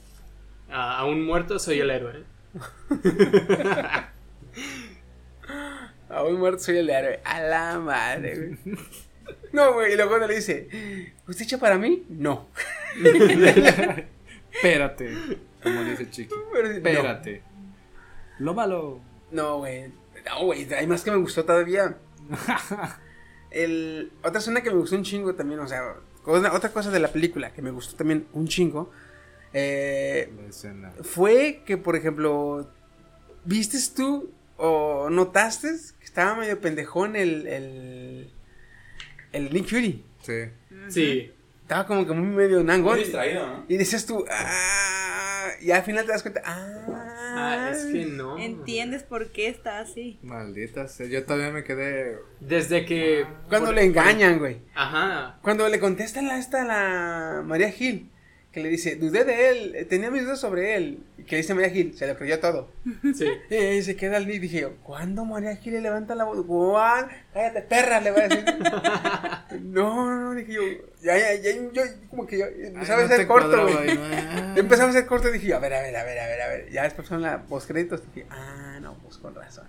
Ah, 0.70 0.98
aún 0.98 1.24
muerto 1.24 1.58
soy 1.58 1.80
el 1.80 1.90
héroe. 1.90 2.24
Aún 6.08 6.38
muerto 6.38 6.58
soy 6.62 6.78
el 6.78 6.88
héroe. 6.90 7.20
A 7.24 7.40
la 7.40 7.78
madre, 7.78 8.36
güey. 8.36 8.76
No, 9.52 9.74
güey, 9.74 9.92
y 9.92 9.96
luego 9.96 10.10
cuando 10.10 10.26
le 10.26 10.36
dice, 10.36 10.68
¿usted 11.26 11.44
echa 11.44 11.58
para 11.58 11.76
mí? 11.78 12.04
No. 12.08 12.48
Espérate. 14.52 15.16
Como 15.62 15.82
dice 15.84 16.10
Chiqui. 16.10 16.34
Sí, 16.34 16.62
no. 16.62 16.68
Espérate. 16.70 17.42
Lo 18.38 18.54
malo. 18.54 19.00
No, 19.30 19.58
güey. 19.58 19.92
No, 20.24 20.44
güey, 20.44 20.72
hay 20.74 20.86
más 20.86 21.02
que 21.02 21.10
me 21.10 21.16
gustó 21.18 21.44
todavía. 21.44 21.96
El, 23.50 24.12
otra 24.22 24.40
escena 24.40 24.60
que 24.62 24.70
me 24.70 24.76
gustó 24.76 24.96
un 24.96 25.04
chingo 25.04 25.34
también, 25.34 25.60
o 25.60 25.66
sea, 25.66 25.94
cosa- 26.22 26.52
otra 26.52 26.70
cosa 26.70 26.90
de 26.90 27.00
la 27.00 27.08
película 27.08 27.52
que 27.52 27.62
me 27.62 27.70
gustó 27.70 27.96
también 27.96 28.26
un 28.34 28.46
chingo, 28.46 28.90
eh, 29.54 30.30
fue 31.02 31.62
que, 31.64 31.78
por 31.78 31.96
ejemplo, 31.96 32.70
¿vistes 33.44 33.94
tú 33.94 34.30
o 34.58 35.08
notaste 35.10 35.68
que 35.98 36.04
estaba 36.04 36.34
medio 36.34 36.60
pendejón 36.60 37.16
el, 37.16 37.46
el, 37.46 38.30
el 39.32 39.52
Nick 39.52 39.66
Fury? 39.68 40.04
Sí. 40.22 40.34
Sí, 40.88 41.32
Estaba 41.62 41.86
como 41.86 42.06
que 42.06 42.12
muy 42.12 42.26
medio 42.34 42.62
nangón. 42.62 42.94
Muy 42.96 43.04
distraído, 43.04 43.46
¿no? 43.46 43.64
Y 43.68 43.76
decías 43.78 44.04
tú, 44.04 44.24
ah, 44.30 44.97
y 45.60 45.70
al 45.70 45.82
final 45.82 46.04
te 46.06 46.12
das 46.12 46.22
cuenta, 46.22 46.42
ah, 46.44 46.74
Ah, 47.40 47.70
es 47.72 47.84
que 47.92 48.06
no. 48.06 48.38
¿Entiendes 48.38 49.02
por 49.02 49.30
qué 49.30 49.48
está 49.48 49.78
así? 49.80 50.18
Maldita 50.22 50.88
sea. 50.88 51.06
Yo 51.06 51.24
todavía 51.24 51.50
me 51.50 51.62
quedé. 51.62 52.16
Desde 52.40 52.84
que... 52.84 53.26
Cuando 53.48 53.66
por- 53.66 53.74
le 53.76 53.84
engañan, 53.84 54.38
güey. 54.38 54.58
Ajá. 54.74 55.38
Cuando 55.42 55.68
le 55.68 55.78
contestan 55.78 56.28
a 56.30 56.38
esta 56.38 56.64
la 56.64 57.42
María 57.44 57.70
Gil, 57.70 58.10
que 58.58 58.64
le 58.64 58.68
dice, 58.70 58.96
dudé 58.96 59.24
de 59.24 59.50
él, 59.50 59.74
eh, 59.76 59.84
tenía 59.84 60.10
mis 60.10 60.24
dudas 60.24 60.40
sobre 60.40 60.74
él. 60.74 60.98
Y 61.16 61.22
que 61.22 61.36
dice 61.36 61.54
María 61.54 61.70
Gil, 61.70 61.96
se 61.96 62.06
lo 62.06 62.16
creyó 62.16 62.40
todo. 62.40 62.70
Sí. 63.14 63.26
Y 63.50 63.54
ahí 63.54 63.82
se 63.82 63.96
queda 63.96 64.16
el 64.16 64.26
niño 64.26 64.36
y 64.36 64.40
dije 64.40 64.60
yo, 64.62 64.76
¿cuándo 64.82 65.24
María 65.24 65.56
Gil 65.56 65.74
le 65.74 65.80
levanta 65.80 66.14
la 66.14 66.24
voz? 66.24 66.44
Cállate, 67.32 67.62
perra, 67.62 68.00
le 68.00 68.10
va 68.10 68.18
a 68.18 68.28
decir. 68.28 68.44
no, 69.62 70.06
no, 70.06 70.20
no, 70.20 70.34
dije 70.34 70.52
yo, 70.52 70.62
ya, 71.02 71.16
ya, 71.16 71.34
ya, 71.34 71.52
yo 71.72 71.82
como 72.10 72.26
que 72.26 72.38
yo 72.38 72.46
empezaba 72.46 73.00
Ay, 73.00 73.04
a 73.04 73.08
no 73.08 73.08
ser 73.08 73.18
te 73.18 73.26
corto, 73.26 73.48
cuadraba 73.48 73.70
güey. 73.70 73.90
ahí, 73.90 73.96
¿no? 73.96 74.54
Yo 74.54 74.60
empezaba 74.60 74.90
a 74.90 74.92
ser 74.92 75.06
corto 75.06 75.28
y 75.28 75.32
dije, 75.32 75.46
yo, 75.48 75.56
a 75.56 75.60
ver, 75.60 75.74
a 75.74 75.82
ver, 75.82 75.96
a 75.96 76.04
ver, 76.04 76.18
a 76.18 76.26
ver, 76.26 76.40
a 76.42 76.48
ver. 76.48 76.70
Ya 76.70 76.82
después 76.82 77.06
son 77.08 77.22
la 77.22 77.42
post 77.44 77.68
créditos 77.68 78.02
dije, 78.14 78.26
ah, 78.30 78.78
no, 78.80 78.94
pues 78.98 79.18
con 79.18 79.34
razón. 79.34 79.66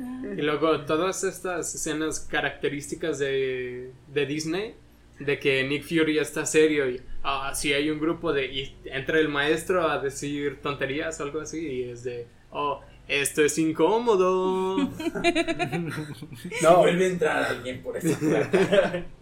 Y 0.00 0.42
luego 0.42 0.84
todas 0.84 1.24
estas 1.24 1.74
escenas 1.74 2.20
características 2.20 3.18
de, 3.18 3.90
de 4.06 4.26
Disney, 4.26 4.76
de 5.18 5.38
que 5.38 5.64
Nick 5.64 5.82
Fury 5.84 6.18
está 6.18 6.46
serio 6.46 6.88
y 6.88 7.00
ah, 7.22 7.52
si 7.54 7.72
hay 7.72 7.90
un 7.90 7.98
grupo 7.98 8.32
de... 8.32 8.46
y 8.46 8.76
entra 8.84 9.18
el 9.18 9.28
maestro 9.28 9.88
a 9.88 9.98
decir 9.98 10.60
tonterías 10.62 11.20
o 11.20 11.24
algo 11.24 11.40
así 11.40 11.66
y 11.66 11.82
es 11.90 12.04
de... 12.04 12.26
Oh, 12.50 12.80
esto 13.06 13.42
es 13.42 13.58
incómodo. 13.58 14.76
No, 16.62 16.78
Vuelve 16.78 17.04
a 17.04 17.08
entrar 17.08 17.44
alguien 17.44 17.82
por 17.82 17.98
puerta. 17.98 19.04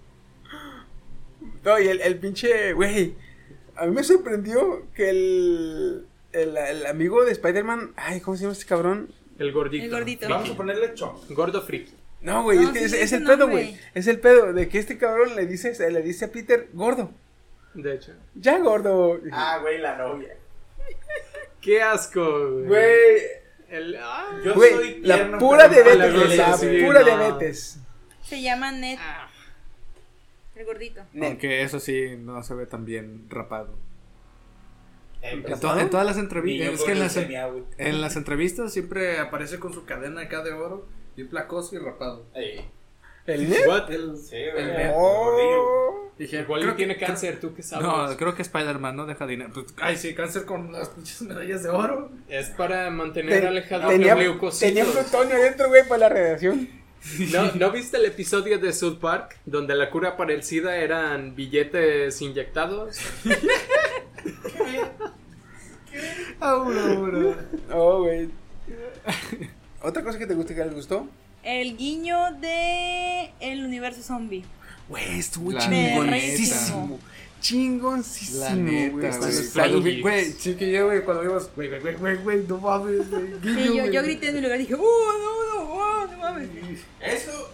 No, 1.65 1.81
y 1.81 1.89
el, 1.89 2.01
el 2.01 2.17
pinche, 2.21 2.73
güey, 2.75 3.15
a 3.75 3.87
mí 3.87 3.93
me 3.93 4.05
sorprendió 4.05 4.87
que 4.95 5.11
el, 5.11 6.07
el, 6.33 6.57
el 6.57 6.87
amigo 6.87 7.25
de 7.25 7.33
Spider-Man, 7.33 7.93
ay, 7.97 8.21
¿cómo 8.21 8.37
se 8.37 8.43
llama 8.45 8.53
este 8.53 8.67
cabrón? 8.67 9.09
El 9.39 9.53
gordito. 9.53 9.85
El 9.85 9.91
gordito. 9.91 10.29
Vamos 10.29 10.51
a 10.51 10.57
ponerle 10.57 10.95
chon. 10.95 11.11
Gordo 11.31 11.61
friki. 11.63 11.93
No, 12.27 12.43
güey, 12.43 12.59
No, 12.59 12.65
es, 12.65 12.71
que 12.73 12.79
sí, 12.81 12.85
es, 12.87 12.91
sí, 12.91 12.97
es 12.97 13.03
ese 13.05 13.17
el 13.17 13.25
pedo, 13.25 13.49
güey, 13.49 13.79
es 13.95 14.07
el 14.09 14.19
pedo 14.21 14.53
de 14.53 14.69
que 14.69 14.79
este 14.79 14.99
cabrón 14.99 15.37
le 15.37 15.47
dice, 15.47 15.91
le 15.91 16.03
dice 16.03 16.25
a 16.25 16.33
Peter, 16.33 16.69
gordo, 16.73 17.13
De 17.75 17.95
hecho. 17.95 18.13
ya 18.35 18.59
gordo. 18.59 19.21
Ah, 19.33 19.59
güey, 19.63 19.79
la 19.79 19.97
novia. 19.97 20.35
¡Qué 21.61 21.81
asco, 21.83 22.51
güey! 22.51 22.67
Güey, 22.67 23.17
El- 23.71 23.97
ah. 24.01 24.39
yo 24.45 24.55
Güey, 24.55 24.71
soy 24.73 25.01
la 25.03 25.39
pura 25.39 25.69
diabetes, 25.69 25.99
mala 25.99 26.13
güey, 26.13 26.37
la 26.37 26.57
sí, 26.57 26.83
pura 26.85 27.01
no. 27.01 27.07
diabetes. 27.07 27.79
Se 28.23 28.43
llama 28.43 28.73
Ned, 28.73 28.99
Ah. 29.01 29.29
el 30.57 30.65
gordito. 30.67 31.03
Aunque 31.23 31.63
eso 31.63 31.79
sí, 31.81 32.17
no 32.19 32.43
se 32.43 32.55
ve 32.55 32.67
tan 32.67 32.85
bien 32.85 33.27
rapado. 33.31 33.79
Eh, 35.23 35.31
En, 35.47 35.61
to- 35.61 35.79
en 35.79 35.91
todas 35.91 36.07
las 36.07 36.19
entrevistas. 36.19 36.75
Es 36.75 36.83
que 36.85 36.95
las, 36.97 37.17
en 37.17 38.01
las 38.01 38.17
entrevistas 38.17 38.73
siempre 38.73 39.19
aparece 39.21 39.59
con 39.61 39.73
su 39.73 39.85
cadena 39.85 40.23
acá 40.23 40.43
de 40.43 40.53
oro. 40.53 40.87
Y 41.17 41.25
placoso 41.25 41.75
y 41.75 41.79
rapado. 41.79 42.27
Ey, 42.35 42.65
¿El 43.27 43.51
Ned? 43.51 43.67
What? 43.67 43.91
El- 43.91 44.17
Sí, 44.19 44.37
güey. 44.53 44.65
El- 44.65 44.93
gordillo. 44.93 45.63
Oh. 45.63 46.13
Dije, 46.19 46.41
Igual 46.41 46.61
creo 46.63 46.73
que- 46.73 46.77
tiene 46.79 46.97
cáncer, 46.97 47.41
tú 47.41 47.55
que 47.55 47.63
sabes. 47.63 47.87
No, 47.87 48.17
creo 48.17 48.35
que 48.35 48.43
Spider-Man 48.43 48.97
no 48.97 49.05
deja 49.05 49.27
dinero. 49.27 49.51
Pues, 49.53 49.67
ay, 49.79 49.97
sí, 49.97 50.15
cáncer 50.15 50.45
con 50.47 50.73
las 50.73 50.89
pinches 50.91 51.21
medallas 51.23 51.63
de 51.63 51.69
oro. 51.71 52.11
Es 52.29 52.49
para 52.51 52.89
mantener 52.91 53.41
Te- 53.43 53.49
alejado 53.49 53.89
tenía, 53.89 54.15
los 54.15 54.23
leucocitos. 54.25 54.61
tenía 54.75 54.85
plutonio 54.85 55.35
adentro, 55.37 55.69
güey, 55.69 55.87
para 55.87 55.99
la 55.99 56.09
radiación. 56.09 56.69
¿No, 57.33 57.53
¿No 57.53 57.71
viste 57.71 57.99
el 57.99 58.07
episodio 58.07 58.59
de 58.59 58.73
South 58.73 58.99
Park 58.99 59.39
donde 59.45 59.75
la 59.75 59.91
cura 59.91 60.17
para 60.17 60.33
el 60.33 60.43
SIDA 60.43 60.77
eran 60.77 61.35
billetes 61.35 62.21
inyectados? 62.23 62.99
Oh, 66.41 68.01
güey. 68.03 68.29
¿Otra 69.87 70.03
cosa 70.03 70.19
que 70.19 70.27
te 70.27 70.35
guste 70.35 70.55
que 70.55 70.65
les 70.65 70.75
gustó? 70.75 71.09
El 71.43 71.77
guiño 71.77 72.33
de 72.41 73.31
el 73.41 73.65
universo 73.65 74.03
zombie. 74.03 74.45
Güey, 74.89 75.19
estuvo 75.19 75.53
La 75.53 75.61
chingoncísimo. 75.61 76.99
La 77.01 77.41
Chingoncísimo, 77.41 78.49
neta, 78.71 79.19
güey. 79.19 79.71
güey. 79.71 79.83
Geeks. 79.85 80.03
Güey, 80.03 80.33
sí 80.33 80.55
que 80.57 80.73
yo, 80.73 80.87
güey, 80.87 81.03
cuando 81.05 81.23
vimos, 81.23 81.49
güey, 81.55 81.69
güey, 81.69 81.81
güey, 81.81 81.95
güey, 81.97 82.17
güey, 82.17 82.39
no 82.49 82.59
mames, 82.59 83.09
güey. 83.11 83.27
Sí, 83.43 83.65
yo, 83.67 83.73
güey. 83.75 83.93
yo 83.93 84.03
grité 84.03 84.29
en 84.29 84.35
mi 84.37 84.41
lugar 84.41 84.59
y 84.59 84.63
dije, 84.63 84.75
¡uh, 84.75 84.79
no, 84.79 85.55
no, 85.65 85.73
oh, 85.75 86.07
no 86.11 86.19
mames! 86.19 86.49
Eso 87.01 87.51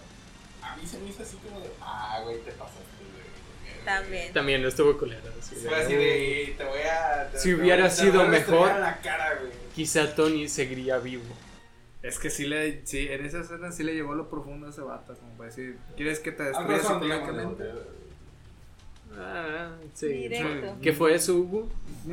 a 0.61 0.75
mí 0.77 0.87
se 0.87 0.97
me 0.99 1.09
hizo 1.09 1.21
así 1.21 1.35
como 1.37 1.59
de, 1.59 1.69
ah, 1.81 2.21
güey, 2.23 2.37
te 2.41 2.51
pasaste, 2.53 2.79
güey. 3.11 3.85
También. 3.85 4.33
También 4.33 4.65
estuvo 4.65 4.97
culero. 4.97 5.21
Fue 5.67 5.75
así 5.75 5.93
de, 5.93 6.55
te 6.57 6.63
voy 6.63 6.79
a... 6.81 7.29
te- 7.31 7.37
Si 7.39 7.49
te 7.49 7.55
hubiera 7.55 7.83
voy 7.83 7.85
a- 7.85 7.95
te 7.95 8.01
sido 8.01 8.13
voy 8.13 8.25
a 8.25 8.29
mejor. 8.29 8.67
la 8.79 8.97
cara, 9.01 9.35
güey. 9.39 9.51
Quizá 9.75 10.15
Tony 10.15 10.47
seguiría 10.47 10.97
vivo. 10.97 11.23
Es 12.03 12.19
que 12.19 12.29
sí 12.29 12.45
le, 12.45 12.85
sí, 12.85 13.07
en 13.09 13.25
esa 13.25 13.39
escena 13.39 13.71
sí 13.71 13.81
le 13.83 13.93
llevó 13.95 14.13
lo 14.13 14.29
profundo 14.29 14.67
a 14.67 14.69
ese 14.69 14.81
vato, 14.81 15.15
como 15.15 15.31
para 15.37 15.49
decir, 15.49 15.77
¿quieres 15.95 16.19
que 16.19 16.31
te 16.33 16.43
destruya 16.43 16.79
psicológicamente? 16.81 17.63
Ah, 19.17 19.71
sí. 19.93 20.07
Directo. 20.07 20.77
¿Qué 20.81 20.91
fue 20.93 21.15
eso, 21.15 21.35
Hugo? 21.35 21.69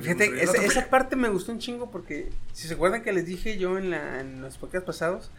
Fíjate, 0.00 0.42
esa, 0.42 0.62
esa 0.64 0.90
parte 0.90 1.16
me 1.16 1.28
gustó 1.28 1.52
un 1.52 1.58
chingo 1.60 1.90
porque, 1.90 2.28
si 2.52 2.68
se 2.68 2.74
acuerdan 2.74 3.02
que 3.02 3.12
les 3.12 3.26
dije 3.26 3.56
yo 3.58 3.78
en, 3.78 3.90
la, 3.90 4.20
en 4.20 4.40
los 4.42 4.58
podcasts 4.58 4.86
pasados, 4.86 5.30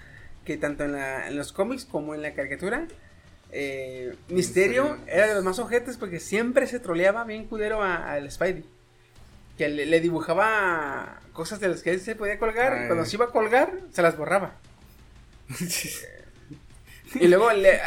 que 0.45 0.57
tanto 0.57 0.84
en, 0.86 0.93
la, 0.93 1.27
en 1.27 1.38
los 1.38 1.51
cómics 1.53 1.86
como 1.86 2.15
en 2.15 2.21
la 2.21 2.34
caricatura, 2.34 2.88
eh, 3.51 4.15
Misterio 4.30 4.97
era 5.07 5.27
de 5.27 5.34
los 5.36 5.43
más 5.43 5.59
ojetes 5.59 5.97
porque 5.97 6.19
siempre 6.19 6.67
se 6.67 6.80
troleaba 6.80 7.23
bien 7.25 7.45
culero 7.45 7.82
a- 7.84 8.11
al 8.13 8.30
Spidey. 8.32 8.63
Que 9.57 9.67
le, 9.69 9.86
le 9.86 9.99
dibujaba 9.99 11.19
cosas 11.39 11.59
de 11.61 11.69
las 11.69 11.81
que 11.81 11.91
él 11.91 12.01
se 12.01 12.15
podía 12.15 12.37
colgar 12.37 12.73
y 12.73 12.79
Ay. 12.81 12.87
cuando 12.87 13.05
se 13.05 13.15
iba 13.15 13.25
a 13.25 13.29
colgar 13.29 13.71
se 13.93 14.01
las 14.01 14.17
borraba. 14.17 14.51
Y 17.15 17.27
luego 17.27 17.51
le- 17.53 17.79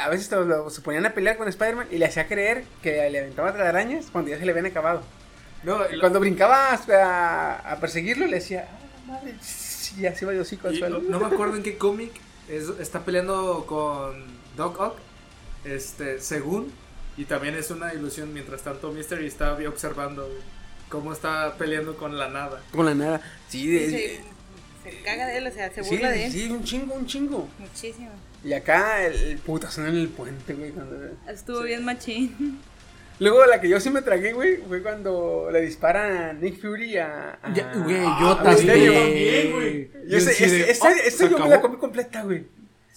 a 0.00 0.08
veces 0.08 0.30
lo- 0.30 0.44
lo- 0.44 0.70
se 0.70 0.80
ponían 0.80 1.04
a 1.04 1.12
pelear 1.12 1.36
con 1.36 1.46
Spider-Man 1.46 1.88
y 1.90 1.98
le 1.98 2.06
hacía 2.06 2.26
creer 2.26 2.64
que 2.82 3.10
le 3.10 3.18
aventaba 3.20 3.52
telarañas 3.52 4.06
cuando 4.10 4.30
ya 4.30 4.38
se 4.38 4.46
le 4.46 4.52
habían 4.52 4.64
acabado. 4.66 5.02
No, 5.62 5.80
Y 5.92 6.00
cuando 6.00 6.20
brincaba 6.20 6.70
a, 6.72 7.72
a 7.72 7.80
perseguirlo, 7.80 8.24
le 8.26 8.36
decía, 8.36 8.66
ah, 8.70 9.06
madre, 9.08 9.34
y 9.98 10.00
ya 10.00 10.14
se 10.14 10.24
iba 10.24 10.32
de 10.32 10.40
hocico 10.40 10.68
al 10.68 10.74
y 10.74 10.78
suelo. 10.78 11.00
no 11.02 11.20
me 11.20 11.26
acuerdo 11.26 11.56
en 11.56 11.62
qué 11.62 11.76
cómic 11.86 12.12
es- 12.48 12.70
está 12.80 13.00
peleando 13.04 13.66
con 13.66 14.24
Doc 14.56 14.80
Ock, 14.80 14.96
este, 15.66 16.18
según, 16.20 16.72
y 17.18 17.26
también 17.26 17.56
es 17.56 17.70
una 17.70 17.92
ilusión, 17.92 18.32
mientras 18.32 18.62
tanto 18.62 18.90
Mystery 18.90 19.26
está 19.26 19.52
observando 19.68 20.26
cómo 20.88 21.12
está 21.12 21.54
peleando 21.58 21.96
con 21.96 22.16
la 22.18 22.28
nada. 22.28 22.62
Con 22.72 22.86
la 22.86 22.94
nada. 22.94 23.20
Sí, 23.48 23.66
de- 23.68 23.90
Se, 23.90 24.90
se 24.90 25.02
caga 25.02 25.26
de 25.26 25.38
él, 25.38 25.46
o 25.46 25.50
sea, 25.52 25.70
se 25.72 25.82
sí, 25.82 25.90
burla 25.90 26.10
de 26.10 26.26
él. 26.26 26.32
sí, 26.32 26.50
un 26.50 26.62
chingo, 26.64 26.94
un 26.94 27.06
chingo. 27.06 27.48
Muchísimo. 27.58 28.10
Y 28.44 28.52
acá 28.52 29.04
el, 29.06 29.14
el 29.14 29.38
putazón 29.38 29.86
en 29.88 29.96
el 29.96 30.08
puente, 30.08 30.54
güey. 30.54 30.70
cuando- 30.70 30.96
Estuvo 31.28 31.62
bien 31.62 31.84
machín. 31.84 32.60
Luego 33.18 33.46
la 33.46 33.60
que 33.62 33.68
yo 33.70 33.80
sí 33.80 33.88
me 33.88 34.02
tragué, 34.02 34.34
güey, 34.34 34.58
fue 34.58 34.82
cuando 34.82 35.48
le 35.50 35.62
disparan 35.62 36.16
a 36.18 36.32
Nick 36.34 36.60
Fury 36.60 36.98
a... 36.98 37.38
a- 37.42 37.54
Ya, 37.54 37.72
güey, 37.74 37.96
a 37.96 38.18
yo 38.20 38.38
Misterio. 38.44 38.92
también, 38.92 39.52
güey. 39.52 39.90
Y 40.06 40.14
ese, 40.14 40.26
Yo 40.26 40.32
sí 40.32 40.44
ese, 40.44 40.54
de, 40.58 40.70
esa- 40.70 40.88
oh, 40.88 40.90
esa 40.90 41.16
se 41.24 41.30
yo 41.30 41.38
me 41.38 41.48
la 41.48 41.60
comí 41.62 41.76
completa, 41.78 42.22
güey. 42.22 42.44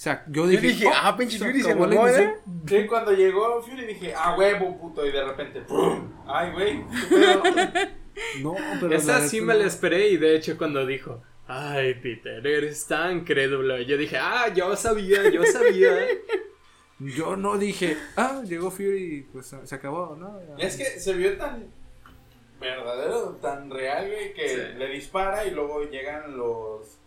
Sea, 0.02 0.24
yo 0.28 0.43
Yo 0.43 0.47
dije, 0.47 0.68
dije, 0.68 0.88
"Oh, 0.88 0.91
ah, 0.95 1.18
pinche 1.18 1.38
Fury 1.38 1.62
se 1.62 1.72
acabó 1.72 1.88
la 1.88 1.95
mamó, 1.95 2.08
ilusión". 2.08 2.30
¿eh? 2.30 2.36
Sí, 2.68 2.86
cuando 2.88 3.12
llegó 3.12 3.62
Fury 3.62 3.86
dije, 3.86 4.14
ah, 4.16 4.36
huevo, 4.38 4.78
puto. 4.80 5.06
Y 5.06 5.12
de 5.12 5.24
repente, 5.26 5.62
¡pum! 5.62 6.12
Ay, 6.28 6.52
güey. 6.52 6.84
No, 8.41 8.54
pero 8.82 8.93
Esa 8.95 9.22
sí 9.28 9.39
me 9.39 9.54
la 9.56 9.66
esperé 9.66 10.10
y 10.10 10.18
de 10.18 10.36
hecho 10.36 10.58
cuando 10.58 10.86
dijo, 10.86 11.24
ay 11.47 11.93
Peter, 11.95 12.45
eres 12.45 12.86
tan 12.86 13.24
crédulo, 13.24 13.80
yo 13.82 13.95
dije, 13.97 14.18
ah, 14.18 14.50
yo 14.54 14.76
sabía, 14.76 15.30
yo 15.30 15.43
sabía. 15.45 15.89
Yo 17.00 17.38
no 17.38 17.58
dije, 17.58 17.95
ah, 18.18 18.41
llegó 18.45 18.72
Fury 18.72 19.04
y 19.16 19.22
pues 19.22 19.56
se 19.64 19.74
acabó, 19.76 20.18
¿no? 20.20 20.38
Y 20.58 20.66
es 20.66 20.76
que 20.76 20.84
se 20.84 21.14
vio 21.14 21.38
tan 21.38 21.66
verdadero, 22.60 23.38
tan 23.41 23.72
real, 23.72 24.06
güey, 24.06 24.34
que 24.34 24.50
Sí. 24.50 24.58
le 24.78 24.89
dispara 24.89 25.45
y 25.45 25.52
luego 25.52 25.84
llegan 25.89 26.38
los. 26.38 26.99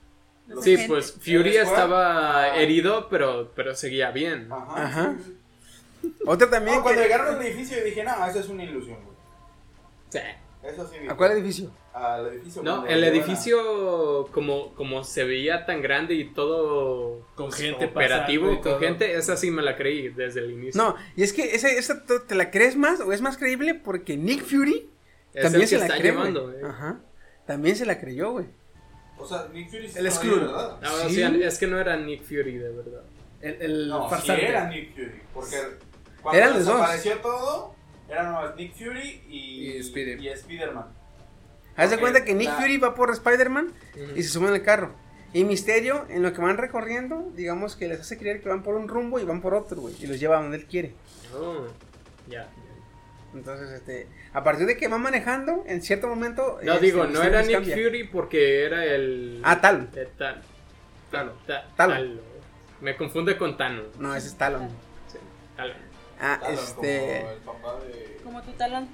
Los- 0.48 0.64
Sí, 0.64 0.76
gente. 0.76 0.88
pues 0.88 1.12
Fury 1.12 1.56
estaba 1.56 2.42
Ah. 2.44 2.56
herido, 2.60 3.08
pero, 3.08 3.50
pero 3.54 3.74
seguía 3.74 4.10
bien. 4.10 4.48
Ajá. 4.50 4.84
Ajá. 4.84 5.16
Otra 6.26 6.50
también. 6.50 6.76
No, 6.76 6.82
cuando 6.82 7.00
que- 7.00 7.06
llegaron 7.08 7.34
al 7.36 7.42
edificio 7.42 7.78
yo 7.78 7.84
dije, 7.84 8.02
no, 8.04 8.26
eso 8.26 8.40
es 8.40 8.48
una 8.48 8.64
ilusión, 8.64 8.98
güey. 9.04 9.16
Sí. 10.10 10.18
Eso 10.62 10.86
sí. 10.88 10.96
¿A 11.08 11.16
cuál 11.16 11.32
edificio? 11.32 11.72
Al 11.92 12.26
edificio. 12.28 12.62
No, 12.62 12.86
el 12.86 13.02
a- 13.02 13.06
edificio 13.08 14.28
como, 14.32 14.72
como 14.74 15.02
se 15.02 15.24
veía 15.24 15.66
tan 15.66 15.82
grande 15.82 16.14
y 16.14 16.32
todo 16.32 17.26
Con 17.34 17.48
pues, 17.48 17.60
gente 17.60 17.86
operativo, 17.86 18.52
y 18.52 18.60
con 18.60 18.78
gente, 18.78 19.14
esa 19.16 19.36
sí 19.36 19.50
me 19.50 19.60
la 19.62 19.76
creí 19.76 20.08
desde 20.10 20.40
el 20.40 20.52
inicio. 20.52 20.80
No, 20.80 20.94
y 21.16 21.24
es 21.24 21.32
que 21.32 21.56
esa, 21.56 21.68
esa 21.68 22.04
te 22.04 22.34
la 22.36 22.50
crees 22.52 22.76
más 22.76 23.00
o 23.00 23.12
es 23.12 23.20
más 23.20 23.36
creíble 23.38 23.74
porque 23.74 24.16
Nick 24.16 24.44
Fury 24.44 24.88
es 25.34 25.42
también 25.42 25.62
el 25.62 25.68
se 25.68 25.74
que 25.76 25.80
la 25.80 25.86
está 25.86 25.98
cree. 25.98 26.12
llevando, 26.12 26.44
güey. 26.44 26.56
eh. 26.56 26.64
Ajá. 26.64 27.00
También 27.46 27.74
se 27.74 27.84
la 27.84 27.98
creyó, 27.98 28.30
güey. 28.30 28.46
O 29.22 29.26
sea, 29.28 29.48
Nick 29.52 29.70
Fury 29.70 29.88
sí 29.88 29.98
El 29.98 30.06
estaba 30.06 30.24
Skrull. 30.26 30.40
ahí, 30.40 30.46
¿verdad? 30.46 30.78
No, 30.82 30.94
o 30.94 31.08
Sí. 31.08 31.14
sea, 31.14 31.28
es 31.48 31.58
que 31.58 31.66
no 31.66 31.78
era 31.78 31.96
Nick 31.96 32.22
Fury 32.22 32.58
de 32.58 32.70
verdad. 32.72 33.02
El, 33.40 33.62
el 33.62 33.88
No, 33.88 34.04
sí 34.04 34.10
farsante. 34.10 34.48
era 34.48 34.68
Nick 34.68 34.94
Fury. 34.94 35.22
Porque 35.34 35.56
cuando 36.22 36.38
Eran 36.38 36.54
los 36.54 36.64
dos. 36.64 36.74
desapareció 36.76 37.18
todo, 37.18 37.74
eran 38.08 38.26
nomás 38.32 38.56
Nick 38.56 38.74
Fury 38.74 39.22
y, 39.28 39.66
Y 39.72 39.76
Spider- 39.78 40.20
y 40.20 40.28
Spider-Man. 40.28 40.86
Haz 41.76 41.90
de 41.90 41.98
cuenta 41.98 42.24
que 42.24 42.34
Nick 42.34 42.48
la- 42.48 42.56
Fury 42.56 42.76
va 42.78 42.94
por 42.94 43.10
Spider-Man 43.10 43.72
Ujú. 43.94 44.16
y 44.16 44.22
se 44.22 44.28
sube 44.28 44.48
en 44.48 44.54
el 44.54 44.62
carro. 44.62 44.94
Y 45.32 45.44
Misterio, 45.44 46.04
en 46.10 46.22
lo 46.22 46.32
que 46.34 46.42
van 46.42 46.58
recorriendo, 46.58 47.30
digamos 47.34 47.74
que 47.76 47.88
les 47.88 48.00
hace 48.00 48.18
creer 48.18 48.42
que 48.42 48.50
van 48.50 48.62
por 48.62 48.74
un 48.74 48.86
rumbo 48.86 49.18
y 49.18 49.24
van 49.24 49.40
por 49.40 49.54
otro, 49.54 49.80
güey. 49.80 49.94
Y 49.98 50.06
los 50.06 50.20
lleva 50.20 50.38
a 50.38 50.42
donde 50.42 50.58
él 50.58 50.66
quiere. 50.66 50.92
Oh, 51.34 51.66
ya. 52.28 52.48
Entonces, 53.34 53.70
este, 53.70 54.06
a 54.32 54.44
partir 54.44 54.66
de 54.66 54.76
que 54.76 54.88
va 54.88 54.98
manejando, 54.98 55.64
en 55.66 55.80
cierto 55.82 56.06
momento. 56.08 56.58
No 56.62 56.74
este, 56.74 56.86
digo, 56.86 57.06
no 57.06 57.22
era 57.22 57.42
Nick 57.42 57.52
cambia. 57.52 57.76
Fury 57.76 58.04
porque 58.08 58.64
era 58.64 58.84
el. 58.84 59.40
Ah, 59.42 59.60
Talon. 59.60 59.90
Tal- 60.18 60.42
Talon. 61.10 61.34
Ta- 61.46 61.68
Talon. 61.76 61.96
Talon. 61.96 62.20
Me 62.80 62.96
confunde 62.96 63.36
con 63.38 63.56
Thanos. 63.56 63.96
No, 63.98 64.14
ese 64.14 64.28
es 64.28 64.34
Talon. 64.34 64.68
Sí, 65.10 65.18
Talon. 65.56 65.76
Ah, 66.20 66.38
Talon, 66.40 66.58
este. 66.58 67.20
Como 67.20 67.30
el 67.32 67.38
papá 67.38 67.80
de. 67.84 68.16
Como 68.24 68.42
tu 68.42 68.52
talón. 68.52 68.88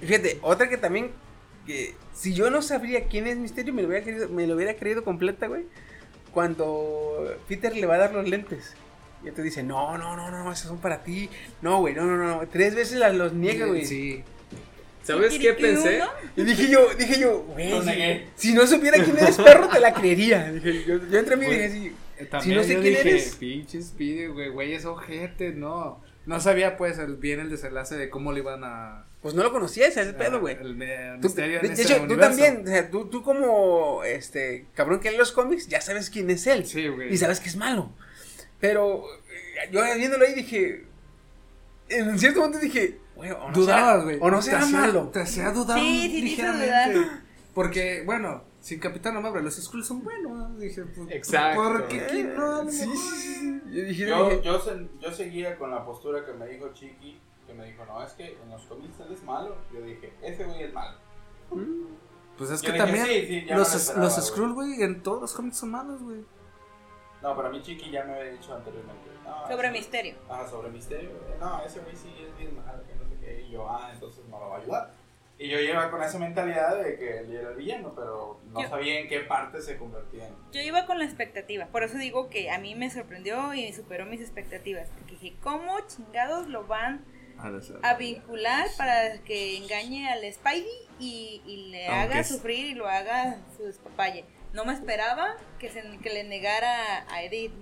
Fíjate, 0.00 0.38
otra 0.42 0.68
que 0.68 0.76
también. 0.76 1.12
Que 1.66 1.94
si 2.14 2.34
yo 2.34 2.50
no 2.50 2.62
sabría 2.62 3.06
quién 3.06 3.26
es 3.26 3.36
Misterio, 3.36 3.72
me 3.72 3.82
lo 3.82 3.88
hubiera, 3.88 4.04
querido, 4.04 4.28
me 4.28 4.46
lo 4.46 4.54
hubiera 4.56 4.74
creído 4.74 5.04
completa, 5.04 5.46
güey. 5.46 5.66
Cuando 6.32 7.36
Peter 7.48 7.74
le 7.74 7.86
va 7.86 7.94
a 7.96 7.98
dar 7.98 8.14
los 8.14 8.28
lentes. 8.28 8.74
Y 9.24 9.30
te 9.30 9.42
dice, 9.42 9.62
no, 9.62 9.98
no, 9.98 10.16
no, 10.16 10.30
no, 10.30 10.50
esos 10.52 10.66
son 10.68 10.78
para 10.78 11.02
ti. 11.02 11.28
No, 11.62 11.80
güey, 11.80 11.94
no, 11.94 12.04
no, 12.04 12.16
no. 12.16 12.48
Tres 12.48 12.74
veces 12.74 12.98
las, 12.98 13.14
los 13.14 13.32
niega, 13.32 13.66
güey. 13.66 13.84
Sí. 13.84 14.22
¿Sabes 15.02 15.38
qué 15.38 15.54
pensé? 15.54 16.00
Y 16.36 16.42
dije 16.44 16.68
yo, 16.70 16.88
dije 16.98 17.18
yo, 17.18 17.40
güey, 17.42 18.26
si, 18.36 18.52
no 18.54 18.66
supiera 18.66 19.02
quién 19.02 19.16
eres 19.18 19.36
perro, 19.36 19.68
te 19.68 19.80
la 19.80 19.92
creería. 19.94 20.52
Dije, 20.52 20.84
yo, 20.86 20.98
yo 21.10 21.18
entre 21.18 21.36
mí 21.36 21.46
Güey, 21.46 21.58
dije 21.58 21.68
así, 21.68 21.92
Eh, 22.18 22.28
si 22.42 22.54
no 22.54 22.62
sé 22.62 22.74
yo 22.74 22.80
quién 22.80 22.94
dije, 22.94 23.10
eres. 23.10 23.36
pinche 23.36 23.82
Speedy, 23.82 24.26
güey, 24.26 24.50
güey, 24.50 24.74
es 24.74 24.84
ojete, 24.84 25.52
no. 25.52 26.02
No 26.26 26.38
sabía, 26.38 26.76
pues, 26.76 26.98
el, 26.98 27.16
bien 27.16 27.40
el 27.40 27.48
desenlace 27.50 27.96
de 27.96 28.10
cómo 28.10 28.32
le 28.32 28.40
iban 28.40 28.62
a... 28.62 29.06
Pues 29.22 29.34
no 29.34 29.42
lo 29.42 29.50
conocías, 29.52 29.96
ese 29.96 30.12
pedo, 30.12 30.38
güey. 30.40 30.56
El, 30.60 30.80
el 30.80 31.20
Tú- 31.20 31.28
misterio 31.28 31.60
de, 31.60 31.68
en 31.68 31.74
de 31.74 31.82
hecho, 31.82 31.96
tú 31.96 32.02
universo. 32.04 32.28
también, 32.28 32.62
o 32.64 32.66
sea, 32.68 32.90
tú, 32.90 33.06
tú 33.06 33.22
como, 33.22 34.04
este, 34.04 34.66
cabrón 34.74 35.00
que 35.00 35.10
lee 35.10 35.16
los 35.16 35.32
cómics, 35.32 35.66
ya 35.66 35.80
sabes 35.80 36.10
quién 36.10 36.28
es 36.30 36.46
él. 36.46 36.66
Sí, 36.66 36.88
güey. 36.88 37.12
Y 37.12 37.16
sabes 37.16 37.40
que 37.40 37.48
es 37.48 37.56
malo. 37.56 37.90
Pero 38.60 39.04
eh, 39.28 39.70
yo 39.72 39.82
viéndolo 39.96 40.24
ahí 40.24 40.34
dije, 40.34 40.86
en 41.88 42.18
cierto 42.18 42.40
momento 42.40 42.58
dije, 42.60 42.98
güey, 43.16 43.30
o 43.30 43.48
no 43.48 43.52
Dudabas, 43.52 44.04
güey. 44.04 44.18
O 44.20 44.30
no 44.30 44.42
será 44.42 44.66
malo. 44.66 45.08
Te 45.08 45.20
hacía 45.22 45.50
dudar 45.50 45.78
Sí, 45.78 46.08
sí, 46.10 46.22
ligeramente. 46.22 46.92
dudar. 46.98 47.22
Porque, 47.54 48.02
bueno, 48.04 48.44
sin 48.60 48.78
Capitán 48.78 49.20
Marvel, 49.22 49.44
los 49.44 49.56
Skrulls 49.56 49.86
son 49.86 50.04
buenos. 50.04 50.32
¿no? 50.32 50.58
Dije, 50.58 50.82
pues, 50.84 51.10
Exacto. 51.10 51.62
¿por 51.62 51.88
qué 51.88 52.06
quién 52.10 52.34
no? 52.36 52.70
Sí, 52.70 52.86
sí, 52.86 52.96
sí. 52.96 53.60
Yo 53.66 53.82
dije, 53.84 54.06
Yo, 54.08 54.28
dije, 54.30 54.42
yo, 54.42 54.60
se- 54.60 54.88
yo 55.00 55.10
seguía 55.12 55.56
con 55.58 55.70
la 55.70 55.84
postura 55.84 56.24
que 56.24 56.32
me 56.34 56.46
dijo 56.46 56.72
Chiqui, 56.74 57.18
que 57.46 57.54
me 57.54 57.64
dijo, 57.64 57.84
no, 57.86 58.02
es 58.04 58.12
que 58.12 58.36
en 58.42 58.50
los 58.50 58.62
cómics 58.66 58.94
él 59.00 59.12
es 59.12 59.22
malo. 59.24 59.56
Yo 59.72 59.80
dije, 59.82 60.12
ese 60.22 60.44
güey 60.44 60.62
es 60.64 60.72
malo. 60.72 60.98
Pues 62.38 62.50
es 62.50 62.62
Yo 62.62 62.66
que 62.66 62.72
dije, 62.74 62.84
también 62.84 63.06
sí, 63.06 63.40
los, 63.48 63.56
lo 63.58 63.76
esperaba, 63.76 64.04
los 64.04 64.14
güey. 64.16 64.26
Skrull, 64.26 64.52
güey, 64.52 64.82
en 64.82 65.02
todos 65.02 65.20
los 65.22 65.32
cómics 65.34 65.56
son 65.56 65.70
malos, 65.70 66.02
güey. 66.02 66.20
No, 67.22 67.36
para 67.36 67.48
mí 67.50 67.60
Chiqui 67.62 67.90
ya 67.90 68.04
me 68.04 68.14
había 68.14 68.32
dicho 68.32 68.54
anteriormente. 68.54 69.10
No, 69.24 69.46
Sobre 69.48 69.68
ese- 69.68 69.78
misterio. 69.78 70.14
Ajá, 70.28 70.48
sobre 70.48 70.70
misterio. 70.70 71.10
No, 71.38 71.62
ese 71.64 71.80
güey 71.80 71.94
sí 71.96 72.08
es 72.26 72.36
bien 72.38 72.56
malo, 72.56 72.82
que 72.86 72.94
no 72.94 73.08
sé 73.08 73.16
qué. 73.20 73.42
Y 73.42 73.50
yo, 73.50 73.68
ah, 73.68 73.90
entonces 73.92 74.24
no 74.26 74.40
lo 74.40 74.48
va 74.50 74.56
a 74.56 74.60
ayudar. 74.60 74.90
Y 75.38 75.48
yo 75.48 75.58
iba 75.58 75.90
con 75.90 76.02
esa 76.02 76.18
mentalidad 76.18 76.82
de 76.82 76.98
que 76.98 77.18
él 77.20 77.34
era 77.34 77.50
el 77.50 77.56
villano, 77.56 77.92
pero 77.94 78.40
no 78.52 78.60
Yo- 78.62 78.68
sabía 78.68 79.00
en 79.00 79.08
qué 79.08 79.20
parte 79.20 79.60
se 79.62 79.76
convertía 79.78 80.26
en. 80.28 80.34
Yo 80.52 80.60
iba 80.60 80.84
con 80.86 80.98
la 80.98 81.04
expectativa, 81.04 81.66
por 81.66 81.82
eso 81.82 81.96
digo 81.96 82.28
que 82.28 82.50
a 82.50 82.58
mí 82.58 82.74
me 82.74 82.90
sorprendió 82.90 83.54
y 83.54 83.72
superó 83.72 84.04
mis 84.06 84.20
expectativas. 84.20 84.88
Porque 84.98 85.12
dije, 85.16 85.36
¿cómo 85.42 85.74
chingados 85.86 86.46
lo 86.48 86.66
van 86.66 87.04
a 87.82 87.94
vincular 87.94 88.66
para 88.76 89.18
que 89.24 89.56
engañe 89.56 90.10
al 90.10 90.30
Spidey 90.30 90.66
y, 90.98 91.40
y 91.46 91.70
le 91.70 91.86
Aunque 91.86 92.00
haga 92.02 92.20
es- 92.20 92.28
sufrir 92.28 92.66
y 92.66 92.74
lo 92.74 92.86
haga 92.86 93.38
su 93.56 93.62
despapalle? 93.64 94.26
No 94.52 94.64
me 94.64 94.72
esperaba 94.72 95.36
que, 95.58 95.70
se, 95.70 95.82
que 96.02 96.10
le 96.10 96.24
negara 96.24 97.06
a 97.10 97.22
Edith 97.22 97.52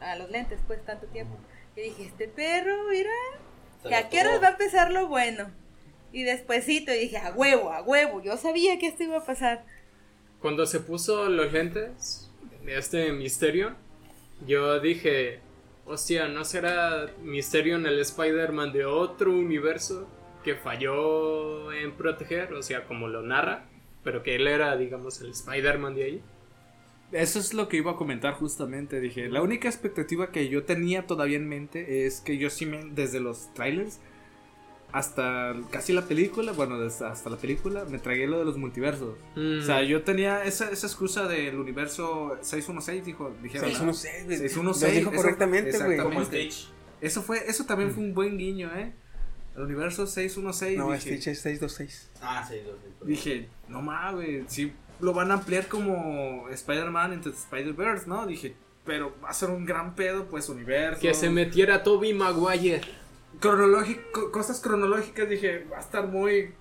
a 0.00 0.16
los 0.16 0.30
lentes, 0.30 0.60
pues, 0.66 0.84
tanto 0.84 1.06
tiempo. 1.08 1.36
Y 1.76 1.82
dije, 1.82 2.04
este 2.04 2.28
perro, 2.28 2.88
mira, 2.90 3.10
que 3.86 3.94
a 3.94 4.08
qué 4.08 4.20
hora 4.20 4.30
tomó. 4.30 4.42
va 4.42 4.48
a 4.48 4.52
empezar 4.52 4.90
lo 4.90 5.08
bueno. 5.08 5.50
Y 6.12 6.22
despuesito 6.22 6.90
dije, 6.92 7.18
a 7.18 7.32
huevo, 7.32 7.70
a 7.70 7.82
huevo, 7.82 8.22
yo 8.22 8.36
sabía 8.36 8.78
que 8.78 8.86
esto 8.86 9.04
iba 9.04 9.18
a 9.18 9.24
pasar. 9.24 9.64
Cuando 10.40 10.66
se 10.66 10.80
puso 10.80 11.28
los 11.28 11.52
lentes, 11.52 12.30
este 12.66 13.12
misterio, 13.12 13.74
yo 14.46 14.80
dije, 14.80 15.40
hostia, 15.84 16.28
¿no 16.28 16.44
será 16.44 17.10
misterio 17.22 17.76
en 17.76 17.86
el 17.86 17.98
Spider-Man 17.98 18.72
de 18.72 18.84
otro 18.84 19.32
universo 19.32 20.08
que 20.44 20.54
falló 20.54 21.72
en 21.72 21.92
proteger? 21.96 22.54
O 22.54 22.62
sea, 22.62 22.86
como 22.86 23.08
lo 23.08 23.22
narra, 23.22 23.66
pero 24.02 24.22
que 24.22 24.36
él 24.36 24.46
era, 24.46 24.76
digamos, 24.76 25.20
el 25.20 25.30
Spider-Man 25.30 25.94
de 25.94 26.04
ahí. 26.04 26.22
Eso 27.12 27.38
es 27.38 27.54
lo 27.54 27.68
que 27.68 27.78
iba 27.78 27.92
a 27.92 27.96
comentar 27.96 28.34
justamente. 28.34 29.00
Dije, 29.00 29.28
la 29.28 29.42
única 29.42 29.68
expectativa 29.68 30.30
que 30.30 30.48
yo 30.48 30.64
tenía 30.64 31.06
todavía 31.06 31.36
en 31.38 31.48
mente 31.48 32.06
es 32.06 32.20
que 32.20 32.36
yo 32.36 32.50
sí 32.50 32.66
me, 32.66 32.84
desde 32.84 33.20
los 33.20 33.52
trailers 33.54 33.98
hasta 34.92 35.54
casi 35.70 35.92
la 35.92 36.02
película, 36.02 36.52
bueno, 36.52 36.78
desde 36.78 37.06
hasta 37.06 37.28
la 37.28 37.36
película, 37.36 37.84
me 37.84 37.98
tragué 37.98 38.26
lo 38.26 38.38
de 38.38 38.44
los 38.46 38.56
multiversos. 38.56 39.16
Mm. 39.36 39.60
O 39.60 39.62
sea, 39.62 39.82
yo 39.82 40.02
tenía 40.02 40.44
esa, 40.44 40.70
esa 40.70 40.86
excusa 40.86 41.26
del 41.28 41.58
universo 41.58 42.38
616, 42.40 43.04
dijo, 43.04 43.34
dijeron. 43.42 43.68
¿no? 43.68 43.92
616, 43.92 44.24
güey. 44.26 44.38
616, 44.38 44.92
Lo 44.94 44.98
dijo 44.98 45.10
eso- 45.10 45.22
correctamente, 45.22 45.78
güey. 45.78 45.98
Como 45.98 46.24
Stitch. 46.24 46.70
Eso 47.00 47.22
fue, 47.22 47.48
eso 47.48 47.64
también 47.64 47.92
fue 47.92 48.02
un 48.02 48.14
buen 48.14 48.38
guiño, 48.38 48.70
¿eh? 48.76 48.92
El 49.56 49.62
universo 49.64 50.06
616. 50.06 50.78
No, 50.78 50.92
dije, 50.92 51.00
Stitch 51.00 51.26
es 51.28 51.40
626. 51.40 52.10
Ah, 52.22 52.44
sí, 52.48 52.56
dos, 52.64 52.76
sí, 52.82 52.88
perdón. 52.98 53.08
Dije, 53.08 53.48
no 53.68 53.82
mames, 53.82 54.44
si 54.48 54.72
lo 55.00 55.12
van 55.12 55.30
a 55.30 55.34
ampliar 55.34 55.68
como 55.68 56.48
Spider-Man 56.50 57.20
the 57.22 57.30
Spider-Verse, 57.30 58.06
¿no? 58.06 58.26
Dije, 58.26 58.54
pero 58.84 59.14
va 59.22 59.28
a 59.30 59.32
ser 59.34 59.50
un 59.50 59.64
gran 59.66 59.94
pedo, 59.94 60.26
pues 60.26 60.48
universo. 60.48 61.00
Que 61.00 61.14
se 61.14 61.30
metiera 61.30 61.82
Toby 61.82 62.14
Maguire. 62.14 62.80
Cronológico, 63.40 64.32
cosas 64.32 64.60
cronológicas, 64.60 65.28
dije, 65.28 65.66
va 65.70 65.76
a 65.76 65.80
estar 65.80 66.06
muy 66.06 66.54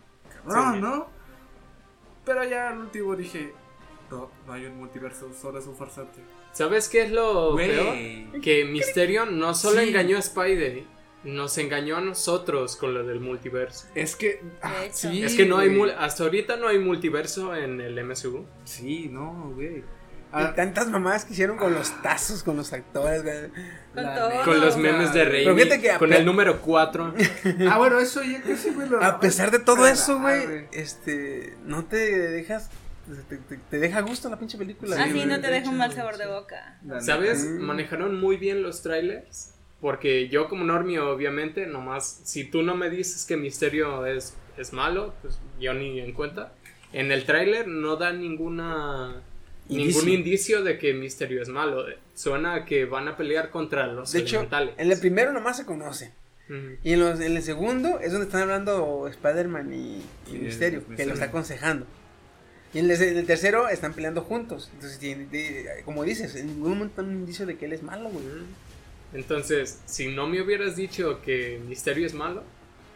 cabrón, 0.43 0.75
Sí. 0.75 0.81
¿no? 0.81 1.07
Pero 2.25 2.43
ya 2.43 2.69
al 2.69 2.79
último 2.79 3.15
dije, 3.15 3.53
no, 4.11 4.29
no 4.45 4.53
hay 4.53 4.65
un 4.65 4.77
multiverso, 4.77 5.31
solo 5.33 5.59
es 5.59 5.65
un 5.65 5.75
farsante. 5.75 6.19
¿Sabes 6.51 6.89
qué 6.89 7.03
es 7.03 7.11
lo 7.11 7.53
Güey. 7.53 7.69
peor? 8.29 8.41
Que 8.41 8.65
Misterio 8.65 9.25
no 9.25 9.53
solo 9.55 9.81
Sí. 9.81 9.89
engañó 9.89 10.17
a 10.17 10.19
Spider, 10.19 10.83
nos 11.23 11.57
engañó 11.57 11.97
a 11.97 12.01
nosotros 12.01 12.75
con 12.75 12.93
lo 12.93 13.03
del 13.05 13.19
multiverso. 13.19 13.87
Es 13.95 14.15
que, 14.15 14.41
ah, 14.61 14.73
sí, 14.91 15.23
es 15.23 15.35
que 15.35 15.45
no 15.45 15.57
hay, 15.57 15.75
güey. 15.75 15.91
mul- 15.91 15.95
hasta 15.97 16.23
ahorita 16.23 16.57
no 16.57 16.67
hay 16.67 16.79
multiverso 16.79 17.55
en 17.55 17.81
el 17.81 17.97
MSU. 18.03 18.45
Sí, 18.65 19.09
no, 19.11 19.51
güey. 19.55 19.77
Y 19.79 19.83
Ah, 20.33 20.53
tantas 20.53 20.87
mamadas 20.89 21.23
que 21.23 21.31
hicieron 21.33 21.55
con 21.57 21.73
los 21.73 22.01
tazos, 22.01 22.43
con 22.43 22.57
los 22.57 22.73
actores, 22.73 23.23
güey. 23.23 23.49
Con 23.95 24.03
todo. 24.13 24.43
Con 24.43 24.59
los 24.59 24.75
memes 24.77 25.13
de 25.13 25.23
a 25.91 25.97
con 25.97 26.11
el 26.11 26.25
número 26.25 26.61
4. 26.61 27.13
ah, 27.71 27.77
bueno, 27.77 27.97
eso 27.99 28.21
ya 28.23 28.41
casi 28.41 28.71
lo. 28.71 29.01
A 29.01 29.19
pesar 29.21 29.51
de 29.51 29.59
todo 29.59 29.85
Ah, 29.85 29.91
eso, 29.91 30.19
güey, 30.19 30.45
güey. 30.45 30.65
este, 30.73 31.55
no 31.65 31.85
te 31.85 31.97
dejas 32.29 32.69
te, 33.29 33.37
te- 33.37 33.57
te 33.57 33.79
deja 33.79 33.99
a 33.99 34.01
gusto 34.01 34.29
la 34.29 34.37
pinche 34.37 34.57
película. 34.57 35.01
Así 35.01 35.13
güey. 35.13 35.25
no 35.25 35.39
te 35.39 35.47
de 35.47 35.53
deja 35.53 35.69
un 35.69 35.77
mal 35.77 35.91
sí. 35.91 35.95
sabor 35.97 36.17
de 36.17 36.27
boca. 36.27 36.77
¿Sabes? 36.99 37.45
Mm. 37.45 37.59
Manejaron 37.61 38.19
muy 38.19 38.35
bien 38.35 38.61
los 38.63 38.81
trailers. 38.83 39.53
Porque 39.81 40.27
yo 40.29 40.47
como 40.49 40.63
normie, 40.63 40.99
obviamente, 40.99 41.67
nomás, 41.67 42.21
si 42.23 42.43
tú 42.45 42.63
no 42.63 42.75
me 42.75 42.89
dices 42.89 43.25
que 43.25 43.37
Misterio 43.37 44.05
es, 44.05 44.35
es 44.57 44.73
malo, 44.73 45.13
pues 45.21 45.39
yo 45.59 45.73
ni 45.73 45.99
en 45.99 46.13
cuenta. 46.13 46.51
En 46.93 47.11
el 47.11 47.25
tráiler 47.25 47.67
no 47.67 47.95
da 47.95 48.11
ninguna... 48.13 49.21
Indicio. 49.69 50.01
Ningún 50.01 50.13
indicio 50.19 50.63
de 50.63 50.77
que 50.79 50.93
Misterio 50.93 51.41
es 51.41 51.49
malo. 51.49 51.85
Suena 52.15 52.53
a 52.55 52.65
que 52.65 52.85
van 52.85 53.07
a 53.09 53.17
pelear 53.17 53.49
contra 53.51 53.85
los 53.87 54.13
De 54.13 54.19
hecho, 54.19 54.37
elementales. 54.37 54.73
en 54.77 54.91
el 54.91 54.97
primero 54.99 55.33
nomás 55.33 55.57
se 55.57 55.65
conoce. 55.65 56.13
Y 56.81 56.93
en, 56.93 57.01
los, 57.01 57.19
en 57.19 57.35
el 57.35 57.43
segundo 57.43 57.99
es 57.99 58.13
donde 58.13 58.27
están 58.27 58.43
hablando 58.43 59.05
Spider-Man 59.09 59.73
y, 59.73 60.01
y 60.31 60.35
Y 60.35 60.39
Misterio, 60.39 60.81
el 60.89 60.95
que 60.95 61.05
lo 61.05 61.13
está 61.13 61.25
aconsejando. 61.25 61.85
Y 62.73 62.79
en 62.79 62.89
el, 62.89 63.01
en 63.01 63.17
el 63.17 63.25
tercero 63.25 63.67
están 63.67 63.93
peleando 63.93 64.21
juntos. 64.21 64.69
Entonces, 64.73 65.01
de- 65.01 65.81
como 65.83 66.05
dices, 66.05 66.35
en 66.37 66.47
ningún 66.47 66.69
momento 66.69 67.01
hay 67.01 67.07
un 67.07 67.15
indicio 67.15 67.45
de 67.45 67.57
que 67.57 67.65
él 67.65 67.73
es 67.73 67.83
malo, 67.83 68.07
güey. 68.09 68.23
Entonces, 69.13 69.81
si 69.85 70.07
no 70.07 70.27
me 70.27 70.41
hubieras 70.41 70.75
dicho 70.75 71.21
que 71.21 71.61
Misterio 71.67 72.05
es 72.05 72.13
malo, 72.13 72.43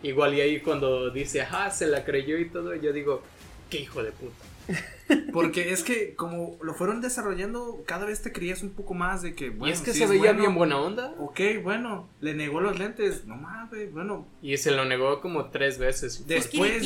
igual 0.03 0.33
y 0.33 0.41
ahí 0.41 0.59
cuando 0.59 1.09
dice, 1.09 1.41
ah, 1.41 1.69
se 1.71 1.87
la 1.87 2.03
creyó 2.03 2.37
y 2.37 2.49
todo, 2.49 2.75
yo 2.75 2.91
digo, 2.93 3.21
qué 3.69 3.79
hijo 3.79 4.03
de 4.03 4.11
puta. 4.11 4.35
Porque 5.33 5.73
es 5.73 5.83
que 5.83 6.13
como 6.15 6.57
lo 6.61 6.73
fueron 6.73 7.01
desarrollando, 7.01 7.81
cada 7.85 8.05
vez 8.05 8.21
te 8.21 8.31
creías 8.31 8.61
un 8.61 8.69
poco 8.71 8.93
más 8.93 9.21
de 9.21 9.33
que, 9.35 9.49
bueno, 9.49 9.67
y 9.67 9.71
es 9.71 9.81
que 9.81 9.91
sí 9.91 9.99
se 9.99 10.05
veía 10.07 10.21
bueno. 10.31 10.39
bien 10.39 10.55
buena 10.55 10.77
onda. 10.79 11.13
Ok, 11.19 11.39
bueno, 11.63 12.07
le 12.21 12.33
negó 12.33 12.61
los 12.61 12.77
lentes. 12.79 13.25
No 13.25 13.35
mames, 13.35 13.91
bueno. 13.91 14.27
Y 14.41 14.55
se 14.57 14.71
lo 14.71 14.85
negó 14.85 15.19
como 15.19 15.49
tres 15.49 15.77
veces. 15.79 16.25
Después, 16.27 16.81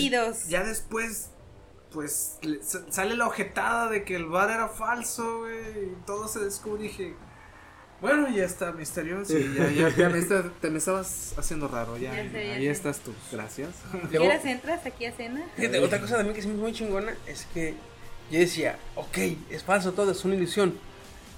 ya 0.47 0.63
después, 0.63 1.29
pues 1.91 2.39
le- 2.41 2.63
sa- 2.63 2.91
sale 2.91 3.15
la 3.15 3.27
ojetada 3.27 3.89
de 3.89 4.03
que 4.03 4.15
el 4.15 4.25
bar 4.25 4.49
era 4.49 4.69
falso, 4.69 5.39
güey. 5.41 5.55
Y 5.91 5.95
todo 6.07 6.27
se 6.27 6.39
descubre 6.39 6.85
y 6.85 6.87
dije, 6.87 7.13
bueno, 8.01 8.29
ya 8.29 8.43
está, 8.45 8.71
misterioso. 8.71 9.37
y 9.37 9.53
ya, 9.55 9.69
ya, 9.71 9.89
ya 9.95 10.09
me, 10.09 10.19
está- 10.19 10.43
te 10.61 10.69
me 10.69 10.77
estabas 10.77 11.33
haciendo 11.37 11.67
raro. 11.67 11.97
Ya, 11.97 12.13
Ya 12.15 12.31
sé, 12.31 12.47
ya 12.47 12.53
ahí 12.55 12.65
sé. 12.65 12.71
estás 12.71 12.99
tú. 12.99 13.13
Gracias. 13.31 13.69
¿Quieres 14.09 14.45
entras 14.45 14.85
aquí 14.85 15.05
a 15.05 15.11
cena? 15.11 15.43
Fíjate, 15.55 15.79
otra 15.79 15.99
cosa 16.01 16.17
también 16.17 16.35
que 16.35 16.41
se 16.41 16.47
me 16.47 16.53
hizo 16.55 16.63
muy 16.63 16.73
chingona 16.73 17.15
es 17.27 17.47
que 17.53 17.73
yo 18.31 18.39
decía, 18.39 18.77
ok, 18.95 19.17
es 19.49 19.63
falso 19.63 19.93
todo, 19.93 20.11
es 20.11 20.23
una 20.25 20.35
ilusión. 20.35 20.77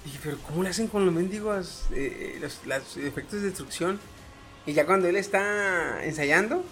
Dije, 0.04 0.18
pero 0.22 0.38
¿cómo 0.38 0.62
le 0.62 0.70
hacen 0.70 0.88
con 0.88 1.04
los 1.04 1.14
mendigos 1.14 1.84
eh, 1.92 2.34
eh, 2.36 2.38
los, 2.40 2.60
los 2.64 2.96
efectos 2.96 3.40
de 3.40 3.48
destrucción? 3.48 4.00
Y 4.66 4.72
ya 4.72 4.86
cuando 4.86 5.08
él 5.08 5.16
está 5.16 6.04
ensayando, 6.04 6.64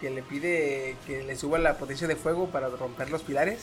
que 0.00 0.10
le 0.10 0.22
pide 0.22 0.96
que 1.06 1.22
le 1.24 1.36
suba 1.36 1.58
la 1.58 1.76
potencia 1.76 2.06
de 2.06 2.14
fuego 2.16 2.48
para 2.50 2.68
romper 2.68 3.10
los 3.10 3.22
pilares. 3.22 3.60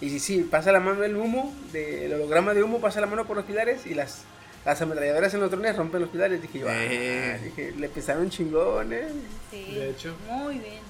Y 0.00 0.08
sí, 0.10 0.20
sí, 0.20 0.38
pasa 0.50 0.72
la 0.72 0.80
mano 0.80 1.04
el 1.04 1.16
humo, 1.16 1.54
de, 1.72 2.06
el 2.06 2.14
holograma 2.14 2.54
de 2.54 2.62
humo 2.62 2.80
pasa 2.80 3.00
la 3.02 3.06
mano 3.06 3.26
por 3.26 3.36
los 3.36 3.44
pilares 3.44 3.84
y 3.86 3.92
las, 3.94 4.22
las 4.64 4.80
ametralladoras 4.82 5.32
en 5.34 5.40
los 5.40 5.50
drones 5.50 5.76
rompen 5.76 6.00
los 6.02 6.10
pilares. 6.10 6.40
Dije 6.42 6.58
yo, 6.60 6.68
ah, 6.68 7.38
dije, 7.42 7.72
le 7.78 7.88
pesaron 7.88 8.28
chingones. 8.30 9.06
Sí. 9.50 9.74
De 9.74 9.90
hecho. 9.90 10.14
Muy 10.28 10.58
bien. 10.58 10.80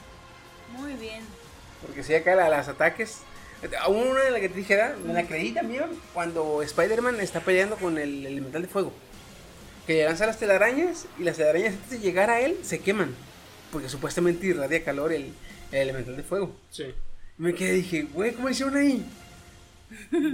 Muy 0.76 0.92
bien. 0.94 1.22
Porque 1.86 2.02
si 2.02 2.14
acá 2.14 2.34
la- 2.34 2.48
las 2.48 2.68
ataques. 2.68 3.18
A 3.78 3.88
una 3.88 4.20
de 4.20 4.30
la 4.30 4.40
que 4.40 4.48
te 4.48 4.54
dije, 4.56 4.74
¿verdad? 4.74 4.96
me 4.96 5.12
la 5.12 5.26
creí 5.26 5.52
también 5.52 5.84
cuando 6.14 6.62
Spider-Man 6.62 7.20
está 7.20 7.40
peleando 7.40 7.76
con 7.76 7.98
el 7.98 8.24
elemental 8.24 8.62
de 8.62 8.68
fuego. 8.68 8.90
Que 9.86 9.94
le 9.94 10.04
lanza 10.04 10.24
las 10.24 10.38
telarañas 10.38 11.06
y 11.18 11.24
las 11.24 11.36
telarañas 11.36 11.74
antes 11.74 11.90
de 11.90 11.98
llegar 11.98 12.30
a 12.30 12.40
él 12.40 12.56
se 12.62 12.78
queman. 12.78 13.14
Porque 13.70 13.88
supuestamente 13.90 14.46
irradia 14.46 14.82
calor 14.82 15.12
el, 15.12 15.32
el 15.72 15.78
elemental 15.78 16.16
de 16.16 16.22
fuego. 16.22 16.56
Sí. 16.70 16.84
Y 17.38 17.42
me 17.42 17.54
quedé 17.54 17.72
dije, 17.72 18.02
güey, 18.14 18.32
¿cómo 18.32 18.48
hicieron 18.48 18.76
ahí? 18.76 19.04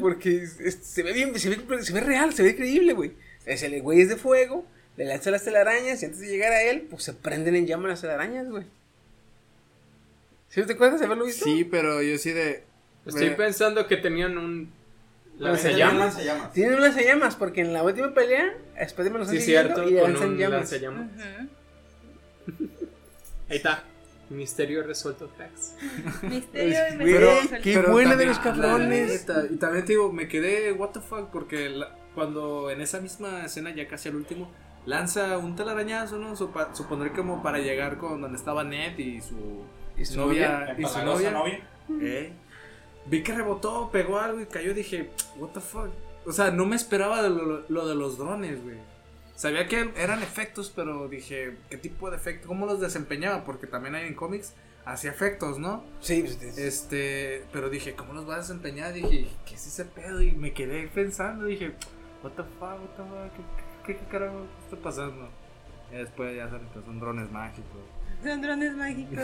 Porque 0.00 0.42
es- 0.42 0.60
es- 0.60 0.78
se 0.82 1.02
ve 1.02 1.12
bien, 1.12 1.38
se 1.38 1.48
ve, 1.50 1.82
se 1.82 1.92
ve 1.92 2.00
real, 2.00 2.32
se 2.34 2.42
ve 2.42 2.54
creíble, 2.56 2.92
güey. 2.92 3.12
Es 3.44 3.62
el 3.62 3.80
güey 3.82 4.00
es 4.00 4.08
de 4.08 4.16
fuego, 4.16 4.66
le 4.96 5.04
lanza 5.04 5.30
las 5.30 5.44
telarañas 5.44 6.02
y 6.02 6.06
antes 6.06 6.20
de 6.20 6.28
llegar 6.28 6.52
a 6.52 6.62
él, 6.62 6.86
pues 6.90 7.04
se 7.04 7.12
prenden 7.12 7.54
en 7.54 7.66
llamas 7.66 7.90
las 7.90 8.00
telarañas, 8.00 8.48
güey. 8.48 8.64
¿Sí 10.48 10.62
te 10.62 10.72
acuerdas 10.72 11.00
de 11.00 11.06
haberlo 11.06 11.26
visto? 11.26 11.44
Sí, 11.44 11.64
pero 11.64 12.00
yo 12.02 12.16
sí 12.18 12.32
de. 12.32 12.64
Estoy 13.04 13.30
me- 13.30 13.36
pensando 13.36 13.86
que 13.86 13.96
tenían 13.98 14.36
un 14.38 14.72
Lanzallamas. 15.38 16.14
lanzallamas. 16.14 16.52
Tienen 16.54 16.78
unas 16.78 16.96
llamas 16.96 17.36
porque 17.36 17.60
en 17.60 17.72
la 17.72 17.82
última 17.82 18.14
pelea 18.14 18.56
Spider-Man 18.78 19.20
los 19.20 19.30
Sí, 19.30 19.40
cierto, 19.40 19.88
y 19.88 19.94
lanzan 19.94 20.30
un 20.30 20.38
llamas. 20.38 20.60
lanzallamas. 20.60 21.10
Ahí 23.48 23.56
está. 23.58 23.84
Misterio 24.28 24.82
resuelto, 24.82 25.28
cracks. 25.36 25.74
Misterio 26.22 26.78
y 26.92 26.96
misterio. 26.96 27.28
qué 27.62 27.74
Pero 27.74 27.92
buena 27.92 28.16
de 28.16 28.26
los 28.26 28.38
cabrones. 28.40 29.24
Y 29.52 29.56
también 29.56 29.84
te 29.84 29.92
digo, 29.92 30.12
me 30.12 30.26
quedé, 30.28 30.72
what 30.72 30.90
the 30.90 31.00
fuck, 31.00 31.30
porque 31.30 31.68
la- 31.70 31.96
cuando 32.14 32.70
en 32.70 32.80
esa 32.80 33.00
misma 33.00 33.44
escena, 33.44 33.74
ya 33.74 33.86
casi 33.86 34.08
al 34.08 34.16
último, 34.16 34.50
lanza 34.84 35.38
un 35.38 35.54
telarañazo, 35.54 36.18
¿no? 36.18 36.34
Supa- 36.36 36.74
supondré 36.74 37.12
como 37.12 37.42
para 37.42 37.58
llegar 37.58 37.98
con 37.98 38.20
donde 38.20 38.36
estaba 38.36 38.64
Ned 38.64 38.98
y 38.98 39.20
su, 39.20 39.62
¿Y 39.96 40.04
su 40.04 40.16
novia. 40.18 40.74
Y 40.76 40.84
su 40.86 41.02
novia. 41.04 41.62
Eh, 42.00 42.32
Vi 43.08 43.22
que 43.22 43.32
rebotó, 43.32 43.90
pegó 43.92 44.18
algo 44.18 44.40
y 44.40 44.46
cayó. 44.46 44.74
Dije, 44.74 45.10
what 45.36 45.50
the 45.50 45.60
fuck. 45.60 45.90
O 46.26 46.32
sea, 46.32 46.50
no 46.50 46.66
me 46.66 46.74
esperaba 46.74 47.22
de 47.22 47.30
lo, 47.30 47.62
lo 47.68 47.86
de 47.86 47.94
los 47.94 48.18
drones, 48.18 48.60
güey. 48.64 48.78
Sabía 49.36 49.68
que 49.68 49.92
eran 49.96 50.22
efectos, 50.22 50.72
pero 50.74 51.08
dije, 51.08 51.56
¿qué 51.70 51.76
tipo 51.76 52.10
de 52.10 52.16
efecto? 52.16 52.48
¿Cómo 52.48 52.66
los 52.66 52.80
desempeñaba? 52.80 53.44
Porque 53.44 53.66
también 53.66 53.94
hay 53.94 54.06
en 54.06 54.14
cómics, 54.14 54.54
hacía 54.86 55.10
efectos, 55.10 55.58
¿no? 55.58 55.84
Sí, 56.00 56.22
pues, 56.22 56.40
es- 56.42 56.58
Este, 56.58 57.44
pero 57.52 57.68
dije, 57.70 57.94
¿cómo 57.94 58.14
los 58.14 58.28
va 58.28 58.36
a 58.36 58.38
desempeñar? 58.38 58.92
Dije, 58.94 59.28
¿qué 59.44 59.54
es 59.54 59.66
ese 59.66 59.84
pedo? 59.84 60.22
Y 60.22 60.32
me 60.32 60.52
quedé 60.54 60.88
pensando, 60.88 61.44
dije, 61.44 61.74
what 62.22 62.32
the 62.32 62.42
fuck, 62.42 62.62
what 62.62 62.96
the 62.96 63.02
fuck, 63.02 63.36
¿qué, 63.86 63.92
qué, 63.92 63.98
qué 63.98 64.06
carajo 64.10 64.46
está 64.64 64.76
pasando? 64.82 65.28
Y 65.92 65.96
después 65.96 66.34
ya 66.34 66.48
saben 66.48 66.68
que 66.70 66.80
son 66.82 66.98
drones 66.98 67.30
mágicos. 67.30 67.80
Son 68.24 68.40
drones 68.40 68.74
mágicos. 68.74 69.18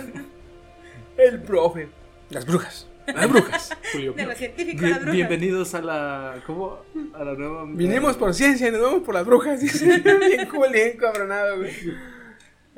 el 1.17 1.43
profe. 1.43 1.89
Las 2.31 2.45
brujas. 2.47 2.87
Las 3.07 3.29
brujas. 3.31 3.77
Julio. 3.93 4.13
De 4.13 4.27
los 4.27 4.37
científicos, 4.39 4.81
Bien- 4.81 4.91
las 4.93 5.01
brujas. 5.01 5.15
bienvenidos 5.17 5.75
a 5.75 5.81
la, 5.83 6.43
¿cómo? 6.47 6.81
A 7.15 7.25
la 7.25 7.35
nueva... 7.35 7.65
Vinimos 7.69 8.17
por 8.17 8.35
ciencia 8.35 8.69
y 8.69 8.73
nos 8.73 8.81
vamos 8.83 9.03
por 9.03 9.15
las 9.15 9.25
brujas. 9.27 9.61
Dice. 9.61 9.99
bien 10.21 10.49
cool, 10.49 10.71
bien 10.73 10.97
cabronado, 10.97 11.59
güey. 11.59 11.73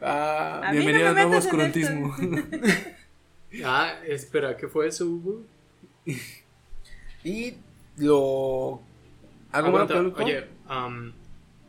Ah, 0.00 0.60
A 0.64 0.72
mí 0.72 0.78
no 0.78 0.84
Bienvenido 0.84 1.14
me 1.14 1.20
al 1.20 1.28
nuevo 1.28 1.38
oscurantismo. 1.38 2.16
Ah, 3.64 4.00
espera, 4.04 4.56
¿qué 4.56 4.66
fue 4.66 4.88
eso, 4.88 5.06
Hugo? 5.06 5.42
y 7.22 7.54
lo. 7.98 8.82
¿Algo 9.52 9.86
polémico? 9.86 10.24
Oye, 10.24 10.44
am, 10.66 11.12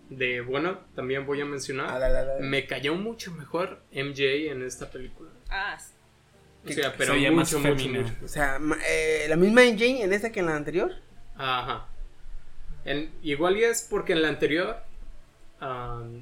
de 0.10 0.42
bueno, 0.42 0.80
también 0.96 1.28
voy 1.28 1.42
a 1.42 1.46
mencionar. 1.46 1.90
Ah, 1.92 2.00
dale, 2.00 2.14
dale, 2.16 2.28
dale. 2.34 2.48
Me 2.48 2.66
cayó 2.66 2.96
mucho 2.96 3.32
mejor 3.34 3.82
MJ 3.92 4.50
en 4.52 4.64
esta 4.64 4.90
película. 4.90 5.30
Ah, 5.50 5.78
O 6.66 6.72
sea, 6.72 6.94
pero 6.98 7.14
se 7.14 7.20
oye 7.20 7.32
más 7.32 7.54
mucho, 7.54 7.68
mucho, 7.68 7.90
mucho. 7.90 8.14
O 8.24 8.28
sea, 8.28 8.60
eh, 8.90 9.26
la 9.30 9.36
misma 9.36 9.62
Jane 9.62 10.04
en 10.04 10.14
esta 10.14 10.32
que 10.32 10.40
en 10.40 10.48
la 10.48 10.56
anterior. 10.56 10.92
Ajá. 11.38 11.86
En- 12.86 13.12
igual 13.24 13.58
y 13.58 13.64
es 13.64 13.88
porque 13.90 14.14
en 14.14 14.22
la 14.22 14.30
anterior 14.30 14.78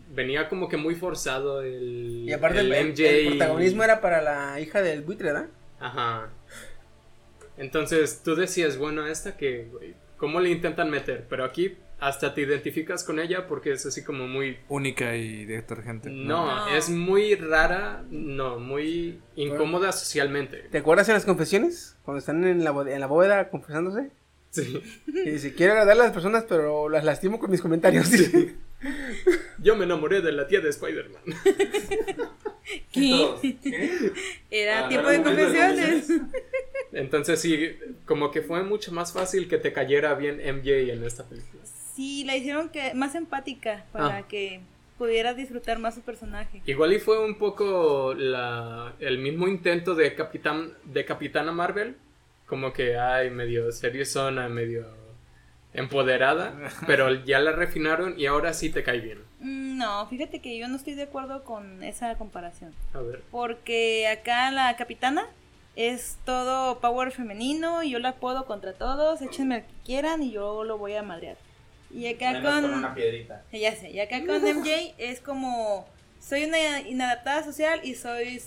venía 0.10 0.48
como 0.48 0.70
que 0.70 0.78
muy 0.78 0.96
forzado 0.96 1.62
el, 1.62 2.24
Y 2.28 2.32
aparte, 2.34 2.60
el 2.60 2.72
el, 2.74 2.90
MJ. 2.92 3.02
el 3.10 3.28
protagonismo 3.38 3.84
era 3.84 4.00
para 4.00 4.22
la 4.22 4.60
hija 4.60 4.82
del 4.82 5.02
buitre, 5.02 5.34
¿verdad? 5.34 5.48
Ajá. 5.80 6.30
Entonces 7.58 8.22
tú 8.24 8.36
decías, 8.36 8.78
bueno, 8.78 9.06
esta 9.08 9.36
que, 9.38 9.66
güey, 9.72 9.94
¿cómo 10.18 10.40
le 10.40 10.50
intentan 10.50 10.90
meter? 10.90 11.26
Pero 11.30 11.44
aquí 11.46 11.78
hasta 12.08 12.34
te 12.34 12.42
identificas 12.42 13.04
con 13.04 13.20
ella 13.20 13.48
porque 13.48 13.72
es 13.72 13.86
así 13.86 14.04
como 14.04 14.28
muy... 14.28 14.58
Única 14.70 15.16
y 15.16 15.46
detergente. 15.46 16.10
No, 16.10 16.68
No. 16.68 16.76
es 16.76 16.90
muy 16.90 17.36
rara, 17.36 18.04
no, 18.10 18.60
muy 18.60 19.20
incómoda 19.36 19.92
socialmente. 19.92 20.58
¿Te 20.72 20.80
acuerdas 20.80 21.08
en 21.10 21.16
las 21.16 21.26
confesiones? 21.26 21.98
Cuando 22.04 22.20
están 22.20 22.44
en 22.46 22.64
la, 22.64 22.72
en 22.88 23.00
la 23.00 23.08
bóveda 23.08 23.50
confesándose. 23.50 24.12
Sí. 24.50 24.82
Y 25.08 25.30
dice, 25.32 25.54
quiero 25.56 25.74
agradar 25.74 25.96
a 25.96 26.04
las 26.04 26.12
personas, 26.12 26.46
pero 26.48 26.88
las 26.90 27.04
lastimo 27.04 27.40
con 27.40 27.50
mis 27.50 27.62
comentarios. 27.62 28.08
Yo 29.60 29.76
me 29.76 29.86
enamoré 29.86 30.22
de 30.22 30.32
la 30.32 30.46
tía 30.46 30.60
de 30.60 30.70
Spider-Man. 30.70 31.22
¿Qué? 32.92 33.62
Era 34.52 34.86
Ah, 34.86 34.90
tiempo 34.90 35.10
de 35.10 35.18
de 35.18 35.24
confesiones. 35.24 36.08
Entonces 36.92 37.40
sí, 37.40 37.72
como 38.06 38.30
que 38.32 38.42
fue 38.42 38.62
mucho 38.64 38.92
más 38.92 39.12
fácil 39.14 39.48
que 39.48 39.58
te 39.58 39.74
cayera 39.74 40.14
bien 40.16 40.38
MJ 40.38 40.92
en 40.94 41.04
esta 41.04 41.28
película. 41.28 41.64
Sí, 41.96 42.24
la 42.26 42.36
hicieron 42.36 42.70
que 42.70 42.94
más 42.94 43.16
empática 43.16 43.86
para 43.92 44.18
Ah. 44.18 44.28
que 44.28 44.62
pudieras 44.98 45.36
disfrutar 45.36 45.80
más 45.80 45.96
su 45.96 46.02
personaje. 46.02 46.62
Igual 46.66 46.94
y 46.94 47.00
fue 47.00 47.24
un 47.24 47.36
poco 47.38 48.14
la, 48.16 48.94
el 49.00 49.18
mismo 49.20 49.48
intento 49.48 49.96
de 49.96 50.16
Capitán 50.16 50.74
de 50.86 51.06
Capitana 51.06 51.52
Marvel, 51.52 51.96
como 52.48 52.72
que 52.74 52.98
ay 52.98 53.30
medio 53.30 53.72
seriosona, 53.72 54.48
medio 54.50 54.86
empoderada, 55.74 56.54
pero 56.88 57.12
ya 57.26 57.40
la 57.40 57.52
refinaron 57.52 58.20
y 58.20 58.26
ahora 58.28 58.54
sí 58.54 58.70
te 58.70 58.84
cae 58.84 59.00
bien. 59.00 59.20
Mm, 59.40 59.78
No, 59.78 60.06
fíjate 60.08 60.40
que 60.40 60.58
yo 60.58 60.68
no 60.68 60.76
estoy 60.78 60.94
de 60.94 61.04
acuerdo 61.04 61.44
con 61.44 61.84
esa 61.84 62.16
comparación. 62.18 62.74
A 62.94 63.00
ver. 63.00 63.22
Porque 63.32 64.08
acá 64.08 64.52
la 64.52 64.76
capitana 64.78 65.26
es 65.76 66.18
todo 66.26 66.80
power 66.80 67.12
femenino 67.12 67.82
y 67.84 67.90
yo 67.92 68.00
la 68.00 68.14
puedo 68.16 68.46
contra 68.46 68.74
todos, 68.74 69.22
échenme 69.24 69.56
al 69.56 69.62
que 69.66 69.74
quieran 69.86 70.22
y 70.22 70.32
yo 70.32 70.64
lo 70.64 70.78
voy 70.78 70.94
a 70.94 71.02
madrear. 71.04 71.38
Y 71.94 72.08
acá 72.08 72.32
Menos 72.34 72.52
con... 72.54 72.62
con 72.64 72.74
una 72.80 72.96
piedrita. 72.96 73.44
Ya 73.52 73.76
sé, 73.76 73.92
y 73.92 74.00
acá 74.00 74.26
con 74.26 74.42
MJ 74.42 74.96
es 74.98 75.20
como 75.20 75.88
soy 76.20 76.46
una 76.46 76.82
inadaptada 76.82 77.44
social 77.44 77.82
y 77.84 77.96
soy 77.96 78.42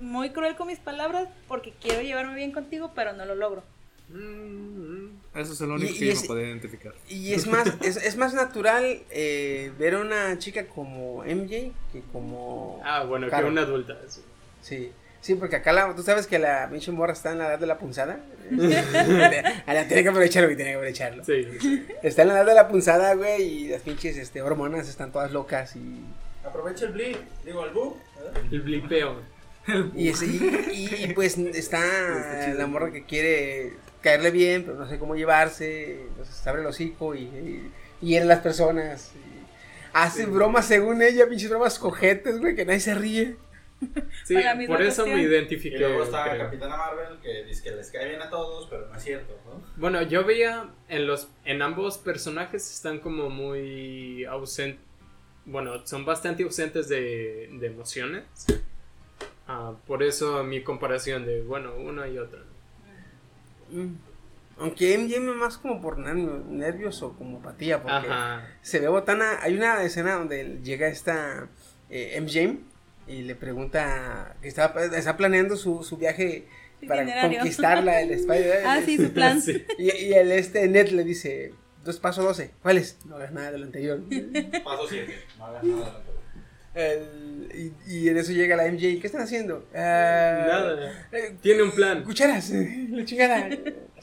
muy 0.00 0.30
cruel 0.30 0.56
con 0.56 0.68
mis 0.68 0.78
palabras 0.78 1.28
porque 1.48 1.72
quiero 1.80 2.00
llevarme 2.02 2.34
bien 2.34 2.52
contigo, 2.52 2.92
pero 2.94 3.12
no 3.12 3.24
lo 3.26 3.34
logro. 3.34 3.62
Mm, 4.08 5.08
Eso 5.34 5.52
es 5.52 5.60
lo 5.60 5.74
único 5.74 5.92
Y- 5.92 5.98
que 5.98 6.04
y 6.04 6.06
yo 6.08 6.12
es- 6.14 6.22
no 6.22 6.26
podía 6.28 6.46
identificar. 6.46 6.94
Y 7.08 7.32
es 7.34 7.46
más, 7.46 7.66
es, 7.82 7.96
es 7.96 8.16
más 8.16 8.32
natural 8.34 9.02
eh, 9.10 9.72
ver 9.78 9.94
a 9.94 10.00
una 10.00 10.38
chica 10.38 10.66
como 10.66 11.22
MJ 11.24 11.72
que 11.92 12.00
como... 12.12 12.80
Ah, 12.84 13.04
bueno, 13.04 13.28
Caro. 13.28 13.46
que 13.46 13.52
una 13.52 13.62
adulta. 13.62 13.98
sí. 14.08 14.20
Sí, 14.62 14.90
sí, 15.26 15.34
porque 15.34 15.56
acá 15.56 15.72
la, 15.72 15.92
tú 15.94 16.02
sabes 16.04 16.26
que 16.28 16.38
la 16.38 16.68
pinche 16.70 16.92
morra 16.92 17.12
está 17.12 17.32
en 17.32 17.38
la 17.38 17.48
edad 17.48 17.58
de 17.58 17.66
la 17.66 17.78
punzada. 17.78 18.20
a 19.66 19.74
la 19.74 19.86
tiene 19.88 20.02
que 20.04 20.08
aprovecharlo, 20.08 20.48
güey, 20.48 20.56
tiene 20.56 20.70
que 20.70 20.76
aprovecharlo. 20.76 21.24
Sí, 21.24 21.46
sí. 21.60 21.86
Está 22.02 22.22
en 22.22 22.28
la 22.28 22.34
edad 22.34 22.46
de 22.46 22.54
la 22.54 22.68
punzada, 22.68 23.14
güey, 23.14 23.42
y 23.42 23.68
las 23.68 23.82
pinches 23.82 24.16
este, 24.16 24.40
hormonas 24.40 24.88
están 24.88 25.10
todas 25.10 25.32
locas 25.32 25.74
y... 25.74 26.00
Aprovecha 26.44 26.86
el 26.86 26.92
blip, 26.92 27.16
digo 27.44 27.64
el 27.64 27.72
bug. 27.72 27.96
¿verdad? 28.16 28.42
El 28.52 28.60
blipeo. 28.62 29.20
Y, 29.96 30.10
ese- 30.10 30.26
y, 30.26 30.88
y, 31.04 31.12
pues 31.12 31.36
está 31.38 31.80
la 32.56 32.66
morra 32.68 32.92
que 32.92 33.04
quiere 33.04 33.72
caerle 34.00 34.30
bien, 34.30 34.62
pero 34.64 34.76
no 34.78 34.88
sé 34.88 34.96
cómo 35.00 35.16
llevarse, 35.16 36.02
entonces 36.02 36.46
abre 36.46 36.60
el 36.60 36.68
hocico 36.68 37.16
y, 37.16 37.68
y, 38.00 38.16
a 38.16 38.24
las 38.24 38.38
personas. 38.38 39.10
y 39.16 39.44
hace 39.92 40.26
bromas 40.26 40.66
según 40.66 41.02
ella, 41.02 41.26
pinches 41.28 41.50
bromas 41.50 41.80
cojetes, 41.80 42.38
güey, 42.38 42.54
que 42.54 42.64
nadie 42.64 42.78
se 42.78 42.94
ríe. 42.94 43.34
Sí, 44.24 44.34
por 44.66 44.80
eso 44.82 45.02
cuestión. 45.04 45.10
me 45.10 45.22
Y 45.22 45.26
identifiqué. 45.26 45.78
luego 45.78 46.04
está 46.04 46.24
creo. 46.30 46.44
Capitana 46.46 46.76
Marvel 46.76 47.18
que 47.22 47.44
dice 47.44 47.62
que 47.62 47.70
les 47.72 47.90
cae 47.90 48.08
bien 48.08 48.22
a 48.22 48.30
todos, 48.30 48.66
pero 48.70 48.86
no 48.88 48.96
es 48.96 49.02
cierto, 49.02 49.38
¿no? 49.46 49.62
Bueno, 49.76 50.02
yo 50.02 50.24
veía 50.24 50.70
en 50.88 51.06
los 51.06 51.28
en 51.44 51.60
ambos 51.62 51.98
personajes 51.98 52.70
están 52.72 53.00
como 53.00 53.28
muy 53.28 54.24
ausentes. 54.24 54.80
Bueno, 55.44 55.86
son 55.86 56.04
bastante 56.04 56.42
ausentes 56.42 56.88
de, 56.88 57.50
de 57.52 57.66
emociones. 57.66 58.24
Ah, 59.46 59.74
por 59.86 60.02
eso 60.02 60.42
mi 60.42 60.62
comparación 60.64 61.24
de, 61.24 61.42
bueno, 61.42 61.74
una 61.76 62.08
y 62.08 62.18
otra. 62.18 62.40
Mm. 63.70 63.94
Aunque 64.58 64.96
MJ 64.96 65.20
me 65.20 65.34
más 65.34 65.58
como 65.58 65.80
por 65.82 65.98
nervio- 65.98 66.42
nervios 66.48 67.02
o 67.02 67.12
como 67.12 67.38
apatía, 67.38 67.80
porque 67.82 67.94
Ajá. 68.08 68.48
se 68.62 68.80
ve 68.80 68.88
botana. 68.88 69.38
Hay 69.42 69.54
una 69.54 69.82
escena 69.84 70.14
donde 70.14 70.60
llega 70.64 70.88
esta 70.88 71.48
eh, 71.90 72.18
MJ 72.20 72.58
y 73.06 73.22
le 73.22 73.34
pregunta 73.34 74.36
que 74.42 74.48
está, 74.48 74.74
está 74.94 75.16
planeando 75.16 75.56
su, 75.56 75.82
su 75.84 75.96
viaje 75.96 76.46
para 76.88 77.04
conquistarla, 77.28 78.00
el 78.02 78.10
Spider. 78.12 78.62
Ah, 78.66 78.80
sí, 78.84 78.96
su 78.96 79.12
plan. 79.12 79.40
Sí. 79.42 79.64
Y, 79.78 79.90
y 79.92 80.12
el 80.14 80.32
este 80.32 80.66
Ned 80.68 80.88
le 80.88 81.04
dice, 81.04 81.52
dos 81.84 81.98
paso 81.98 82.22
12, 82.22 82.50
¿cuál 82.62 82.78
es? 82.78 82.98
No 83.06 83.16
hagas 83.16 83.32
nada 83.32 83.52
de 83.52 83.58
lo 83.58 83.64
anterior. 83.64 84.00
Paso 84.64 84.86
7, 84.88 85.14
no 85.38 85.46
hagas 85.46 85.64
nada. 85.64 86.02
El- 86.74 87.72
y, 87.86 87.90
y 87.90 88.08
en 88.10 88.18
eso 88.18 88.32
llega 88.32 88.54
la 88.56 88.66
MJ, 88.66 89.00
¿qué 89.00 89.06
están 89.06 89.22
haciendo? 89.22 89.66
"Ah, 89.74 90.44
Nada. 90.46 91.06
eh, 91.12 91.34
Tiene 91.40 91.62
un 91.62 91.70
plan. 91.70 92.04
Cucharas, 92.04 92.50
eh, 92.50 92.86
la 92.90 93.04
chingada. 93.06 93.48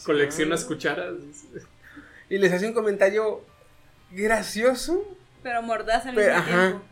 Coleccionas 0.04 0.66
cucharas. 0.66 1.14
Y 2.30 2.38
les 2.40 2.52
hace 2.52 2.66
un 2.66 2.74
comentario 2.74 3.46
gracioso, 4.12 5.18
Pero 5.44 5.62
mordaz 5.62 6.06
al 6.08 6.16
pero 6.16 6.34
mismo 6.36 6.42
ajá. 6.52 6.68
tiempo. 6.70 6.86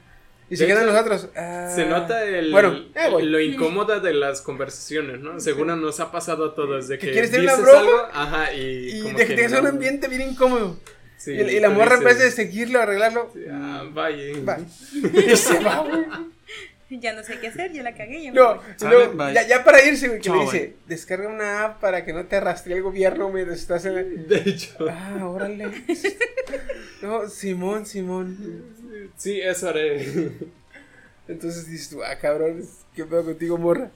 Y 0.51 0.57
se 0.57 0.67
quedan 0.67 0.85
los 0.85 0.95
otros. 0.99 1.29
"Ah". 1.35 1.71
Se 1.73 1.85
nota 1.85 2.23
el, 2.25 2.51
Bueno, 2.51 2.75
eh, 2.93 3.23
lo 3.23 3.39
incómoda 3.39 3.99
de 3.99 4.13
las 4.13 4.41
conversaciones, 4.41 5.19
¿no? 5.21 5.39
Seguro 5.39 5.75
nos 5.77 5.99
ha 6.01 6.11
pasado 6.11 6.45
a 6.45 6.53
todos 6.55 6.87
de 6.89 6.99
Que 6.99 7.07
que, 7.07 7.11
quieres 7.13 7.31
tener 7.31 7.45
una 7.45 7.55
broma 7.55 7.79
algo, 7.79 7.97
ajá, 8.13 8.53
y, 8.53 8.89
Y 8.99 9.01
como 9.03 9.17
de 9.17 9.25
que 9.27 9.47
no. 9.47 9.59
un 9.61 9.67
ambiente 9.67 10.07
bien 10.09 10.21
incómodo. 10.21 10.77
Sí, 11.17 11.31
y, 11.33 11.39
y 11.41 11.59
la 11.59 11.69
morra 11.69 11.95
en 11.97 12.03
vez 12.03 12.19
de 12.19 12.31
seguirlo, 12.31 12.81
arreglarlo, 12.81 13.31
Ah, 13.49 13.85
vaya. 13.93 14.17
va. 14.47 14.57
Y 15.03 15.35
se 15.37 15.59
va, 15.59 15.77
güey. 15.87 16.03
Ya 16.99 17.13
no 17.13 17.23
sé 17.23 17.39
qué 17.39 17.47
hacer, 17.47 17.71
ya 17.71 17.83
la 17.83 17.93
cagué. 17.95 18.21
Ya 18.23 18.31
me 18.31 18.37
No, 18.39 18.59
bye. 19.13 19.33
ya, 19.33 19.47
ya 19.47 19.63
para 19.63 19.81
irse, 19.83 20.07
güey, 20.07 20.19
que 20.19 20.25
Chao, 20.25 20.35
le 20.37 20.43
dice, 20.43 20.75
descarga 20.87 21.29
una 21.29 21.63
app 21.63 21.79
para 21.81 22.03
que 22.03 22.11
no 22.13 22.25
te 22.25 22.35
arrastre 22.35 22.75
el 22.75 22.81
gobierno 22.83 23.29
mientras 23.29 23.59
estás 23.59 23.85
en 23.85 23.95
la... 23.95 24.01
De 24.03 24.49
hecho, 24.49 24.87
Ah, 24.89 25.25
órale. 25.27 25.71
No, 27.01 27.27
Simón, 27.27 27.85
Simón. 27.85 28.37
sí, 29.17 29.41
eso 29.41 29.69
haré. 29.69 30.31
Entonces 31.27 31.65
dices 31.67 31.89
tú, 31.89 32.03
ah, 32.03 32.17
cabrón, 32.19 32.63
¿qué 32.95 33.05
pedo 33.05 33.23
contigo, 33.23 33.57
morra? 33.57 33.89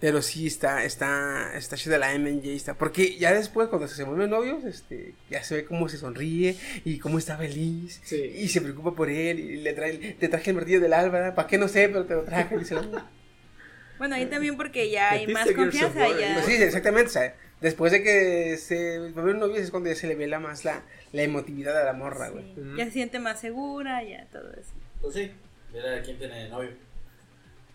Pero 0.00 0.22
sí 0.22 0.46
está, 0.46 0.84
está, 0.84 1.52
está 1.56 1.76
chida 1.76 1.98
la 1.98 2.16
MJ, 2.18 2.54
está. 2.54 2.72
Porque 2.74 3.18
ya 3.18 3.34
después, 3.34 3.68
cuando 3.68 3.86
se 3.86 4.02
vuelven 4.04 4.30
novios, 4.30 4.64
este, 4.64 5.14
ya 5.28 5.44
se 5.44 5.56
ve 5.56 5.64
cómo 5.66 5.90
se 5.90 5.98
sonríe 5.98 6.56
y 6.86 6.98
cómo 6.98 7.18
está 7.18 7.36
feliz. 7.36 8.00
Sí. 8.02 8.16
Y 8.16 8.48
se 8.48 8.62
preocupa 8.62 8.92
por 8.94 9.10
él 9.10 9.38
y 9.38 9.56
le 9.58 9.74
trae, 9.74 9.98
te 10.18 10.28
traje 10.28 10.50
el 10.50 10.56
martillo 10.56 10.80
del 10.80 10.94
alba, 10.94 11.34
¿para 11.34 11.46
qué 11.46 11.58
no 11.58 11.68
sé? 11.68 11.88
Pero 11.88 12.06
te 12.06 12.14
lo 12.14 12.22
traje. 12.22 12.56
dice 12.56 12.76
la- 12.76 13.08
Bueno, 13.98 14.14
ahí 14.14 14.24
también 14.24 14.56
porque 14.56 14.88
ya 14.90 15.10
hay 15.10 15.26
más 15.26 15.50
confianza. 15.52 16.08
Ya... 16.18 16.32
Pues 16.32 16.46
sí, 16.46 16.54
exactamente, 16.62 17.10
sea, 17.10 17.36
después 17.60 17.92
de 17.92 18.02
que 18.02 18.56
se 18.56 18.98
vuelven 19.10 19.38
novios 19.38 19.58
es 19.58 19.70
cuando 19.70 19.90
ya 19.90 19.94
se 19.94 20.06
le 20.06 20.14
ve 20.14 20.26
la 20.26 20.40
más 20.40 20.64
la, 20.64 20.82
la 21.12 21.22
emotividad 21.22 21.78
a 21.78 21.84
la 21.84 21.92
morra, 21.92 22.30
güey. 22.30 22.46
Ya 22.78 22.86
se 22.86 22.92
siente 22.92 23.18
más 23.18 23.38
segura, 23.38 24.02
ya 24.02 24.24
todo 24.32 24.50
eso. 24.54 24.70
Pues 25.02 25.12
sí, 25.14 25.30
mira 25.74 26.00
quién 26.02 26.16
tiene 26.18 26.48
novio. 26.48 26.70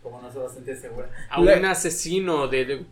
Como 0.06 0.22
no 0.22 0.32
soy 0.32 0.44
bastante 0.44 0.76
segura. 0.76 1.10
A 1.32 1.42
un 1.42 1.50
asesino 1.66 2.48
de, 2.48 2.86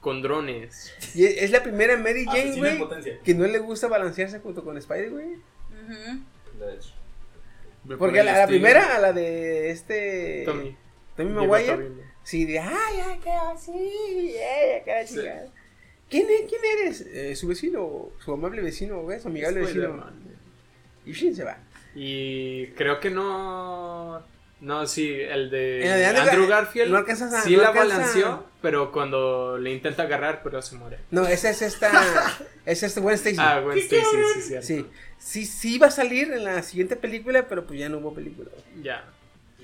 con 0.00 0.22
drones. 0.22 0.94
Y 1.16 1.24
es, 1.24 1.50
la 1.50 1.64
primera 1.64 1.96
Mary 1.96 2.24
Jane, 2.24 2.56
güey, 2.56 2.78
potencia. 2.78 3.18
que 3.24 3.34
no 3.34 3.44
le 3.44 3.58
gusta 3.58 3.88
balancearse 3.88 4.38
junto 4.38 4.62
con 4.62 4.78
Spider, 4.78 5.10
güey. 5.10 5.26
De 6.60 6.74
hecho. 6.74 6.90
Porque 7.98 8.20
a 8.20 8.22
la, 8.22 8.30
a 8.30 8.34
la 8.36 8.40
estilo. 8.44 8.60
primera, 8.60 8.94
a 8.94 9.00
la 9.00 9.12
de 9.12 9.70
este... 9.70 10.44
Tommy. 10.44 10.76
Tommy 11.16 11.30
Maguire. 11.32 11.88
Sí, 12.22 12.44
de, 12.44 12.60
ay, 12.60 13.00
ay, 13.04 13.18
qué 13.20 13.30
así, 13.30 13.72
eh, 14.36 14.82
qué 14.84 15.04
Sí. 15.08 15.14
chingada. 15.16 15.46
¿Quién, 16.08 16.26
es- 16.30 16.48
¿Quién 16.48 16.60
eres? 16.78 17.00
Eh, 17.00 17.34
su 17.34 17.48
vecino, 17.48 18.10
su 18.24 18.32
amable 18.32 18.62
vecino, 18.62 19.00
güey, 19.02 19.18
su 19.18 19.26
amigable 19.26 19.62
vecino. 19.62 20.06
Y 21.04 21.12
Shin 21.14 21.34
se 21.34 21.42
va. 21.42 21.58
Y 21.96 22.68
creo 22.76 23.00
que 23.00 23.10
no. 23.10 24.22
No, 24.60 24.86
sí, 24.86 25.10
el 25.14 25.48
de, 25.50 25.58
de 25.78 26.04
Andrew 26.06 26.22
Andrew, 26.22 26.44
Gar- 26.44 26.48
Garfield. 26.48 26.90
no 26.92 26.98
alcanzas 26.98 27.32
a- 27.32 27.40
sí 27.40 27.56
no 27.56 27.62
la 27.62 27.68
alcanza- 27.68 27.96
balanceó, 27.96 28.46
pero 28.60 28.92
cuando 28.92 29.56
le 29.56 29.72
intenta 29.72 30.02
agarrar, 30.02 30.42
pero 30.42 30.60
se 30.60 30.76
muere. 30.76 30.98
No, 31.10 31.26
esa 31.26 31.48
es 31.48 31.62
esta, 31.62 31.90
esa 32.66 32.86
es 32.86 32.98
Gwen 32.98 33.14
Stacy. 33.14 33.36
Ah, 33.38 33.60
Gwen 33.60 33.78
Stacy, 33.78 34.04
sí, 34.34 34.40
cierto. 34.42 34.66
Sí, 34.66 34.86
sí, 35.18 35.46
sí 35.46 35.78
va 35.78 35.86
a 35.86 35.90
salir 35.90 36.30
en 36.32 36.44
la 36.44 36.62
siguiente 36.62 36.96
película, 36.96 37.48
pero 37.48 37.66
pues 37.66 37.78
ya 37.80 37.88
no 37.88 37.98
hubo 37.98 38.12
película. 38.14 38.50
Ya. 38.82 39.04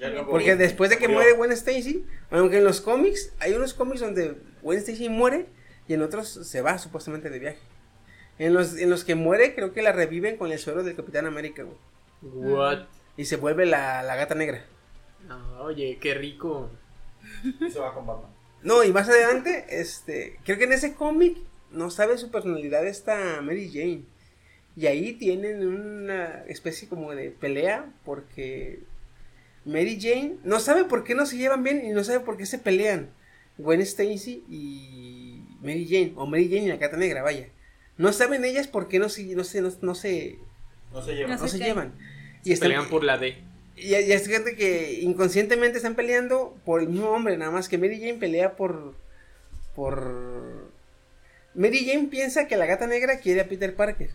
Ya 0.01 0.09
no 0.11 0.27
Porque 0.27 0.53
hubo- 0.55 0.59
después 0.59 0.89
de 0.91 0.97
que 0.97 1.09
murió. 1.09 1.19
muere 1.21 1.33
Gwen 1.37 1.53
Stacy, 1.53 2.05
aunque 2.31 2.59
en 2.59 2.65
los 2.65 2.81
cómics, 2.81 3.33
hay 3.39 3.53
unos 3.53 3.75
cómics 3.75 4.01
donde 4.01 4.37
Gwen 4.63 4.79
Stacy 4.79 5.11
muere 5.11 5.47
y 5.89 5.93
en 5.95 6.01
otros 6.03 6.29
se 6.29 6.63
va 6.63 6.79
supuestamente 6.79 7.29
de 7.29 7.39
viaje. 7.39 7.59
En 8.39 8.55
los, 8.55 8.77
en 8.77 8.89
los 8.91 9.05
que 9.05 9.15
muere, 9.15 9.55
creo 9.55 9.73
que 9.75 9.83
la 9.83 9.93
reviven 9.93 10.37
con 10.39 10.53
el 10.53 10.59
suero 10.59 10.83
del 10.83 10.97
Capitán 10.97 11.27
América, 11.27 11.65
güey. 11.65 11.77
What? 12.23 12.79
Y 13.19 13.27
se 13.27 13.37
vuelve 13.37 13.65
la, 13.67 14.03
la 14.03 14.17
gata 14.17 14.35
negra. 14.35 14.65
Ah, 15.29 15.61
oye, 15.63 15.99
qué 16.01 16.15
rico. 16.15 16.71
Se 17.73 17.79
va 17.79 17.93
con 17.95 18.07
Batman. 18.07 18.31
No, 18.63 18.83
y 18.85 18.93
más 18.93 19.09
adelante, 19.09 19.67
este, 19.69 20.39
creo 20.45 20.59
que 20.59 20.65
en 20.65 20.73
ese 20.73 20.95
cómic 20.95 21.37
no 21.71 21.91
sabe 21.91 22.19
su 22.19 22.31
personalidad 22.31 22.87
esta 22.87 23.41
Mary 23.43 23.71
Jane. 23.73 24.03
Y 24.77 24.87
ahí 24.87 25.15
tienen 25.15 25.67
una 25.67 26.45
especie 26.49 26.89
como 26.89 27.15
de 27.15 27.31
pelea 27.31 27.87
porque 28.05 28.81
Mary 29.65 29.99
Jane 30.01 30.37
no 30.45 30.61
sabe 30.61 30.85
por 30.85 31.03
qué 31.05 31.15
no 31.15 31.27
se 31.27 31.39
llevan 31.39 31.63
bien 31.63 31.85
y 31.85 31.91
no 31.91 32.05
sabe 32.05 32.21
por 32.21 32.37
qué 32.37 32.47
se 32.47 32.59
pelean. 32.59 33.11
Gwen 33.59 33.81
Stacy 33.81 34.45
y 34.51 35.43
Mary 35.63 35.87
Jane, 35.89 36.13
o 36.17 36.27
Mary 36.27 36.47
Jane 36.49 36.65
y 36.65 36.69
la 36.69 36.79
Cata 36.79 36.97
Negra, 36.99 37.23
vaya. 37.23 37.49
No 37.97 38.13
saben 38.13 38.45
ellas 38.45 38.67
por 38.69 38.89
qué 38.89 38.99
no 38.99 39.09
se, 39.09 39.25
no 39.35 39.45
se, 39.45 39.63
no, 39.63 39.71
no 39.81 39.95
se, 39.95 40.39
No 40.93 41.03
se 41.03 41.15
lleva. 41.15 41.37
No 41.37 41.49
se 41.49 41.59
llevan. 41.59 41.95
Y 42.45 42.53
están- 42.53 42.69
Pelean 42.69 42.89
por 42.91 43.03
la 43.03 43.17
D. 43.17 43.39
y, 43.77 43.91
y 43.95 44.13
es 44.13 44.27
gente 44.27 44.57
que 44.57 45.01
inconscientemente 45.03 45.77
están 45.77 45.95
peleando 45.95 46.57
por 46.65 46.81
el 46.81 46.89
mismo 46.89 47.11
hombre, 47.11 47.37
nada 47.37 47.51
más 47.51 47.69
que 47.69 47.79
Mary 47.79 47.99
Jane 48.01 48.15
pelea 48.15 48.57
por. 48.57 48.95
por. 49.75 50.71
Mary 51.55 51.87
Jane 51.87 52.09
piensa 52.09 52.47
que 52.49 52.57
la 52.57 52.67
gata 52.67 52.87
negra 52.87 53.19
quiere 53.21 53.41
a 53.43 53.49
Peter 53.49 53.75
Parker. 53.75 54.11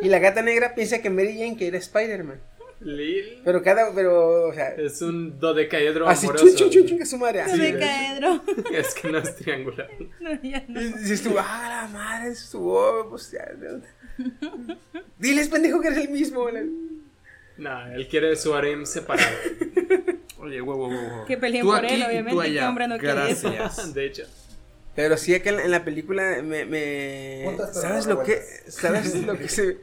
Y 0.00 0.08
la 0.08 0.18
gata 0.18 0.42
negra 0.42 0.74
piensa 0.74 1.02
que 1.02 1.10
Mary 1.10 1.34
Jane 1.38 1.56
quiere 1.56 1.76
a 1.76 1.80
Spider-Man. 1.80 2.40
Lil. 2.80 3.40
Pero 3.44 3.62
cada. 3.62 3.94
Pero, 3.94 4.48
o 4.48 4.52
sea. 4.54 4.68
Es 4.74 5.00
un 5.02 5.38
dodecaedro 5.40 6.08
Así, 6.08 6.26
amoroso. 6.26 6.46
chun, 6.46 6.56
chun, 6.56 6.70
chun, 6.70 6.86
chun, 6.86 6.98
que 6.98 7.06
su 7.06 7.16
madre. 7.18 7.40
Así. 7.40 7.58
me 7.58 7.78
caedro. 7.78 8.42
Es 8.72 8.94
que 8.94 9.08
no 9.08 9.18
es 9.18 9.34
triangular. 9.36 9.88
No, 10.20 10.42
ya 10.42 10.64
no. 10.68 10.80
Y 10.82 10.92
dices 10.92 11.22
tú, 11.22 11.34
ah, 11.38 11.82
la 11.84 11.88
madre, 11.88 12.32
es 12.32 12.40
su 12.40 12.66
oh, 12.68 13.06
pues, 13.08 13.30
ya, 13.30 13.46
no. 13.58 13.80
Diles, 15.18 15.48
pendejo, 15.48 15.80
que 15.80 15.88
eres 15.88 15.98
el 16.00 16.10
mismo. 16.10 16.48
la- 16.50 16.64
No, 17.58 17.86
él 17.86 18.06
quiere 18.08 18.36
su 18.36 18.54
harem 18.54 18.84
separado. 18.84 19.28
Oye, 20.38 20.60
huevo, 20.60 20.88
huevo. 20.88 21.24
Que 21.26 21.36
peleen 21.36 21.62
Tú 21.62 21.68
por 21.70 21.84
aquí 21.84 21.94
él, 21.94 22.00
tú 22.00 22.06
obviamente. 22.06 22.42
¿Qué 22.42 22.48
allá. 22.48 22.68
hombre 22.68 22.88
no 22.88 22.98
quiere 22.98 23.30
eso? 23.30 23.50
Gracias. 23.50 23.94
De 23.94 24.06
hecho. 24.06 24.24
Pero 24.94 25.16
sí 25.18 25.38
que 25.40 25.50
en 25.50 25.70
la, 25.70 25.84
película 25.84 26.42
me, 26.42 27.44
¿sabes 27.72 28.06
lo 28.06 28.22
que 28.22 28.40
sabes 28.68 29.14
lo 29.26 29.36
que 29.36 29.48
se 29.48 29.76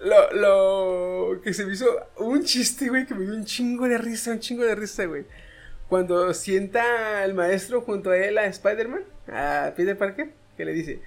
lo, 0.00 0.32
lo 0.32 1.40
que 1.42 1.52
se 1.52 1.66
me 1.66 1.74
hizo 1.74 1.86
un 2.16 2.42
chiste, 2.42 2.88
güey, 2.88 3.06
que 3.06 3.14
me 3.14 3.26
dio 3.26 3.34
un 3.34 3.44
chingo 3.44 3.86
de 3.86 3.98
risa, 3.98 4.32
un 4.32 4.40
chingo 4.40 4.64
de 4.64 4.74
risa, 4.74 5.04
güey. 5.04 5.24
Cuando 5.88 6.32
sienta 6.32 7.24
el 7.24 7.34
maestro 7.34 7.82
junto 7.82 8.10
a 8.10 8.16
él 8.16 8.38
a 8.38 8.46
Spider-Man, 8.46 9.04
a 9.28 9.74
Peter 9.76 9.96
Parker, 9.96 10.30
que 10.56 10.64
le 10.64 10.72
dice, 10.72 11.00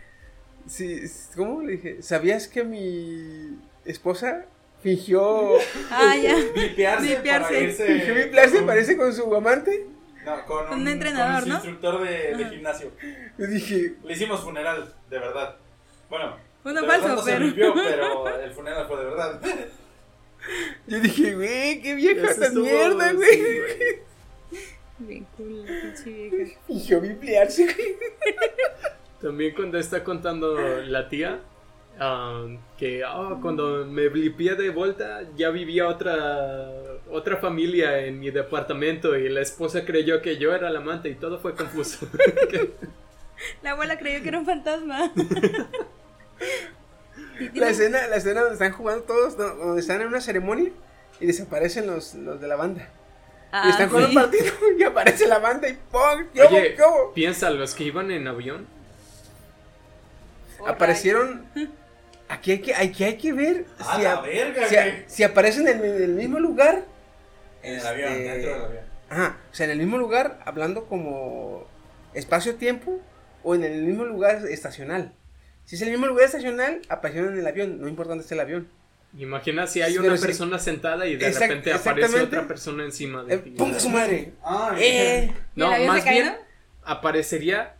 sí, 0.68 1.02
¿cómo? 1.36 1.64
Le 1.64 1.74
dije, 1.74 2.02
¿sabías 2.04 2.48
que 2.48 2.64
mi 2.64 3.60
esposa 3.86 4.46
fingió 4.86 5.58
Ah, 5.90 6.16
ya. 6.16 6.36
Blipearse, 6.54 7.06
Blipearse. 7.16 7.48
para 7.50 7.60
irse 7.60 7.86
fingió 7.88 8.66
parece 8.66 8.98
con 8.98 9.12
su 9.14 9.36
amante? 9.36 9.88
No, 10.24 10.46
con 10.46 10.68
Un 10.74 10.82
un, 10.82 10.88
entrenador, 10.88 11.42
con 11.42 11.44
su 11.44 11.50
¿no? 11.50 11.56
instructor 11.56 12.04
de, 12.08 12.38
de 12.38 12.44
Ajá. 12.44 12.50
gimnasio. 12.54 12.92
Yo 13.38 13.48
dije, 13.48 13.96
Le 14.04 14.14
hicimos 14.14 14.42
funeral, 14.42 14.94
de 15.10 15.20
verdad. 15.20 15.56
Bueno, 16.10 16.38
Uno 16.64 16.82
de 16.82 16.88
falso, 16.88 17.08
no 17.10 17.22
se 17.22 17.32
pero- 17.34 17.46
limpió, 17.46 17.74
pero 17.76 18.40
el 18.40 18.52
funeral 18.52 18.88
fue 18.88 18.98
de 18.98 19.06
verdad. 19.06 19.42
yo 20.88 21.00
dije, 21.00 21.34
güey, 21.36 21.82
qué 21.82 21.96
vieja 21.96 22.28
estuvo- 22.30 22.62
mierda, 22.64 23.10
sí, 23.10 23.16
güey. 23.16 23.60
güey. 23.60 24.06
Bien 25.00 25.28
cool, 25.36 25.66
pinche 25.82 26.30
vieja. 26.30 26.60
Fingió 26.68 27.02
viplarse, 27.02 27.64
güey. 27.66 27.96
También 29.22 29.56
cuando 29.56 29.78
está 29.80 30.04
contando 30.04 30.56
la 30.84 31.10
tía, 31.10 31.40
ah, 32.00 32.46
que 32.78 33.04
ah, 33.04 33.38
cuando 33.42 33.86
me 33.86 34.10
blipié 34.10 34.56
de 34.56 34.70
vuelta 34.70 35.22
ya 35.36 35.50
vivía 35.50 35.88
otra 35.88 36.68
otra 37.10 37.38
familia 37.38 38.00
en 38.00 38.20
mi 38.20 38.32
departamento 38.32 39.16
y 39.16 39.30
la 39.30 39.42
esposa 39.42 39.86
creyó 39.86 40.22
que 40.22 40.38
yo 40.38 40.54
era 40.54 40.70
el 40.70 40.76
amante 40.76 41.10
y 41.10 41.16
todo 41.16 41.40
fue 41.40 41.56
confuso. 41.56 42.08
La 43.62 43.72
abuela 43.72 43.98
creyó 43.98 44.24
que 44.24 44.30
era 44.30 44.40
un 44.40 44.46
fantasma. 44.46 45.12
La 47.54 47.70
escena, 47.70 48.08
la 48.08 48.16
escena 48.16 48.42
donde 48.42 48.54
están 48.54 48.72
jugando 48.72 49.04
todos, 49.04 49.38
donde 49.38 49.82
están 49.82 50.02
en 50.02 50.08
una 50.08 50.22
ceremonia 50.22 50.72
y 51.20 51.26
desaparecen 51.26 51.86
los, 51.86 52.16
los 52.16 52.40
de 52.40 52.48
la 52.48 52.56
banda. 52.56 52.88
Ah, 53.52 53.64
y 53.68 53.70
están 53.72 53.90
con 53.90 54.02
sí. 54.04 54.10
un 54.10 54.14
partido 54.16 54.54
y 54.78 54.84
aparece 54.84 55.28
la 55.28 55.40
banda 55.40 55.68
y 55.68 55.74
¡pum! 55.92 56.28
Piensa, 57.14 57.50
los 57.50 57.76
que 57.76 57.86
iban 57.86 58.12
en 58.12 58.28
avión. 58.28 58.68
Oh, 60.60 60.68
Aparecieron. 60.68 61.46
Aquí 62.28 62.52
hay 62.54 62.60
que, 62.60 62.74
aquí 62.76 63.04
hay 63.04 63.18
que 63.18 63.34
ver 63.34 63.66
A 63.80 63.96
si, 63.98 64.06
a- 64.06 64.22
verga, 64.22 64.68
si, 64.68 64.76
güey. 64.76 65.04
si 65.08 65.24
aparecen 65.24 65.68
en 65.68 65.78
el, 65.80 65.86
en 65.86 66.04
el 66.04 66.10
mismo 66.16 66.40
lugar. 66.40 66.84
En 67.62 67.76
el 67.80 67.86
avión, 67.86 68.12
Este, 68.14 68.24
dentro 68.30 68.54
del 68.54 68.62
avión. 68.66 68.84
Ajá, 69.10 69.38
o 69.52 69.56
sea, 69.56 69.66
en 69.66 69.72
el 69.72 69.78
mismo 69.78 69.98
lugar, 69.98 70.40
hablando 70.46 70.86
como 70.86 71.68
espacio-tiempo, 72.14 73.00
o 73.44 73.54
en 73.56 73.64
el 73.64 73.84
mismo 73.84 74.06
lugar 74.06 74.42
estacional. 74.50 75.14
Si 75.66 75.76
es 75.76 75.82
el 75.84 75.92
mismo 75.92 76.08
lugar 76.08 76.26
estacional, 76.26 76.82
aparecieron 76.90 77.34
en 77.34 77.40
el 77.40 77.48
avión, 77.48 77.80
no 77.80 77.88
importa 77.88 78.10
dónde 78.10 78.24
esté 78.24 78.34
el 78.36 78.42
avión. 78.42 78.68
Imagina 79.18 79.66
si 79.68 79.82
hay 79.82 79.98
una 79.98 80.18
sí. 80.18 80.26
persona 80.26 80.60
sentada 80.60 81.06
y 81.08 81.16
de 81.16 81.28
Exact- 81.32 81.42
repente 81.48 81.72
aparece 81.74 82.20
otra 82.22 82.48
persona 82.48 82.84
encima 82.84 83.24
de 83.24 83.36
Eh, 83.36 83.38
ti. 83.38 83.50
¡Ponga 83.52 83.80
su 83.80 83.90
madre! 83.90 84.34
Ah, 84.44 84.76
¡Eh! 84.78 85.32
¿Y 85.56 85.60
No, 85.60 85.70
más 85.86 86.04
bien 86.04 86.36
aparecería 86.84 87.76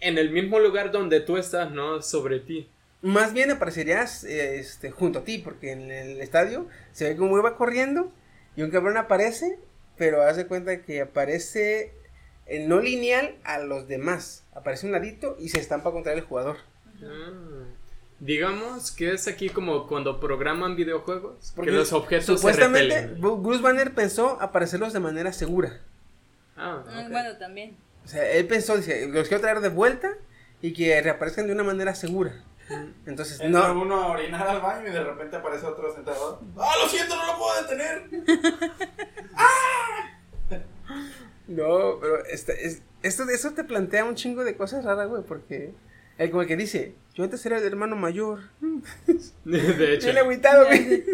en 0.00 0.18
el 0.18 0.30
mismo 0.30 0.58
lugar 0.60 0.90
donde 0.90 1.20
tú 1.20 1.36
estás, 1.36 1.70
no 1.70 2.00
sobre 2.02 2.40
ti. 2.40 2.68
Más 3.02 3.32
bien 3.32 3.50
aparecerías 3.50 4.22
eh, 4.24 4.58
este, 4.60 4.90
junto 4.90 5.20
a 5.20 5.24
ti, 5.24 5.38
porque 5.38 5.72
en 5.72 5.90
el 5.90 6.20
estadio 6.20 6.68
se 6.92 7.08
ve 7.10 7.16
como 7.16 7.36
iba 7.38 7.56
corriendo 7.56 8.12
y 8.56 8.62
un 8.62 8.70
cabrón 8.70 8.96
aparece, 8.96 9.58
pero 9.96 10.22
hace 10.22 10.46
cuenta 10.46 10.82
que 10.82 11.00
aparece 11.02 11.92
eh, 12.46 12.66
no 12.66 12.80
lineal 12.80 13.34
a 13.44 13.58
los 13.58 13.88
demás. 13.88 14.44
Aparece 14.54 14.86
un 14.86 14.92
ladito 14.92 15.36
y 15.40 15.48
se 15.48 15.58
estampa 15.58 15.90
contra 15.90 16.12
el 16.12 16.20
jugador. 16.20 16.58
Ah. 17.02 17.64
Digamos 18.20 18.92
que 18.92 19.12
es 19.14 19.26
aquí 19.26 19.48
como 19.48 19.88
cuando 19.88 20.20
programan 20.20 20.76
videojuegos, 20.76 21.52
Porque 21.56 21.72
que 21.72 21.76
los 21.76 21.92
objetos 21.92 22.26
se 22.26 22.36
Supuestamente, 22.36 23.00
repelen. 23.00 23.20
Bu- 23.20 23.42
Bruce 23.42 23.60
Banner 23.62 23.92
pensó 23.94 24.40
aparecerlos 24.40 24.92
de 24.92 25.00
manera 25.00 25.32
segura. 25.32 25.80
Ah, 26.56 26.84
Ah. 26.86 27.06
Bueno, 27.10 27.36
también. 27.36 27.76
O 28.04 28.08
sea, 28.08 28.30
él 28.30 28.46
pensó, 28.46 28.76
dice, 28.76 29.08
los 29.08 29.26
quiero 29.26 29.40
traer 29.40 29.60
de 29.60 29.70
vuelta 29.70 30.12
y 30.60 30.72
que 30.72 31.00
reaparezcan 31.02 31.48
de 31.48 31.52
una 31.52 31.64
manera 31.64 31.96
segura. 31.96 32.44
Entonces, 33.06 33.40
Entra 33.40 33.68
no. 33.74 33.82
uno 33.82 34.00
a 34.02 34.06
orinar 34.12 34.46
al 34.46 34.60
baño 34.60 34.88
y 34.88 34.92
de 34.92 35.02
repente 35.04 35.36
aparece 35.36 35.66
otro 35.66 35.92
sentado. 35.94 36.40
¡Ah, 36.58 36.72
lo 36.82 36.88
siento, 36.88 37.14
no 37.16 37.26
lo 37.26 37.38
puedo 37.38 37.62
detener! 37.62 38.08
No, 41.48 41.98
pero 42.00 42.24
esta- 42.26 42.52
es- 42.52 42.82
esto, 43.02 43.24
eso 43.28 43.50
te 43.52 43.64
plantea 43.64 44.04
un 44.04 44.14
chingo 44.14 44.44
de 44.44 44.56
cosas 44.56 44.84
raras, 44.84 45.08
güey, 45.08 45.22
porque 45.24 45.74
él 46.18 46.30
como 46.30 46.46
que 46.46 46.56
dice, 46.56 46.94
yo 47.14 47.24
antes 47.24 47.44
era 47.44 47.58
el 47.58 47.64
hermano 47.64 47.96
mayor. 47.96 48.40
De 49.44 49.94
hecho, 49.94 50.06
Bien 50.12 50.18
agüitado, 50.18 50.66
güey. 50.66 51.04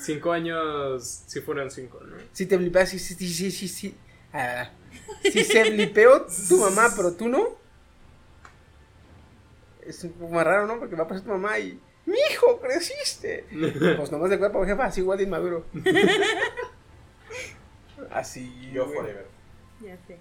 cinco 0.00 0.32
años, 0.32 1.04
si 1.26 1.40
fueron 1.40 1.70
cinco, 1.70 2.00
¿no? 2.02 2.16
Si 2.32 2.46
te 2.46 2.56
blipeas, 2.56 2.88
sí, 2.90 2.98
sí, 2.98 3.14
sí, 3.14 3.28
sí, 3.28 3.50
sí, 3.50 3.68
sí. 3.68 3.94
Ah, 4.32 4.70
si 5.22 5.44
se 5.44 5.70
blipeó 5.70 6.26
tu 6.48 6.56
mamá, 6.58 6.92
pero 6.96 7.12
tú 7.12 7.28
no. 7.28 7.62
Es 9.86 10.02
un 10.04 10.12
poco 10.12 10.32
más 10.34 10.44
raro, 10.44 10.66
¿no? 10.66 10.78
Porque 10.78 10.96
va 10.96 11.04
a 11.04 11.08
pasar 11.08 11.24
tu 11.24 11.30
mamá 11.30 11.58
y... 11.58 11.78
¡Mi 12.06 12.16
hijo, 12.32 12.60
creciste! 12.60 13.44
Pues 13.96 14.10
nomás 14.12 14.30
de 14.30 14.38
cuerpo, 14.38 14.64
jefa, 14.64 14.84
así 14.86 15.00
igual 15.00 15.18
de 15.18 15.24
inmaduro. 15.24 15.64
Así. 18.10 18.70
Yo 18.72 18.84
güey. 18.86 18.96
forever. 18.96 19.26
Ya 19.80 19.96
sé. 20.06 20.18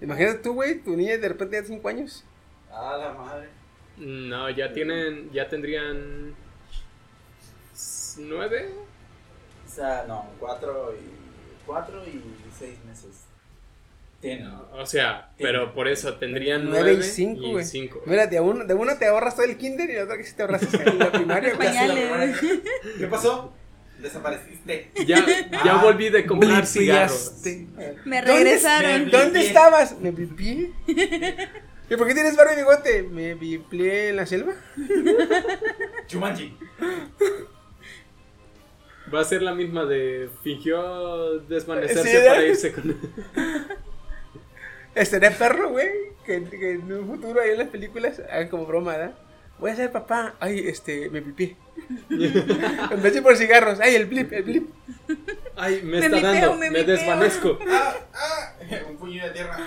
Imagínate 0.00 0.38
tú, 0.38 0.54
güey, 0.54 0.80
tu 0.80 0.96
niña 0.96 1.16
de 1.18 1.28
repente 1.28 1.60
de 1.60 1.66
5 1.66 1.88
años. 1.88 2.24
¡Ah, 2.70 2.96
la 2.98 3.12
madre! 3.12 3.48
No, 3.96 4.50
ya 4.50 4.72
tienen, 4.72 5.30
ya 5.32 5.48
tendrían 5.48 6.34
s- 7.72 8.20
nueve. 8.20 8.72
O 9.64 9.68
sea, 9.68 10.04
no, 10.08 10.26
cuatro 10.40 10.92
y. 10.94 11.64
cuatro 11.64 12.04
y 12.06 12.20
seis 12.58 12.76
meses. 12.84 13.24
O 14.72 14.86
sea, 14.86 15.30
pero 15.38 15.72
por 15.74 15.86
eso 15.88 16.14
tendrían 16.14 16.64
9 16.64 16.78
nueve 16.82 17.00
y 17.00 17.02
5, 17.02 17.48
güey. 17.50 17.64
cinco. 17.64 18.02
Mira, 18.06 18.26
de 18.26 18.40
uno, 18.40 18.64
de 18.64 18.74
uno 18.74 18.96
te 18.98 19.06
ahorras 19.06 19.34
todo 19.36 19.44
el 19.46 19.56
kinder 19.56 19.88
y 19.90 19.92
de 19.94 20.02
otra 20.02 20.16
que 20.16 20.24
sí 20.24 20.34
te 20.34 20.42
ahorras 20.42 20.62
la 20.72 21.12
primaria. 21.12 21.56
Pañales. 21.56 22.36
¿Qué 22.98 23.06
pasó? 23.06 23.52
Desapareciste. 24.00 24.90
Ya, 25.06 25.24
ya 25.64 25.76
volví 25.76 26.10
de 26.10 26.26
comprar 26.26 26.66
cigarros. 26.66 27.34
Me 28.04 28.16
¿Dónde- 28.20 28.20
regresaron. 28.22 29.04
me- 29.04 29.10
¿Dónde 29.10 29.46
estabas? 29.46 29.98
Me 30.00 30.10
blipié. 30.10 30.72
¿Y 31.90 31.96
por 31.96 32.06
qué 32.08 32.14
tienes 32.14 32.34
barba 32.36 32.54
y 32.54 32.56
bigote? 32.56 33.02
Me 33.04 33.34
blipié 33.34 34.08
en 34.08 34.16
la 34.16 34.26
selva. 34.26 34.54
Chumanji. 36.06 36.56
Va 39.14 39.20
a 39.20 39.24
ser 39.24 39.42
la 39.42 39.54
misma 39.54 39.84
de 39.84 40.28
fingió 40.42 41.38
desvanecerse 41.40 42.02
Sí, 42.20 42.26
para 42.26 42.42
irse 42.46 42.72
con. 42.72 42.96
Estaría 44.94 45.36
perro, 45.36 45.70
güey. 45.70 46.14
Que, 46.24 46.42
que 46.44 46.72
en 46.72 46.92
un 46.92 47.06
futuro 47.06 47.40
ahí 47.40 47.50
en 47.50 47.58
las 47.58 47.68
películas 47.68 48.20
hagan 48.30 48.48
como 48.48 48.66
broma, 48.66 48.92
¿verdad? 48.92 49.14
Voy 49.58 49.70
a 49.70 49.76
ser 49.76 49.92
papá. 49.92 50.34
Ay, 50.40 50.66
este, 50.66 51.10
me 51.10 51.22
pipí. 51.22 51.56
en 52.10 53.02
vez 53.02 53.14
de 53.14 53.22
por 53.22 53.36
cigarros. 53.36 53.80
Ay, 53.80 53.94
el 53.94 54.06
blip, 54.06 54.32
el 54.32 54.42
blip. 54.42 54.70
Ay, 55.56 55.80
me, 55.82 55.98
Me 56.00 56.06
está 56.06 56.08
blipeo, 56.16 56.32
dando, 56.32 56.56
me 56.56 56.70
me, 56.70 56.84
desvanezco. 56.84 57.58
¡Ah! 57.68 57.94
¡Ah! 58.14 58.54
Un 58.88 58.96
puño 58.96 59.24
de 59.24 59.30
tierra. 59.30 59.58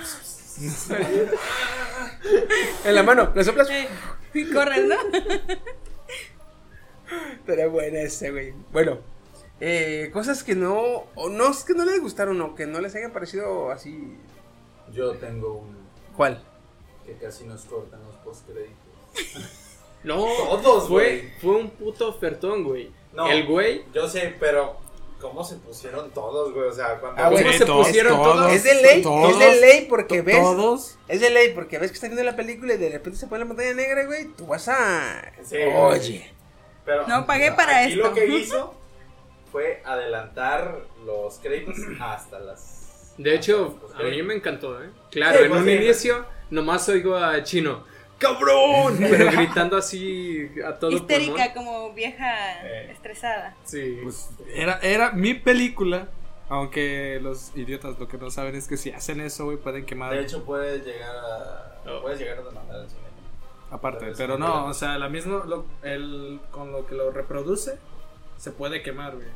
En 2.84 2.94
la 2.94 3.02
mano. 3.02 3.32
¿Le 3.34 3.44
soplas? 3.44 3.68
Y 4.34 4.44
corres, 4.50 4.84
¿no? 4.84 4.96
Estaría 7.38 7.66
buena 7.68 8.00
ese, 8.00 8.30
güey. 8.30 8.52
Bueno. 8.72 8.98
Eh, 9.60 10.10
cosas 10.12 10.44
que 10.44 10.54
no, 10.54 11.06
o 11.16 11.28
no 11.28 11.50
es 11.50 11.64
que 11.64 11.74
no 11.74 11.84
les 11.84 12.00
gustaron 12.00 12.40
o 12.40 12.54
que 12.54 12.66
no 12.66 12.80
les 12.80 12.94
hayan 12.94 13.12
parecido 13.12 13.72
así. 13.72 14.16
Yo 14.92 15.12
tengo 15.16 15.54
un. 15.58 15.76
¿Cuál? 16.16 16.42
que 17.06 17.14
casi 17.14 17.44
nos 17.44 17.64
cortan 17.64 18.00
los 18.04 18.16
postcréditos. 18.16 18.76
No, 20.04 20.24
Todos, 20.62 20.86
fue, 20.86 21.18
güey. 21.18 21.32
fue 21.40 21.56
un 21.56 21.70
puto 21.70 22.08
ofertón, 22.08 22.62
güey. 22.62 22.92
No. 23.12 23.26
El 23.28 23.46
güey, 23.46 23.84
Yo 23.92 24.08
sé, 24.08 24.32
pero. 24.38 24.76
¿Cómo 25.20 25.42
se 25.42 25.56
pusieron 25.56 26.12
todos, 26.12 26.54
güey? 26.54 26.68
O 26.68 26.72
sea, 26.72 27.00
cuando. 27.00 27.20
Ah. 27.20 27.30
¿cómo 27.30 27.52
se 27.52 27.66
pusieron 27.66 28.16
todos? 28.22 28.52
Es 28.52 28.62
de 28.62 28.74
ley, 28.80 29.02
todos, 29.02 29.32
es 29.32 29.38
de 29.40 29.60
ley 29.60 29.86
porque 29.88 30.22
ves. 30.22 30.38
Todos. 30.38 30.98
Es 31.08 31.20
de 31.20 31.30
ley 31.30 31.52
porque 31.52 31.78
ves 31.80 31.90
que 31.90 31.96
estás 31.96 32.10
viendo 32.10 32.22
la 32.22 32.36
película 32.36 32.74
y 32.74 32.76
de 32.76 32.90
repente 32.90 33.18
se 33.18 33.26
pone 33.26 33.40
la 33.40 33.48
pantalla 33.48 33.74
negra, 33.74 34.06
güey. 34.06 34.28
Tú 34.28 34.46
vas 34.46 34.68
a. 34.68 35.32
Sí, 35.42 35.56
Oye. 35.56 36.32
Pero, 36.84 37.08
No 37.08 37.26
pagué 37.26 37.50
para 37.50 37.80
aquí 37.82 37.94
esto. 37.94 38.06
lo 38.08 38.14
que 38.14 38.26
hizo 38.36 38.74
fue 39.50 39.82
adelantar 39.84 40.82
los 41.04 41.38
créditos 41.40 41.74
hasta 42.00 42.38
las. 42.38 42.77
De 43.18 43.34
hecho, 43.34 43.78
hasta 43.86 44.02
los 44.02 44.12
a 44.12 44.16
mí 44.16 44.22
me 44.22 44.34
encantó, 44.34 44.82
¿eh? 44.82 44.88
Claro, 45.10 45.38
Sí, 45.38 45.44
en 45.44 45.50
pues, 45.50 45.60
un 45.62 45.66
sí. 45.68 45.72
inicio 45.74 46.24
nomás 46.50 46.88
oigo 46.88 47.16
a 47.16 47.42
Chino, 47.42 47.84
¡cabrón! 48.18 48.96
Pero 48.98 49.30
gritando 49.32 49.76
así 49.76 50.48
a 50.66 50.74
todo 50.78 50.90
Histérica, 50.92 51.52
pulmón. 51.52 51.74
como 51.74 51.92
vieja 51.94 52.62
Eh. 52.66 52.90
estresada. 52.92 53.54
Sí. 53.64 54.00
Pues 54.02 54.30
era, 54.54 54.78
era 54.82 55.12
mi 55.12 55.34
película 55.34 56.08
Aunque 56.50 57.20
los 57.22 57.52
idiotas 57.56 57.98
lo 57.98 58.08
que 58.08 58.16
no 58.16 58.30
saben 58.30 58.54
es 58.54 58.66
que 58.68 58.78
si 58.78 58.90
hacen 58.90 59.20
eso, 59.20 59.44
güey, 59.44 59.58
pueden 59.58 59.84
quemar. 59.84 60.14
De 60.14 60.22
hecho, 60.22 60.44
puedes 60.44 60.82
llegar 60.82 61.14
a. 61.14 61.80
Oh. 61.86 62.00
Puedes 62.00 62.18
llegar 62.18 62.38
a 62.38 62.42
demandar 62.42 62.76
al 62.80 62.88
cine. 62.88 63.02
aparte, 63.70 64.06
pero 64.06 64.16
pero 64.16 64.38
no, 64.38 64.64
o 64.64 64.72
sea, 64.72 64.96
la 64.98 65.10
misma, 65.10 65.44
lo- 65.46 65.66
el, 65.82 66.40
con 66.50 66.72
lo 66.72 66.86
que 66.86 66.94
lo 66.94 67.10
reproduce, 67.10 67.78
se 68.38 68.50
puede 68.50 68.82
quemar, 68.82 69.16
güey. 69.16 69.26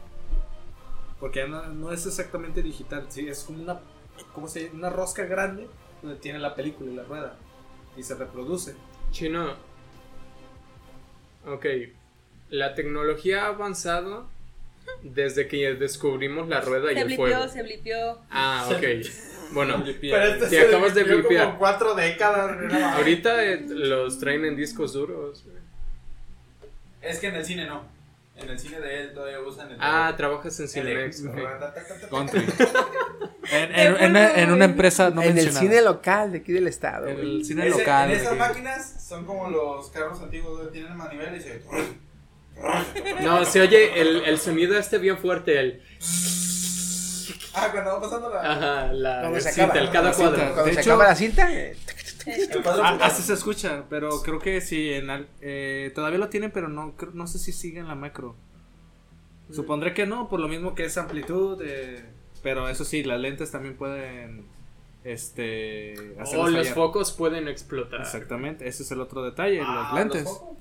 Porque 1.23 1.39
ya 1.39 1.47
no, 1.47 1.65
no 1.69 1.93
es 1.93 2.05
exactamente 2.05 2.65
digital, 2.65 3.07
sí, 3.09 3.29
es 3.29 3.45
como 3.45 3.63
una, 3.63 3.79
¿cómo 4.35 4.49
se? 4.49 4.71
Una 4.71 4.91
rosca 4.91 5.25
grande 5.25 5.69
donde 6.03 6.17
tiene 6.19 6.41
la 6.41 6.57
película 6.57 6.91
y 6.91 6.97
la 6.97 7.05
rueda. 7.05 7.37
Y 7.97 8.03
se 8.03 8.17
reproduce. 8.17 8.75
Chino. 9.13 9.55
Ok. 11.47 11.65
La 12.51 12.75
tecnología 12.75 13.45
ha 13.45 13.49
avanzado 13.51 14.27
desde 15.05 15.47
que 15.47 15.75
descubrimos 15.75 16.49
la 16.49 16.61
rueda 16.61 16.91
y 16.91 16.97
Se 16.97 17.03
el 17.03 17.15
fuego. 17.15 17.37
blipió, 17.37 17.49
se 17.53 17.63
blipió. 17.63 18.19
Ah, 18.29 18.69
ok. 18.77 18.83
Bueno, 19.53 19.81
Pero 20.01 20.23
este 20.25 20.49
Te 20.49 20.61
acabas 20.61 20.93
de 20.93 21.05
blipear. 21.05 21.47
como 21.47 21.59
cuatro 21.61 21.95
décadas. 21.95 22.61
no 22.73 22.89
ahorita 22.95 23.45
eh, 23.45 23.65
los 23.69 24.19
traen 24.19 24.45
en 24.45 24.57
discos 24.57 24.93
duros. 24.93 25.45
Es 27.01 27.21
que 27.21 27.29
en 27.29 27.37
el 27.37 27.45
cine 27.45 27.67
no. 27.67 28.02
En 28.35 28.49
el 28.49 28.59
cine 28.59 28.81
de 28.81 29.03
él 29.03 29.13
todavía 29.15 29.41
usan 29.41 29.71
el. 29.71 29.77
Ah, 29.79 30.15
trabajas 30.17 30.59
en 30.59 30.65
el- 30.65 30.71
Cinemex. 30.71 31.23
Country. 32.11 32.41
en, 33.53 33.75
en- 33.75 33.97
en 33.97 34.11
una, 34.11 34.35
en 34.35 34.51
una 34.53 34.65
empresa 34.65 35.11
no 35.11 35.23
en 35.23 35.37
el 35.39 35.53
cine 35.53 35.83
local 35.83 36.33
de 36.33 36.39
aquí 36.39 36.53
del 36.53 36.67
estado. 36.67 37.09
En 37.09 37.19
el 37.21 37.45
cine 37.45 37.67
Ese- 37.69 37.79
local. 37.79 38.11
En 38.11 38.17
esas 38.21 38.37
máquinas 38.37 39.07
son 39.07 39.27
como 39.27 39.51
los 39.51 39.91
carros 39.91 40.21
antiguos, 40.21 40.59
güey, 40.59 40.73
tienen 40.73 40.97
manivela 40.97 41.37
y 41.37 41.41
se. 41.41 41.63
No, 43.23 43.45
se 43.45 43.61
oye 43.61 44.01
el, 44.01 44.25
el 44.25 44.39
sonido 44.39 44.79
este 44.79 44.99
bien 44.99 45.19
fuerte. 45.19 45.59
El, 45.61 45.83
Ah, 47.55 47.69
cuando 47.71 47.91
va 47.93 48.01
pasando 48.01 48.31
la. 48.31 48.41
ajá, 48.41 48.93
cinta, 49.53 49.65
acaba, 49.65 49.79
el 49.81 49.91
cada 49.91 50.13
cuadro. 50.13 50.37
Cuando 50.39 50.65
De 50.65 50.73
se 50.75 50.81
hecho- 50.81 50.91
acaba 50.95 51.05
la 51.11 51.15
cinta, 51.15 51.53
eh, 51.53 51.77
Ah, 52.27 52.73
final. 52.73 52.99
así 53.03 53.23
se 53.23 53.33
escucha, 53.35 53.85
pero 53.91 54.23
creo 54.23 54.39
que 54.39 54.61
sí, 54.61 54.93
en 54.93 55.11
al- 55.11 55.29
eh, 55.41 55.91
todavía 55.95 56.19
lo 56.19 56.29
tienen, 56.29 56.51
pero 56.51 56.69
no 56.69 56.97
creo- 56.97 57.13
no 57.15 57.27
sé 57.27 57.39
si 57.39 57.53
sigue 57.53 57.81
en 57.81 57.89
la 57.89 57.95
macro. 57.95 58.35
Supondré 59.51 59.93
que 59.93 60.07
no, 60.07 60.29
por 60.29 60.41
lo 60.41 60.49
mismo 60.49 60.75
que 60.75 60.85
es 60.85 60.97
amplitud, 60.97 61.61
eh, 61.65 62.05
pero 62.43 62.69
eso 62.69 62.85
sí, 62.85 63.03
las 63.05 63.21
lentes 63.21 63.51
también 63.51 63.77
pueden, 63.77 64.45
este, 65.05 65.95
O 66.19 66.23
Oh, 66.41 66.49
los 66.49 66.61
fallar. 66.61 66.75
focos 66.75 67.13
pueden 67.13 67.49
explotar. 67.49 68.01
Exactamente, 68.01 68.67
ese 68.67 68.83
es 68.83 68.91
el 68.93 69.01
otro 69.01 69.23
detalle, 69.23 69.61
Ah, 69.65 69.89
los 69.93 69.99
lentes. 70.01 70.25
¿los 70.25 70.39
focos? 70.39 70.57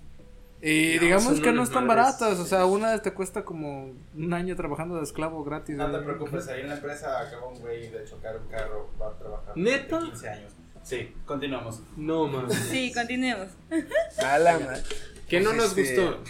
y 0.63 0.93
No, 0.97 1.01
digamos 1.01 1.39
que 1.41 1.51
no 1.53 1.63
están 1.63 1.87
madres. 1.87 2.05
baratas, 2.19 2.39
o 2.39 2.45
sea, 2.45 2.65
una 2.65 3.01
te 3.01 3.13
cuesta 3.13 3.43
como 3.43 3.93
un 4.15 4.33
año 4.33 4.55
trabajando 4.55 4.95
de 4.97 5.03
esclavo 5.03 5.43
gratis. 5.43 5.75
No 5.75 5.89
te 5.89 5.97
preocupes, 5.99 6.47
ahí 6.49 6.61
en 6.61 6.67
la 6.69 6.75
empresa 6.75 7.19
acaba 7.19 7.47
un 7.47 7.59
güey 7.59 7.89
de 7.89 8.03
chocar 8.03 8.37
un 8.37 8.47
carro, 8.47 8.89
va 9.01 9.07
a 9.07 9.17
trabajar. 9.17 9.57
¿Neta? 9.57 9.87
durante 9.97 10.11
15 10.11 10.29
años. 10.29 10.51
Sí, 10.83 11.13
continuamos. 11.25 11.81
No, 11.95 12.27
man. 12.27 12.51
Sí, 12.51 12.91
continuemos. 12.93 13.49
a 14.23 14.37
la 14.39 14.59
madre. 14.59 14.81
¿Qué 15.29 15.39
no 15.39 15.51
Pues, 15.51 15.57
nos 15.61 15.77
este, 15.77 15.95
gustó? 16.01 16.23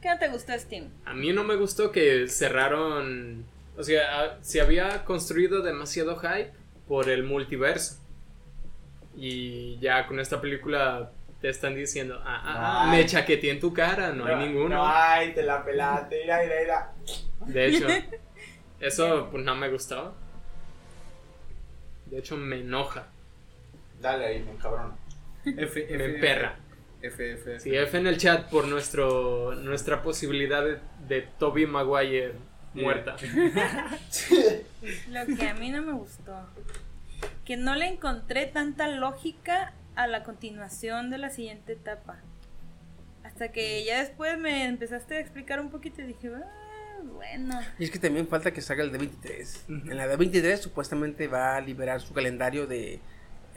¿Qué 0.00 0.08
no 0.08 0.18
te 0.18 0.28
gustó, 0.28 0.52
Steam? 0.58 0.88
A 1.04 1.12
mí 1.14 1.32
no 1.32 1.44
me 1.44 1.56
gustó 1.56 1.90
que 1.90 2.28
cerraron. 2.28 3.44
O 3.76 3.82
sea, 3.82 4.22
a- 4.22 4.38
se 4.42 4.60
había 4.60 5.04
construido 5.04 5.62
demasiado 5.62 6.16
hype 6.18 6.52
por 6.86 7.08
el 7.08 7.24
multiverso. 7.24 7.96
Y 9.16 9.78
ya 9.80 10.06
con 10.06 10.20
esta 10.20 10.40
película 10.40 11.10
te 11.40 11.48
están 11.48 11.74
diciendo, 11.74 12.20
ah, 12.24 12.40
ah, 12.44 12.54
ah, 12.56 12.90
Ay. 12.90 12.98
me 12.98 13.06
chaqueteé 13.06 13.50
en 13.50 13.60
tu 13.60 13.72
cara, 13.72 14.12
no, 14.12 14.24
hay 14.26 14.36
ninguno. 14.48 14.80
Ay, 14.86 15.34
te 15.34 15.42
la 15.42 15.64
pelaste, 15.64 16.20
mira, 16.22 16.40
mira, 16.42 16.54
mira. 16.60 16.92
De 17.52 17.66
hecho, 17.66 17.86
eso 18.80 19.28
pues 19.30 19.44
no 19.44 19.54
me 19.56 19.68
gustó. 19.68 20.14
De 22.06 22.18
hecho, 22.18 22.36
me 22.36 22.60
enoja, 22.60 23.06
Dale 24.00 24.26
ahí, 24.26 24.42
me 24.42 24.56
cabrón. 24.56 24.94
F, 25.44 25.86
me 25.96 26.04
emperra. 26.04 26.56
F, 27.00 27.32
F, 27.32 27.54
F. 27.54 27.60
Sí, 27.60 27.74
F 27.74 27.96
en 27.96 28.06
el 28.06 28.18
chat 28.18 28.50
por 28.50 28.66
nuestro 28.66 29.54
nuestra 29.54 30.02
posibilidad 30.02 30.64
de, 30.64 30.78
de 31.06 31.22
Toby 31.38 31.66
Maguire 31.66 32.34
muerta. 32.74 33.16
Lo 35.10 35.36
que 35.36 35.48
a 35.48 35.54
mí 35.54 35.70
no 35.70 35.82
me 35.82 35.92
gustó. 35.92 36.36
Que 37.44 37.56
no 37.56 37.74
le 37.74 37.86
encontré 37.86 38.46
tanta 38.46 38.88
lógica 38.88 39.72
a 39.94 40.06
la 40.06 40.22
continuación 40.22 41.10
de 41.10 41.18
la 41.18 41.30
siguiente 41.30 41.72
etapa. 41.72 42.20
Hasta 43.24 43.50
que 43.52 43.84
ya 43.84 44.00
después 44.00 44.38
me 44.38 44.64
empezaste 44.66 45.16
a 45.16 45.20
explicar 45.20 45.60
un 45.60 45.70
poquito 45.70 46.02
y 46.02 46.06
dije, 46.06 46.30
"Ah, 46.34 47.00
bueno. 47.02 47.60
Y 47.78 47.84
es 47.84 47.90
que 47.90 47.98
también 47.98 48.28
falta 48.28 48.52
que 48.52 48.60
salga 48.60 48.84
el 48.84 48.92
D23. 48.92 49.90
En 49.90 49.96
la 49.96 50.06
D23 50.06 50.56
supuestamente 50.58 51.26
va 51.28 51.56
a 51.56 51.60
liberar 51.60 52.00
su 52.00 52.12
calendario 52.14 52.66
de 52.66 53.00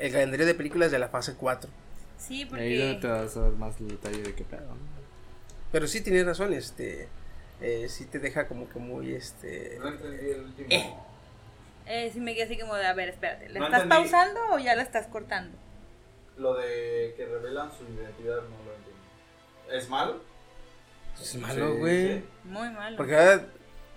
el 0.02 0.12
calendario 0.12 0.46
de 0.46 0.54
películas 0.56 0.92
de 0.92 1.00
la 1.00 1.08
fase 1.10 1.36
4. 1.36 1.70
Sí, 2.18 2.44
Ahí 2.54 2.78
donde 2.78 2.96
te 2.96 3.08
porque 3.08 3.08
vas 3.08 3.38
a 3.38 3.42
dar 3.42 3.52
más 3.54 3.80
el 3.80 3.88
detalle 3.90 4.22
de 4.22 4.36
qué 4.36 4.44
pedo. 4.44 4.62
¿no? 4.68 4.78
Pero 5.72 5.88
sí 5.88 6.02
tienes 6.02 6.26
razón, 6.26 6.54
este 6.54 7.08
eh, 7.62 7.88
sí 7.90 8.06
te 8.06 8.20
deja 8.20 8.48
como 8.48 8.68
que 8.70 8.80
muy 8.80 9.14
este 9.14 9.78
No 9.80 9.88
entendí 9.90 10.30
el 10.32 10.42
último. 10.42 11.06
eh, 11.86 12.10
sí 12.14 12.20
me 12.20 12.34
quedé 12.34 12.44
así 12.44 12.58
como 12.60 12.76
de, 12.76 12.86
a 12.86 12.94
ver, 12.94 13.10
espérate, 13.10 13.50
¿la 13.50 13.60
No 13.60 13.66
estás 13.66 13.84
entendí. 13.84 14.04
pausando 14.04 14.40
o 14.54 14.60
ya 14.60 14.76
la 14.76 14.84
estás 14.84 15.08
cortando? 15.08 15.58
Lo 16.38 16.56
de 16.56 17.14
que 17.18 17.26
revelan 17.26 17.70
su 17.72 17.84
identidad 17.84 18.38
no 18.38 18.64
lo 18.66 18.76
entendí. 18.76 19.78
¿Es 19.78 19.90
malo? 19.90 20.22
es 21.22 21.36
malo, 21.36 21.74
Sí, 21.74 21.80
güey. 21.80 22.08
sí. 22.20 22.24
Muy 22.46 22.70
malo. 22.70 22.98
Porque 22.98 23.16
ahora, 23.16 23.46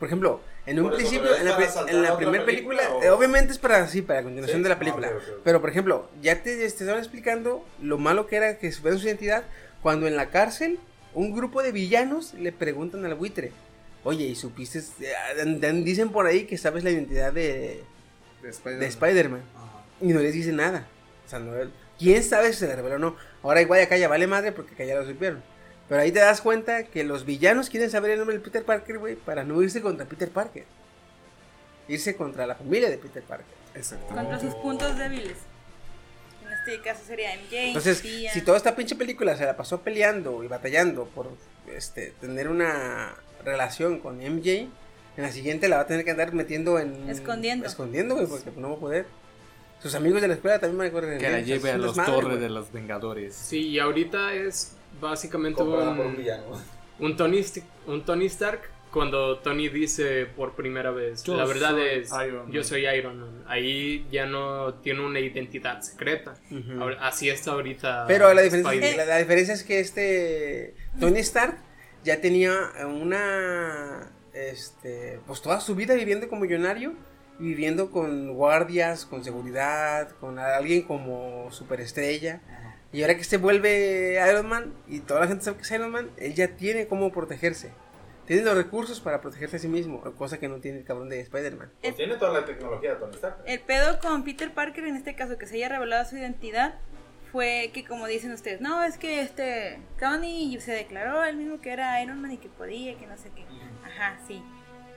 por 0.04 0.08
ejemplo, 0.08 0.40
en 0.66 0.78
un 0.80 0.88
Por 0.88 0.96
principio, 0.96 1.34
en 1.34 1.46
la, 1.46 1.56
en 1.88 2.02
la 2.02 2.16
primera 2.18 2.44
película, 2.44 2.82
película, 2.82 3.06
eh, 3.06 3.08
o- 3.08 3.16
obviamente 3.16 3.52
es 3.52 3.58
para 3.58 3.88
sí, 3.88 4.02
para 4.02 4.20
la 4.20 4.24
continuación 4.24 4.58
Sí. 4.58 4.62
de 4.62 4.68
la 4.68 4.78
película. 4.78 5.10
Pero 5.42 5.62
por 5.62 5.70
ejemplo, 5.70 6.10
ya 6.20 6.42
te, 6.42 6.56
te 6.58 6.66
estaban 6.66 6.98
explicando 6.98 7.64
lo 7.80 7.96
malo 7.96 8.26
que 8.26 8.36
era 8.36 8.58
que 8.58 8.70
supieran 8.70 9.00
su 9.00 9.06
identidad 9.06 9.44
cuando 9.82 10.06
en 10.06 10.14
la 10.16 10.28
cárcel 10.28 10.78
un 11.14 11.34
grupo 11.34 11.62
de 11.62 11.72
villanos 11.72 12.34
le 12.34 12.52
preguntan 12.52 13.02
al 13.06 13.14
buitre, 13.14 13.52
oye, 14.02 14.26
¿y 14.26 14.34
supiste? 14.34 14.80
eh, 15.00 15.72
Dicen 15.84 16.10
por 16.10 16.26
ahí 16.26 16.44
que 16.44 16.58
sabes 16.58 16.84
la 16.84 16.90
identidad 16.90 17.32
de, 17.32 17.82
De 18.42 18.48
Spider-Man. 18.50 18.80
de 18.80 18.86
Spider-Man. 18.86 19.42
Ajá. 19.56 19.84
Y 20.02 20.08
no 20.08 20.20
les 20.20 20.34
dice 20.34 20.52
nada. 20.52 20.86
O 21.26 21.28
sea, 21.30 21.38
no, 21.38 21.52
quién 21.98 22.22
sabe 22.22 22.52
si 22.52 22.58
se 22.58 22.66
le 22.66 22.76
reveló 22.76 22.96
o 22.96 22.98
no. 22.98 23.16
Ahora 23.42 23.62
igual 23.62 23.80
acá 23.80 23.96
ya 23.96 24.08
vale 24.08 24.26
madre 24.26 24.52
porque 24.52 24.74
acá 24.74 24.84
ya 24.84 24.96
lo 24.96 25.06
supieron. 25.06 25.42
Pero 25.88 26.00
ahí 26.00 26.12
te 26.12 26.20
das 26.20 26.40
cuenta 26.40 26.84
que 26.84 27.04
los 27.04 27.24
villanos 27.24 27.68
quieren 27.68 27.90
saber 27.90 28.12
el 28.12 28.18
nombre 28.18 28.36
de 28.36 28.42
Peter 28.42 28.64
Parker, 28.64 28.98
güey, 28.98 29.16
para 29.16 29.44
no 29.44 29.60
irse 29.62 29.82
contra 29.82 30.06
Peter 30.06 30.30
Parker. 30.30 30.64
Irse 31.88 32.16
contra 32.16 32.46
la 32.46 32.54
familia 32.54 32.88
de 32.88 32.96
Peter 32.96 33.22
Parker. 33.22 33.54
Exacto. 33.74 34.14
Contra 34.14 34.40
sus 34.40 34.54
puntos 34.54 34.96
débiles. 34.96 35.36
En 36.44 36.52
este 36.52 36.82
caso 36.82 37.02
sería 37.06 37.34
MJ. 37.36 37.56
Entonces, 37.68 37.98
si 37.98 38.40
toda 38.40 38.56
esta 38.56 38.74
pinche 38.74 38.94
película 38.94 39.36
se 39.36 39.44
la 39.44 39.56
pasó 39.56 39.82
peleando 39.82 40.42
y 40.42 40.48
batallando 40.48 41.04
por 41.06 41.30
este 41.68 42.14
tener 42.20 42.48
una 42.48 43.14
relación 43.44 43.98
con 43.98 44.16
MJ, 44.18 44.68
en 45.16 45.22
la 45.22 45.30
siguiente 45.30 45.68
la 45.68 45.76
va 45.76 45.82
a 45.82 45.86
tener 45.86 46.04
que 46.04 46.12
andar 46.12 46.32
metiendo 46.32 46.78
en... 46.78 47.10
Escondiendo. 47.10 47.66
Escondiendo, 47.66 48.14
güey, 48.14 48.26
porque 48.26 48.50
no 48.56 48.70
va 48.70 48.76
a 48.76 48.80
poder. 48.80 49.06
Sus 49.82 49.94
amigos 49.94 50.22
de 50.22 50.28
la 50.28 50.34
escuela 50.34 50.58
también 50.58 50.78
van 50.78 50.86
a 50.88 50.90
correr. 50.92 51.18
Que 51.18 51.28
la 51.28 51.40
lleve 51.40 51.70
a 51.70 51.76
los 51.76 51.94
torres 51.94 52.40
de 52.40 52.48
los 52.48 52.72
Vengadores. 52.72 53.34
Sí, 53.34 53.68
y 53.68 53.78
ahorita 53.78 54.32
es 54.32 54.72
básicamente 55.10 55.62
por 55.62 55.78
un 55.78 55.98
un, 55.98 56.16
villano. 56.16 56.44
un, 56.98 57.16
Tony, 57.16 57.42
un 57.86 58.04
Tony 58.04 58.26
Stark 58.26 58.70
cuando 58.90 59.38
Tony 59.40 59.68
dice 59.68 60.26
por 60.26 60.54
primera 60.54 60.92
vez, 60.92 61.24
Yo 61.24 61.36
la 61.36 61.44
verdad 61.44 61.70
soy 61.70 61.82
es, 61.88 62.10
Iron 62.28 62.46
yo 62.52 62.60
Man". 62.60 62.64
soy 62.64 62.86
Iron 62.86 63.20
Man. 63.20 63.44
Ahí 63.48 64.06
ya 64.12 64.24
no 64.26 64.74
tiene 64.74 65.04
una 65.04 65.18
identidad 65.18 65.80
secreta. 65.80 66.34
Ahora- 66.78 66.98
Así 67.04 67.28
está 67.28 67.50
ahorita. 67.52 68.04
Pero 68.06 68.32
la 68.32 68.42
diferencia, 68.42 68.96
la, 68.96 69.04
la 69.04 69.18
diferencia 69.18 69.52
es 69.54 69.64
que 69.64 69.80
este 69.80 70.74
Tony 71.00 71.18
Stark 71.20 71.56
ya 72.04 72.20
tenía 72.20 72.54
una 72.86 74.12
este 74.32 75.18
pues 75.26 75.42
toda 75.42 75.60
su 75.60 75.74
vida 75.74 75.94
viviendo 75.94 76.28
como 76.28 76.42
millonario 76.42 76.92
viviendo 77.38 77.90
con 77.90 78.34
guardias, 78.34 79.06
con 79.06 79.24
seguridad, 79.24 80.10
con 80.20 80.38
alguien 80.38 80.82
como 80.82 81.50
superestrella. 81.50 82.40
Y 82.92 83.02
ahora 83.02 83.16
que 83.16 83.24
se 83.24 83.38
vuelve 83.38 84.20
Iron 84.28 84.48
Man 84.48 84.72
y 84.86 85.00
toda 85.00 85.20
la 85.20 85.26
gente 85.26 85.44
sabe 85.44 85.56
que 85.56 85.64
es 85.64 85.70
Iron 85.72 85.90
Man, 85.90 86.10
él 86.16 86.34
ya 86.34 86.48
tiene 86.56 86.86
cómo 86.86 87.10
protegerse. 87.12 87.72
Tiene 88.26 88.42
los 88.42 88.56
recursos 88.56 89.00
para 89.00 89.20
protegerse 89.20 89.56
a 89.56 89.58
sí 89.58 89.68
mismo, 89.68 90.00
cosa 90.16 90.38
que 90.38 90.48
no 90.48 90.56
tiene 90.56 90.78
el 90.78 90.84
cabrón 90.84 91.10
de 91.10 91.20
Spider-Man. 91.20 91.70
Pues 91.82 91.96
tiene 91.96 92.14
toda 92.16 92.32
la 92.32 92.46
tecnología 92.46 92.94
de 92.94 92.96
Tony 92.96 93.14
Stark. 93.14 93.36
El 93.44 93.60
pedo 93.60 93.98
con 93.98 94.24
Peter 94.24 94.50
Parker, 94.54 94.84
en 94.84 94.96
este 94.96 95.14
caso, 95.14 95.36
que 95.36 95.46
se 95.46 95.56
haya 95.56 95.68
revelado 95.68 96.08
su 96.08 96.16
identidad, 96.16 96.74
fue 97.32 97.70
que, 97.74 97.84
como 97.84 98.06
dicen 98.06 98.32
ustedes, 98.32 98.62
no, 98.62 98.82
es 98.82 98.96
que 98.96 99.20
este 99.20 99.78
Tony 99.98 100.58
se 100.60 100.72
declaró 100.72 101.22
él 101.24 101.36
mismo 101.36 101.60
que 101.60 101.72
era 101.72 102.00
Iron 102.02 102.22
Man 102.22 102.32
y 102.32 102.38
que 102.38 102.48
podía, 102.48 102.96
que 102.96 103.06
no 103.06 103.16
sé 103.18 103.30
qué. 103.34 103.44
Ajá, 103.84 104.18
sí. 104.26 104.42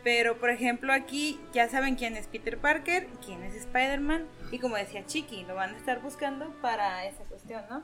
Pero, 0.03 0.37
por 0.37 0.49
ejemplo, 0.49 0.93
aquí 0.93 1.39
ya 1.53 1.67
saben 1.69 1.95
quién 1.95 2.15
es 2.15 2.27
Peter 2.27 2.57
Parker, 2.57 3.07
quién 3.25 3.43
es 3.43 3.55
Spider-Man, 3.55 4.25
y 4.51 4.59
como 4.59 4.77
decía 4.77 5.05
Chiqui, 5.05 5.43
lo 5.45 5.55
van 5.55 5.73
a 5.73 5.77
estar 5.77 6.01
buscando 6.01 6.49
para 6.61 7.05
esa 7.05 7.23
cuestión, 7.25 7.61
¿no? 7.69 7.83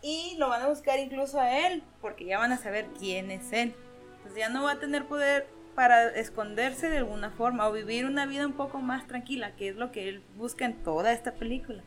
Y 0.00 0.36
lo 0.38 0.48
van 0.48 0.62
a 0.62 0.68
buscar 0.68 0.98
incluso 0.98 1.40
a 1.40 1.66
él, 1.66 1.82
porque 2.00 2.24
ya 2.24 2.38
van 2.38 2.52
a 2.52 2.58
saber 2.58 2.86
quién 2.98 3.30
es 3.30 3.52
él. 3.52 3.74
Entonces 4.16 4.38
ya 4.38 4.48
no 4.48 4.62
va 4.64 4.72
a 4.72 4.80
tener 4.80 5.06
poder 5.06 5.46
para 5.74 6.08
esconderse 6.10 6.88
de 6.88 6.98
alguna 6.98 7.30
forma 7.30 7.68
o 7.68 7.72
vivir 7.72 8.06
una 8.06 8.26
vida 8.26 8.46
un 8.46 8.52
poco 8.52 8.78
más 8.80 9.06
tranquila, 9.06 9.56
que 9.56 9.68
es 9.68 9.76
lo 9.76 9.90
que 9.92 10.08
él 10.08 10.22
busca 10.36 10.64
en 10.64 10.82
toda 10.82 11.12
esta 11.12 11.32
película. 11.34 11.82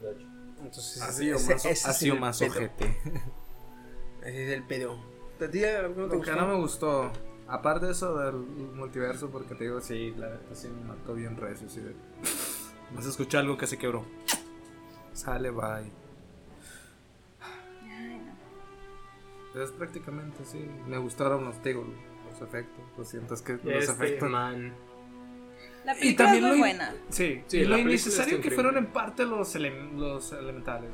De 0.00 0.10
hecho. 0.12 0.26
Entonces, 0.62 1.02
Así 1.02 1.30
o 1.32 1.36
ese- 1.36 1.54
más, 1.54 1.64
ese 1.64 1.70
es 1.72 1.86
así 1.86 2.10
o 2.10 2.14
el 2.14 2.20
más 2.20 2.38
pedo. 2.38 2.50
ojete. 2.52 2.96
Ese 4.22 4.44
es 4.46 4.50
el 4.52 4.62
pedo. 4.64 4.96
¿A 5.40 5.48
ti 5.50 5.60
no 5.60 6.36
no 6.36 6.46
me 6.46 6.54
gustó, 6.56 7.12
aparte 7.54 7.86
de 7.86 7.92
eso 7.92 8.16
del 8.18 8.34
multiverso, 8.74 9.30
porque 9.30 9.54
te 9.54 9.64
digo, 9.64 9.80
sí, 9.80 10.12
la 10.16 10.28
neta 10.30 10.54
sí 10.54 10.68
me 10.68 10.84
mató 10.84 11.14
bien 11.14 11.36
recio. 11.36 11.66
Así 11.66 11.80
de... 11.80 11.94
Vas 12.94 13.06
a 13.06 13.08
escuchar 13.08 13.42
algo 13.42 13.56
que 13.56 13.66
se 13.66 13.78
quebró. 13.78 14.04
Sale, 15.14 15.50
bye. 15.50 15.90
Es 19.54 19.70
prácticamente 19.70 20.44
sí. 20.44 20.64
Me 20.88 20.96
gustaron 20.98 21.44
los, 21.44 21.62
digo, 21.62 21.84
los 22.30 22.40
efectos. 22.40 22.82
Lo 22.96 23.04
siento, 23.04 23.34
es 23.34 23.42
que 23.42 23.52
los 23.54 23.64
Este 23.66 23.92
efectos. 23.92 24.30
man. 24.30 24.72
La 25.84 25.94
Y 25.96 26.00
película 26.14 26.24
también 26.26 26.44
es 26.44 26.50
muy 26.50 26.58
lo, 26.58 26.62
buena. 26.64 26.94
Sí, 27.10 27.42
Sí, 27.48 27.58
y 27.58 27.64
la 27.64 27.70
lo 27.76 27.78
innecesario 27.78 28.40
que 28.40 28.50
fueron 28.50 28.76
en 28.78 28.86
parte 28.86 29.24
los, 29.26 29.54
ele- 29.56 29.92
los 29.94 30.32
elementales. 30.32 30.90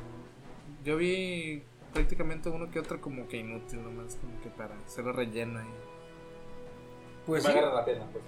Yo 0.85 0.97
vi 0.97 1.63
prácticamente 1.93 2.49
uno 2.49 2.71
que 2.71 2.81
otro 2.81 3.01
como 3.01 3.29
que 3.29 3.37
inútil 3.39 3.83
nomás, 3.83 4.17
como 4.17 4.41
que 4.41 4.49
para 4.51 4.75
hacerlo 4.87 5.13
relleno 5.13 5.61
y... 5.61 5.88
Pues 7.29 7.45
me 7.45 7.53
sí. 7.53 7.59
agarra 7.59 7.75
la 7.77 7.85
pena, 7.85 8.05
pues. 8.11 8.25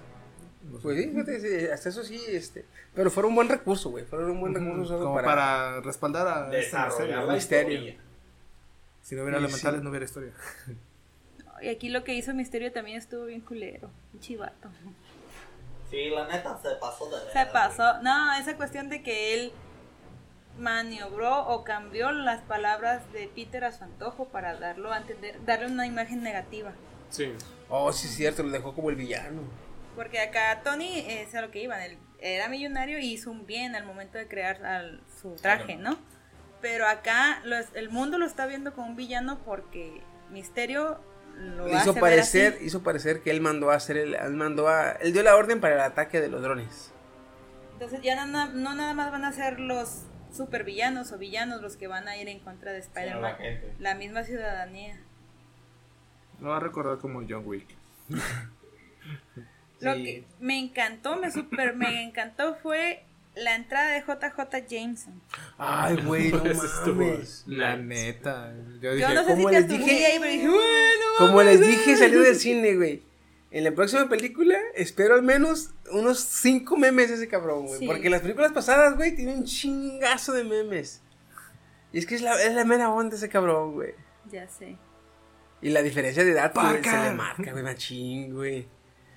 Pues 0.83 0.97
sí, 0.97 1.09
fíjate, 1.09 1.39
sí, 1.41 1.67
hasta 1.67 1.89
eso 1.89 2.03
sí, 2.03 2.23
este. 2.29 2.65
Pero 2.93 3.09
fueron 3.11 3.31
un 3.31 3.35
buen 3.35 3.49
recurso, 3.49 3.89
güey. 3.89 4.05
Fueron 4.05 4.31
un 4.31 4.39
buen 4.39 4.53
recurso 4.53 4.85
solo 4.85 5.05
como 5.05 5.15
para... 5.21 5.81
respaldar 5.81 6.27
a 6.27 6.49
Desarrollar 6.49 7.23
la 7.25 7.33
misterio. 7.33 7.73
historia. 7.79 7.99
Si 9.01 9.15
no 9.15 9.23
hubiera 9.23 9.39
Sí, 9.39 9.43
elementales 9.45 9.79
sí. 9.79 9.83
no 9.83 9.89
hubiera 9.89 10.05
historia. 10.05 10.31
Y 11.63 11.69
aquí 11.69 11.89
lo 11.89 12.03
que 12.03 12.13
hizo 12.15 12.33
Misterio 12.33 12.71
también 12.71 12.97
estuvo 12.97 13.25
bien 13.25 13.41
culero. 13.41 13.89
Un 14.13 14.19
chivato. 14.19 14.69
Sí, 15.89 16.09
la 16.09 16.27
neta 16.27 16.57
se 16.61 16.69
pasó 16.79 17.09
de 17.09 17.31
Se 17.33 17.45
pasó. 17.51 18.01
No, 18.01 18.33
esa 18.35 18.55
cuestión 18.55 18.89
de 18.89 19.03
que 19.03 19.33
él 19.33 19.51
maniobró 20.57 21.47
o 21.47 21.63
cambió 21.63 22.11
las 22.11 22.41
palabras 22.41 23.01
de 23.13 23.27
Peter 23.33 23.63
a 23.63 23.71
su 23.71 23.83
antojo 23.83 24.25
para 24.25 24.55
darlo 24.59 24.91
a 24.91 24.97
entender, 24.99 25.43
darle 25.45 25.67
una 25.67 25.85
imagen 25.87 26.23
negativa. 26.23 26.71
Sí. 27.09 27.33
Oh, 27.71 27.91
sí, 27.93 28.07
es 28.07 28.15
cierto, 28.15 28.43
lo 28.43 28.49
dejó 28.51 28.75
como 28.75 28.89
el 28.89 28.95
villano. 28.97 29.41
Porque 29.95 30.19
acá 30.19 30.61
Tony 30.63 30.99
es 31.07 31.33
a 31.35 31.41
lo 31.41 31.49
que 31.51 31.61
iban, 31.63 31.81
él 31.81 31.97
era 32.19 32.47
millonario 32.49 32.99
y 32.99 33.13
hizo 33.13 33.31
un 33.31 33.45
bien 33.47 33.75
al 33.75 33.85
momento 33.85 34.17
de 34.17 34.27
crear 34.27 34.63
al- 34.63 35.01
su 35.21 35.35
traje, 35.35 35.75
¿no? 35.77 35.97
Pero 36.61 36.85
acá 36.87 37.41
los- 37.45 37.73
el 37.73 37.89
mundo 37.89 38.17
lo 38.19 38.25
está 38.25 38.45
viendo 38.45 38.73
como 38.73 38.87
un 38.87 38.95
villano 38.95 39.39
porque 39.43 40.01
Misterio 40.29 40.99
lo 41.37 41.67
hizo 41.69 41.93
ver 41.93 42.01
parecer, 42.01 42.53
así. 42.57 42.65
hizo 42.65 42.83
parecer 42.83 43.21
que 43.21 43.31
él 43.31 43.41
mandó 43.41 43.71
a 43.71 43.75
hacer 43.75 43.97
el, 43.97 44.13
él 44.15 44.33
mandó 44.33 44.67
a, 44.67 44.91
él 44.91 45.13
dio 45.13 45.23
la 45.23 45.35
orden 45.35 45.59
para 45.59 45.75
el 45.75 45.81
ataque 45.81 46.21
de 46.21 46.27
los 46.29 46.41
drones. 46.43 46.91
Entonces 47.73 48.01
ya 48.01 48.25
no, 48.25 48.49
no 48.49 48.75
nada 48.75 48.93
más 48.93 49.11
van 49.11 49.25
a 49.25 49.33
ser 49.33 49.59
los 49.59 50.03
supervillanos 50.31 51.11
o 51.11 51.17
villanos 51.17 51.61
los 51.61 51.77
que 51.77 51.87
van 51.87 52.07
a 52.07 52.15
ir 52.17 52.27
en 52.29 52.39
contra 52.39 52.71
de 52.71 52.79
Spider-Man. 52.79 53.35
La 53.79 53.95
misma 53.95 54.23
ciudadanía. 54.23 55.01
Lo 56.41 56.49
va 56.49 56.57
a 56.57 56.59
recordar 56.59 56.97
como 56.97 57.21
John 57.27 57.43
Wick. 57.45 57.67
Lo 59.79 59.93
que 59.95 60.25
me 60.39 60.59
encantó, 60.59 61.15
me 61.17 61.31
super 61.31 61.75
me 61.75 62.03
encantó 62.03 62.55
fue 62.61 63.03
la 63.35 63.55
entrada 63.55 63.91
de 63.91 64.01
JJ 64.01 64.67
Jameson. 64.69 65.21
Ay, 65.57 65.95
güey, 66.05 66.31
no 66.31 66.43
mames. 66.85 67.43
La 67.47 67.77
neta. 67.77 68.53
Yo 68.79 68.93
Yo 68.93 68.93
dije, 68.93 69.13
no 69.15 69.23
sé 69.23 69.29
como 69.33 69.49
si 69.49 69.55
te 69.55 69.61
les 69.61 69.67
dije- 69.69 70.05
ahí, 70.05 70.19
pero 70.19 70.31
dije, 70.31 70.47
bueno. 70.49 71.05
Como 71.17 71.41
les 71.43 71.61
dije, 71.61 71.95
salió 71.95 72.21
del 72.21 72.35
cine, 72.35 72.75
güey. 72.75 73.01
En 73.49 73.63
la 73.63 73.71
próxima 73.71 74.07
película 74.07 74.57
espero 74.75 75.15
al 75.15 75.23
menos 75.23 75.71
unos 75.91 76.19
5 76.19 76.77
memes 76.77 77.09
de 77.09 77.15
ese 77.15 77.27
cabrón, 77.27 77.65
güey. 77.65 77.79
Sí. 77.79 77.87
Porque 77.87 78.09
las 78.09 78.21
películas 78.21 78.51
pasadas, 78.51 78.95
güey, 78.95 79.15
tienen 79.15 79.39
un 79.39 79.43
chingazo 79.45 80.31
de 80.33 80.43
memes. 80.43 81.01
Y 81.91 81.97
es 81.99 82.05
que 82.05 82.15
es 82.15 82.21
la, 82.21 82.41
es 82.41 82.53
la 82.53 82.63
mera 82.65 82.89
onda 82.91 83.15
ese 83.15 83.27
cabrón, 83.29 83.73
güey. 83.73 83.93
Ya 84.31 84.47
sé. 84.47 84.77
Y 85.61 85.69
la 85.69 85.81
diferencia 85.81 86.23
de 86.23 86.31
edad 86.31 86.51
pues, 86.53 86.65
se 86.67 86.73
Parker. 86.73 86.93
le 87.11 87.15
marca, 87.15 87.51
güey, 87.51 87.63
machín, 87.63 88.33
güey. 88.33 88.67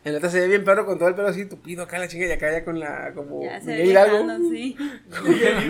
En 0.05 0.13
la 0.13 0.19
otra 0.19 0.29
se 0.29 0.41
ve 0.41 0.49
bien 0.49 0.65
perro 0.65 0.85
con 0.85 0.99
todo 0.99 1.09
el 1.09 1.15
pelo 1.15 1.29
así 1.29 1.47
tupido 1.47 1.83
acá 1.85 1.99
la 1.99 2.07
chinga 2.09 2.27
y 2.27 2.33
acá 2.33 2.53
ya 2.53 2.63
con 2.65 2.79
la 2.79 3.13
como 3.15 3.43
Ya 3.43 3.59
se 3.61 3.69
ve 3.75 3.87
Hidalgo. 3.87 4.19
lejano, 4.19 4.51
sí. 4.51 4.77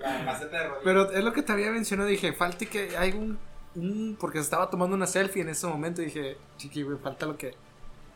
La 0.00 0.22
maceta 0.24 0.58
de 0.58 0.64
rodillas. 0.68 0.80
Pero 0.84 1.10
es 1.12 1.24
lo 1.24 1.32
que 1.32 1.42
te 1.42 1.52
había 1.52 1.70
mencionado, 1.70 2.08
dije, 2.08 2.32
falta 2.32 2.66
que 2.66 2.96
hay 2.96 3.12
un, 3.12 3.38
un- 3.76 4.16
Porque 4.20 4.38
se 4.38 4.44
estaba 4.44 4.68
tomando 4.70 4.96
una 4.96 5.06
selfie 5.06 5.42
en 5.42 5.48
ese 5.50 5.66
momento 5.66 6.02
y 6.02 6.06
dije, 6.06 6.36
chiqui, 6.56 6.82
güey, 6.82 6.98
falta 6.98 7.26
lo 7.26 7.36
que... 7.38 7.54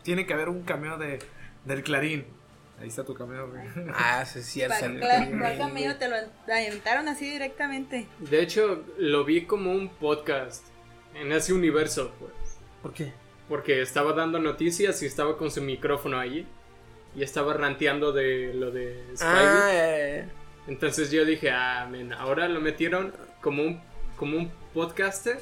Tiene 0.03 0.27
que 0.27 0.35
haber 0.35 0.49
un 0.49 0.63
cameo 0.63 0.97
de, 0.99 1.19
del 1.65 1.83
Clarín. 1.83 2.27
Ahí 2.81 2.89
está 2.89 3.05
tu 3.05 3.15
cameo, 3.15 3.49
güey. 3.51 3.63
Ah, 3.95 4.25
sí, 4.25 4.41
es 4.41 4.47
cierto. 4.47 4.75
Para 4.75 4.81
salió 4.87 5.01
claro, 5.01 5.19
también, 5.21 5.39
¿cuál 5.41 5.57
güey. 5.57 5.69
camino 5.69 5.97
te 5.97 6.09
lo 6.09 6.17
aventaron 6.53 7.09
así 7.09 7.31
directamente? 7.31 8.07
De 8.19 8.43
hecho, 8.43 8.85
lo 8.99 9.25
vi 9.25 9.47
como 9.47 9.73
un 9.73 9.89
podcast 9.89 10.67
en 11.15 11.33
ese 11.33 11.53
universo, 11.53 12.13
pues. 12.19 12.33
¿Por 12.83 12.93
qué? 12.93 13.13
Porque 13.49 13.81
estaba 13.83 14.13
dando 14.13 14.39
noticias 14.39 15.03
y 15.03 15.07
estaba 15.07 15.37
con 15.37 15.51
su 15.51 15.63
micrófono 15.63 16.19
allí. 16.19 16.47
Y 17.17 17.23
estaba 17.23 17.55
ranteando 17.55 18.13
de 18.13 18.53
lo 18.55 18.71
de 18.71 19.03
Spidey. 19.17 20.21
Ah. 20.21 20.25
Entonces 20.67 21.11
yo 21.11 21.25
dije, 21.25 21.51
ah, 21.51 21.89
men, 21.91 22.13
ahora 22.13 22.47
lo 22.49 22.61
metieron 22.61 23.13
como 23.41 23.63
un, 23.63 23.81
como 24.17 24.37
un 24.37 24.51
podcaster. 24.75 25.41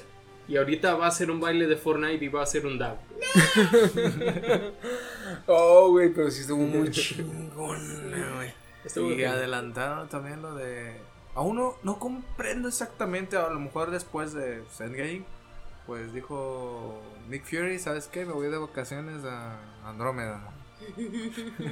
Y 0.49 0.57
ahorita 0.57 0.95
va 0.95 1.07
a 1.07 1.09
hacer 1.09 1.29
un 1.33 1.41
baile 1.41 1.67
de 1.67 1.77
Fortnite 1.77 2.25
y 2.25 2.29
va 2.29 2.41
a 2.41 2.43
hacer 2.45 2.67
un 2.67 2.79
dab. 2.79 2.97
Oh, 5.47 5.91
güey, 5.91 6.11
pero 6.13 6.31
sí 6.31 6.43
estuvo 6.43 6.63
muy 6.65 6.91
chingón, 6.93 8.13
güey. 8.37 8.53
Estuvo 8.85 9.11
Y 9.11 9.17
bien. 9.17 9.31
adelantaron 9.31 10.09
también 10.09 10.41
lo 10.43 10.55
de... 10.55 10.97
Aún 11.35 11.57
no, 11.57 11.77
no 11.83 11.99
comprendo 11.99 12.69
exactamente, 12.69 13.37
a 13.37 13.49
lo 13.51 13.59
mejor 13.61 13.91
después 13.91 14.33
de 14.33 14.63
Endgame, 14.79 15.25
pues 15.87 16.13
dijo 16.13 17.01
Nick 17.29 17.45
Fury, 17.45 17.79
¿sabes 17.79 18.09
qué? 18.09 18.25
Me 18.25 18.33
voy 18.33 18.49
de 18.49 18.59
vacaciones 18.59 19.25
a 19.25 19.59
Andrómeda. 19.85 20.53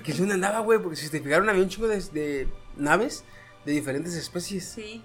Que 0.02 0.12
es 0.12 0.18
donde 0.18 0.34
andaba, 0.34 0.60
güey, 0.60 0.78
porque 0.78 0.96
si 0.96 1.08
te 1.10 1.20
fijaron 1.20 1.48
había 1.48 1.62
un 1.62 1.68
chingo 1.68 1.88
de, 1.88 2.00
de 2.00 2.48
naves 2.76 3.24
de 3.64 3.72
diferentes 3.72 4.14
especies. 4.14 4.64
Sí. 4.64 5.02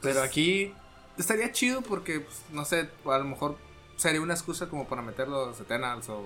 Pero 0.00 0.22
aquí 0.22 0.72
estaría 1.16 1.50
chido 1.52 1.80
porque, 1.82 2.20
pues, 2.20 2.42
no 2.52 2.64
sé, 2.64 2.90
a 3.04 3.18
lo 3.18 3.24
mejor 3.24 3.56
sería 3.96 4.20
una 4.20 4.34
excusa 4.34 4.68
como 4.68 4.86
para 4.86 5.02
meter 5.02 5.28
los 5.28 5.58
Eternals 5.60 6.08
o, 6.08 6.24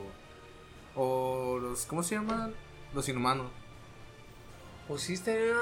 o 0.97 1.59
los, 1.61 1.87
¿cómo 1.87 2.03
se 2.03 2.17
llaman? 2.17 2.55
Los 2.95 3.09
Inhumanos. 3.09 3.51
Pues 4.87 5.03
sí 5.03 5.15
estaría... 5.15 5.55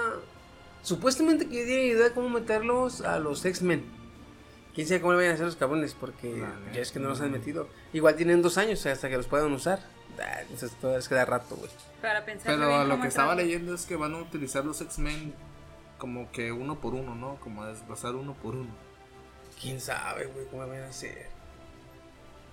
Supuestamente 0.82 1.48
que 1.48 1.64
idea 1.64 2.04
de 2.08 2.12
cómo 2.14 2.28
meterlos 2.28 3.00
a 3.00 3.18
los 3.18 3.44
X-Men. 3.44 3.84
Quién 4.76 4.86
sabe 4.86 5.00
cómo 5.00 5.12
le 5.12 5.16
vayan 5.16 5.30
a 5.32 5.34
hacer 5.36 5.46
los 5.46 5.56
cabrones, 5.56 5.94
porque 5.94 6.44
ya 6.74 6.82
es 6.82 6.92
que 6.92 6.98
no 6.98 7.08
los 7.08 7.22
han 7.22 7.32
metido. 7.32 7.66
Igual 7.94 8.14
tienen 8.14 8.42
dos 8.42 8.58
años 8.58 8.84
hasta 8.84 9.08
que 9.08 9.16
los 9.16 9.26
puedan 9.26 9.50
usar. 9.52 9.80
Ah, 10.20 10.42
Entonces 10.42 10.70
todavía 10.72 10.98
les 10.98 11.08
queda 11.08 11.24
rato, 11.24 11.56
güey. 11.56 11.70
Para 12.02 12.26
pensar 12.26 12.54
Pero 12.54 12.84
lo 12.84 13.00
que 13.00 13.08
estaba 13.08 13.34
leyendo 13.34 13.74
es 13.74 13.86
que 13.86 13.96
van 13.96 14.14
a 14.14 14.18
utilizar 14.18 14.66
los 14.66 14.78
X-Men 14.82 15.34
como 15.96 16.30
que 16.30 16.52
uno 16.52 16.78
por 16.78 16.92
uno, 16.92 17.14
¿no? 17.14 17.36
Como 17.40 17.62
a 17.62 17.68
desglosar 17.68 18.14
uno 18.16 18.34
por 18.34 18.54
uno. 18.54 18.68
Quién 19.58 19.80
sabe, 19.80 20.26
güey, 20.26 20.44
cómo 20.50 20.66
van 20.66 20.82
a 20.82 20.88
hacer. 20.88 21.26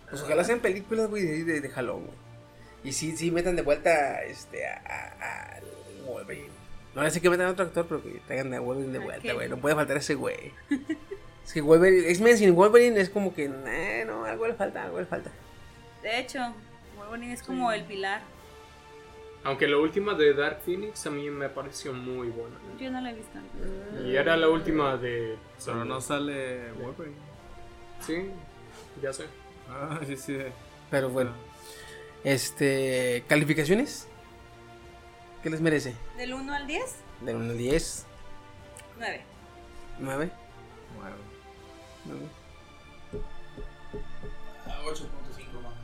Pues 0.09 0.21
ojalá 0.21 0.45
sean 0.45 0.61
películas, 0.61 1.09
güey, 1.09 1.23
de, 1.25 1.43
de, 1.43 1.59
de 1.59 1.69
jalón, 1.69 2.05
güey. 2.05 2.17
Y 2.85 2.93
sí, 2.93 3.17
sí, 3.17 3.31
metan 3.31 3.57
de 3.57 3.63
vuelta 3.63 4.23
este, 4.23 4.65
a, 4.65 4.81
a, 4.87 5.57
a 5.57 5.59
Wolverine. 6.05 6.47
No 6.95 7.09
sé 7.09 7.19
que 7.19 7.29
metan 7.29 7.47
a 7.47 7.51
otro 7.51 7.65
actor, 7.65 7.85
pero 7.85 8.01
que 8.01 8.21
traigan 8.27 8.53
a 8.53 8.61
Wolverine 8.61 8.93
de 8.93 8.99
¿A 8.99 9.03
vuelta, 9.03 9.33
güey. 9.33 9.49
No 9.49 9.57
puede 9.57 9.75
faltar 9.75 9.97
ese 9.97 10.15
güey. 10.15 10.53
es 11.45 11.53
que 11.53 11.61
Wolverine, 11.61 12.09
X-Men 12.09 12.37
sin 12.37 12.55
Wolverine 12.55 12.99
es 12.99 13.09
como 13.09 13.33
que, 13.33 13.47
nah, 13.49 14.05
no, 14.05 14.25
algo 14.25 14.47
le 14.47 14.53
falta, 14.53 14.83
algo 14.83 14.99
le 14.99 15.05
falta. 15.05 15.31
De 16.01 16.19
hecho, 16.19 16.39
Wolverine 16.97 17.33
es 17.33 17.43
como 17.43 17.71
el 17.71 17.83
pilar. 17.83 18.21
Aunque 19.45 19.67
la 19.67 19.77
última 19.77 20.13
de 20.13 20.33
Dark 20.33 20.61
Phoenix 20.63 21.05
a 21.05 21.09
mí 21.09 21.29
me 21.29 21.49
pareció 21.49 21.91
muy 21.91 22.29
buena. 22.29 22.55
Yo 22.79 22.89
no 22.89 23.01
la 23.01 23.11
he 23.11 23.13
visto. 23.13 23.37
Y 24.05 24.15
era 24.15 24.37
la 24.37 24.47
última 24.47 24.95
de... 24.95 25.37
Pero 25.65 25.83
no 25.83 25.99
sale 25.99 26.71
Wolverine. 26.73 27.17
Sí, 27.99 28.29
ya 29.01 29.11
sé. 29.11 29.25
Ah, 29.69 29.99
sí, 30.05 30.15
sí. 30.15 30.37
Pero 30.89 31.09
bueno, 31.09 31.31
este, 32.23 33.23
¿calificaciones? 33.27 34.07
¿Qué 35.41 35.49
les 35.49 35.59
merece? 35.59 35.93
Del 36.17 36.33
1 36.33 36.53
al 36.53 36.67
10, 36.67 36.95
De 37.21 37.35
1 37.35 37.51
al 37.51 37.57
10, 37.57 38.05
9. 38.97 39.21
9, 39.99 40.17
Bueno. 40.17 40.42
9. 42.05 42.21
8.5 44.85 45.61
más 45.61 45.73
o 45.73 45.75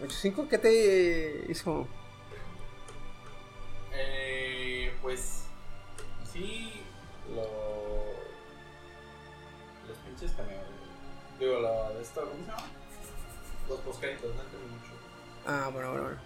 menos. 0.00 0.24
8.5, 0.24 0.48
¿qué 0.48 0.58
te 0.58 1.46
hizo? 1.48 1.86
Eh, 3.92 4.92
pues 5.02 5.46
sí, 6.32 6.72
lo, 7.34 7.42
los 9.88 9.98
pinches 10.04 10.32
cameos. 10.32 10.64
Digo, 11.38 11.60
la 11.60 11.90
de 11.90 12.02
esto, 12.02 12.20
¿cómo 12.20 12.44
se 12.44 12.50
llama? 12.50 12.62
Los 13.68 13.80
postcréditos, 13.80 14.34
no 14.34 14.42
entendí 14.42 14.66
mucho. 14.66 14.92
Ah, 15.46 15.70
bueno, 15.72 15.90
bueno, 15.90 16.04
bueno. 16.04 16.20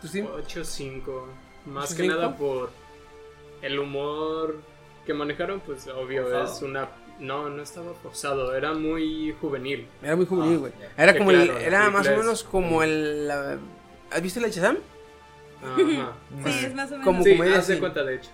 ¿Tú, 0.00 0.08
Steve? 0.08 0.28
8-5. 0.28 1.24
Más 1.66 1.94
8-5. 1.94 1.96
que 1.96 2.08
nada 2.08 2.36
por 2.36 2.70
el 3.62 3.78
humor 3.78 4.60
que 5.06 5.14
manejaron, 5.14 5.60
pues 5.60 5.86
obvio 5.88 6.42
es 6.42 6.62
una... 6.62 6.88
No, 7.20 7.48
no 7.48 7.62
estaba 7.62 7.92
forzado, 7.94 8.54
era 8.56 8.72
muy 8.72 9.34
juvenil. 9.40 9.86
Era 10.02 10.16
muy 10.16 10.26
juvenil, 10.26 10.54
Ah, 10.56 10.58
güey. 10.58 10.72
Era 10.96 11.12
Sí, 11.12 11.18
como 11.18 11.30
claro, 11.30 11.56
el, 11.58 11.64
era 11.64 11.90
más 11.90 12.08
o 12.08 12.16
menos 12.16 12.42
como 12.44 12.82
el, 12.82 13.28
la- 13.28 13.58
¿has 14.10 14.22
visto 14.22 14.40
la 14.40 14.48
Shazam? 14.48 14.78
Ajá. 15.62 16.12
Sí, 16.44 16.66
es 16.66 16.74
más 16.74 16.88
o 16.88 16.92
menos. 16.92 17.04
Como 17.04 17.22
Sí, 17.22 17.36
comedia, 17.36 17.62
sí. 17.62 17.76
cuenta, 17.78 18.02
de 18.02 18.16
hecho. 18.16 18.30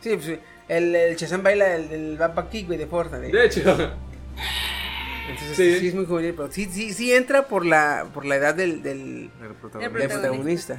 Sí, 0.00 0.10
pues 0.14 0.24
sí. 0.24 0.38
El, 0.68 0.94
el 0.94 1.16
Shazam 1.16 1.42
baila 1.42 1.76
el 1.76 1.88
del 1.88 2.16
Bamba 2.18 2.48
Kick, 2.50 2.66
güey, 2.66 2.78
de 2.78 2.86
Forza. 2.86 3.18
De, 3.20 3.30
De 3.30 3.46
hecho, 3.46 3.60
Entonces 3.60 5.56
sí. 5.56 5.78
sí. 5.78 5.88
es 5.88 5.94
muy 5.94 6.04
juvenil, 6.06 6.34
pero 6.34 6.50
sí, 6.50 6.66
sí, 6.70 6.92
sí 6.92 7.12
entra 7.12 7.46
por 7.46 7.64
la, 7.64 8.08
por 8.12 8.24
la 8.24 8.36
edad 8.36 8.54
del, 8.54 8.82
del, 8.82 9.30
El 9.40 9.46
El 9.46 9.54
protagonista. 9.54 9.98
del 9.98 10.08
protagonista. 10.10 10.74
protagonista. 10.74 10.78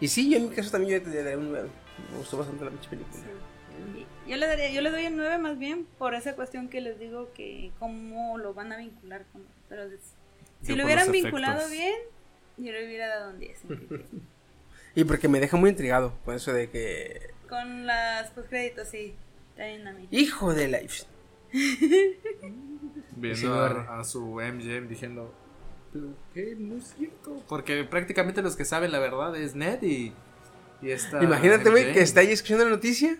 Y 0.00 0.06
sí, 0.08 0.30
yo 0.30 0.36
en 0.36 0.48
mi 0.50 0.54
caso 0.54 0.70
también 0.70 1.02
yo 1.02 1.10
le 1.10 1.16
daré 1.24 1.36
un 1.36 1.50
9. 1.50 1.68
Me 2.12 2.18
gustó 2.18 2.36
bastante 2.36 2.64
la 2.64 2.70
pinche 2.70 2.88
película. 2.88 3.22
Yo 4.28 4.36
le, 4.36 4.46
daría, 4.46 4.70
yo 4.70 4.80
le 4.82 4.90
doy 4.90 5.06
el 5.06 5.16
9 5.16 5.38
más 5.38 5.58
bien 5.58 5.86
por 5.98 6.14
esa 6.14 6.34
cuestión 6.34 6.68
que 6.68 6.80
les 6.80 6.98
digo 6.98 7.30
que 7.34 7.72
cómo 7.78 8.38
lo 8.38 8.54
van 8.54 8.72
a 8.72 8.76
vincular 8.76 9.24
con 9.32 9.42
pero 9.68 9.88
si 10.62 10.68
Yo 10.70 10.76
lo 10.76 10.84
hubieran 10.84 11.10
vinculado 11.10 11.68
bien 11.70 11.94
yo 12.58 12.72
le 12.72 12.86
hubiera 12.86 13.08
dado 13.08 13.30
un 13.30 13.38
10 13.38 13.58
Y 14.94 15.04
porque 15.04 15.28
me 15.28 15.40
deja 15.40 15.56
muy 15.56 15.70
intrigado 15.70 16.12
con 16.24 16.34
eso 16.34 16.52
de 16.52 16.68
que... 16.70 17.30
con 17.48 17.86
las 17.86 18.30
postcréditos 18.30 18.88
sí 18.88 19.14
también 19.56 19.86
a 19.88 19.92
mí. 19.92 20.08
Hijo 20.10 20.54
de 20.54 20.68
la... 20.68 20.80
Viendo 23.16 23.54
a, 23.54 23.98
a 24.00 24.04
su 24.04 24.20
MGM 24.20 24.88
diciendo, 24.88 25.34
pero 25.92 26.14
qué, 26.34 26.54
no 26.58 26.76
es 26.76 26.94
cierto. 26.96 27.42
Porque 27.48 27.84
prácticamente 27.84 28.42
los 28.42 28.56
que 28.56 28.64
saben 28.64 28.92
la 28.92 28.98
verdad 28.98 29.34
es 29.36 29.54
Ned 29.54 29.82
y, 29.82 30.12
y 30.82 30.90
esta 30.90 31.22
Imagínate, 31.22 31.70
güey, 31.70 31.92
que 31.92 32.00
está 32.00 32.20
ahí 32.20 32.30
escuchando 32.30 32.64
la 32.64 32.70
noticia. 32.70 33.18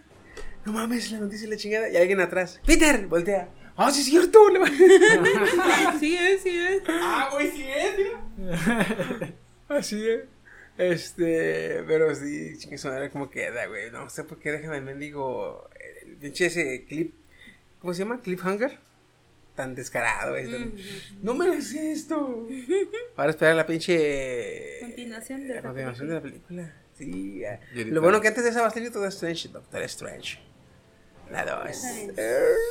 No 0.69 0.74
mames, 0.74 1.11
la 1.11 1.20
noticia 1.20 1.49
la 1.49 1.57
chingada. 1.57 1.89
Y 1.89 1.97
alguien 1.97 2.20
atrás. 2.20 2.61
Peter, 2.66 3.07
voltea. 3.07 3.49
Ah, 3.74 3.90
sí 3.90 4.01
es 4.01 4.07
cierto. 4.07 4.39
sí 6.01 6.15
es 6.16 6.43
sí 6.43 6.51
es 6.51 6.82
Ah, 6.89 7.31
güey, 7.32 7.51
sí 7.51 7.65
es, 7.66 7.97
mira. 7.97 9.35
Así 9.69 10.09
es. 10.09 10.20
Este, 10.77 11.82
pero 11.86 12.15
sí, 12.15 12.57
chingue 12.59 13.11
como 13.11 13.31
queda, 13.31 13.66
güey. 13.66 13.90
No 13.90 14.09
sé 14.11 14.24
por 14.24 14.39
qué 14.39 14.53
dejan 14.53 14.74
el 14.74 14.82
mendigo. 14.82 15.69
El 16.05 16.16
pinche 16.16 16.47
ese 16.47 16.85
clip. 16.86 17.15
¿Cómo 17.81 17.95
se 17.95 18.01
llama? 18.01 18.20
Cliffhanger. 18.20 18.78
Tan 19.55 19.74
descarado, 19.74 20.32
güey. 20.32 20.51
tan- 20.51 20.74
No 21.23 21.35
me 21.35 21.47
hagas 21.47 21.73
esto. 21.73 22.47
Para 23.16 23.31
esperar 23.31 23.57
la 23.57 23.66
pinche. 23.66 24.81
Continuación 24.81 25.43
de 25.43 25.49
la 25.49 25.55
la 25.57 25.62
continuación 25.62 26.09
de 26.09 26.15
la 26.15 26.20
película. 26.23 26.74
Sí, 26.95 27.39
ya. 27.40 27.61
Lo 27.74 28.01
bueno 28.03 28.20
que 28.20 28.28
antes 28.28 28.45
de 28.45 28.51
esa 28.51 28.61
va 28.61 28.69
a 28.69 28.70
salir 28.70 28.93
todo 28.93 29.07
Strange, 29.07 29.49
Doctor 29.49 29.82
Strange. 29.82 30.39
La 31.31 31.45
dos. 31.45 31.77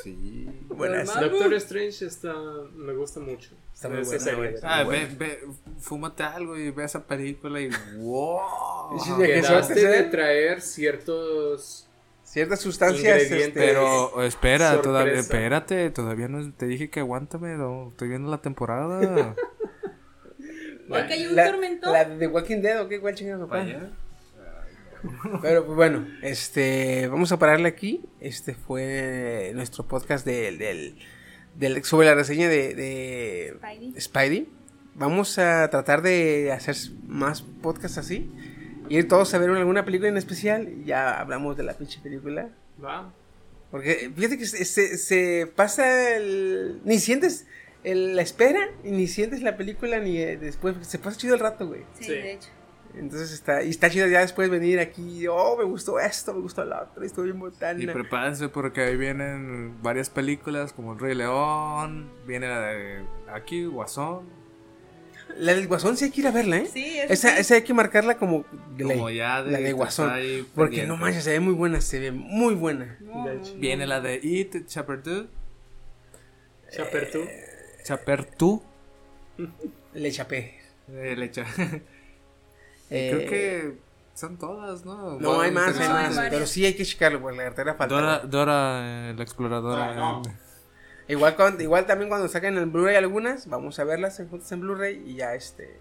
Sí. 0.03 0.49
Buenas. 0.69 1.07
Doctor 1.19 1.53
Strange 1.55 2.05
está... 2.05 2.33
me 2.75 2.93
gusta 2.93 3.19
mucho. 3.19 3.51
Está 3.73 3.89
muy 3.89 4.01
buena, 4.03 4.19
serie. 4.19 4.55
Ah, 4.63 4.83
Bueno. 4.83 5.07
ve, 5.17 5.25
ve, 5.27 5.47
fúmate 5.79 6.23
algo 6.23 6.57
y 6.57 6.71
ve 6.71 6.83
esa 6.83 7.05
película 7.05 7.59
y 7.61 7.69
wow. 7.97 8.97
Quedaste 9.17 9.87
de 9.87 10.03
traer 10.03 10.61
ciertos... 10.61 11.83
Ciertas 12.23 12.59
sustancias. 12.59 13.21
Este, 13.21 13.51
Pero 13.51 14.21
espera, 14.23 14.71
Sorpresa. 14.71 14.81
todavía, 14.81 15.13
espérate, 15.13 15.89
todavía 15.91 16.27
no 16.27 16.51
te 16.53 16.65
dije 16.65 16.89
que 16.89 16.99
aguántame, 16.99 17.55
no, 17.55 17.89
estoy 17.89 18.09
viendo 18.09 18.29
la 18.29 18.41
temporada. 18.41 19.33
Porque 20.89 21.13
hay 21.13 21.25
un 21.25 21.35
la, 21.35 21.51
tormentón. 21.51 21.93
la 21.93 22.03
de 22.05 22.27
Walking 22.27 22.61
Dead, 22.61 22.81
¿o 22.81 22.87
qué? 22.89 22.99
¿Cuál 22.99 23.15
chingado, 23.15 23.47
papá? 23.47 23.65
Pero 25.41 25.65
pues 25.65 25.75
bueno, 25.75 26.07
este, 26.21 27.07
vamos 27.07 27.31
a 27.31 27.39
pararle 27.39 27.67
aquí. 27.67 28.03
Este 28.19 28.53
fue 28.55 29.51
nuestro 29.55 29.87
podcast 29.87 30.25
del, 30.25 30.57
del, 30.57 30.97
del- 31.55 31.83
sobre 31.83 32.07
la 32.07 32.15
reseña 32.15 32.49
de, 32.49 32.73
de 32.75 33.57
Spidey. 33.59 34.01
Spidey. 34.01 34.49
Vamos 34.95 35.37
a 35.37 35.69
tratar 35.69 36.01
de 36.01 36.51
hacer 36.51 36.75
más 37.05 37.41
podcasts 37.41 37.97
así. 37.97 38.31
Ir 38.89 39.07
todos 39.07 39.33
a 39.33 39.37
ver 39.37 39.49
alguna 39.49 39.85
película 39.85 40.09
en 40.09 40.17
especial. 40.17 40.83
Ya 40.85 41.19
hablamos 41.19 41.55
de 41.57 41.63
la 41.63 41.73
pinche 41.73 41.99
película. 42.01 42.49
Va. 42.83 43.13
Porque 43.69 44.11
fíjate 44.15 44.37
que 44.37 44.45
se, 44.45 44.63
se- 44.65 44.97
se 44.97 45.51
pasa 45.55 46.15
el... 46.15 46.79
Ni 46.85 46.99
sientes 46.99 47.45
el- 47.83 48.15
la 48.15 48.21
espera, 48.21 48.69
y 48.83 48.91
ni 48.91 49.07
sientes 49.07 49.41
la 49.41 49.55
película, 49.57 49.99
ni 49.99 50.17
eh, 50.17 50.37
después. 50.37 50.75
Se 50.81 50.97
pasa 50.99 51.17
chido 51.17 51.35
el 51.35 51.41
rato, 51.41 51.67
güey. 51.67 51.81
sí, 51.99 52.05
Sí. 52.05 52.11
de 52.11 52.33
hecho 52.33 52.49
Entonces 52.95 53.31
está, 53.31 53.61
y 53.63 53.69
está 53.69 53.89
chido 53.89 54.07
ya 54.07 54.21
después 54.21 54.49
venir 54.49 54.79
aquí, 54.79 55.27
oh, 55.27 55.55
me 55.57 55.63
gustó 55.63 55.99
esto, 55.99 56.33
me 56.33 56.41
gustó 56.41 56.65
lo 56.65 56.81
otro, 56.81 57.03
estoy 57.03 57.25
bien 57.25 57.39
botana. 57.39 57.81
y 57.81 57.85
prepárense 57.87 58.49
porque 58.49 58.81
ahí 58.81 58.97
vienen 58.97 59.81
varias 59.83 60.09
películas 60.09 60.73
como 60.73 60.93
El 60.93 60.99
Rey 60.99 61.13
León, 61.15 62.11
viene 62.25 62.47
la 62.47 62.61
de 62.61 63.03
aquí, 63.31 63.65
Guasón, 63.65 64.21
La 65.37 65.53
del 65.53 65.67
Guasón 65.67 65.95
sí 65.97 66.05
hay 66.05 66.11
que 66.11 66.21
ir 66.21 66.27
a 66.27 66.31
verla, 66.31 66.57
¿eh? 66.57 66.65
sí 66.65 66.97
Esa, 67.07 67.29
sí. 67.29 67.35
esa 67.41 67.55
hay 67.55 67.61
que 67.61 67.73
marcarla 67.73 68.17
como, 68.17 68.45
como 68.81 69.09
ya 69.11 69.43
de, 69.43 69.51
la 69.51 69.59
de 69.59 69.73
Guasón. 69.73 70.09
Porque 70.55 70.77
pendiente. 70.77 70.87
no 70.87 70.97
manches, 70.97 71.23
se 71.23 71.31
ve 71.33 71.39
muy 71.39 71.53
buena, 71.53 71.81
se 71.81 71.99
ve 71.99 72.11
muy 72.11 72.55
buena. 72.55 72.97
No. 73.01 73.25
Viene 73.57 73.85
la 73.85 74.01
de 74.01 74.19
It, 74.23 74.65
Chapter 74.65 75.03
2, 75.03 75.25
Chaper 76.71 77.11
tú. 77.11 77.19
Chapter 77.83 78.27
2, 78.37 78.61
Le 79.93 80.11
chapé. 80.11 80.59
eh, 80.89 81.15
le 81.15 81.25
echa- 81.31 81.45
Eh, 82.89 83.11
Creo 83.13 83.29
que 83.29 83.77
son 84.13 84.37
todas, 84.37 84.85
¿no? 84.85 85.19
No, 85.19 85.41
hay 85.41 85.51
más, 85.51 85.77
hay 85.79 85.87
No, 85.87 85.95
hay 85.95 86.15
más, 86.15 86.27
pero 86.29 86.45
sí 86.47 86.65
hay 86.65 86.73
que 86.75 86.85
checarlo, 86.85 87.21
porque 87.21 87.37
la 87.37 87.43
cartera 87.45 87.75
falta. 87.75 87.95
Dora, 87.95 88.19
Dora, 88.19 89.09
eh, 89.09 89.13
la 89.15 89.23
exploradora. 89.23 89.91
Ah, 89.91 89.95
no. 89.95 90.21
Igual, 91.09 91.35
cuando- 91.35 91.63
igual 91.63 91.85
también 91.85 92.09
cuando 92.09 92.27
saquen 92.27 92.57
el 92.57 92.65
Blu-ray 92.65 92.95
algunas, 92.95 93.47
vamos 93.47 93.79
a 93.79 93.83
verlas 93.85 94.19
en- 94.19 94.27
juntas 94.29 94.51
en 94.51 94.61
Blu-ray 94.61 95.03
y 95.05 95.15
ya 95.15 95.35
este. 95.35 95.79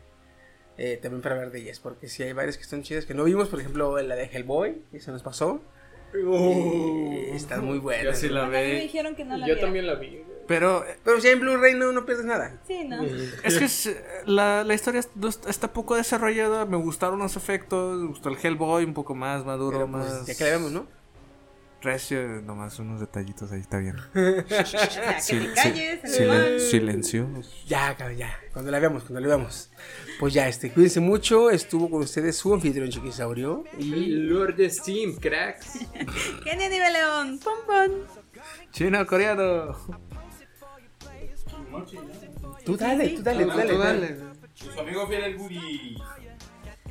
eh, 0.79 0.99
también 1.03 1.23
para 1.23 1.37
ver 1.37 1.51
de 1.53 1.61
ellas, 1.61 1.81
porque 1.81 2.07
sí 2.07 2.23
hay 2.23 2.35
varias 2.35 2.59
que 2.59 2.63
están 2.63 2.83
chidas 2.83 3.07
que 3.07 3.15
no 3.15 3.25
vimos, 3.25 3.49
por 3.49 3.59
ejemplo 3.61 3.99
la 4.03 4.15
de 4.15 4.25
Hellboy, 4.25 4.83
que 4.93 5.01
se 5.01 5.11
nos 5.11 5.23
pasó. 5.23 5.63
Eh, 6.15 7.31
está 7.35 7.61
muy 7.61 7.79
buena. 7.79 8.05
Yo 8.05 8.15
sí 8.15 8.29
la 8.29 8.43
A 8.43 8.47
mí 8.47 8.53
me 8.53 8.63
ve. 8.63 8.81
dijeron 8.81 9.15
que 9.15 9.25
no 9.25 9.37
la 9.37 9.47
Yo 9.47 9.55
viera. 9.55 9.61
también 9.61 9.87
la 9.87 9.95
vi. 9.95 10.23
Pero 10.47 10.85
Pero 11.05 11.21
si 11.21 11.27
hay 11.27 11.35
en 11.35 11.41
Blu-ray 11.41 11.75
no, 11.75 11.91
no 11.93 12.07
pierdes 12.07 12.25
nada. 12.25 12.61
sí 12.67 12.85
no 12.85 13.03
es 13.03 13.59
que 13.59 13.65
es, 13.65 13.97
la, 14.27 14.63
la 14.65 14.75
historia 14.75 15.01
está 15.01 15.51
está 15.51 15.73
poco 15.73 15.97
desarrollada. 15.97 16.67
Me 16.67 16.77
gustaron 16.77 17.19
los 17.19 17.37
efectos. 17.37 17.99
Me 17.99 18.07
gustó 18.09 18.29
el 18.29 18.37
Hellboy 18.41 18.85
un 18.85 18.95
poco 18.95 19.15
más 19.15 19.45
maduro, 19.45 19.79
Pero, 19.79 19.91
pues, 19.91 20.05
más. 20.05 20.27
ya 20.27 20.35
que 20.37 20.45
la 20.45 20.51
vemos, 20.51 20.73
¿no? 20.73 20.87
Recio, 21.87 22.43
nomás 22.43 22.79
unos 22.81 22.99
detallitos 23.01 23.53
ahí 23.53 23.61
está 23.61 23.79
bien. 23.79 23.97
o 23.97 24.11
sea, 24.13 24.45
que 24.45 25.21
Sil- 25.23 25.55
te 25.55 25.55
calles 25.55 26.01
silen- 26.03 26.59
silencio. 26.61 27.29
Ya, 27.67 27.97
ya. 28.17 28.37
Cuando 28.53 28.71
la 28.73 28.79
veamos, 28.81 29.05
cuando 29.05 29.21
la 29.21 29.29
veamos. 29.29 29.71
Pues 30.19 30.35
ya, 30.35 30.49
este, 30.49 30.73
cuídense 30.73 30.99
mucho. 31.01 31.51
Estuvo 31.51 31.89
con 31.89 32.03
ustedes 32.03 32.37
su 32.37 32.53
anfitrión 32.53 32.91
Chiquisaurio. 32.91 33.63
Y 33.79 34.07
Lord 34.07 34.57
Steam, 34.71 35.15
cracks. 35.17 35.79
Nivel 36.45 36.93
León 36.93 37.39
pom 37.39 37.55
pom 37.67 37.91
Chino, 38.73 39.07
coreano. 39.07 39.77
tú 42.65 42.77
dale, 42.77 43.09
tú 43.11 43.23
dale, 43.23 43.45
tú 43.45 43.51
dale. 43.57 43.73
Tú 43.73 43.79
dale. 43.79 44.17
Su 44.55 44.81
amigo 44.81 45.07
fiel 45.07 45.23
el 45.25 45.37
Woody. 45.37 45.97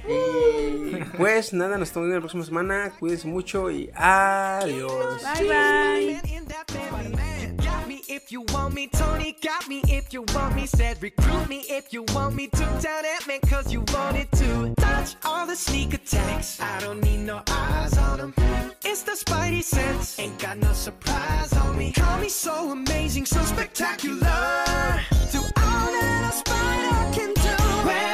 Y 0.08 1.04
pues 1.18 1.54
nada, 1.54 1.78
nos 1.78 1.90
estamos 1.90 2.08
viendo 2.08 2.18
la 2.18 2.22
próxima 2.22 2.46
semana. 2.46 2.94
Cuídense 3.00 3.28
mucho 3.28 3.72
y 3.72 3.90
adiós. 3.96 5.22
bye 5.24 5.48
bye 5.48 6.26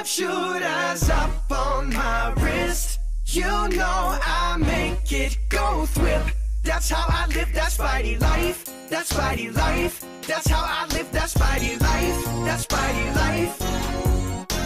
Web 0.02 0.08
shooters 0.08 1.12
up 1.12 1.52
on 1.52 1.94
my 1.94 2.34
wrist. 2.38 3.00
You 3.28 3.44
know 3.44 4.18
I 4.20 4.58
make 4.58 5.12
it 5.12 5.38
go 5.48 5.86
thwip. 5.94 6.32
That's 6.64 6.90
how 6.90 7.06
I 7.08 7.28
live 7.28 7.54
that 7.54 7.70
Spidey 7.70 8.20
life. 8.20 8.66
That 8.90 9.06
Spidey 9.06 9.56
life. 9.56 10.04
That's 10.26 10.48
how 10.50 10.64
I 10.66 10.88
live 10.96 11.12
that 11.12 11.30
Spidey 11.30 11.80
life. 11.80 12.26
That 12.46 12.60
Spidey 12.68 13.16
life. 13.16 13.56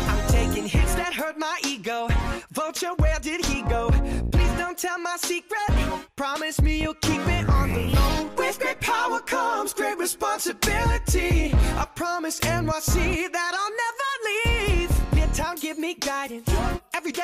I'm 0.07 0.27
taking 0.29 0.67
hits 0.67 0.95
that 0.95 1.13
hurt 1.13 1.37
my 1.37 1.59
ego. 1.65 2.07
Vulture, 2.53 2.93
where 2.99 3.19
did 3.19 3.43
he 3.45 3.61
go? 3.63 3.89
Please 4.31 4.53
don't 4.57 4.77
tell 4.77 4.99
my 4.99 5.17
secret. 5.17 5.69
Promise 6.15 6.61
me 6.61 6.81
you'll 6.81 7.01
keep 7.01 7.19
it 7.27 7.49
on 7.49 7.73
the 7.73 7.87
low. 7.93 8.29
With 8.37 8.57
great 8.57 8.79
power 8.79 9.19
comes 9.19 9.73
great 9.73 9.97
responsibility. 9.97 11.53
I 11.75 11.85
promise 11.93 12.39
NYC 12.39 13.33
that 13.33 13.51
I'll 13.53 13.71
never. 13.71 14.04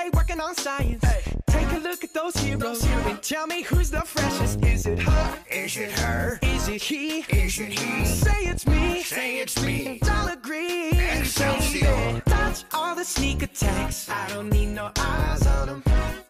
Day 0.01 0.09
working 0.13 0.39
on 0.39 0.55
science. 0.55 1.03
Take 1.47 1.71
a 1.73 1.79
look 1.79 2.03
at 2.03 2.13
those 2.13 2.35
heroes 2.35 2.83
and 2.85 3.21
tell 3.21 3.47
me 3.47 3.61
who's 3.61 3.91
the 3.91 4.01
freshest. 4.01 4.63
Is 4.63 4.85
it 4.85 4.99
her? 4.99 5.37
Is 5.49 5.77
it 5.77 5.91
her? 5.91 6.39
Is 6.41 6.67
it 6.67 6.81
he? 6.81 7.19
Is 7.29 7.59
it 7.59 7.71
he? 7.71 8.05
Say 8.05 8.41
it's 8.51 8.65
me. 8.65 9.03
Say 9.03 9.39
it's 9.39 9.61
me. 9.61 9.99
And 10.01 10.09
I'll 10.09 10.33
agree. 10.33 10.91
Excelsior. 10.91 12.21
Dodge 12.25 12.63
all 12.73 12.95
the 12.95 13.05
sneak 13.05 13.43
attacks. 13.43 14.09
I 14.09 14.29
don't 14.29 14.49
need 14.49 14.69
no 14.69 14.91
eyes 14.97 15.45
on 15.47 15.67
them. 15.67 15.83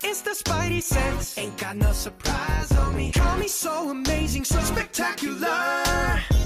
It's 0.04 0.22
the 0.22 0.32
spidey 0.32 0.82
sense. 0.82 1.38
Ain't 1.38 1.58
got 1.58 1.76
no 1.78 1.92
surprise 1.92 2.72
on 2.74 2.96
me. 2.96 3.12
Call 3.12 3.38
me 3.38 3.48
so 3.48 3.90
amazing, 3.90 4.44
so 4.44 4.60
spectacular. 4.60 5.62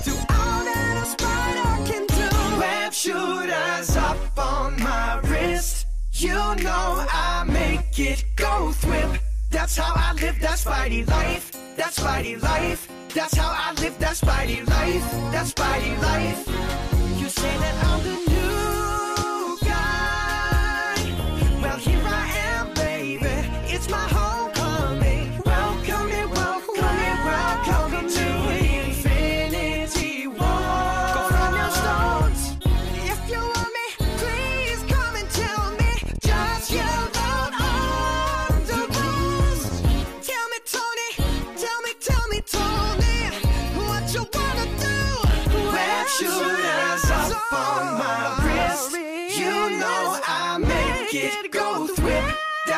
Do 0.03 0.15
all 0.39 0.61
that 0.69 1.01
a 1.03 1.05
spider 1.05 1.89
can 1.89 2.05
do. 2.07 2.59
Web 2.59 2.93
shooters 2.93 3.95
up 3.97 4.17
on 4.37 4.79
my 4.81 5.19
wrist. 5.23 5.74
You 6.17 6.29
know 6.33 7.05
I 7.11 7.43
make 7.45 7.99
it 7.99 8.23
go 8.37 8.71
thwip. 8.71 9.19
That's 9.51 9.75
how 9.75 9.91
I 9.93 10.13
live 10.13 10.39
that 10.39 10.57
spidey 10.57 11.05
life. 11.05 11.51
That 11.75 11.91
spidey 11.91 12.41
life. 12.41 12.87
That's 13.13 13.35
how 13.35 13.49
I 13.49 13.73
live 13.81 13.99
that 13.99 14.15
spidey 14.15 14.65
life. 14.65 15.11
That 15.33 15.45
spidey 15.45 16.01
life. 16.01 16.47
You 17.19 17.27
say 17.27 17.57
that 17.57 17.83
I'm 17.83 18.01
the 18.01 18.15
new 18.31 19.57
guy. 19.67 20.95
Well, 21.61 21.77
here 21.79 22.01
I 22.05 22.24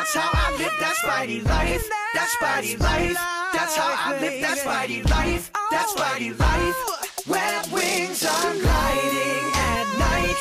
That's 0.08 0.24
how 0.24 0.30
I 0.32 0.56
live 0.56 0.72
that 0.80 0.96
spidey 1.04 1.44
life. 1.44 1.86
That 2.14 2.28
spidey 2.40 2.80
life. 2.80 3.12
That's 3.52 3.76
how 3.76 3.92
I 3.92 4.18
live 4.18 4.40
that 4.40 4.56
spidey 4.56 5.04
life. 5.10 5.52
That 5.70 5.86
spidey 5.86 6.32
life. 6.40 7.26
Web 7.28 7.66
wings 7.70 8.24
are 8.24 8.54
gliding 8.54 9.44
at 9.52 9.86
night. 9.98 10.36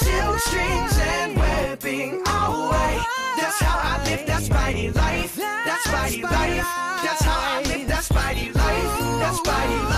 Silk 0.00 0.38
strings 0.38 0.98
and 0.98 1.36
webbing 1.36 2.22
all 2.28 2.70
white. 2.70 3.04
That's 3.36 3.60
how 3.60 3.76
I 3.76 4.02
live 4.08 4.26
that 4.26 4.40
spidey 4.40 4.94
life. 4.94 5.36
That 5.36 5.80
spidey 5.84 6.22
life. 6.22 6.64
That's 7.04 7.22
how 7.22 7.58
I 7.58 7.62
live 7.64 7.88
that 7.88 8.04
spidey 8.04 8.54
life. 8.54 9.20
That 9.20 9.34
spidey 9.34 9.84
life. 9.84 9.89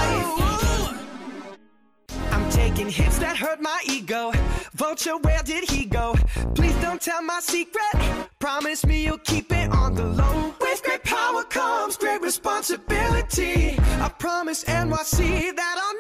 Hits 2.75 3.19
that 3.19 3.37
hurt 3.37 3.61
my 3.61 3.81
ego. 3.87 4.33
Vulture, 4.75 5.17
where 5.19 5.43
did 5.43 5.71
he 5.71 5.85
go? 5.85 6.15
Please 6.55 6.75
don't 6.83 7.01
tell 7.01 7.23
my 7.23 7.41
secret. 7.41 7.95
Promise 8.39 8.85
me 8.85 9.05
you'll 9.05 9.19
keep 9.19 9.53
it 9.53 9.71
on 9.71 9.95
the 9.95 10.05
low. 10.05 10.55
With 10.61 10.83
great 10.83 11.03
power 11.05 11.45
comes 11.45 11.97
great 11.97 12.21
responsibility. 12.21 13.77
I 13.79 14.09
promise 14.19 14.65
NYC 14.65 15.55
that 15.57 15.77
I'll 15.79 15.99